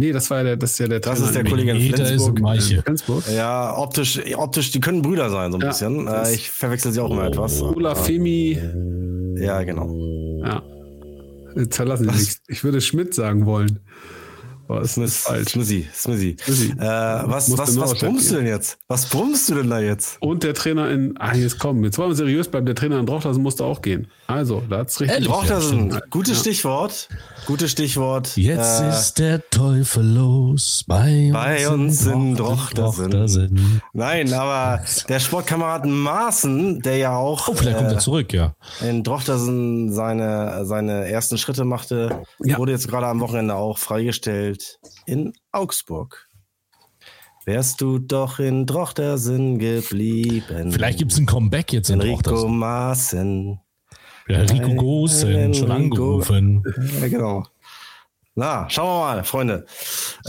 Nee, 0.00 0.12
das 0.12 0.30
war 0.30 0.38
ja 0.38 0.44
der, 0.44 0.56
das 0.56 0.70
ist 0.72 0.78
ja 0.78 0.88
der 0.88 1.00
Das 1.00 1.18
Trainer 1.18 1.26
ist 1.28 1.34
der 1.36 1.44
Kollege 1.44 1.70
in 1.72 1.94
Flensburg. 1.94 2.40
Flensburg. 2.84 3.24
Ja, 3.30 3.76
optisch, 3.76 4.18
optisch, 4.34 4.70
die 4.70 4.80
können 4.80 5.02
Brüder 5.02 5.28
sein, 5.28 5.52
so 5.52 5.58
ein 5.58 5.60
ja, 5.60 5.68
bisschen. 5.68 6.08
Äh, 6.08 6.32
ich 6.32 6.50
verwechsel 6.50 6.90
sie 6.90 7.00
auch 7.00 7.10
immer 7.10 7.26
etwas. 7.26 7.60
Ola 7.60 7.94
Femi. 7.94 8.58
Ja, 9.36 9.62
genau. 9.62 9.94
Ja. 10.42 10.62
Jetzt 11.54 11.76
verlassen 11.76 12.08
Sie 12.08 12.18
mich. 12.18 12.36
Ich 12.48 12.64
würde 12.64 12.80
Schmidt 12.80 13.12
sagen 13.12 13.44
wollen. 13.44 13.80
Boah, 14.70 14.82
ist 14.82 14.94
Smiss, 14.94 15.16
falsch. 15.16 15.48
Smizzy, 15.48 15.88
Smizzy. 15.92 16.36
Smizzy. 16.40 16.70
Äh, 16.78 16.84
was, 16.84 17.58
was, 17.58 17.76
was 17.76 17.98
brummst 17.98 18.30
du 18.30 18.36
denn 18.36 18.46
jetzt? 18.46 18.78
Was 18.86 19.06
brummst 19.06 19.50
du 19.50 19.56
denn 19.56 19.68
da 19.68 19.80
jetzt? 19.80 20.16
Und 20.20 20.44
der 20.44 20.54
Trainer 20.54 20.88
in, 20.90 21.16
ah, 21.18 21.34
jetzt 21.34 21.58
komm, 21.58 21.82
jetzt 21.82 21.98
wollen 21.98 22.10
wir 22.10 22.14
seriös 22.14 22.46
bleiben, 22.46 22.66
der 22.66 22.76
Trainer 22.76 23.00
in 23.00 23.06
Drochtersen 23.06 23.42
musste 23.42 23.64
auch 23.64 23.82
gehen. 23.82 24.06
Also, 24.28 24.62
da 24.70 24.78
hat's 24.78 25.00
richtig. 25.00 25.18
Äh, 25.18 25.22
Drochtersen, 25.22 26.00
gutes 26.10 26.34
ja. 26.34 26.40
Stichwort. 26.42 27.08
Gutes 27.46 27.72
Stichwort. 27.72 28.36
Jetzt 28.36 28.80
äh, 28.80 28.90
ist 28.90 29.18
der 29.18 29.50
Teufel 29.50 30.06
los 30.06 30.84
bei, 30.86 31.30
bei 31.32 31.68
uns, 31.68 32.06
in 32.06 32.36
Drochtersen. 32.36 33.10
Drochtersen. 33.10 33.82
Nein, 33.92 34.32
aber 34.32 34.84
der 35.08 35.18
Sportkamerad 35.18 35.84
Maaßen, 35.84 36.78
der 36.78 36.96
ja 36.96 37.16
auch. 37.16 37.48
Oh, 37.48 37.54
vielleicht 37.54 37.76
äh, 37.76 37.80
kommt 37.80 37.90
er 37.90 37.96
äh, 37.96 38.00
zurück, 38.00 38.32
ja. 38.32 38.54
In 38.88 39.02
Drochtersen 39.02 39.92
seine, 39.92 40.64
seine 40.64 41.08
ersten 41.08 41.38
Schritte 41.38 41.64
machte, 41.64 42.22
ja. 42.44 42.56
wurde 42.56 42.70
jetzt 42.70 42.86
gerade 42.86 43.08
am 43.08 43.18
Wochenende 43.18 43.56
auch 43.56 43.76
freigestellt 43.76 44.59
gespielt 44.60 44.78
in 45.06 45.32
Augsburg. 45.52 46.28
Wärst 47.46 47.80
du 47.80 47.98
doch 47.98 48.38
in 48.38 48.66
Drochtersen 48.66 49.58
geblieben. 49.58 50.72
Vielleicht 50.72 50.98
gibt 50.98 51.12
es 51.12 51.18
ein 51.18 51.26
Comeback 51.26 51.72
jetzt 51.72 51.88
in 51.88 52.00
Enrico 52.00 52.22
Drochtersen. 52.22 52.58
Maaßen. 52.58 53.60
Ja, 54.28 54.40
Rico 54.42 54.74
Gosen, 54.74 55.54
schon 55.54 55.70
angerufen. 55.70 56.62
Ja, 57.00 57.08
genau. 57.08 57.44
Na, 58.36 58.68
schauen 58.70 58.86
wir 58.86 59.14
mal, 59.16 59.24
Freunde. 59.24 59.66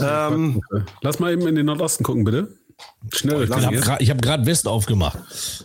Ähm, 0.00 0.60
Lass 1.02 1.20
mal 1.20 1.32
eben 1.32 1.46
in 1.46 1.54
den 1.54 1.66
Nordosten 1.66 2.02
gucken, 2.02 2.24
bitte. 2.24 2.56
Schnell. 3.12 3.44
Ich 3.44 3.50
habe 3.52 4.04
hab 4.04 4.22
gerade 4.22 4.44
West 4.44 4.66
aufgemacht. 4.66 5.18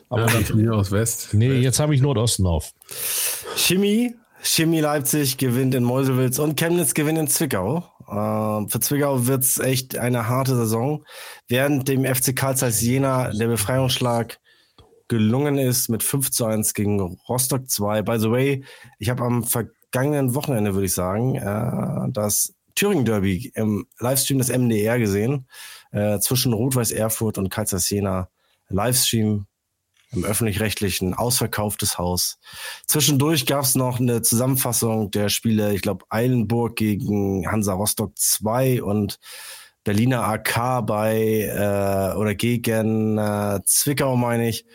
Aber 0.10 0.28
ja, 0.28 0.34
dann 0.34 0.46
von 0.46 0.60
hier 0.60 0.74
aus 0.74 0.92
West. 0.92 1.34
Nee, 1.34 1.54
jetzt 1.54 1.80
habe 1.80 1.96
ich 1.96 2.02
Nordosten 2.02 2.46
auf. 2.46 2.74
Chemie, 3.56 4.14
Chemie 4.44 4.82
Leipzig 4.82 5.38
gewinnt 5.38 5.74
in 5.74 5.84
Meuselwitz 5.84 6.38
und 6.38 6.60
Chemnitz 6.60 6.94
gewinnt 6.94 7.18
in 7.18 7.28
Zwickau. 7.28 7.92
Äh, 8.08 8.70
für 8.70 8.80
Zwickau 8.80 9.28
wird's 9.28 9.58
echt 9.60 9.98
eine 9.98 10.28
harte 10.28 10.56
Saison. 10.56 11.04
Während 11.48 11.88
dem 11.88 12.06
FC 12.06 12.36
Karl 12.36 12.56
Zeiss 12.56 12.82
Jena 12.82 13.32
der 13.32 13.48
Befreiungsschlag 13.48 14.40
gelungen 15.08 15.58
ist 15.58 15.90
mit 15.90 16.04
5 16.04 16.32
zu 16.32 16.46
1 16.46 16.74
gegen 16.74 17.00
Rostock 17.00 17.70
2. 17.70 18.02
By 18.02 18.20
the 18.20 18.32
way, 18.32 18.64
ich 19.00 19.10
habe 19.10 19.24
am 19.24 19.44
vergangenen 19.44 20.36
Wochenende, 20.36 20.74
würde 20.74 20.86
ich 20.86 20.94
sagen, 20.94 21.36
äh, 21.36 22.12
das 22.12 22.54
Thüringen 22.76 23.06
Derby 23.06 23.52
im 23.56 23.88
Livestream 24.00 24.38
des 24.38 24.50
MDR 24.50 25.00
gesehen. 25.00 25.48
Äh, 25.92 26.20
zwischen 26.20 26.54
Rot-Weiß 26.54 26.92
Erfurt 26.92 27.38
und 27.38 27.50
Karl 27.50 27.68
Zeiss 27.68 27.90
Jena. 27.90 28.30
Livestream 28.70 29.48
im 30.12 30.24
öffentlich-rechtlichen 30.24 31.14
ausverkauftes 31.14 31.98
Haus. 31.98 32.40
Zwischendurch 32.86 33.46
gab 33.46 33.64
es 33.64 33.76
noch 33.76 34.00
eine 34.00 34.22
Zusammenfassung 34.22 35.12
der 35.12 35.30
Spiele, 35.30 35.74
ich 35.74 35.82
glaube, 35.82 36.06
Eilenburg 36.10 36.76
gegen 36.76 37.50
Hansa 37.50 37.74
Rostock 37.74 38.18
2 38.18 38.84
und 38.84 39.20
Berliner 39.84 40.24
AK 40.24 40.86
bei 40.86 41.44
äh, 41.44 42.18
oder 42.18 42.36
gegen 42.36 43.18
äh, 43.18 43.60
Zwickau, 43.66 44.16
meine 44.16 44.50
ich, 44.50 44.66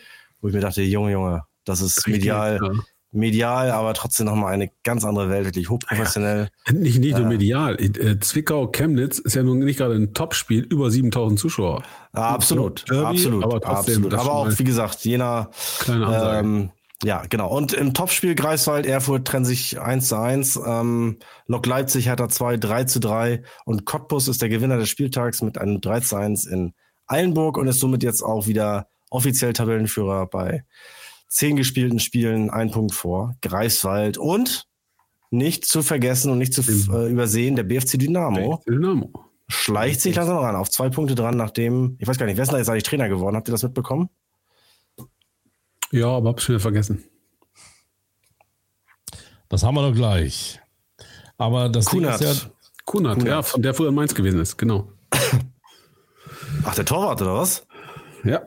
wo 0.41 0.47
ich 0.47 0.53
mir 0.53 0.61
dachte, 0.61 0.81
Junge, 0.81 1.11
Junge, 1.11 1.43
das 1.65 1.81
ist 1.81 1.97
Richtig, 2.05 2.13
medial. 2.13 2.59
Ja 2.61 2.83
medial, 3.13 3.71
aber 3.71 3.93
trotzdem 3.93 4.25
nochmal 4.25 4.53
eine 4.53 4.71
ganz 4.83 5.05
andere 5.05 5.29
Welt, 5.29 5.45
wirklich 5.45 5.69
hochprofessionell. 5.69 6.49
Ja, 6.67 6.73
nicht, 6.73 6.99
nicht 6.99 7.17
nur 7.17 7.25
äh, 7.25 7.29
medial. 7.29 7.79
Äh, 7.79 8.19
Zwickau, 8.19 8.67
Chemnitz 8.67 9.19
ist 9.19 9.35
ja 9.35 9.43
nun 9.43 9.59
nicht 9.59 9.77
gerade 9.77 9.95
ein 9.95 10.13
Topspiel, 10.13 10.63
über 10.63 10.89
7000 10.89 11.39
Zuschauer. 11.39 11.83
Absolut, 12.11 12.89
Derby, 12.89 13.05
absolut, 13.05 13.43
aber. 13.43 13.65
Absolut. 13.65 14.13
Aber 14.13 14.31
auch, 14.33 14.59
wie 14.59 14.63
gesagt, 14.63 15.05
jener. 15.05 15.49
Kleine 15.79 16.39
Ähm, 16.39 16.71
ja, 17.03 17.23
genau. 17.27 17.49
Und 17.49 17.73
im 17.73 17.93
Topspiel 17.93 18.33
Greifswald, 18.33 18.85
Erfurt 18.85 19.27
trennen 19.27 19.45
sich 19.45 19.79
1 19.79 20.07
zu 20.07 20.17
1. 20.17 20.59
Ähm, 20.65 21.17
Lok 21.47 21.65
Leipzig 21.65 22.07
hat 22.07 22.19
da 22.19 22.29
2, 22.29 22.57
3 22.57 22.85
zu 22.85 22.99
3. 22.99 23.43
Und 23.65 23.85
Cottbus 23.85 24.27
ist 24.27 24.41
der 24.41 24.49
Gewinner 24.49 24.77
des 24.77 24.89
Spieltags 24.89 25.41
mit 25.41 25.57
einem 25.57 25.81
3 25.81 25.99
zu 25.99 26.15
1 26.15 26.45
in 26.45 26.73
Eilenburg 27.05 27.57
und 27.57 27.67
ist 27.67 27.81
somit 27.81 28.03
jetzt 28.03 28.23
auch 28.23 28.47
wieder 28.47 28.87
offiziell 29.09 29.53
Tabellenführer 29.53 30.27
bei 30.27 30.65
zehn 31.33 31.55
gespielten 31.55 31.99
Spielen 31.99 32.51
ein 32.51 32.69
Punkt 32.69 32.93
vor. 32.93 33.35
Greifswald 33.41 34.17
und 34.17 34.67
nicht 35.31 35.65
zu 35.65 35.81
vergessen 35.81 36.31
und 36.31 36.37
nicht 36.37 36.53
zu 36.53 36.61
äh, 36.61 37.11
übersehen, 37.11 37.55
der 37.55 37.63
BFC 37.63 37.97
Dynamo. 37.97 38.57
BFC 38.57 38.65
Dynamo. 38.65 39.11
Schleicht 39.47 39.99
sich 39.99 40.15
langsam 40.15 40.37
ran, 40.37 40.55
auf 40.55 40.69
zwei 40.69 40.89
Punkte 40.89 41.15
dran, 41.15 41.35
nachdem, 41.35 41.95
ich 41.99 42.07
weiß 42.07 42.17
gar 42.17 42.27
nicht, 42.27 42.37
wer 42.37 42.43
ist 42.43 42.49
denn 42.49 42.55
da 42.55 42.59
jetzt 42.59 42.69
eigentlich 42.69 42.83
Trainer 42.83 43.09
geworden? 43.09 43.35
Habt 43.35 43.47
ihr 43.49 43.51
das 43.51 43.63
mitbekommen? 43.63 44.09
Ja, 45.91 46.07
aber 46.07 46.29
hab's 46.29 46.47
wieder 46.47 46.59
vergessen. 46.59 47.03
Das 49.49 49.63
haben 49.63 49.75
wir 49.75 49.87
doch 49.87 49.95
gleich. 49.95 50.59
Aber 51.37 51.67
das 51.69 51.85
Kunert. 51.85 52.21
Ding 52.21 52.29
ist 52.29 52.43
ja. 52.43 52.49
Kunert, 52.85 53.19
Kunert, 53.19 53.27
ja, 53.27 53.41
von 53.41 53.61
der 53.61 53.73
früher 53.73 53.89
in 53.89 53.95
Mainz 53.95 54.13
gewesen 54.13 54.39
ist, 54.39 54.57
genau. 54.57 54.91
Ach, 56.63 56.75
der 56.75 56.85
Torwart 56.85 57.21
oder 57.21 57.35
was? 57.35 57.65
Ja. 58.23 58.41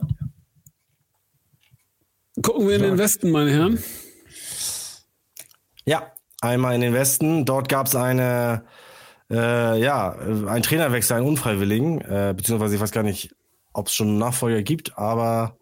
Gucken 2.42 2.68
wir 2.68 2.76
in 2.76 2.82
den 2.82 2.98
Westen, 2.98 3.30
meine 3.30 3.50
Herren. 3.50 3.82
Ja, 5.84 6.12
einmal 6.40 6.74
in 6.74 6.80
den 6.80 6.92
Westen. 6.92 7.44
Dort 7.44 7.68
gab 7.68 7.86
es 7.86 7.96
eine, 7.96 8.64
äh, 9.30 9.80
ja, 9.80 10.12
ein 10.46 10.62
Trainerwechsel, 10.62 11.16
einen 11.16 11.26
unfreiwilligen, 11.26 12.00
äh, 12.00 12.34
beziehungsweise 12.36 12.74
ich 12.74 12.80
weiß 12.80 12.90
gar 12.90 13.02
nicht, 13.02 13.34
ob 13.72 13.88
es 13.88 13.94
schon 13.94 14.08
einen 14.08 14.18
Nachfolger 14.18 14.62
gibt, 14.62 14.98
aber 14.98 15.56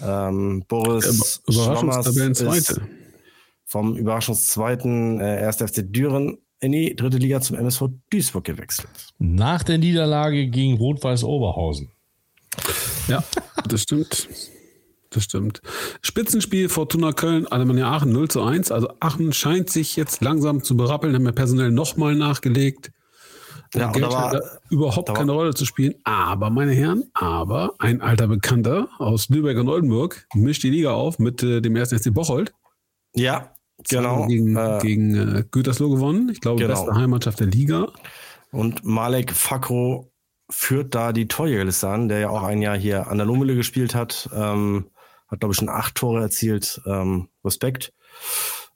ähm, 0.00 0.64
Boris 0.68 1.42
Überraschungstabellenzweite. 1.46 2.82
Vom 3.64 3.96
Überraschungszweiten 3.96 5.20
äh, 5.20 5.44
1. 5.46 5.56
FC 5.56 5.82
Düren 5.84 6.38
in 6.60 6.72
die 6.72 6.96
dritte 6.96 7.18
Liga 7.18 7.40
zum 7.40 7.56
MSV 7.56 7.84
Duisburg 8.10 8.44
gewechselt. 8.44 8.88
Nach 9.18 9.62
der 9.62 9.78
Niederlage 9.78 10.48
gegen 10.48 10.78
Rot-Weiß 10.78 11.24
Oberhausen. 11.24 11.90
Ja, 13.08 13.22
das 13.68 13.82
stimmt. 13.82 14.28
Das 15.18 15.24
stimmt. 15.24 15.62
Spitzenspiel 16.00 16.68
Fortuna 16.68 17.10
Köln, 17.10 17.48
Alemannia 17.48 17.90
Aachen 17.90 18.12
0 18.12 18.28
zu 18.28 18.40
1. 18.40 18.70
Also 18.70 18.88
Aachen 19.00 19.32
scheint 19.32 19.68
sich 19.68 19.96
jetzt 19.96 20.22
langsam 20.22 20.62
zu 20.62 20.76
berappeln, 20.76 21.12
haben 21.12 21.24
ja 21.24 21.32
personell 21.32 21.72
nochmal 21.72 22.14
nachgelegt. 22.14 22.92
Ja, 23.74 23.90
Geld 23.90 24.06
war, 24.06 24.30
hat 24.30 24.42
überhaupt 24.70 25.12
keine 25.12 25.32
Rolle 25.32 25.54
zu 25.54 25.64
spielen. 25.64 25.96
Aber, 26.04 26.50
meine 26.50 26.70
Herren, 26.70 27.10
aber 27.14 27.74
ein 27.80 28.00
alter 28.00 28.28
Bekannter 28.28 28.88
aus 28.98 29.28
Lübeck 29.28 29.58
und 29.58 29.68
Oldenburg 29.68 30.24
mischt 30.34 30.62
die 30.62 30.70
Liga 30.70 30.92
auf 30.92 31.18
mit 31.18 31.42
äh, 31.42 31.60
dem 31.60 31.74
ersten 31.74 31.98
SC 31.98 32.14
Bocholt. 32.14 32.54
Ja, 33.16 33.52
genau. 33.88 34.28
Gegen, 34.28 34.56
äh, 34.56 34.78
gegen 34.80 35.14
äh, 35.16 35.44
Gütersloh 35.50 35.90
gewonnen. 35.90 36.28
Ich 36.28 36.40
glaube, 36.40 36.62
genau. 36.62 36.74
beste 36.74 36.94
Heimmannschaft 36.94 37.40
der 37.40 37.48
Liga. 37.48 37.88
Und 38.52 38.84
Malek 38.84 39.32
Fakro 39.32 40.12
führt 40.48 40.94
da 40.94 41.12
die 41.12 41.26
Torjägerliste 41.26 41.88
an, 41.88 42.08
der 42.08 42.20
ja 42.20 42.30
auch 42.30 42.44
ein 42.44 42.62
Jahr 42.62 42.78
hier 42.78 43.08
an 43.08 43.18
der 43.18 43.26
Lohmühle 43.26 43.56
gespielt 43.56 43.96
hat. 43.96 44.30
Ähm, 44.32 44.86
hat, 45.28 45.40
glaube 45.40 45.52
ich, 45.52 45.58
schon 45.58 45.68
acht 45.68 45.94
Tore 45.94 46.20
erzielt. 46.20 46.80
Ähm, 46.86 47.28
Respekt. 47.44 47.92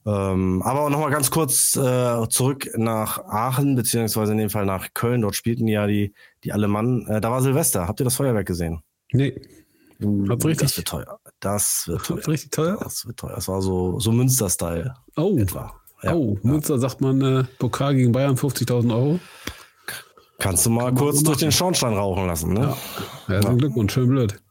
Ähm, 0.05 0.63
aber 0.63 0.91
nochmal 0.91 1.11
ganz 1.11 1.31
kurz 1.31 1.77
äh, 1.77 2.29
zurück 2.29 2.71
nach 2.77 3.25
Aachen, 3.25 3.77
beziehungsweise 3.77 4.33
in 4.33 4.39
dem 4.39 4.51
Fall 4.51 4.67
nach 4.67 4.95
Köln. 4.95 5.23
Dort 5.23 5.37
spielten 5.37 5.69
ja 5.69 5.87
die, 5.87 6.13
die 6.45 6.53
Alemannen. 6.53 7.07
Äh, 7.07 7.21
da 7.21 7.31
war 7.31 7.41
Silvester. 7.41 7.87
Habt 7.87 8.01
ihr 8.01 8.05
das 8.05 8.17
Feuerwerk 8.17 8.47
gesehen? 8.47 8.83
Nee. 9.13 9.41
Uh, 10.03 10.25
richtig. 10.25 10.59
Das 10.59 10.77
wird 10.77 10.89
teuer. 10.89 11.21
Das 11.39 11.85
wird 11.87 12.05
teuer. 12.05 12.27
richtig 12.27 12.51
teuer? 12.51 12.79
Das 12.83 13.07
wird 13.07 13.19
teuer. 13.19 13.35
Das 13.37 13.47
war 13.47 13.63
so, 13.63 14.01
so 14.01 14.11
Münster-Style. 14.11 14.95
Oh. 15.17 15.37
Etwa. 15.39 15.73
Ja, 16.03 16.15
oh, 16.15 16.35
ja. 16.43 16.51
Münster 16.51 16.79
sagt 16.79 17.01
man 17.01 17.23
äh, 17.23 17.45
Pokal 17.61 17.95
gegen 17.95 18.11
Bayern 18.11 18.35
50.000 18.35 18.93
Euro. 18.93 19.21
Kannst 20.39 20.67
du 20.67 20.71
mal 20.71 20.87
Kann 20.87 20.97
kurz 20.97 21.23
durch 21.23 21.39
den 21.39 21.53
Schornstein 21.53 21.93
rauchen 21.93 22.27
lassen, 22.27 22.55
ne? 22.55 22.61
Ja. 22.61 22.77
Herzlichen 23.29 23.53
ja. 23.53 23.59
Glückwunsch, 23.59 23.93
schön 23.93 24.09
blöd. 24.09 24.43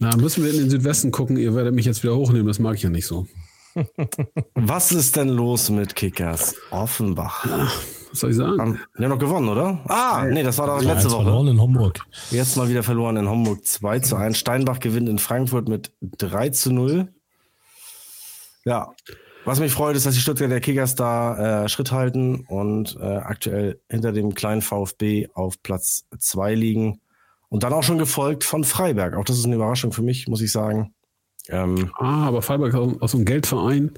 Na, 0.00 0.16
müssen 0.16 0.44
wir 0.44 0.50
in 0.50 0.58
den 0.58 0.70
Südwesten 0.70 1.10
gucken. 1.10 1.36
Ihr 1.36 1.54
werdet 1.54 1.74
mich 1.74 1.86
jetzt 1.86 2.02
wieder 2.02 2.16
hochnehmen. 2.16 2.46
Das 2.46 2.58
mag 2.58 2.74
ich 2.76 2.82
ja 2.82 2.90
nicht 2.90 3.06
so. 3.06 3.26
Was 4.54 4.92
ist 4.92 5.16
denn 5.16 5.28
los 5.28 5.70
mit 5.70 5.94
Kickers 5.94 6.54
Offenbach? 6.70 7.44
Ja, 7.44 7.70
Was 8.10 8.20
soll 8.20 8.30
ich 8.30 8.36
sagen? 8.36 8.60
Haben, 8.60 8.80
die 8.98 9.02
haben 9.04 9.10
noch 9.10 9.18
gewonnen, 9.18 9.48
oder? 9.48 9.80
Ah, 9.88 10.24
nee, 10.30 10.42
das 10.42 10.58
war 10.58 10.66
doch 10.66 10.82
letzte 10.82 11.10
Woche. 11.10 11.24
verloren 11.24 11.48
in 11.48 11.60
Hamburg. 11.60 12.00
Jetzt 12.30 12.56
mal 12.56 12.68
wieder 12.68 12.82
verloren 12.82 13.16
in 13.16 13.28
Hamburg 13.28 13.66
2 13.66 14.00
zu 14.00 14.16
1. 14.16 14.38
Steinbach 14.38 14.78
gewinnt 14.80 15.08
in 15.08 15.18
Frankfurt 15.18 15.68
mit 15.68 15.92
3 16.00 16.50
zu 16.50 16.72
0. 16.72 17.08
Ja, 18.64 18.92
was 19.44 19.60
mich 19.60 19.72
freut, 19.72 19.94
ist, 19.94 20.06
dass 20.06 20.14
die 20.14 20.20
Stuttgarter 20.20 20.60
Kickers 20.60 20.94
da 20.94 21.64
äh, 21.64 21.68
Schritt 21.68 21.92
halten 21.92 22.46
und 22.46 22.96
äh, 22.98 23.04
aktuell 23.04 23.80
hinter 23.90 24.12
dem 24.12 24.34
kleinen 24.34 24.62
VfB 24.62 25.28
auf 25.34 25.62
Platz 25.62 26.06
2 26.18 26.54
liegen. 26.54 27.00
Und 27.54 27.62
dann 27.62 27.72
auch 27.72 27.84
schon 27.84 27.98
gefolgt 27.98 28.42
von 28.42 28.64
Freiberg. 28.64 29.14
Auch 29.14 29.22
das 29.22 29.38
ist 29.38 29.44
eine 29.44 29.54
Überraschung 29.54 29.92
für 29.92 30.02
mich, 30.02 30.26
muss 30.26 30.40
ich 30.40 30.50
sagen. 30.50 30.92
Ähm, 31.48 31.92
ah, 31.98 32.26
aber 32.26 32.42
Freiburg 32.42 32.74
aus, 32.74 33.00
aus 33.00 33.14
einem 33.14 33.24
Geldverein. 33.24 33.92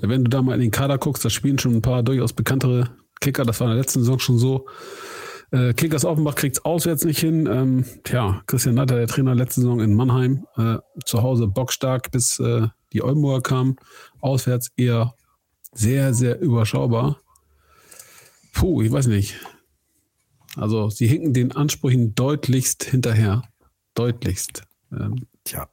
Wenn 0.00 0.24
du 0.24 0.30
da 0.30 0.40
mal 0.40 0.54
in 0.54 0.62
den 0.62 0.70
Kader 0.70 0.96
guckst, 0.96 1.22
da 1.22 1.28
spielen 1.28 1.58
schon 1.58 1.74
ein 1.74 1.82
paar 1.82 2.02
durchaus 2.02 2.32
bekanntere 2.32 2.96
Kicker. 3.20 3.44
Das 3.44 3.60
war 3.60 3.66
in 3.66 3.72
der 3.72 3.82
letzten 3.82 3.98
Saison 3.98 4.20
schon 4.20 4.38
so. 4.38 4.68
Äh, 5.50 5.74
Kickers 5.74 6.06
Offenbach 6.06 6.34
kriegt 6.34 6.56
es 6.56 6.64
auswärts 6.64 7.04
nicht 7.04 7.18
hin. 7.18 7.46
Ähm, 7.46 7.84
tja, 8.04 8.40
Christian 8.46 8.76
Neiter, 8.76 8.96
der 8.96 9.06
Trainer 9.06 9.34
letzte 9.34 9.60
Saison 9.60 9.80
in 9.80 9.92
Mannheim, 9.94 10.46
äh, 10.56 10.78
zu 11.04 11.22
Hause 11.22 11.46
bockstark, 11.46 12.10
bis 12.10 12.38
äh, 12.38 12.68
die 12.94 13.02
Oldenburger 13.02 13.42
kamen. 13.42 13.76
Auswärts 14.22 14.70
eher 14.78 15.12
sehr, 15.74 16.14
sehr 16.14 16.40
überschaubar. 16.40 17.20
Puh, 18.54 18.80
ich 18.80 18.90
weiß 18.90 19.08
nicht. 19.08 19.36
Also 20.56 20.88
sie 20.90 21.06
hinken 21.06 21.32
den 21.32 21.52
Ansprüchen 21.52 22.14
deutlichst 22.14 22.84
hinterher. 22.84 23.42
Deutlichst. 23.94 24.62
Ähm, 24.92 25.26
Tja. 25.44 25.68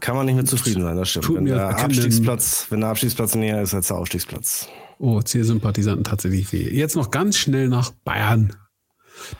Kann 0.00 0.16
man 0.16 0.26
nicht 0.26 0.34
mehr 0.36 0.44
zufrieden 0.44 0.82
sein, 0.82 0.96
das 0.96 1.10
stimmt. 1.10 1.28
Wenn 1.34 1.44
der, 1.46 1.78
Abstiegsplatz, 1.78 2.66
wenn 2.70 2.80
der 2.80 2.90
Abstiegsplatz 2.90 3.34
näher 3.34 3.62
ist 3.62 3.74
als 3.74 3.88
der 3.88 3.98
Aufstiegsplatz. 3.98 4.68
Oh, 4.98 5.20
C-Sympathisanten 5.20 6.04
tatsächlich 6.04 6.52
weh. 6.52 6.68
Jetzt 6.68 6.96
noch 6.96 7.10
ganz 7.10 7.36
schnell 7.36 7.68
nach 7.68 7.90
Bayern. 8.04 8.54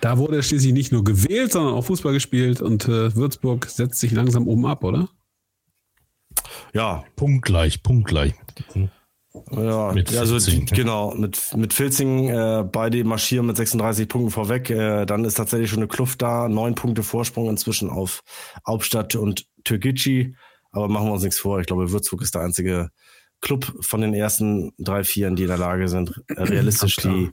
Da 0.01 0.19
wurde 0.19 0.37
er 0.37 0.43
schließlich 0.43 0.73
nicht 0.73 0.93
nur 0.93 1.05
gewählt, 1.05 1.53
sondern 1.53 1.75
auch 1.75 1.85
Fußball 1.85 2.13
gespielt 2.13 2.61
und 2.61 2.89
äh, 2.89 3.15
Würzburg 3.15 3.67
setzt 3.67 4.01
sich 4.01 4.13
langsam 4.13 4.49
oben 4.49 4.67
ab, 4.67 4.85
oder? 4.85 5.09
Ja. 6.73 7.05
Punktgleich, 7.17 7.83
punktgleich. 7.83 8.35
Ja, 9.51 9.93
mit 9.93 10.15
also 10.15 10.37
genau, 10.75 11.15
mit, 11.15 11.57
mit 11.57 11.73
Filzing 11.73 12.29
äh, 12.29 12.65
beide 12.71 13.03
marschieren 13.05 13.47
mit 13.47 13.57
36 13.57 14.07
Punkten 14.07 14.31
vorweg. 14.31 14.69
Äh, 14.69 15.07
dann 15.07 15.25
ist 15.25 15.35
tatsächlich 15.35 15.71
schon 15.71 15.79
eine 15.79 15.89
Kluft 15.89 16.21
da. 16.21 16.49
Neun 16.49 16.75
Punkte 16.75 17.03
Vorsprung 17.03 17.49
inzwischen 17.49 17.89
auf 17.89 18.23
Hauptstadt 18.67 19.15
und 19.15 19.47
Türkgücü. 19.65 20.35
Aber 20.71 20.89
machen 20.89 21.07
wir 21.07 21.13
uns 21.13 21.23
nichts 21.23 21.39
vor. 21.39 21.61
Ich 21.61 21.67
glaube, 21.67 21.93
Würzburg 21.93 22.21
ist 22.21 22.35
der 22.35 22.43
einzige 22.43 22.91
Club 23.41 23.73
von 23.81 24.03
den 24.03 24.13
ersten 24.13 24.73
drei, 24.79 25.03
vieren, 25.03 25.35
die 25.35 25.43
in 25.43 25.49
der 25.49 25.59
Lage 25.59 25.89
sind, 25.89 26.23
äh, 26.29 26.35
realistisch 26.43 26.97
die, 26.97 27.31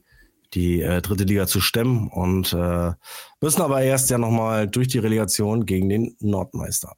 die 0.54 0.82
äh, 0.82 1.02
dritte 1.02 1.26
Liga 1.26 1.48
zu 1.48 1.60
stemmen 1.60 2.08
und 2.08 2.54
äh, 2.54 2.94
müssen 3.42 3.62
aber 3.62 3.82
erst 3.82 4.10
ja 4.10 4.18
nochmal 4.18 4.68
durch 4.68 4.88
die 4.88 5.00
Relegation 5.00 5.66
gegen 5.66 5.90
den 5.90 6.16
Nordmeister. 6.20 6.94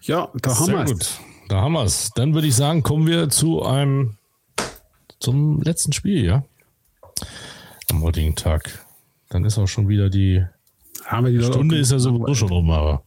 Ja, 0.00 0.30
da 0.34 0.58
haben 0.58 0.72
wir 0.72 0.96
es. 0.96 1.18
Da 1.48 1.60
haben 1.60 1.72
wir 1.72 1.84
es. 1.84 2.10
Dann 2.14 2.34
würde 2.34 2.46
ich 2.46 2.56
sagen, 2.56 2.82
kommen 2.82 3.06
wir 3.06 3.28
zu 3.28 3.62
einem 3.62 4.16
zum 5.20 5.62
letzten 5.62 5.92
Spiel, 5.92 6.24
ja. 6.24 6.44
Am 7.90 8.02
heutigen 8.02 8.34
Tag. 8.34 8.84
Dann 9.28 9.44
ist 9.44 9.58
auch 9.58 9.66
schon 9.66 9.88
wieder 9.88 10.10
die, 10.10 10.44
haben 11.04 11.26
wir 11.26 11.32
die 11.32 11.44
Stunde 11.44 11.78
ist 11.78 11.92
ja 11.92 11.98
sowieso 11.98 12.34
schon 12.34 12.48
rum, 12.48 12.70
aber 12.70 13.02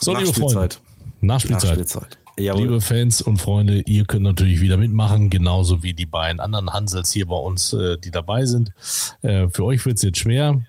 so, 0.00 0.16
liebe 0.16 0.32
Freunde. 0.32 0.76
Nachspielzeit. 1.20 1.78
Nachspielzeit. 1.78 2.18
Liebe 2.36 2.80
Fans 2.80 3.20
und 3.20 3.36
Freunde, 3.36 3.82
ihr 3.82 4.06
könnt 4.06 4.22
natürlich 4.22 4.62
wieder 4.62 4.78
mitmachen, 4.78 5.28
genauso 5.28 5.82
wie 5.82 5.92
die 5.92 6.06
beiden 6.06 6.40
anderen 6.40 6.72
Hansels 6.72 7.12
hier 7.12 7.26
bei 7.26 7.36
uns, 7.36 7.74
äh, 7.74 7.98
die 7.98 8.10
dabei 8.10 8.46
sind. 8.46 8.72
Äh, 9.20 9.48
für 9.50 9.64
euch 9.64 9.84
wird 9.84 9.96
es 9.96 10.02
jetzt 10.02 10.18
schwer. 10.18 10.62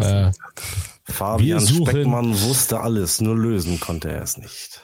Äh, 0.00 0.32
Fabian 1.04 1.66
Speckmann 1.66 2.38
wusste 2.42 2.80
alles, 2.80 3.20
nur 3.22 3.36
lösen 3.36 3.80
konnte 3.80 4.10
er 4.10 4.22
es 4.22 4.36
nicht. 4.36 4.83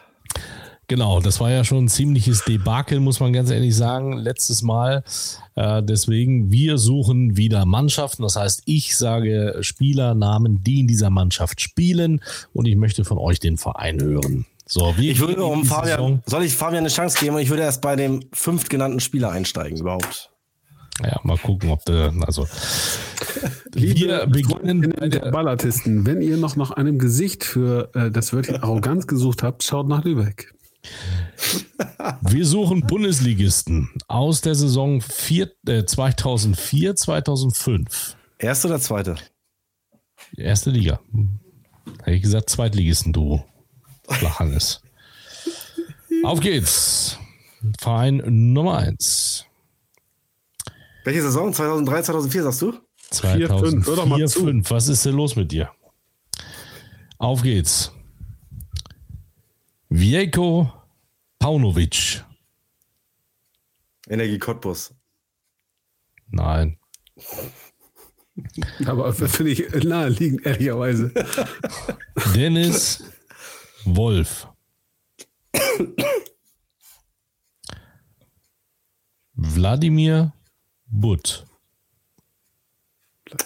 Genau, 0.90 1.20
das 1.20 1.38
war 1.38 1.52
ja 1.52 1.62
schon 1.62 1.84
ein 1.84 1.88
ziemliches 1.88 2.42
Debakel, 2.42 2.98
muss 2.98 3.20
man 3.20 3.32
ganz 3.32 3.48
ehrlich 3.48 3.76
sagen, 3.76 4.14
letztes 4.14 4.60
Mal. 4.62 5.04
Äh, 5.54 5.84
deswegen, 5.84 6.50
wir 6.50 6.78
suchen 6.78 7.36
wieder 7.36 7.64
Mannschaften. 7.64 8.24
Das 8.24 8.34
heißt, 8.34 8.62
ich 8.64 8.96
sage 8.96 9.58
Spielernamen, 9.60 10.64
die 10.64 10.80
in 10.80 10.88
dieser 10.88 11.08
Mannschaft 11.08 11.60
spielen 11.60 12.20
und 12.52 12.66
ich 12.66 12.74
möchte 12.74 13.04
von 13.04 13.18
euch 13.18 13.38
den 13.38 13.56
Verein 13.56 14.00
hören. 14.02 14.46
So, 14.66 14.92
wie 14.96 15.10
ich 15.10 15.20
würde 15.20 15.44
um 15.44 15.64
Fabian, 15.64 16.24
soll 16.26 16.42
ich 16.42 16.56
Fabian 16.56 16.80
eine 16.80 16.88
Chance 16.88 17.20
geben? 17.20 17.38
Ich 17.38 17.50
würde 17.50 17.62
erst 17.62 17.82
bei 17.82 17.94
dem 17.94 18.24
fünft 18.32 18.68
genannten 18.68 18.98
Spieler 18.98 19.30
einsteigen 19.30 19.78
überhaupt. 19.78 20.32
Ja, 21.04 21.20
mal 21.22 21.38
gucken, 21.38 21.70
ob 21.70 21.84
der, 21.84 22.12
also. 22.26 22.48
wir 23.74 24.26
beginnen 24.26 24.92
bei 24.98 25.08
der 25.08 25.30
Ballartisten. 25.30 26.04
Wenn 26.04 26.20
ihr 26.20 26.36
noch 26.36 26.56
nach 26.56 26.72
einem 26.72 26.98
Gesicht 26.98 27.44
für 27.44 27.90
äh, 27.94 28.10
das 28.10 28.32
Wörtchen 28.32 28.60
Arroganz 28.60 29.06
gesucht 29.06 29.44
habt, 29.44 29.62
schaut 29.62 29.86
nach 29.86 30.02
Lübeck. 30.02 30.52
Wir 32.22 32.46
suchen 32.46 32.86
Bundesligisten 32.86 33.90
aus 34.08 34.40
der 34.40 34.54
Saison 34.54 35.00
4, 35.00 35.50
äh, 35.66 35.84
2004, 35.84 36.96
2005. 36.96 38.16
Erste 38.38 38.68
oder 38.68 38.80
zweite? 38.80 39.16
Erste 40.36 40.70
Liga. 40.70 41.00
Hätte 42.02 42.16
ich 42.16 42.22
gesagt, 42.22 42.50
Zweitligisten, 42.50 43.12
du 43.12 43.42
Flachhannes. 44.08 44.82
Auf 46.22 46.40
geht's. 46.40 47.18
Verein 47.78 48.22
Nummer 48.26 48.78
1. 48.78 49.44
Welche 51.04 51.22
Saison? 51.22 51.52
2003, 51.52 52.02
2004 52.02 52.42
sagst 52.44 52.62
du? 52.62 52.74
2004, 53.10 54.28
5. 54.28 54.70
Was 54.70 54.88
ist 54.88 55.04
denn 55.04 55.16
los 55.16 55.36
mit 55.36 55.52
dir? 55.52 55.70
Auf 57.18 57.42
geht's. 57.42 57.92
Wieko 59.92 60.72
Paunovic. 61.40 62.24
Energie 64.08 64.38
Cottbus. 64.38 64.94
Nein. 66.28 66.78
Aber 68.86 69.12
finde 69.12 69.50
ich 69.50 69.84
naheliegend, 69.84 70.46
ehrlicherweise. 70.46 71.12
Dennis 72.34 73.02
Wolf. 73.84 74.46
Wladimir 79.34 80.32
Butt. 80.86 81.46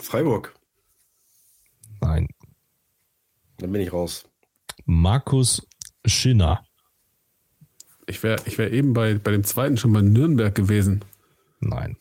Freiburg. 0.02 0.54
Nein. 2.02 2.28
Dann 3.56 3.72
bin 3.72 3.80
ich 3.80 3.92
raus. 3.92 4.28
Markus 4.84 5.66
Schinner. 6.04 6.64
Ich 8.06 8.22
wäre 8.22 8.40
ich 8.44 8.58
wär 8.58 8.72
eben 8.72 8.92
bei, 8.92 9.14
bei 9.14 9.30
dem 9.30 9.44
zweiten 9.44 9.76
schon 9.76 9.92
bei 9.92 10.02
Nürnberg 10.02 10.54
gewesen. 10.54 11.04
Nein. 11.60 11.96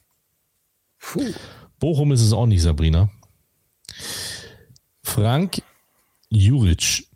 Puh. 0.99 1.33
Bochum 1.79 2.11
ist 2.11 2.21
es 2.21 2.33
auch 2.33 2.45
nicht, 2.45 2.61
Sabrina. 2.61 3.09
Frank 5.03 5.61
Juric. 6.29 7.07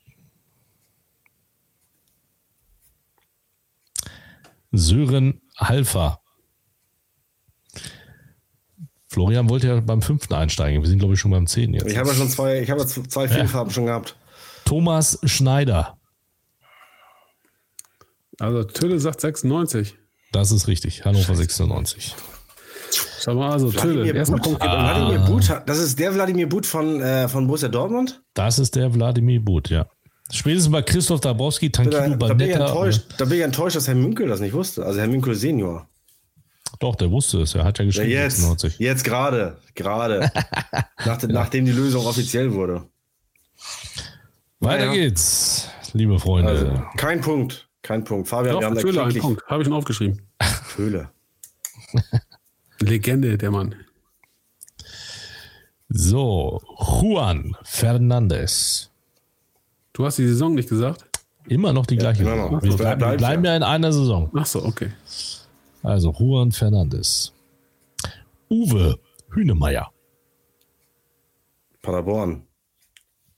Sören 4.71 5.41
Halfer. 5.57 6.21
Florian 9.07 9.49
wollte 9.49 9.67
ja 9.67 9.79
beim 9.79 10.01
fünften 10.01 10.33
einsteigen. 10.33 10.81
Wir 10.81 10.89
sind, 10.89 10.99
glaube 10.99 11.15
ich, 11.15 11.19
schon 11.19 11.31
beim 11.31 11.47
zehnten 11.47 11.73
jetzt. 11.73 11.87
Ich 11.87 11.97
habe 11.97 12.09
ja 12.09 12.15
schon 12.15 12.29
zwei, 12.29 12.61
ich 12.61 12.69
habe 12.69 12.85
zwei 12.85 13.27
Vielfarben 13.27 13.69
ja. 13.69 13.73
schon 13.73 13.85
gehabt. 13.85 14.15
Thomas 14.65 15.19
Schneider. 15.23 15.96
Also 18.39 18.63
Tölle 18.63 18.99
sagt 18.99 19.21
96. 19.21 19.95
Das 20.31 20.51
ist 20.51 20.67
richtig. 20.67 21.05
Hannover 21.05 21.35
96. 21.35 22.15
Schau 23.19 23.35
mal, 23.35 23.51
also 23.51 23.71
Tölle. 23.71 24.11
Erster 24.11 24.37
Punkt. 24.37 24.61
Ah. 24.61 25.25
But, 25.27 25.63
das 25.65 25.79
ist 25.79 25.99
der 25.99 26.13
Wladimir 26.13 26.47
But 26.47 26.65
von, 26.65 27.01
äh, 27.01 27.27
von 27.27 27.47
Borussia 27.47 27.69
Dortmund? 27.69 28.21
Das 28.33 28.59
ist 28.59 28.75
der 28.75 28.93
Wladimir 28.93 29.43
But, 29.43 29.69
ja. 29.69 29.87
Spätestens 30.31 30.71
bei 30.71 30.81
Christoph 30.81 31.21
Dabrowski, 31.21 31.71
Tankino 31.71 32.15
da, 32.15 32.27
da, 32.27 32.33
bin 32.33 32.49
ich 32.49 32.55
enttäuscht, 32.55 33.03
da 33.17 33.25
bin 33.25 33.37
ich 33.37 33.43
enttäuscht, 33.43 33.77
dass 33.77 33.87
Herr 33.87 33.95
Münkel 33.95 34.27
das 34.27 34.41
nicht 34.41 34.53
wusste. 34.53 34.85
Also 34.85 34.99
Herr 34.99 35.07
Münkel 35.07 35.35
Senior. 35.35 35.87
Doch, 36.79 36.95
der 36.95 37.09
wusste 37.09 37.41
es. 37.41 37.55
Er 37.55 37.63
hat 37.63 37.79
ja 37.79 37.85
geschrieben. 37.85 38.11
Ja, 38.11 38.23
jetzt, 38.23 38.37
96. 38.37 38.79
jetzt 38.79 39.03
gerade, 39.03 39.57
gerade. 39.73 40.31
Nach, 41.05 41.21
ja. 41.21 41.27
Nachdem 41.29 41.65
die 41.65 41.71
Lösung 41.71 42.05
offiziell 42.05 42.53
wurde. 42.53 42.85
Weiter 44.59 44.85
ja. 44.85 44.93
geht's, 44.93 45.69
liebe 45.93 46.19
Freunde. 46.19 46.49
Also, 46.49 46.83
kein 46.97 47.21
Punkt. 47.21 47.66
Kein 47.81 48.03
Punkt. 48.03 48.27
Fabian, 48.27 48.55
Doch, 48.55 48.61
wir 48.61 48.67
haben 48.67 48.75
da 48.75 48.81
Föhle, 48.81 49.03
einen 49.03 49.19
Punkt. 49.19 49.45
Habe 49.47 49.61
ich 49.61 49.67
schon 49.67 49.77
aufgeschrieben. 49.77 50.21
Höhle. 50.75 51.09
Legende, 52.79 53.37
der 53.37 53.51
Mann. 53.51 53.75
So, 55.89 56.61
Juan 56.77 57.55
Fernandez. 57.63 58.89
Du 59.93 60.05
hast 60.05 60.17
die 60.17 60.27
Saison 60.27 60.53
nicht 60.53 60.69
gesagt? 60.69 61.05
Immer 61.47 61.71
noch 61.71 61.85
die 61.85 61.95
gleiche. 61.95 62.23
Ja, 62.23 62.35
Saison. 62.35 62.61
Wir, 62.61 62.75
bleiben, 62.75 63.17
bleiben 63.17 63.45
ja 63.45 63.55
in 63.55 63.63
einer 63.63 63.93
Saison. 63.93 64.29
Ach 64.35 64.45
so, 64.45 64.63
okay. 64.65 64.91
Also 65.81 66.11
Juan 66.11 66.51
Fernandes. 66.51 67.33
Uwe 68.49 68.99
Hünemeyer. 69.31 69.91
Paderborn. 71.81 72.45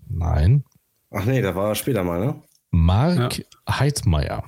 Nein. 0.07 0.64
Ach 1.11 1.26
nee, 1.26 1.41
da 1.41 1.56
war 1.56 1.70
er 1.70 1.76
später 1.76 2.03
mal, 2.03 2.20
ne? 2.20 2.41
Mark 2.71 3.39
ja. 3.39 3.79
Heidmeier. 3.79 4.43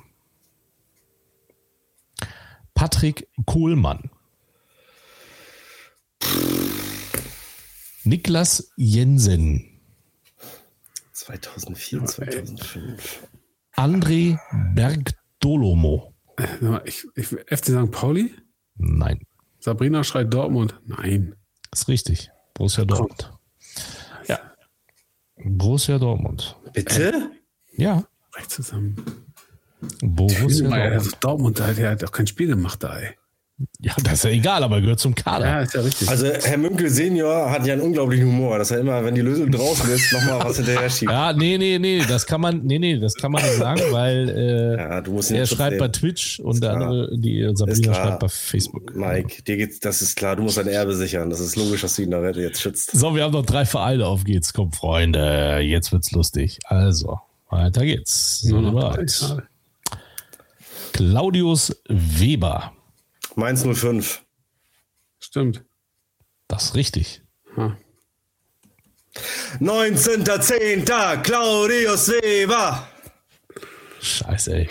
Patrick 2.74 3.28
Kohlmann. 3.46 4.10
Niklas 8.04 8.72
Jensen. 8.76 9.80
2004, 11.12 12.04
2005. 12.04 13.28
André 13.74 14.38
Bergdolomo. 14.74 16.14
Ich, 16.84 17.04
ich, 17.14 17.28
FC 17.28 17.66
St. 17.66 17.90
Pauli? 17.90 18.34
Nein. 18.74 19.20
Sabrina 19.60 20.02
schreit 20.02 20.32
Dortmund? 20.32 20.80
Nein. 20.84 21.36
Das 21.70 21.82
ist 21.82 21.88
richtig. 21.88 22.30
Borussia 22.54 22.84
Dortmund. 22.84 23.32
Ja. 24.26 24.40
Borussia 25.36 25.98
Dortmund. 25.98 26.56
Bitte? 26.72 27.30
Ja. 27.76 28.04
Recht 28.36 28.50
zusammen. 28.50 28.96
Borussia 30.00 30.68
Dortmund. 30.68 30.92
Also 30.92 31.10
Dortmund, 31.20 31.58
der 31.58 31.90
hat 31.90 32.04
auch 32.04 32.12
kein 32.12 32.26
Spiel 32.26 32.48
gemacht 32.48 32.82
da, 32.82 32.98
ey. 32.98 33.10
Ja, 33.80 33.92
das 34.02 34.14
ist 34.14 34.24
ja 34.24 34.30
egal, 34.30 34.64
aber 34.64 34.76
er 34.76 34.80
gehört 34.80 34.98
zum 34.98 35.14
Kader. 35.14 35.46
Ja, 35.46 35.60
ist 35.60 35.74
ja 35.74 35.82
richtig. 35.82 36.08
Also 36.08 36.26
Herr 36.26 36.58
Münkel 36.58 36.88
Senior 36.88 37.50
hat 37.50 37.64
ja 37.66 37.74
einen 37.74 37.82
unglaublichen 37.82 38.26
Humor, 38.26 38.58
dass 38.58 38.70
er 38.70 38.80
immer, 38.80 39.04
wenn 39.04 39.14
die 39.14 39.20
Lösung 39.20 39.50
draußen 39.50 39.88
ist, 39.90 40.12
nochmal 40.12 40.40
was 40.44 40.56
hinterher 40.56 40.90
schiebt. 40.90 41.12
Ja, 41.12 41.32
nee, 41.32 41.58
nee, 41.58 41.78
nee, 41.78 42.02
das 42.08 42.26
kann 42.26 42.40
man, 42.40 42.62
nee, 42.64 42.78
nee, 42.78 42.98
das 42.98 43.14
kann 43.14 43.30
man 43.30 43.42
nicht 43.42 43.56
sagen, 43.56 43.80
weil 43.90 44.28
äh, 44.30 44.76
ja, 44.78 45.00
du 45.00 45.12
musst 45.12 45.30
er 45.30 45.46
schreibt 45.46 45.78
bei 45.78 45.88
Twitch 45.88 46.40
und 46.40 46.62
der 46.62 46.72
andere, 46.72 47.16
die 47.16 47.48
Sabrina 47.54 47.94
schreibt 47.94 48.20
bei 48.20 48.28
Facebook. 48.28 48.96
Mike, 48.96 49.42
dir 49.42 49.56
geht's, 49.56 49.78
das 49.78 50.02
ist 50.02 50.16
klar, 50.16 50.34
du 50.34 50.42
musst 50.42 50.56
dein 50.56 50.68
Erbe 50.68 50.94
sichern. 50.94 51.30
Das 51.30 51.38
ist 51.38 51.54
logisch, 51.54 51.82
dass 51.82 51.96
du 51.96 52.02
ihn 52.02 52.10
da 52.10 52.28
jetzt 52.30 52.60
schützt. 52.60 52.90
So, 52.92 53.14
wir 53.14 53.22
haben 53.22 53.32
noch 53.32 53.46
drei 53.46 53.64
Vereine, 53.64 54.06
auf 54.06 54.24
geht's. 54.24 54.52
Komm, 54.52 54.72
Freunde, 54.72 55.58
jetzt 55.60 55.92
wird's 55.92 56.10
lustig. 56.10 56.58
Also, 56.64 57.20
weiter 57.52 57.84
geht's. 57.84 58.40
So, 58.40 58.60
bereit. 58.60 59.36
Claudius 60.92 61.76
Weber. 61.88 62.72
Mainz 63.36 63.64
05. 63.64 64.22
Stimmt. 65.20 65.64
Das 66.48 66.64
ist 66.64 66.74
richtig. 66.74 67.22
Hm. 67.54 67.76
19.10. 69.60 71.22
Claudius 71.22 72.08
Weber. 72.08 72.86
Scheiße, 74.00 74.54
ey. 74.54 74.68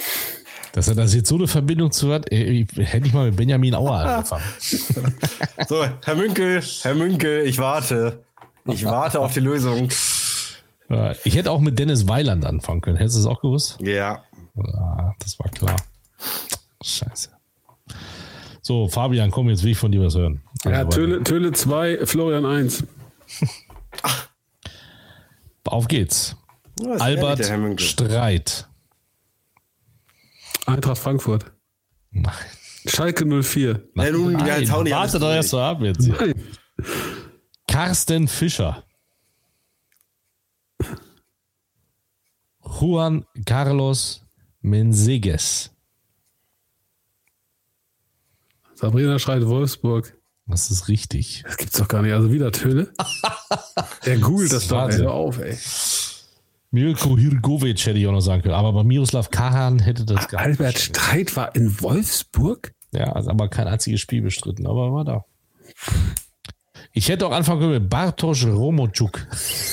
Dass 0.73 0.87
er 0.87 0.95
das 0.95 1.13
jetzt 1.13 1.27
so 1.29 1.35
eine 1.35 1.47
Verbindung 1.47 1.91
zu 1.91 2.13
hat, 2.13 2.31
ey, 2.31 2.65
hätte 2.75 3.07
ich 3.07 3.13
mal 3.13 3.27
mit 3.27 3.35
Benjamin 3.35 3.75
Auer 3.75 3.93
angefangen. 3.99 4.43
so, 5.67 5.85
Herr 6.03 6.15
Münkel, 6.15 6.61
Herr 6.81 6.95
Münkel, 6.95 7.45
ich 7.45 7.57
warte. 7.57 8.23
Ich 8.65 8.85
warte 8.85 9.19
auf 9.19 9.33
die 9.33 9.39
Lösung. 9.41 9.89
Ich 11.23 11.35
hätte 11.35 11.51
auch 11.51 11.59
mit 11.59 11.79
Dennis 11.79 12.07
Weiland 12.07 12.45
anfangen 12.45 12.81
können. 12.81 12.97
Hättest 12.97 13.17
du 13.17 13.21
es 13.21 13.25
auch 13.25 13.41
gewusst? 13.41 13.77
Ja. 13.81 14.23
ja. 14.55 15.15
Das 15.19 15.39
war 15.39 15.49
klar. 15.49 15.75
Scheiße. 16.83 17.29
So, 18.61 18.87
Fabian, 18.87 19.31
komm, 19.31 19.49
jetzt 19.49 19.63
will 19.63 19.71
ich 19.71 19.77
von 19.77 19.91
dir 19.91 20.01
was 20.01 20.15
hören. 20.15 20.43
Ja, 20.65 20.85
Töle, 20.85 21.23
Töle 21.23 21.51
2, 21.51 22.05
Florian 22.05 22.45
1. 22.45 22.83
Auf 25.65 25.87
geht's. 25.87 26.35
Ja, 26.79 26.91
Albert 26.93 27.81
Streit. 27.81 28.67
Eintracht 30.65 30.97
Frankfurt. 30.97 31.45
Nein. 32.11 32.33
Schalke 32.87 33.25
04. 33.25 33.81
Nein, 33.93 34.13
Nein, 34.13 34.33
Nein. 34.33 34.69
Warte 34.69 35.19
doch 35.19 35.31
erst 35.31 35.49
so 35.49 35.59
ab 35.59 35.81
jetzt. 35.81 36.07
Nein. 36.07 36.33
Carsten 37.67 38.27
Fischer. 38.27 38.83
Juan 42.79 43.25
Carlos 43.45 44.25
Menseges. 44.61 45.71
Sabrina 48.75 49.19
schreit 49.19 49.45
Wolfsburg. 49.45 50.17
Das 50.47 50.71
ist 50.71 50.87
richtig. 50.87 51.43
Das 51.45 51.57
gibt's 51.57 51.77
doch 51.77 51.87
gar 51.87 52.01
nicht. 52.01 52.13
Also 52.13 52.31
wieder 52.31 52.51
Töne. 52.51 52.91
Der 54.05 54.17
googelt 54.19 54.51
das, 54.51 54.67
doch 54.67 54.89
ey, 54.89 55.05
auf, 55.05 55.39
ey. 55.39 55.57
Mirko 56.71 57.17
Hirgovic 57.17 57.85
hätte 57.85 57.99
ich 57.99 58.07
auch 58.07 58.11
noch 58.11 58.21
sagen 58.21 58.41
können. 58.41 58.55
Aber 58.55 58.73
bei 58.73 58.83
Miroslav 58.83 59.29
Kahan 59.29 59.79
hätte 59.79 60.05
das 60.05 60.27
gar 60.27 60.47
nicht. 60.47 60.59
Albert 60.59 60.79
Streit 60.79 61.35
war 61.35 61.55
in 61.55 61.81
Wolfsburg? 61.81 62.73
Ja, 62.91 63.11
also 63.11 63.29
aber 63.29 63.49
kein 63.49 63.67
einziges 63.67 64.01
Spiel 64.01 64.21
bestritten, 64.21 64.65
aber 64.65 64.91
war 64.93 65.05
da. 65.05 65.25
Ich 66.93 67.09
hätte 67.09 67.27
auch 67.27 67.31
anfangen 67.31 67.61
können 67.61 67.73
mit 67.73 67.89
Bartosz 67.89 68.45
Romoczuk. 68.45 69.27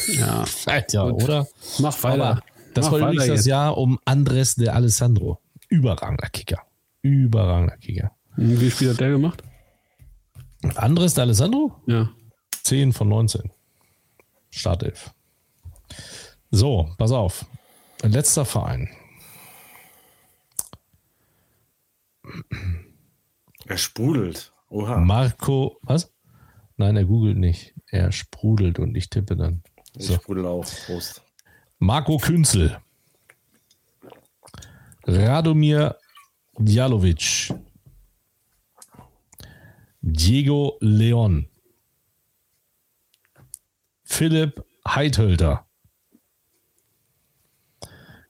Ja. 0.09 0.45
ja, 0.91 1.05
oder? 1.05 1.47
Mach 1.79 2.03
weiter. 2.03 2.43
Das 2.81 2.91
war 2.93 2.99
übrigens 2.99 3.27
das 3.27 3.47
Jahr 3.47 3.77
um 3.77 3.99
Andres 4.05 4.55
de 4.55 4.69
Alessandro. 4.69 5.41
Überragender 5.69 6.29
Kicker. 6.29 6.63
Überragender 7.03 7.77
Kicker. 7.77 8.13
Wie 8.37 8.71
viel 8.71 8.91
hat 8.91 9.01
der 9.01 9.11
gemacht? 9.11 9.43
Andres 10.77 11.15
de 11.15 11.23
Alessandro? 11.23 11.83
Ja. 11.87 12.11
10 12.63 12.93
von 12.93 13.09
19. 13.09 13.51
Startelf. 14.51 15.13
So, 16.51 16.91
pass 16.99 17.13
auf. 17.13 17.47
Letzter 18.03 18.45
Verein. 18.45 18.89
Er 23.67 23.77
sprudelt. 23.77 24.53
Oha. 24.71 24.99
Marco, 24.99 25.79
was? 25.83 26.13
Nein, 26.77 26.97
er 26.97 27.05
googelt 27.05 27.39
nicht. 27.39 27.75
Er 27.87 28.13
sprudelt 28.13 28.79
und 28.79 28.95
ich 28.95 29.11
tippe 29.11 29.37
dann. 29.37 29.63
So. 29.97 30.15
Ich 30.15 30.21
sprudel 30.21 30.47
auch. 30.47 30.65
Prost. 30.87 31.23
Marco 31.79 32.19
Künzel. 32.19 32.81
Radomir 35.07 35.97
Djalovic. 36.59 37.53
Diego 40.03 40.77
Leon. 40.81 41.49
Philipp 44.05 44.65
Heidhölter. 44.87 45.67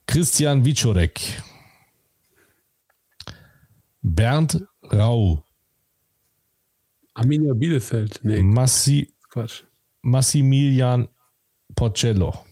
Christian 0.05 0.63
Wiczorek. 0.65 1.41
Bernd 4.01 4.67
Rau. 4.91 5.43
Arminia 7.13 7.53
Bielefeld. 7.53 8.19
Nee. 8.23 8.41
Massi, 8.43 9.13
Quatsch. 9.29 9.63
Massimilian 10.01 11.09
Porcello. 11.75 12.48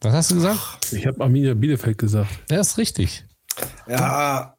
Was 0.00 0.14
hast 0.14 0.30
du 0.30 0.36
gesagt? 0.36 0.92
Ich 0.92 1.06
habe 1.06 1.22
Arminia 1.22 1.54
Bielefeld 1.54 1.98
gesagt. 1.98 2.30
Ja, 2.50 2.60
ist 2.60 2.78
richtig. 2.78 3.24
Ja. 3.88 4.54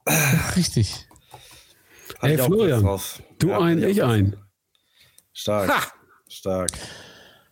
Richtig. 0.55 1.07
Hey 2.19 2.37
Florian, 2.37 2.99
du 3.37 3.49
ja, 3.49 3.59
ein, 3.59 3.81
ich 3.81 4.03
ein. 4.03 4.35
Stark. 5.31 5.69
Ha! 5.69 5.83
Stark. 6.27 6.71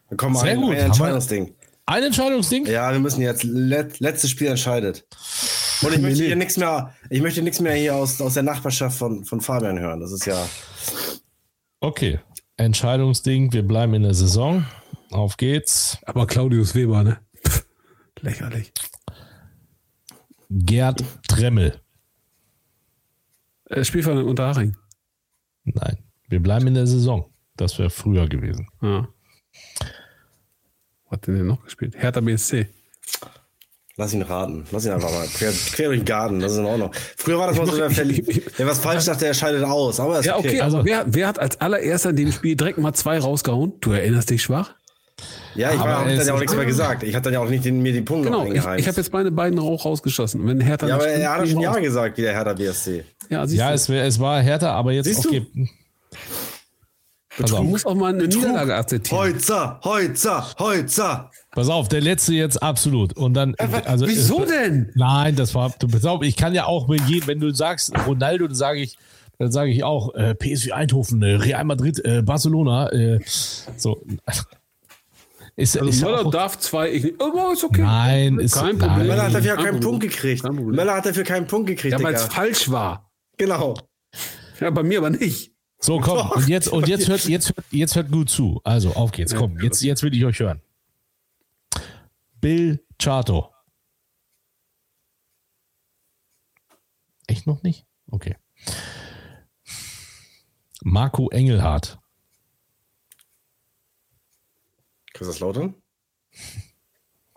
Wir 0.10 0.18
kommen 0.18 0.36
Sehr 0.36 0.52
ein, 0.52 0.62
gut. 0.62 0.72
ein 0.76 0.78
Entscheidungsding. 0.78 1.56
Ein 1.86 2.04
Entscheidungsding? 2.04 2.66
Ja, 2.66 2.92
wir 2.92 3.00
müssen 3.00 3.22
jetzt 3.22 3.44
let, 3.44 4.02
letztes 4.02 4.32
Spiel 4.32 4.48
entscheidet. 4.48 5.08
Und 5.82 5.94
ich 5.94 6.02
möchte 6.02 6.26
hier 6.26 6.36
nichts 6.36 6.58
mehr, 6.58 6.94
ich 7.10 7.22
möchte 7.22 7.42
nichts 7.42 7.62
mehr 7.62 7.76
hier 7.76 7.96
aus, 7.96 8.20
aus 8.20 8.34
der 8.34 8.44
Nachbarschaft 8.44 8.98
von, 8.98 9.24
von 9.24 9.40
Fabian 9.40 9.80
hören. 9.80 10.02
Das 10.02 10.12
ist 10.12 10.26
ja. 10.26 10.46
Okay. 11.80 12.20
Entscheidungsding, 12.58 13.54
wir 13.54 13.66
bleiben 13.66 13.94
in 13.94 14.04
der 14.04 14.16
Saison. 14.16 14.66
Auf 15.12 15.38
geht's. 15.38 15.98
Aber 16.06 16.28
Claudius 16.28 16.76
Weber, 16.76 17.04
ne? 17.04 17.20
Lächerlich. 18.28 18.74
Gerd 20.50 21.02
Tremmel. 21.30 21.80
Äh, 23.70 23.86
Spielverein 23.86 24.26
Unterhaching. 24.26 24.76
Nein, 25.64 25.98
wir 26.28 26.42
bleiben 26.42 26.68
in 26.68 26.74
der 26.74 26.88
Saison. 26.88 27.32
Das 27.56 27.80
wäre 27.80 27.90
früher 27.90 28.28
gewesen. 28.28 28.68
Ja. 28.82 29.08
Was 31.06 31.12
hat 31.12 31.28
denn 31.28 31.48
noch 31.48 31.64
gespielt? 31.64 31.96
Hertha 31.98 32.20
BSC. 32.20 32.68
Lass 33.96 34.14
ihn 34.14 34.24
raten. 34.24 34.66
Lass 34.72 34.86
ihn 34.86 34.92
einfach 34.92 35.10
mal 35.10 35.26
quer, 35.28 35.52
quer 35.52 35.88
durch 35.88 36.00
den 36.00 36.06
Garten. 36.06 36.40
Das 36.42 36.52
ist 36.52 36.58
in 36.58 36.66
Ordnung. 36.66 36.92
Früher 37.16 37.40
war 37.40 37.48
das 37.48 37.58
mal 37.58 37.66
so, 37.66 37.78
der 37.78 37.96
Wer 37.96 38.68
was 38.68 38.80
falsch 38.80 39.06
dachte, 39.06 39.24
der 39.24 39.34
scheidet 39.34 39.64
aus. 39.64 40.02
Aber 40.02 40.22
ja, 40.22 40.36
okay. 40.36 40.50
okay. 40.50 40.62
Also, 40.62 40.84
wer, 40.84 41.06
wer 41.08 41.30
hat 41.30 41.40
als 41.40 41.62
allererster 41.62 42.10
in 42.10 42.18
dem 42.18 42.32
Spiel 42.34 42.58
direkt 42.58 42.78
mal 42.78 42.94
zwei 42.94 43.20
rausgehauen? 43.20 43.80
Du 43.80 43.92
erinnerst 43.92 44.30
dich 44.30 44.44
schwach? 44.44 44.76
Ja, 45.56 45.74
ich 45.74 45.80
habe 45.80 46.16
dann 46.16 46.28
ja 46.28 46.34
auch 46.34 46.40
nichts 46.40 46.56
mehr 46.56 46.66
gesagt. 46.66 47.04
Ich 47.04 47.16
hatte 47.16 47.26
dann 47.26 47.34
ja 47.34 47.40
auch 47.40 47.50
nicht 47.50 47.66
den, 47.66 47.82
mir 47.82 47.92
die 47.92 48.02
Punkte 48.02 48.30
genau, 48.30 48.46
Ich, 48.46 48.58
ich 48.58 48.88
habe 48.88 48.98
jetzt 48.98 49.12
meine 49.12 49.32
beiden 49.32 49.60
auch 49.60 49.86
rausgeschossen. 49.86 50.46
Wenn 50.46 50.62
Hertha 50.62 50.88
ja, 50.88 50.96
aber 50.96 51.08
er 51.08 51.34
hat 51.34 51.48
schon 51.48 51.62
Ja 51.62 51.74
gesagt, 51.80 52.18
wie 52.18 52.22
der 52.22 52.34
Hertha 52.34 52.54
BSC. 52.54 53.04
Ja, 53.30 53.44
ja 53.46 53.74
es, 53.74 53.90
es, 53.90 54.20
war 54.20 54.42
Hertha, 54.42 54.72
aber 54.72 54.92
jetzt 54.92 55.06
siehst 55.06 55.26
okay. 55.26 55.46
Du? 55.54 55.68
Also, 57.40 57.64
muss 57.64 57.86
auch 57.86 57.96
mal 57.96 58.14
eine 58.14 58.28
Niederlage 58.28 58.76
akzeptieren. 58.76 59.20
Heutzer, 59.20 59.80
Heutzer, 59.84 60.48
Heutzer. 60.58 61.32
Pass 61.52 61.70
auf, 61.70 61.88
der 61.88 62.02
letzte 62.02 62.34
jetzt 62.34 62.62
absolut. 62.62 63.14
Und 63.14 63.34
dann, 63.34 63.56
also, 63.86 64.08
Wieso 64.08 64.46
denn? 64.46 64.92
Nein, 64.96 65.36
das 65.36 65.54
war, 65.54 65.74
du, 65.78 65.88
pass 65.88 66.06
auf, 66.06 66.24
ich 66.24 66.36
kann 66.36 66.54
ja 66.54 66.66
auch, 66.66 66.90
wenn 66.90 67.40
du 67.40 67.54
sagst 67.54 67.94
Ronaldo, 68.08 68.48
dann 68.48 68.56
sage 68.56 68.80
ich, 68.80 68.98
dann 69.40 69.52
sage 69.52 69.70
ich 69.70 69.84
auch 69.84 70.16
äh, 70.16 70.34
PSV 70.34 70.72
Eindhoven, 70.72 71.22
äh, 71.22 71.36
Real 71.36 71.64
Madrid, 71.64 72.04
äh, 72.04 72.24
Barcelona. 72.24 72.92
Äh, 72.92 73.20
so. 73.76 74.04
Ist, 75.60 75.76
also 75.76 75.90
ist 75.90 76.02
Möller 76.04 76.30
darf 76.30 76.60
zwei, 76.60 76.92
ich, 76.92 77.20
oh, 77.20 77.52
ist 77.52 77.64
okay. 77.64 77.82
Nein, 77.82 78.38
ist 78.38 78.54
kein 78.54 78.78
Problem. 78.78 79.08
Möller 79.08 79.24
hat 79.24 79.34
dafür 79.34 79.56
keinen 79.56 79.66
Problem. 79.66 79.82
Punkt 79.82 80.02
gekriegt. 80.02 80.44
Möller 80.44 80.96
hat 80.96 81.06
dafür 81.08 81.24
keinen 81.24 81.48
Punkt 81.48 81.68
gekriegt. 81.68 81.98
Ja, 81.98 82.04
weil 82.04 82.14
es 82.14 82.26
falsch 82.26 82.70
war. 82.70 83.12
Genau. 83.38 83.76
Ja, 84.60 84.70
bei 84.70 84.84
mir 84.84 85.00
aber 85.00 85.10
nicht. 85.10 85.52
So, 85.80 86.00
komm. 86.00 86.18
Doch. 86.18 86.36
Und 86.36 86.48
jetzt, 86.48 86.68
und 86.68 86.88
jetzt 86.88 87.08
hört, 87.08 87.26
jetzt, 87.28 87.50
hört, 87.50 87.66
jetzt 87.72 87.96
hört 87.96 88.12
gut 88.12 88.30
zu. 88.30 88.62
Also, 88.64 88.94
auf 88.94 89.12
geht's. 89.12 89.34
Komm, 89.34 89.60
jetzt, 89.60 89.82
jetzt 89.82 90.04
will 90.04 90.14
ich 90.14 90.24
euch 90.26 90.40
hören. 90.40 90.62
Bill 92.40 92.80
Chato. 93.00 93.52
Echt 97.26 97.48
noch 97.48 97.64
nicht? 97.64 97.88
Okay. 98.12 98.36
Marco 100.84 101.30
Engelhardt. 101.30 101.98
Kaiserslautern? 105.18 105.74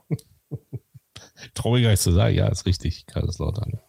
Trauriger 1.54 1.92
ist 1.92 2.02
zu 2.02 2.12
sagen, 2.12 2.34
ja, 2.34 2.48
ist 2.48 2.66
richtig, 2.66 3.06
Kaiserslautern. 3.06 3.80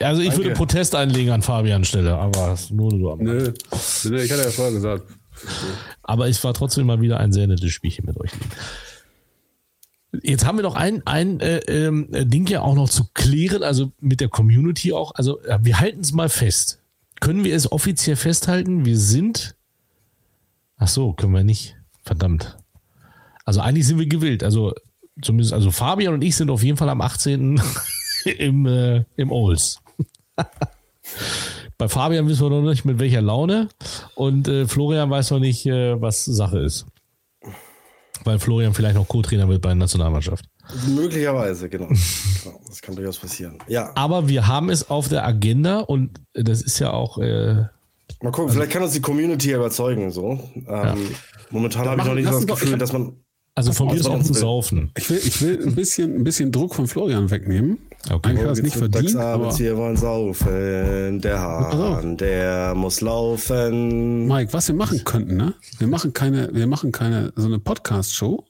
Also 0.00 0.20
ich 0.20 0.28
Danke. 0.28 0.44
würde 0.44 0.54
Protest 0.56 0.94
einlegen 0.94 1.32
an 1.32 1.42
Fabian 1.42 1.84
Stelle, 1.84 2.16
aber 2.16 2.58
nur 2.70 2.90
so 2.90 3.12
am 3.12 3.20
Nö. 3.20 3.52
Nö, 4.04 4.22
ich 4.22 4.30
hatte 4.30 4.42
ja 4.42 4.50
vorher 4.50 4.74
gesagt. 4.74 5.06
Aber 6.02 6.28
es 6.28 6.42
war 6.44 6.52
trotzdem 6.52 6.86
mal 6.86 7.00
wieder 7.00 7.18
ein 7.18 7.32
sehr 7.32 7.46
nettes 7.46 7.72
Spielchen 7.72 8.04
mit 8.04 8.18
euch. 8.20 8.30
Jetzt 10.22 10.44
haben 10.44 10.58
wir 10.58 10.62
noch 10.62 10.76
ein, 10.76 11.02
ein 11.06 11.40
äh, 11.40 11.58
äh, 11.58 12.24
Ding 12.26 12.46
ja 12.46 12.60
auch 12.60 12.74
noch 12.74 12.88
zu 12.88 13.06
klären, 13.14 13.62
also 13.62 13.92
mit 14.00 14.20
der 14.20 14.28
Community 14.28 14.92
auch. 14.92 15.12
Also 15.14 15.40
wir 15.60 15.80
halten 15.80 16.00
es 16.00 16.12
mal 16.12 16.28
fest. 16.28 16.80
Können 17.20 17.42
wir 17.44 17.54
es 17.54 17.70
offiziell 17.72 18.16
festhalten? 18.16 18.84
Wir 18.84 18.98
sind 18.98 19.56
Ach 20.76 20.88
so, 20.88 21.12
können 21.12 21.32
wir 21.32 21.44
nicht. 21.44 21.76
Verdammt. 22.02 22.56
Also 23.44 23.60
eigentlich 23.60 23.86
sind 23.86 23.98
wir 23.98 24.06
gewillt. 24.06 24.42
Also 24.42 24.72
zumindest, 25.22 25.52
also 25.52 25.70
Fabian 25.70 26.14
und 26.14 26.22
ich 26.22 26.36
sind 26.36 26.50
auf 26.50 26.62
jeden 26.62 26.76
Fall 26.76 26.88
am 26.88 27.00
18. 27.00 27.60
im, 28.38 28.66
äh, 28.66 29.04
im 29.16 29.30
Olds. 29.30 29.80
Bei 31.78 31.88
Fabian 31.88 32.28
wissen 32.28 32.42
wir 32.42 32.50
noch 32.50 32.68
nicht, 32.68 32.84
mit 32.84 32.98
welcher 32.98 33.20
Laune. 33.20 33.68
Und 34.14 34.48
äh, 34.48 34.66
Florian 34.66 35.10
weiß 35.10 35.32
noch 35.32 35.40
nicht, 35.40 35.66
äh, 35.66 36.00
was 36.00 36.24
Sache 36.24 36.60
ist. 36.60 36.86
Weil 38.22 38.38
Florian 38.38 38.74
vielleicht 38.74 38.94
noch 38.94 39.08
Co-Trainer 39.08 39.48
wird 39.48 39.60
bei 39.60 39.70
der 39.70 39.76
Nationalmannschaft. 39.76 40.44
Möglicherweise, 40.86 41.68
genau. 41.68 41.88
genau. 41.88 42.60
Das 42.66 42.80
kann 42.80 42.94
durchaus 42.96 43.18
passieren. 43.18 43.58
Ja. 43.66 43.92
Aber 43.96 44.28
wir 44.28 44.46
haben 44.46 44.70
es 44.70 44.88
auf 44.88 45.08
der 45.08 45.26
Agenda 45.26 45.80
und 45.80 46.20
das 46.32 46.62
ist 46.62 46.78
ja 46.78 46.92
auch 46.92 47.18
äh, 47.18 47.64
Mal 48.24 48.30
gucken, 48.30 48.48
also, 48.48 48.54
vielleicht 48.54 48.72
kann 48.72 48.82
uns 48.82 48.94
die 48.94 49.02
Community 49.02 49.52
überzeugen. 49.52 50.10
So. 50.10 50.40
Ähm, 50.54 50.64
ja. 50.66 50.94
Momentan 51.50 51.86
habe 51.86 52.00
ich 52.00 52.06
noch 52.06 52.14
nicht 52.14 52.26
das 52.26 52.46
Gefühl, 52.46 52.70
doch, 52.70 52.78
dass 52.78 52.92
man. 52.94 53.18
Also 53.54 53.72
von 53.72 53.88
mir 53.88 53.96
ist 53.96 54.06
auch 54.06 54.14
ein 54.14 54.24
Saufen. 54.24 54.90
Ich 54.96 55.10
will, 55.10 55.18
ich 55.18 55.42
will 55.42 55.62
ein, 55.62 55.74
bisschen, 55.74 56.16
ein 56.16 56.24
bisschen 56.24 56.50
Druck 56.50 56.74
von 56.74 56.88
Florian 56.88 57.30
wegnehmen. 57.30 57.78
Okay. 58.10 58.30
Eigentlich 58.30 58.48
hat 58.48 58.62
nicht 58.62 58.76
verdient. 58.76 59.16
Aber 59.16 59.56
wir 59.56 59.76
wollen 59.76 59.96
saufen. 59.98 61.20
Der 61.20 61.38
Hahn, 61.38 62.16
der 62.16 62.74
muss 62.74 63.02
laufen. 63.02 64.26
Mike, 64.26 64.54
was 64.54 64.68
wir 64.68 64.74
machen 64.74 65.04
könnten, 65.04 65.36
ne? 65.36 65.54
Wir 65.78 65.86
machen 65.86 66.14
keine, 66.14 66.48
wir 66.52 66.66
machen 66.66 66.92
keine 66.92 67.30
so 67.36 67.46
eine 67.46 67.58
Podcast-Show. 67.58 68.42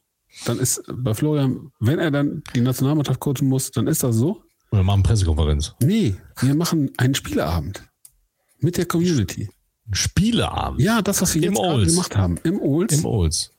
Dann 0.47 0.61
ist 0.61 0.85
bei 0.89 1.15
Florian, 1.15 1.73
wenn 1.81 1.99
er 1.99 2.13
dann 2.13 2.45
die 2.55 2.61
Nationalmannschaft 2.61 3.19
coachen 3.19 3.49
muss, 3.49 3.73
dann 3.73 3.89
ist 3.89 4.05
das 4.05 4.15
so. 4.15 4.41
Oder 4.71 4.85
machen 4.85 5.03
Pressekonferenz. 5.03 5.75
Nee, 5.83 6.15
wir 6.41 6.55
machen 6.55 6.93
einen 6.97 7.17
Spieleabend. 7.17 7.85
Mit 8.61 8.79
der 8.79 8.87
Community. 8.87 9.51
Spieleabend. 9.93 10.81
Ja, 10.81 11.03
das, 11.03 11.21
was 11.23 11.35
wir 11.35 11.43
Im 11.43 11.55
jetzt 11.55 11.89
gemacht 11.91 12.17
haben. 12.17 12.39
Im 12.45 12.61
Olds. 12.61 12.99
Im 12.99 13.05
Olds. 13.05 13.53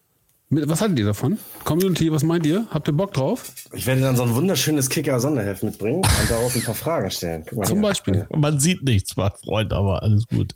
was 0.49 0.81
haltet 0.81 0.99
ihr 0.99 1.05
davon? 1.05 1.37
Community, 1.63 2.11
was 2.11 2.23
meint 2.23 2.45
ihr? 2.45 2.65
Habt 2.71 2.87
ihr 2.87 2.93
Bock 2.93 3.13
drauf? 3.13 3.51
Ich 3.73 3.85
werde 3.85 4.01
dann 4.01 4.15
so 4.15 4.23
ein 4.23 4.33
wunderschönes 4.33 4.89
Kicker-Sonderheft 4.89 5.63
mitbringen 5.63 5.97
und 5.97 6.29
darauf 6.29 6.55
ein 6.55 6.63
paar 6.63 6.75
Fragen 6.75 7.11
stellen. 7.11 7.45
Zum 7.63 7.81
Beispiel. 7.81 8.27
Man 8.35 8.59
sieht 8.59 8.83
nichts, 8.83 9.15
mein 9.17 9.31
Freund, 9.43 9.71
aber 9.73 10.01
alles 10.03 10.25
gut. 10.27 10.55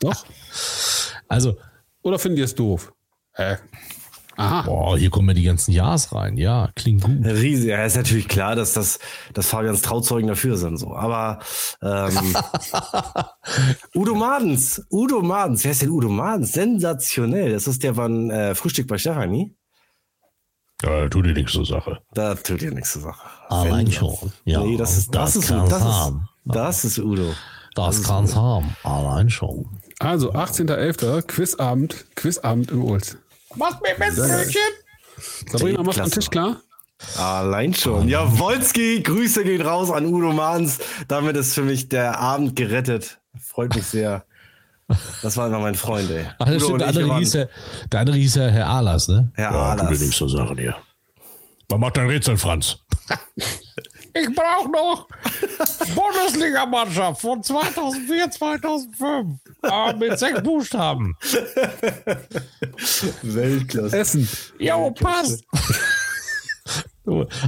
Doch. 0.00 0.24
Also. 1.28 1.56
Oder 2.02 2.18
findet 2.18 2.38
ihr 2.38 2.44
es 2.44 2.54
doof? 2.54 2.92
Hä? 3.34 3.56
Aha. 4.36 4.62
Boah, 4.62 4.96
hier 4.96 5.10
kommen 5.10 5.28
ja 5.28 5.34
die 5.34 5.42
ganzen 5.42 5.72
Ja's 5.72 6.14
rein. 6.14 6.36
Ja, 6.36 6.70
klingt 6.74 7.02
gut. 7.02 7.24
Riesig. 7.24 7.68
Ja, 7.68 7.84
ist 7.84 7.96
natürlich 7.96 8.28
klar, 8.28 8.56
dass 8.56 8.72
das, 8.72 8.98
dass 9.34 9.48
Fabians 9.48 9.82
Trauzeugen 9.82 10.28
dafür 10.28 10.56
sind, 10.56 10.78
so. 10.78 10.94
Aber, 10.94 11.40
ähm, 11.82 12.34
Udo 13.94 14.14
Madens. 14.14 14.84
Udo 14.90 15.20
Madens. 15.20 15.64
Wer 15.64 15.72
ist 15.72 15.82
denn 15.82 15.90
Udo 15.90 16.08
Madens? 16.08 16.52
Sensationell. 16.52 17.52
Das 17.52 17.66
ist 17.66 17.82
der 17.82 17.94
von 17.94 18.30
äh, 18.30 18.54
Frühstück 18.54 18.88
bei 18.88 18.98
Stefanie. 18.98 19.54
Ja, 20.82 21.08
tut 21.08 21.26
dir 21.26 21.34
nichts 21.34 21.52
zur 21.52 21.64
Sache. 21.64 22.00
Da 22.14 22.34
tut 22.34 22.60
dir 22.60 22.72
nichts 22.72 22.92
zur 22.92 23.02
Sache. 23.02 23.28
Allein 23.48 23.90
schon. 23.92 24.32
Ja, 24.44 24.60
nee, 24.60 24.76
das 24.76 24.98
ist, 24.98 25.14
das, 25.14 25.34
das 25.34 25.44
ist, 25.44 25.50
das 25.50 25.82
ist, 25.82 26.12
das 26.44 26.84
ist 26.84 26.98
Udo. 26.98 27.34
Das, 27.74 27.98
das 27.98 28.06
kann's 28.06 28.34
haben. 28.34 28.76
Allein 28.82 29.30
schon. 29.30 29.66
Also, 29.98 30.32
18.11. 30.32 31.22
Quizabend, 31.22 32.04
Quizabend 32.16 32.70
im 32.70 32.84
Olds. 32.84 33.16
Mach 33.56 33.80
mir 33.80 33.98
Mettbrötchen. 33.98 34.60
Sabrina, 35.50 35.82
machst 35.82 35.98
du 35.98 36.02
den 36.02 36.10
Tisch 36.10 36.30
klar? 36.30 36.60
Allein 37.18 37.74
schon. 37.74 38.08
Ja, 38.08 38.38
Wolski, 38.38 39.02
Grüße 39.02 39.44
gehen 39.44 39.62
raus 39.62 39.90
an 39.90 40.06
Udo 40.06 40.32
Mahns. 40.32 40.78
Damit 41.08 41.36
ist 41.36 41.54
für 41.54 41.62
mich 41.62 41.88
der 41.88 42.18
Abend 42.18 42.56
gerettet. 42.56 43.20
Freut 43.40 43.74
mich 43.74 43.86
sehr. 43.86 44.24
Das 45.22 45.36
war 45.36 45.46
immer 45.46 45.58
mein 45.58 45.74
Freund, 45.74 46.10
ey. 46.10 46.26
Ach, 46.38 46.46
das 46.46 46.62
stimmt, 46.62 46.80
der, 46.80 46.88
andere 46.88 47.18
hieß 47.18 47.32
ja, 47.34 47.46
der 47.90 48.00
andere 48.00 48.16
hieß 48.16 48.34
ja 48.36 48.46
Herr 48.48 48.66
Ahlers, 48.68 49.08
ne? 49.08 49.30
Herr 49.34 49.52
ja, 49.52 49.62
Ahlers. 49.72 50.00
nichts 50.00 50.16
zu 50.16 50.28
sagen 50.28 50.58
hier. 50.58 50.76
Man 51.70 51.80
macht 51.80 51.98
ein 51.98 52.06
Rätsel, 52.06 52.36
Franz. 52.36 52.78
Ich 54.14 54.34
brauche 54.34 54.70
noch 54.70 55.08
Bundesligamannschaft 55.94 57.20
von 57.20 57.42
2004, 57.42 58.30
2005. 58.30 59.38
Aber 59.62 59.96
mit 59.96 60.18
sechs 60.18 60.42
Buchstaben. 60.42 61.16
Weltklasse. 63.22 63.98
Essen. 63.98 64.28
Jo, 64.58 64.90
passt. 64.90 65.44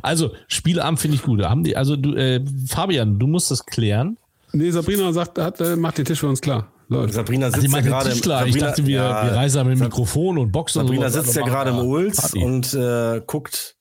Also, 0.02 0.32
Spieleabend 0.48 1.00
finde 1.00 1.16
ich 1.16 1.22
gut. 1.22 1.42
Haben 1.42 1.64
die, 1.64 1.76
also, 1.76 1.96
du, 1.96 2.14
äh, 2.14 2.44
Fabian, 2.68 3.18
du 3.18 3.26
musst 3.26 3.50
das 3.50 3.64
klären. 3.64 4.16
Nee, 4.52 4.70
Sabrina 4.70 5.12
sagt, 5.12 5.38
hat, 5.38 5.60
äh, 5.60 5.76
macht 5.76 5.98
den 5.98 6.04
Tisch 6.04 6.20
für 6.20 6.28
uns 6.28 6.40
klar. 6.40 6.70
Leute. 6.88 7.12
Sabrina 7.12 7.50
sitzt 7.50 7.72
ja 7.72 7.80
gerade 7.80 8.10
im 8.10 8.16
Sabrina, 8.16 8.46
Ich 8.46 8.56
dachte, 8.58 8.86
wir, 8.86 8.96
ja, 8.96 9.24
wir 9.24 9.32
reisen 9.36 9.66
mit 9.66 9.78
dem 9.78 9.84
Mikrofon 9.84 10.38
und 10.38 10.52
Boxen. 10.52 10.82
Sabrina 10.82 11.06
und 11.06 11.12
sitzt 11.12 11.34
ja 11.34 11.42
gerade 11.42 11.70
im 11.70 11.78
Ulz 11.78 12.34
und 12.34 12.74
äh, 12.74 13.22
guckt 13.26 13.73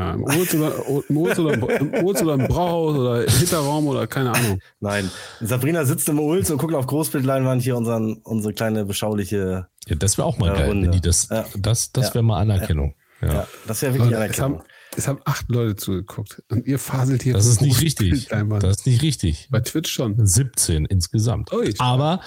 ja, 0.00 0.14
im 0.14 0.22
Urz 0.22 0.54
oder, 0.54 0.72
im 1.08 1.16
Urz 1.16 1.38
oder, 1.38 1.54
im, 1.54 1.94
Urz 2.04 2.22
oder 2.22 2.34
im 2.34 2.48
Brauhaus 2.48 2.96
oder 2.96 3.30
Hinterraum 3.30 3.86
oder 3.86 4.06
keine 4.06 4.32
Ahnung. 4.32 4.60
Nein, 4.80 5.10
Sabrina 5.40 5.84
sitzt 5.84 6.08
im 6.08 6.18
Ulz 6.18 6.48
und 6.50 6.56
guckt 6.56 6.74
auf 6.74 6.86
Großbildleinwand 6.86 7.62
hier 7.62 7.76
unseren, 7.76 8.14
unsere 8.24 8.54
kleine 8.54 8.86
beschauliche. 8.86 9.68
Ja, 9.86 9.96
das 9.96 10.16
wäre 10.16 10.26
auch 10.26 10.38
mal 10.38 10.54
äh, 10.54 10.58
geil, 10.58 10.68
Runde. 10.68 10.86
wenn 10.86 10.92
die 10.92 11.00
das, 11.02 11.28
ja. 11.28 11.44
das, 11.58 11.92
das 11.92 12.14
wäre 12.14 12.24
mal 12.24 12.40
Anerkennung. 12.40 12.94
Ja, 13.20 13.32
ja 13.32 13.46
das 13.66 13.82
wäre 13.82 13.94
wirklich 13.94 14.16
Anerkennung. 14.16 14.62
Es 14.96 15.06
haben, 15.06 15.20
acht 15.24 15.48
Leute 15.48 15.76
zugeguckt 15.76 16.42
und 16.48 16.66
ihr 16.66 16.78
faselt 16.78 17.22
hier. 17.22 17.34
Das 17.34 17.46
ist 17.46 17.60
nicht 17.60 17.80
richtig. 17.80 18.28
Das 18.28 18.78
ist 18.78 18.86
nicht 18.86 19.02
richtig. 19.02 19.48
Bei 19.50 19.60
Twitch 19.60 19.92
schon. 19.92 20.26
17 20.26 20.86
insgesamt. 20.86 21.52
Oh, 21.52 21.62
Aber 21.78 22.20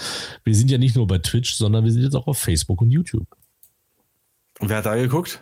wir 0.46 0.56
sind 0.56 0.72
ja 0.72 0.78
nicht 0.78 0.96
nur 0.96 1.06
bei 1.08 1.18
Twitch, 1.18 1.56
sondern 1.56 1.84
wir 1.84 1.92
sind 1.92 2.04
jetzt 2.04 2.16
auch 2.16 2.28
auf 2.28 2.38
Facebook 2.38 2.82
und 2.82 2.92
YouTube. 2.92 3.28
Und 4.60 4.70
wer 4.70 4.78
hat 4.78 4.86
da 4.86 4.96
geguckt? 4.96 5.42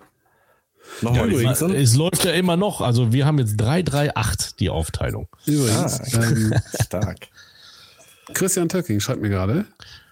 Nochmal 1.01 1.31
ja, 1.31 1.53
die 1.53 1.76
Es 1.76 1.95
läuft 1.95 2.26
ja 2.26 2.31
immer 2.31 2.57
noch. 2.57 2.81
Also 2.81 3.11
wir 3.13 3.26
haben 3.26 3.39
jetzt 3.39 3.57
338 3.57 4.55
die 4.55 4.69
Aufteilung. 4.69 5.27
Übrigens. 5.45 6.13
Ähm, 6.13 6.53
stark. 6.84 7.27
Christian 8.34 8.69
Töcking 8.69 8.99
schreibt 8.99 9.22
mir 9.22 9.30
gerade, 9.30 9.65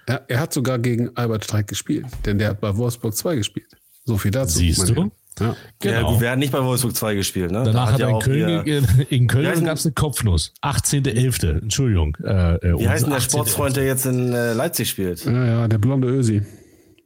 er, 0.06 0.24
er, 0.28 0.40
hat 0.40 0.54
sogar 0.54 0.80
gegen 0.80 1.16
Albert 1.16 1.46
Streik 1.46 1.68
gespielt, 1.68 2.06
denn 2.26 2.40
der 2.40 2.50
hat 2.50 2.62
bei 2.62 2.76
Wolfsburg 2.76 3.16
2 3.16 3.36
gespielt. 3.36 3.70
So 4.06 4.18
viel 4.18 4.32
dazu. 4.32 4.58
Siehst 4.58 4.90
du? 4.90 5.12
Ja. 5.40 5.56
Genau. 5.80 6.14
Ja, 6.16 6.22
wer 6.22 6.32
hat 6.32 6.40
nicht 6.40 6.52
bei 6.52 6.64
Wolfsburg 6.64 6.96
2 6.96 7.16
gespielt? 7.16 7.52
Ne? 7.52 7.64
Danach 7.64 7.88
da 7.88 7.94
hat, 7.94 8.00
er 8.02 8.10
in 8.10 8.20
Köln, 8.20 8.64
hier, 8.64 8.84
in 9.10 9.28
Köln 9.28 9.64
gab 9.64 9.78
es 9.78 9.86
eine 9.86 9.94
Kopfnuss. 9.94 10.54
18.11. 10.64 11.62
Entschuldigung. 11.62 12.18
Äh, 12.24 12.56
äh 12.56 12.80
Wie 12.80 12.90
heißt 12.90 13.06
denn 13.06 13.14
der 13.14 13.22
Sportsfreund, 13.22 13.76
der 13.78 13.86
jetzt 13.86 14.06
in 14.06 14.34
äh, 14.34 14.54
Leipzig 14.54 14.90
spielt? 14.90 15.24
Ja, 15.26 15.46
ja, 15.46 15.68
der 15.68 15.78
blonde 15.78 16.10
Ösi. 16.10 16.42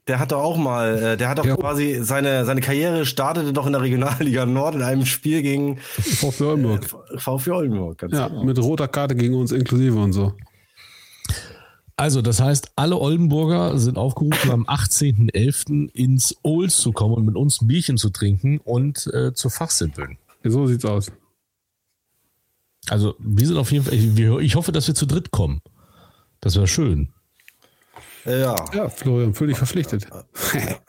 Der 0.07 0.19
hat 0.19 0.33
doch 0.33 0.41
auch 0.41 0.57
mal, 0.57 0.97
äh, 0.97 1.17
der 1.17 1.29
hat 1.29 1.39
doch 1.39 1.45
ja. 1.45 1.55
quasi 1.55 1.99
seine, 2.03 2.45
seine 2.45 2.59
Karriere 2.59 3.05
startete 3.05 3.53
doch 3.53 3.65
in 3.65 3.71
der 3.71 3.81
Regionalliga 3.81 4.45
Nord 4.45 4.75
in 4.75 4.81
einem 4.81 5.05
Spiel 5.05 5.41
gegen 5.41 5.77
VfB 5.77 6.43
Oldenburg. 6.43 6.95
Äh, 7.13 7.17
VfB 7.19 7.51
Oldenburg, 7.51 7.97
ganz 7.99 8.13
ja, 8.13 8.27
genau. 8.27 8.43
mit 8.43 8.59
roter 8.59 8.87
Karte 8.89 9.15
gegen 9.15 9.35
uns 9.35 9.51
inklusive 9.51 9.97
und 9.97 10.11
so. 10.11 10.33
Also, 11.95 12.21
das 12.21 12.41
heißt, 12.41 12.71
alle 12.75 12.97
Oldenburger 12.97 13.77
sind 13.77 13.97
aufgerufen, 13.97 14.51
am 14.51 14.65
18.11. 14.65 15.91
ins 15.93 16.35
Olds 16.41 16.77
zu 16.77 16.91
kommen 16.91 17.13
und 17.13 17.25
mit 17.25 17.35
uns 17.35 17.61
ein 17.61 17.67
Bierchen 17.67 17.97
zu 17.97 18.09
trinken 18.09 18.59
und 18.59 19.07
äh, 19.13 19.33
zu 19.33 19.49
fachsimpeln. 19.49 20.17
So 20.43 20.67
sieht's 20.67 20.85
aus. 20.85 21.11
Also 22.89 23.15
wir 23.19 23.47
sind 23.47 23.57
auf 23.57 23.71
jeden 23.71 23.85
Fall, 23.85 23.93
ich, 23.93 24.17
ich 24.17 24.55
hoffe, 24.55 24.71
dass 24.71 24.87
wir 24.87 24.95
zu 24.95 25.05
dritt 25.05 25.31
kommen. 25.31 25.61
Das 26.41 26.55
wäre 26.55 26.67
schön. 26.67 27.13
Ja. 28.25 28.55
Ja, 28.73 28.89
Florian, 28.89 29.33
völlig 29.33 29.57
verpflichtet. 29.57 30.07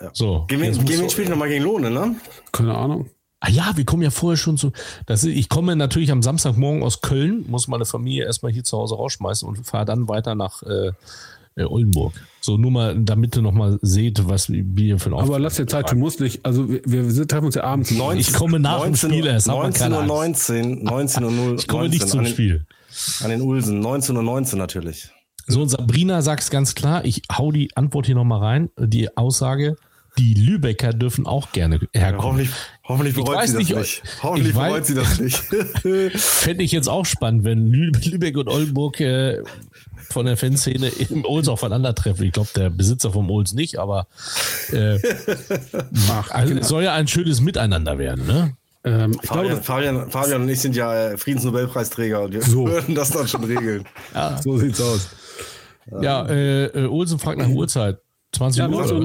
Ja. 0.00 0.10
So. 0.12 0.44
Gehen 0.48 0.60
wir, 0.60 0.70
gehen 0.70 1.00
wir 1.00 1.10
spielen 1.10 1.30
nochmal 1.30 1.48
gegen 1.48 1.64
Lohne, 1.64 1.90
ne? 1.90 2.16
Keine 2.52 2.74
Ahnung. 2.76 3.10
Ah 3.40 3.50
ja, 3.50 3.72
wir 3.74 3.84
kommen 3.84 4.02
ja 4.02 4.10
vorher 4.10 4.38
schon 4.38 4.56
zu. 4.56 4.72
Das 5.06 5.22
ist, 5.22 5.34
ich 5.34 5.48
komme 5.48 5.76
natürlich 5.76 6.10
am 6.10 6.22
Samstagmorgen 6.22 6.82
aus 6.82 7.02
Köln, 7.02 7.44
muss 7.48 7.68
meine 7.68 7.84
Familie 7.84 8.24
erstmal 8.24 8.52
hier 8.52 8.64
zu 8.64 8.78
Hause 8.78 8.94
rausschmeißen 8.94 9.46
und 9.46 9.66
fahre 9.66 9.84
dann 9.84 10.08
weiter 10.08 10.34
nach 10.34 10.62
äh, 10.62 10.92
äh, 11.56 11.64
Oldenburg. 11.64 12.14
So, 12.40 12.56
nur 12.56 12.70
mal, 12.70 12.96
damit 12.98 13.36
ihr 13.36 13.42
nochmal 13.42 13.78
seht, 13.82 14.26
was 14.28 14.50
wir 14.50 14.98
für 14.98 15.10
ein 15.10 15.14
Aber 15.14 15.38
lass 15.38 15.56
dir 15.56 15.66
Zeit, 15.66 15.90
du 15.90 15.96
musst 15.96 16.20
nicht. 16.20 16.44
Also, 16.44 16.68
wir, 16.68 16.84
wir 16.86 17.28
treffen 17.28 17.46
uns 17.46 17.54
ja 17.54 17.64
abends. 17.64 17.90
19, 17.90 18.20
ich 18.20 18.32
komme 18.32 18.58
nach 18.58 18.78
19, 18.78 19.10
dem 19.10 19.18
Spiel 19.18 19.26
erst. 19.26 19.46
19 19.46 19.92
Uhr 19.92 20.02
19, 20.04 20.84
19 20.84 21.24
Uhr 21.24 21.30
0. 21.30 21.56
Ich 21.58 21.68
komme 21.68 21.84
19, 21.84 21.98
nicht 21.98 22.08
zum 22.08 22.24
den, 22.24 22.32
Spiel. 22.32 22.66
An 23.22 23.30
den 23.30 23.42
Ulsen, 23.42 23.80
19 23.80 24.16
Uhr 24.16 24.22
19 24.22 24.58
natürlich. 24.58 25.10
So, 25.46 25.62
und 25.62 25.68
Sabrina 25.68 26.22
sagt 26.22 26.42
es 26.42 26.50
ganz 26.50 26.74
klar. 26.74 27.04
Ich 27.04 27.22
hau 27.30 27.52
die 27.52 27.76
Antwort 27.76 28.06
hier 28.06 28.14
nochmal 28.14 28.40
rein. 28.40 28.70
Die 28.78 29.16
Aussage, 29.16 29.76
die 30.18 30.34
Lübecker 30.34 30.92
dürfen 30.92 31.26
auch 31.26 31.52
gerne 31.52 31.80
herkommen. 31.92 32.44
Ja, 32.44 32.48
hoffentlich, 32.48 32.50
hoffentlich 32.84 33.14
bereut 33.14 33.48
sie 33.48 33.52
das 33.52 33.68
nicht. 33.68 33.76
nicht. 33.76 34.02
Hoffentlich 34.22 34.54
bereut 34.54 34.86
sie 34.86 34.94
das 34.94 35.18
nicht. 35.18 35.36
Fände 36.16 36.62
ich 36.62 36.72
jetzt 36.72 36.88
auch 36.88 37.04
spannend, 37.04 37.44
wenn 37.44 37.66
Lübeck 37.66 38.36
und 38.36 38.48
Oldenburg 38.48 39.00
äh, 39.00 39.42
von 40.10 40.26
der 40.26 40.36
Fanszene 40.36 40.88
im 40.88 41.24
Olds 41.24 41.48
aufeinandertreffen. 41.48 42.24
Ich 42.24 42.32
glaube, 42.32 42.50
der 42.54 42.70
Besitzer 42.70 43.12
vom 43.12 43.30
Olds 43.30 43.54
nicht, 43.54 43.78
aber 43.78 44.06
äh, 44.72 44.98
also, 46.30 46.62
soll 46.62 46.84
ja 46.84 46.94
ein 46.94 47.08
schönes 47.08 47.40
Miteinander 47.40 47.98
werden, 47.98 48.26
ne? 48.26 48.56
Ähm, 48.86 49.14
Fabian, 49.22 49.46
glaube, 49.46 49.62
Fabian, 49.62 50.10
Fabian, 50.10 50.42
und 50.42 50.48
ich 50.50 50.60
sind 50.60 50.76
ja 50.76 51.16
Friedensnobelpreisträger 51.16 52.20
und 52.22 52.34
wir 52.34 52.42
so. 52.42 52.66
würden 52.66 52.94
das 52.94 53.10
dann 53.10 53.26
schon 53.26 53.44
regeln. 53.44 53.84
ja. 54.14 54.40
So 54.42 54.58
sieht's 54.58 54.80
aus. 54.80 55.08
Ja, 55.90 56.26
äh, 56.26 56.66
äh, 56.66 56.86
Olsen 56.86 57.18
fragt 57.18 57.38
nach 57.38 57.48
Uhrzeit. 57.48 57.98
20 58.32 58.58
ja, 58.58 58.68
Uhr. 58.68 58.76
19 58.76 58.96
Uhr. 58.96 59.02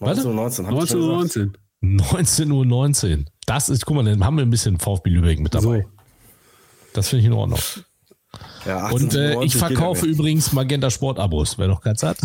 19 0.00 0.26
Uhr 0.26 0.34
19. 0.34 0.64
19 0.66 1.00
Uhr 1.00 1.16
19. 1.16 1.56
19 1.80 2.50
Uhr 2.50 2.66
19. 2.66 3.30
Das 3.46 3.68
ist, 3.68 3.84
guck 3.84 3.96
mal, 3.96 4.04
dann 4.04 4.24
haben 4.24 4.36
wir 4.36 4.44
ein 4.44 4.50
bisschen 4.50 4.78
VfB 4.78 5.10
Lübeck 5.10 5.40
mit 5.40 5.54
dabei. 5.54 5.82
So. 5.82 5.88
Das 6.94 7.08
finde 7.08 7.20
ich 7.20 7.26
in 7.26 7.32
Ordnung. 7.32 7.60
Ja, 8.66 8.88
und 8.90 9.14
äh, 9.14 9.42
ich 9.44 9.56
verkaufe 9.56 10.06
übrigens 10.06 10.52
Magenta 10.52 10.90
Sport 10.90 11.18
Abos, 11.18 11.58
wer 11.58 11.68
noch 11.68 11.82
keins 11.82 12.02
hat. 12.02 12.16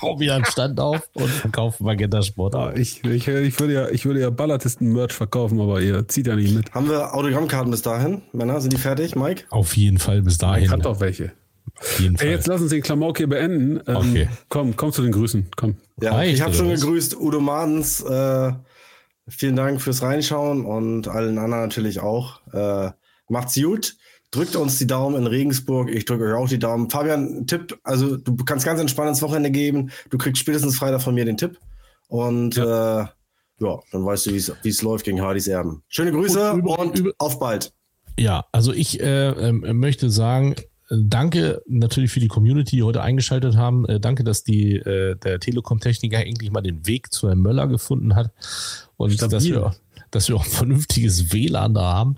Baue 0.00 0.20
wieder 0.20 0.34
einen 0.34 0.44
Stand 0.44 0.80
auf 0.80 1.08
und 1.14 1.28
verkaufe 1.28 1.82
Magenta 1.82 2.22
Sport 2.22 2.54
Abos. 2.54 2.78
Ich, 2.78 3.04
ich, 3.04 3.28
ich, 3.28 3.60
würde 3.60 3.72
ja, 3.72 3.88
ich 3.88 4.04
würde 4.04 4.20
ja 4.20 4.30
Ballatisten-Merch 4.30 5.12
verkaufen, 5.12 5.60
aber 5.60 5.80
ihr 5.80 6.06
zieht 6.08 6.26
ja 6.26 6.34
nicht 6.34 6.54
mit. 6.54 6.72
Haben 6.72 6.88
wir 6.88 7.14
Autogrammkarten 7.14 7.70
bis 7.70 7.82
dahin? 7.82 8.22
Männer, 8.32 8.60
sind 8.60 8.72
die 8.72 8.78
fertig, 8.78 9.14
Mike? 9.14 9.44
Auf 9.50 9.76
jeden 9.76 9.98
Fall 9.98 10.22
bis 10.22 10.38
dahin. 10.38 10.64
Ich 10.64 10.70
hat 10.70 10.84
doch 10.84 11.00
welche. 11.00 11.32
Ey, 11.98 12.30
jetzt 12.30 12.46
lass 12.46 12.60
uns 12.60 12.70
den 12.70 12.82
Klamauk 12.82 13.18
hier 13.18 13.28
beenden. 13.28 13.80
Ähm, 13.86 13.96
okay. 13.96 14.28
Komm, 14.48 14.76
komm 14.76 14.92
zu 14.92 15.02
den 15.02 15.12
Grüßen. 15.12 15.48
Komm. 15.56 15.76
Ja, 16.00 16.14
Reicht, 16.14 16.34
ich 16.34 16.42
habe 16.42 16.54
schon 16.54 16.70
was? 16.70 16.80
gegrüßt. 16.80 17.16
Udo 17.16 17.40
Madens, 17.40 18.00
äh, 18.02 18.52
vielen 19.28 19.56
Dank 19.56 19.80
fürs 19.80 20.02
Reinschauen 20.02 20.64
und 20.64 21.08
allen 21.08 21.38
anderen 21.38 21.64
natürlich 21.64 22.00
auch. 22.00 22.40
Äh, 22.52 22.90
macht's 23.28 23.54
gut. 23.54 23.96
Drückt 24.30 24.56
uns 24.56 24.78
die 24.78 24.86
Daumen 24.86 25.16
in 25.16 25.26
Regensburg. 25.26 25.90
Ich 25.90 26.04
drücke 26.04 26.24
euch 26.24 26.34
auch 26.34 26.48
die 26.48 26.58
Daumen. 26.58 26.90
Fabian, 26.90 27.46
Tipp, 27.46 27.78
also 27.82 28.16
du 28.16 28.36
kannst 28.44 28.66
ganz 28.66 28.78
entspannt 28.78 29.08
ins 29.08 29.22
Wochenende 29.22 29.50
geben. 29.50 29.90
Du 30.10 30.18
kriegst 30.18 30.42
spätestens 30.42 30.76
Freitag 30.76 31.00
von 31.00 31.14
mir 31.14 31.24
den 31.24 31.38
Tipp. 31.38 31.58
Und 32.08 32.56
ja, 32.56 33.00
äh, 33.00 33.06
ja 33.60 33.80
dann 33.90 34.04
weißt 34.04 34.26
du, 34.26 34.32
wie 34.32 34.68
es 34.68 34.82
läuft 34.82 35.06
gegen 35.06 35.22
Hardys 35.22 35.46
Erben. 35.46 35.82
Schöne 35.88 36.12
Grüße 36.12 36.52
und, 36.52 36.58
über, 36.58 36.78
und 36.78 36.98
über, 36.98 37.12
auf 37.18 37.38
bald. 37.38 37.72
Ja, 38.18 38.44
also 38.52 38.72
ich 38.72 39.00
äh, 39.00 39.28
äh, 39.28 39.52
möchte 39.52 40.10
sagen, 40.10 40.56
Danke 40.90 41.62
natürlich 41.66 42.10
für 42.10 42.20
die 42.20 42.28
Community, 42.28 42.76
die 42.76 42.82
heute 42.82 43.02
eingeschaltet 43.02 43.56
haben. 43.56 43.86
Äh, 43.86 44.00
danke, 44.00 44.24
dass 44.24 44.42
die, 44.42 44.76
äh, 44.76 45.16
der 45.16 45.38
Telekom-Techniker 45.38 46.24
endlich 46.24 46.50
mal 46.50 46.62
den 46.62 46.86
Weg 46.86 47.12
zu 47.12 47.28
Herrn 47.28 47.40
Möller 47.40 47.66
gefunden 47.66 48.14
hat 48.14 48.32
und 48.96 49.20
dass 49.20 49.44
wir, 49.44 49.74
dass 50.10 50.28
wir 50.28 50.36
auch 50.36 50.44
ein 50.44 50.50
vernünftiges 50.50 51.32
WLAN 51.32 51.74
da 51.74 51.92
haben. 51.92 52.16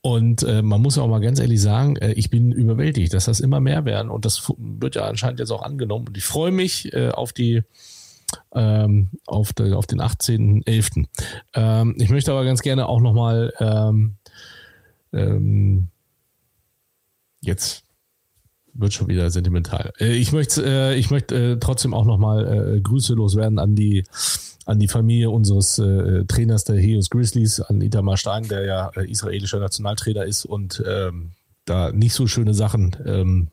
Und 0.00 0.42
äh, 0.42 0.62
man 0.62 0.82
muss 0.82 0.98
auch 0.98 1.06
mal 1.06 1.20
ganz 1.20 1.38
ehrlich 1.38 1.62
sagen, 1.62 1.94
äh, 1.96 2.12
ich 2.14 2.28
bin 2.28 2.50
überwältigt, 2.50 3.14
dass 3.14 3.26
das 3.26 3.38
immer 3.38 3.60
mehr 3.60 3.84
werden 3.84 4.10
und 4.10 4.24
das 4.24 4.52
wird 4.58 4.96
ja 4.96 5.04
anscheinend 5.04 5.38
jetzt 5.38 5.52
auch 5.52 5.62
angenommen. 5.62 6.08
Und 6.08 6.16
ich 6.16 6.24
freue 6.24 6.50
mich 6.50 6.92
äh, 6.92 7.10
auf 7.10 7.32
die 7.32 7.62
ähm, 8.52 9.10
auf, 9.26 9.52
de, 9.52 9.74
auf 9.74 9.86
den 9.86 10.00
18.11. 10.00 11.06
Ähm, 11.54 11.94
ich 11.98 12.10
möchte 12.10 12.32
aber 12.32 12.44
ganz 12.44 12.62
gerne 12.62 12.88
auch 12.88 13.00
nochmal 13.00 13.52
ähm, 13.60 14.16
ähm, 15.12 15.88
jetzt 17.40 17.84
wird 18.74 18.92
schon 18.92 19.08
wieder 19.08 19.30
sentimental. 19.30 19.92
Äh, 19.98 20.14
ich 20.14 20.32
möchte, 20.32 20.64
äh, 20.64 20.98
ich 20.98 21.10
möchte 21.10 21.52
äh, 21.52 21.56
trotzdem 21.58 21.94
auch 21.94 22.04
nochmal 22.04 22.80
Grüße 22.82 23.14
loswerden 23.14 23.58
an 23.58 23.74
die 23.74 24.04
an 24.64 24.78
die 24.78 24.86
Familie 24.86 25.28
unseres 25.28 25.74
Trainers 25.74 26.62
der 26.62 26.76
Heos 26.76 27.10
Grizzlies, 27.10 27.58
an 27.58 27.80
Itamar 27.80 28.16
Stein, 28.16 28.46
der 28.46 28.64
ja 28.64 28.88
israelischer 28.90 29.58
Nationaltrainer 29.58 30.24
ist 30.24 30.44
und 30.44 30.80
ähm, 30.86 31.32
da 31.64 31.90
nicht 31.90 32.14
so 32.14 32.28
schöne 32.28 32.54
Sachen 32.54 32.96
ähm, 33.04 33.48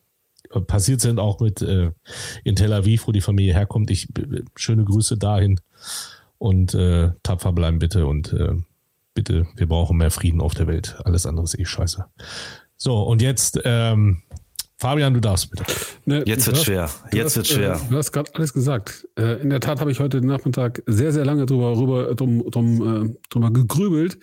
passiert 0.68 1.02
sind, 1.02 1.18
auch 1.18 1.40
mit 1.40 1.64
in 1.64 2.56
Tel 2.56 2.74
Aviv, 2.74 3.08
wo 3.08 3.12
die 3.12 3.22
Familie 3.22 3.56
herkommt. 3.56 3.90
Ich 3.90 4.08
schöne 4.56 4.86
Grüße 4.86 5.18
dahin 5.18 5.60
und 6.38 6.78
tapfer 7.24 7.54
bleiben 7.54 7.80
bitte 7.80 8.06
und 8.06 8.36
bitte, 9.16 9.48
wir 9.56 9.68
brauchen 9.68 9.98
mehr 9.98 10.12
Frieden 10.12 10.42
auf 10.42 10.54
der 10.54 10.68
Welt. 10.68 10.96
Alles 11.06 11.26
andere 11.26 11.46
ist 11.46 11.58
eh 11.58 11.66
scheiße. 11.66 12.06
So, 12.78 13.02
und 13.02 13.24
jetzt 13.24 13.60
ähm, 13.66 14.22
Fabian, 14.80 15.14
du 15.14 15.20
darfst 15.20 15.52
bitte. 15.52 15.66
Ne, 16.06 16.24
Jetzt 16.26 16.48
wird 16.48 16.58
schwer. 16.58 16.90
Jetzt 17.12 17.36
wird 17.36 17.48
schwer. 17.48 17.76
Äh, 17.76 17.90
du 17.90 17.98
hast 17.98 18.14
gerade 18.14 18.34
alles 18.34 18.54
gesagt. 18.54 19.06
Äh, 19.18 19.42
in 19.42 19.50
der 19.50 19.60
Tat 19.60 19.82
habe 19.82 19.92
ich 19.92 20.00
heute 20.00 20.22
Nachmittag 20.22 20.82
sehr, 20.86 21.12
sehr 21.12 21.26
lange 21.26 21.46
drüber, 21.46 21.74
drüber, 21.74 22.16
drum, 22.16 22.50
drum, 22.50 23.08
äh, 23.08 23.18
drüber 23.30 23.52
gegrübelt, 23.52 24.18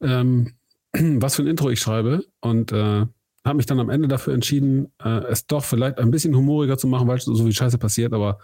ähm, 0.00 0.54
was 0.94 1.36
für 1.36 1.42
ein 1.42 1.48
Intro 1.48 1.68
ich 1.68 1.80
schreibe. 1.80 2.24
Und 2.40 2.72
äh, 2.72 3.04
habe 3.44 3.56
mich 3.56 3.66
dann 3.66 3.80
am 3.80 3.90
Ende 3.90 4.08
dafür 4.08 4.32
entschieden, 4.32 4.90
äh, 5.04 5.24
es 5.26 5.46
doch 5.46 5.62
vielleicht 5.62 5.98
ein 5.98 6.10
bisschen 6.10 6.34
humoriger 6.34 6.78
zu 6.78 6.86
machen, 6.86 7.06
weil 7.06 7.20
so, 7.20 7.34
so 7.34 7.44
viel 7.44 7.52
Scheiße 7.52 7.76
passiert. 7.76 8.14
Aber 8.14 8.38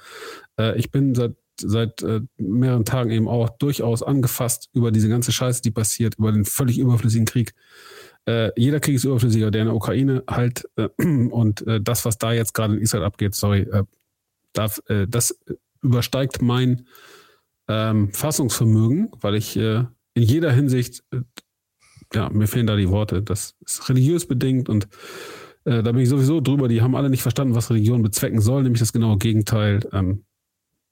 äh, 0.59 0.79
ich 0.79 0.91
bin 0.91 1.15
seit 1.15 1.35
seit 1.61 2.03
äh, 2.03 2.21
mehreren 2.37 2.85
Tagen 2.85 3.11
eben 3.11 3.27
auch 3.27 3.49
durchaus 3.49 4.05
angefasst 4.05 4.69
über 4.75 4.93
diese 4.93 5.09
ganze 5.09 5.33
Scheiße, 5.33 5.63
die 5.63 5.73
passiert, 5.73 6.15
über 6.17 6.31
den 6.31 6.45
völlig 6.45 6.79
überflüssigen 6.79 7.27
Krieg 7.27 7.53
äh, 8.29 8.53
jeder 8.57 8.79
Krieg 8.79 8.97
ist 8.97 9.05
überflüssiger, 9.05 9.51
der 9.51 9.63
in 9.63 9.69
der 9.69 9.75
Ukraine 9.75 10.23
halt 10.29 10.69
äh, 10.77 10.89
und 11.03 11.67
äh, 11.67 11.81
das, 11.81 12.05
was 12.05 12.19
da 12.19 12.33
jetzt 12.33 12.53
gerade 12.53 12.75
in 12.75 12.81
Israel 12.81 13.05
abgeht, 13.05 13.35
sorry, 13.35 13.61
äh, 13.63 13.85
darf, 14.53 14.83
äh, 14.89 15.07
das 15.09 15.41
übersteigt 15.81 16.43
mein 16.43 16.87
ähm, 17.69 18.13
Fassungsvermögen, 18.13 19.13
weil 19.21 19.35
ich 19.35 19.57
äh, 19.57 19.85
in 20.15 20.23
jeder 20.23 20.53
Hinsicht, 20.53 21.05
ja, 22.13 22.29
mir 22.29 22.49
fehlen 22.49 22.67
da 22.67 22.77
die 22.77 22.91
Worte, 22.91 23.23
das 23.23 23.57
ist 23.65 23.89
religiös 23.89 24.27
bedingt 24.27 24.69
und 24.69 24.89
da 25.65 25.83
bin 25.83 25.99
ich 25.99 26.09
sowieso 26.09 26.41
drüber, 26.41 26.67
die 26.67 26.81
haben 26.81 26.97
alle 26.97 27.11
nicht 27.11 27.21
verstanden, 27.21 27.55
was 27.55 27.69
Religion 27.69 28.01
bezwecken 28.01 28.41
soll, 28.41 28.63
nämlich 28.63 28.81
das 28.81 28.95
genaue 28.95 29.19
Gegenteil. 29.19 29.81
Ähm, 29.93 30.25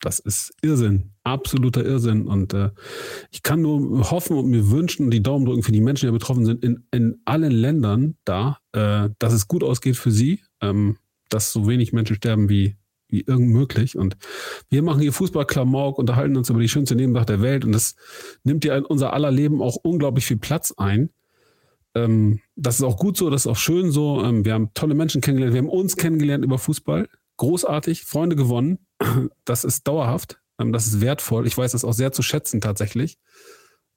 das 0.00 0.18
ist 0.18 0.52
Irrsinn, 0.62 1.12
absoluter 1.24 1.84
Irrsinn. 1.84 2.26
Und 2.26 2.52
äh, 2.54 2.70
ich 3.30 3.42
kann 3.42 3.62
nur 3.62 4.10
hoffen 4.10 4.36
und 4.36 4.48
mir 4.48 4.70
wünschen 4.70 5.06
und 5.06 5.10
die 5.10 5.22
Daumen 5.22 5.46
drücken 5.46 5.62
für 5.62 5.72
die 5.72 5.80
Menschen, 5.80 6.06
die 6.06 6.12
betroffen 6.12 6.44
sind, 6.44 6.62
in, 6.62 6.86
in 6.92 7.20
allen 7.24 7.52
Ländern 7.52 8.16
da, 8.24 8.58
äh, 8.72 9.08
dass 9.18 9.32
es 9.32 9.48
gut 9.48 9.64
ausgeht 9.64 9.96
für 9.96 10.10
sie, 10.10 10.40
ähm, 10.60 10.98
dass 11.28 11.52
so 11.52 11.66
wenig 11.66 11.92
Menschen 11.92 12.16
sterben 12.16 12.48
wie, 12.48 12.76
wie 13.08 13.22
irgend 13.22 13.50
möglich. 13.50 13.96
Und 13.96 14.16
wir 14.68 14.82
machen 14.82 15.00
hier 15.00 15.12
Fußball-Klamauk, 15.12 15.98
unterhalten 15.98 16.36
uns 16.36 16.50
über 16.50 16.60
die 16.60 16.68
schönste 16.68 16.94
Nebensache 16.94 17.26
der 17.26 17.42
Welt 17.42 17.64
und 17.64 17.72
das 17.72 17.96
nimmt 18.44 18.64
ja 18.64 18.76
in 18.76 18.84
unser 18.84 19.12
aller 19.12 19.30
Leben 19.30 19.62
auch 19.62 19.76
unglaublich 19.76 20.26
viel 20.26 20.38
Platz 20.38 20.72
ein. 20.76 21.10
Ähm, 21.94 22.40
das 22.54 22.76
ist 22.76 22.84
auch 22.84 22.98
gut 22.98 23.16
so, 23.16 23.30
das 23.30 23.42
ist 23.42 23.46
auch 23.46 23.56
schön 23.56 23.90
so. 23.90 24.22
Ähm, 24.22 24.44
wir 24.44 24.52
haben 24.52 24.70
tolle 24.74 24.94
Menschen 24.94 25.22
kennengelernt, 25.22 25.54
wir 25.54 25.62
haben 25.62 25.70
uns 25.70 25.96
kennengelernt 25.96 26.44
über 26.44 26.58
Fußball 26.58 27.08
großartig, 27.36 28.04
Freunde 28.04 28.36
gewonnen. 28.36 28.78
Das 29.44 29.64
ist 29.64 29.86
dauerhaft, 29.86 30.40
ähm, 30.58 30.72
das 30.72 30.86
ist 30.86 31.00
wertvoll. 31.00 31.46
Ich 31.46 31.56
weiß 31.56 31.72
das 31.72 31.84
auch 31.84 31.92
sehr 31.92 32.12
zu 32.12 32.22
schätzen 32.22 32.60
tatsächlich. 32.60 33.18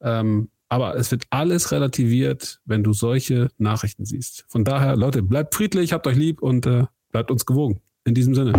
Ähm, 0.01 0.49
aber 0.69 0.95
es 0.95 1.09
wird 1.09 1.23
alles 1.31 1.71
relativiert, 1.71 2.61
wenn 2.65 2.84
du 2.84 2.93
solche 2.93 3.49
Nachrichten 3.57 4.05
siehst. 4.05 4.45
Von 4.49 4.63
daher, 4.63 4.95
Leute, 4.95 5.23
bleibt 5.23 5.55
friedlich, 5.55 5.93
habt 5.93 6.05
euch 6.05 6.15
lieb 6.15 6.41
und 6.41 6.65
äh, 6.67 6.85
bleibt 7.11 7.31
uns 7.31 7.45
gewogen. 7.45 7.81
In 8.05 8.13
diesem 8.13 8.35
Sinne. 8.35 8.53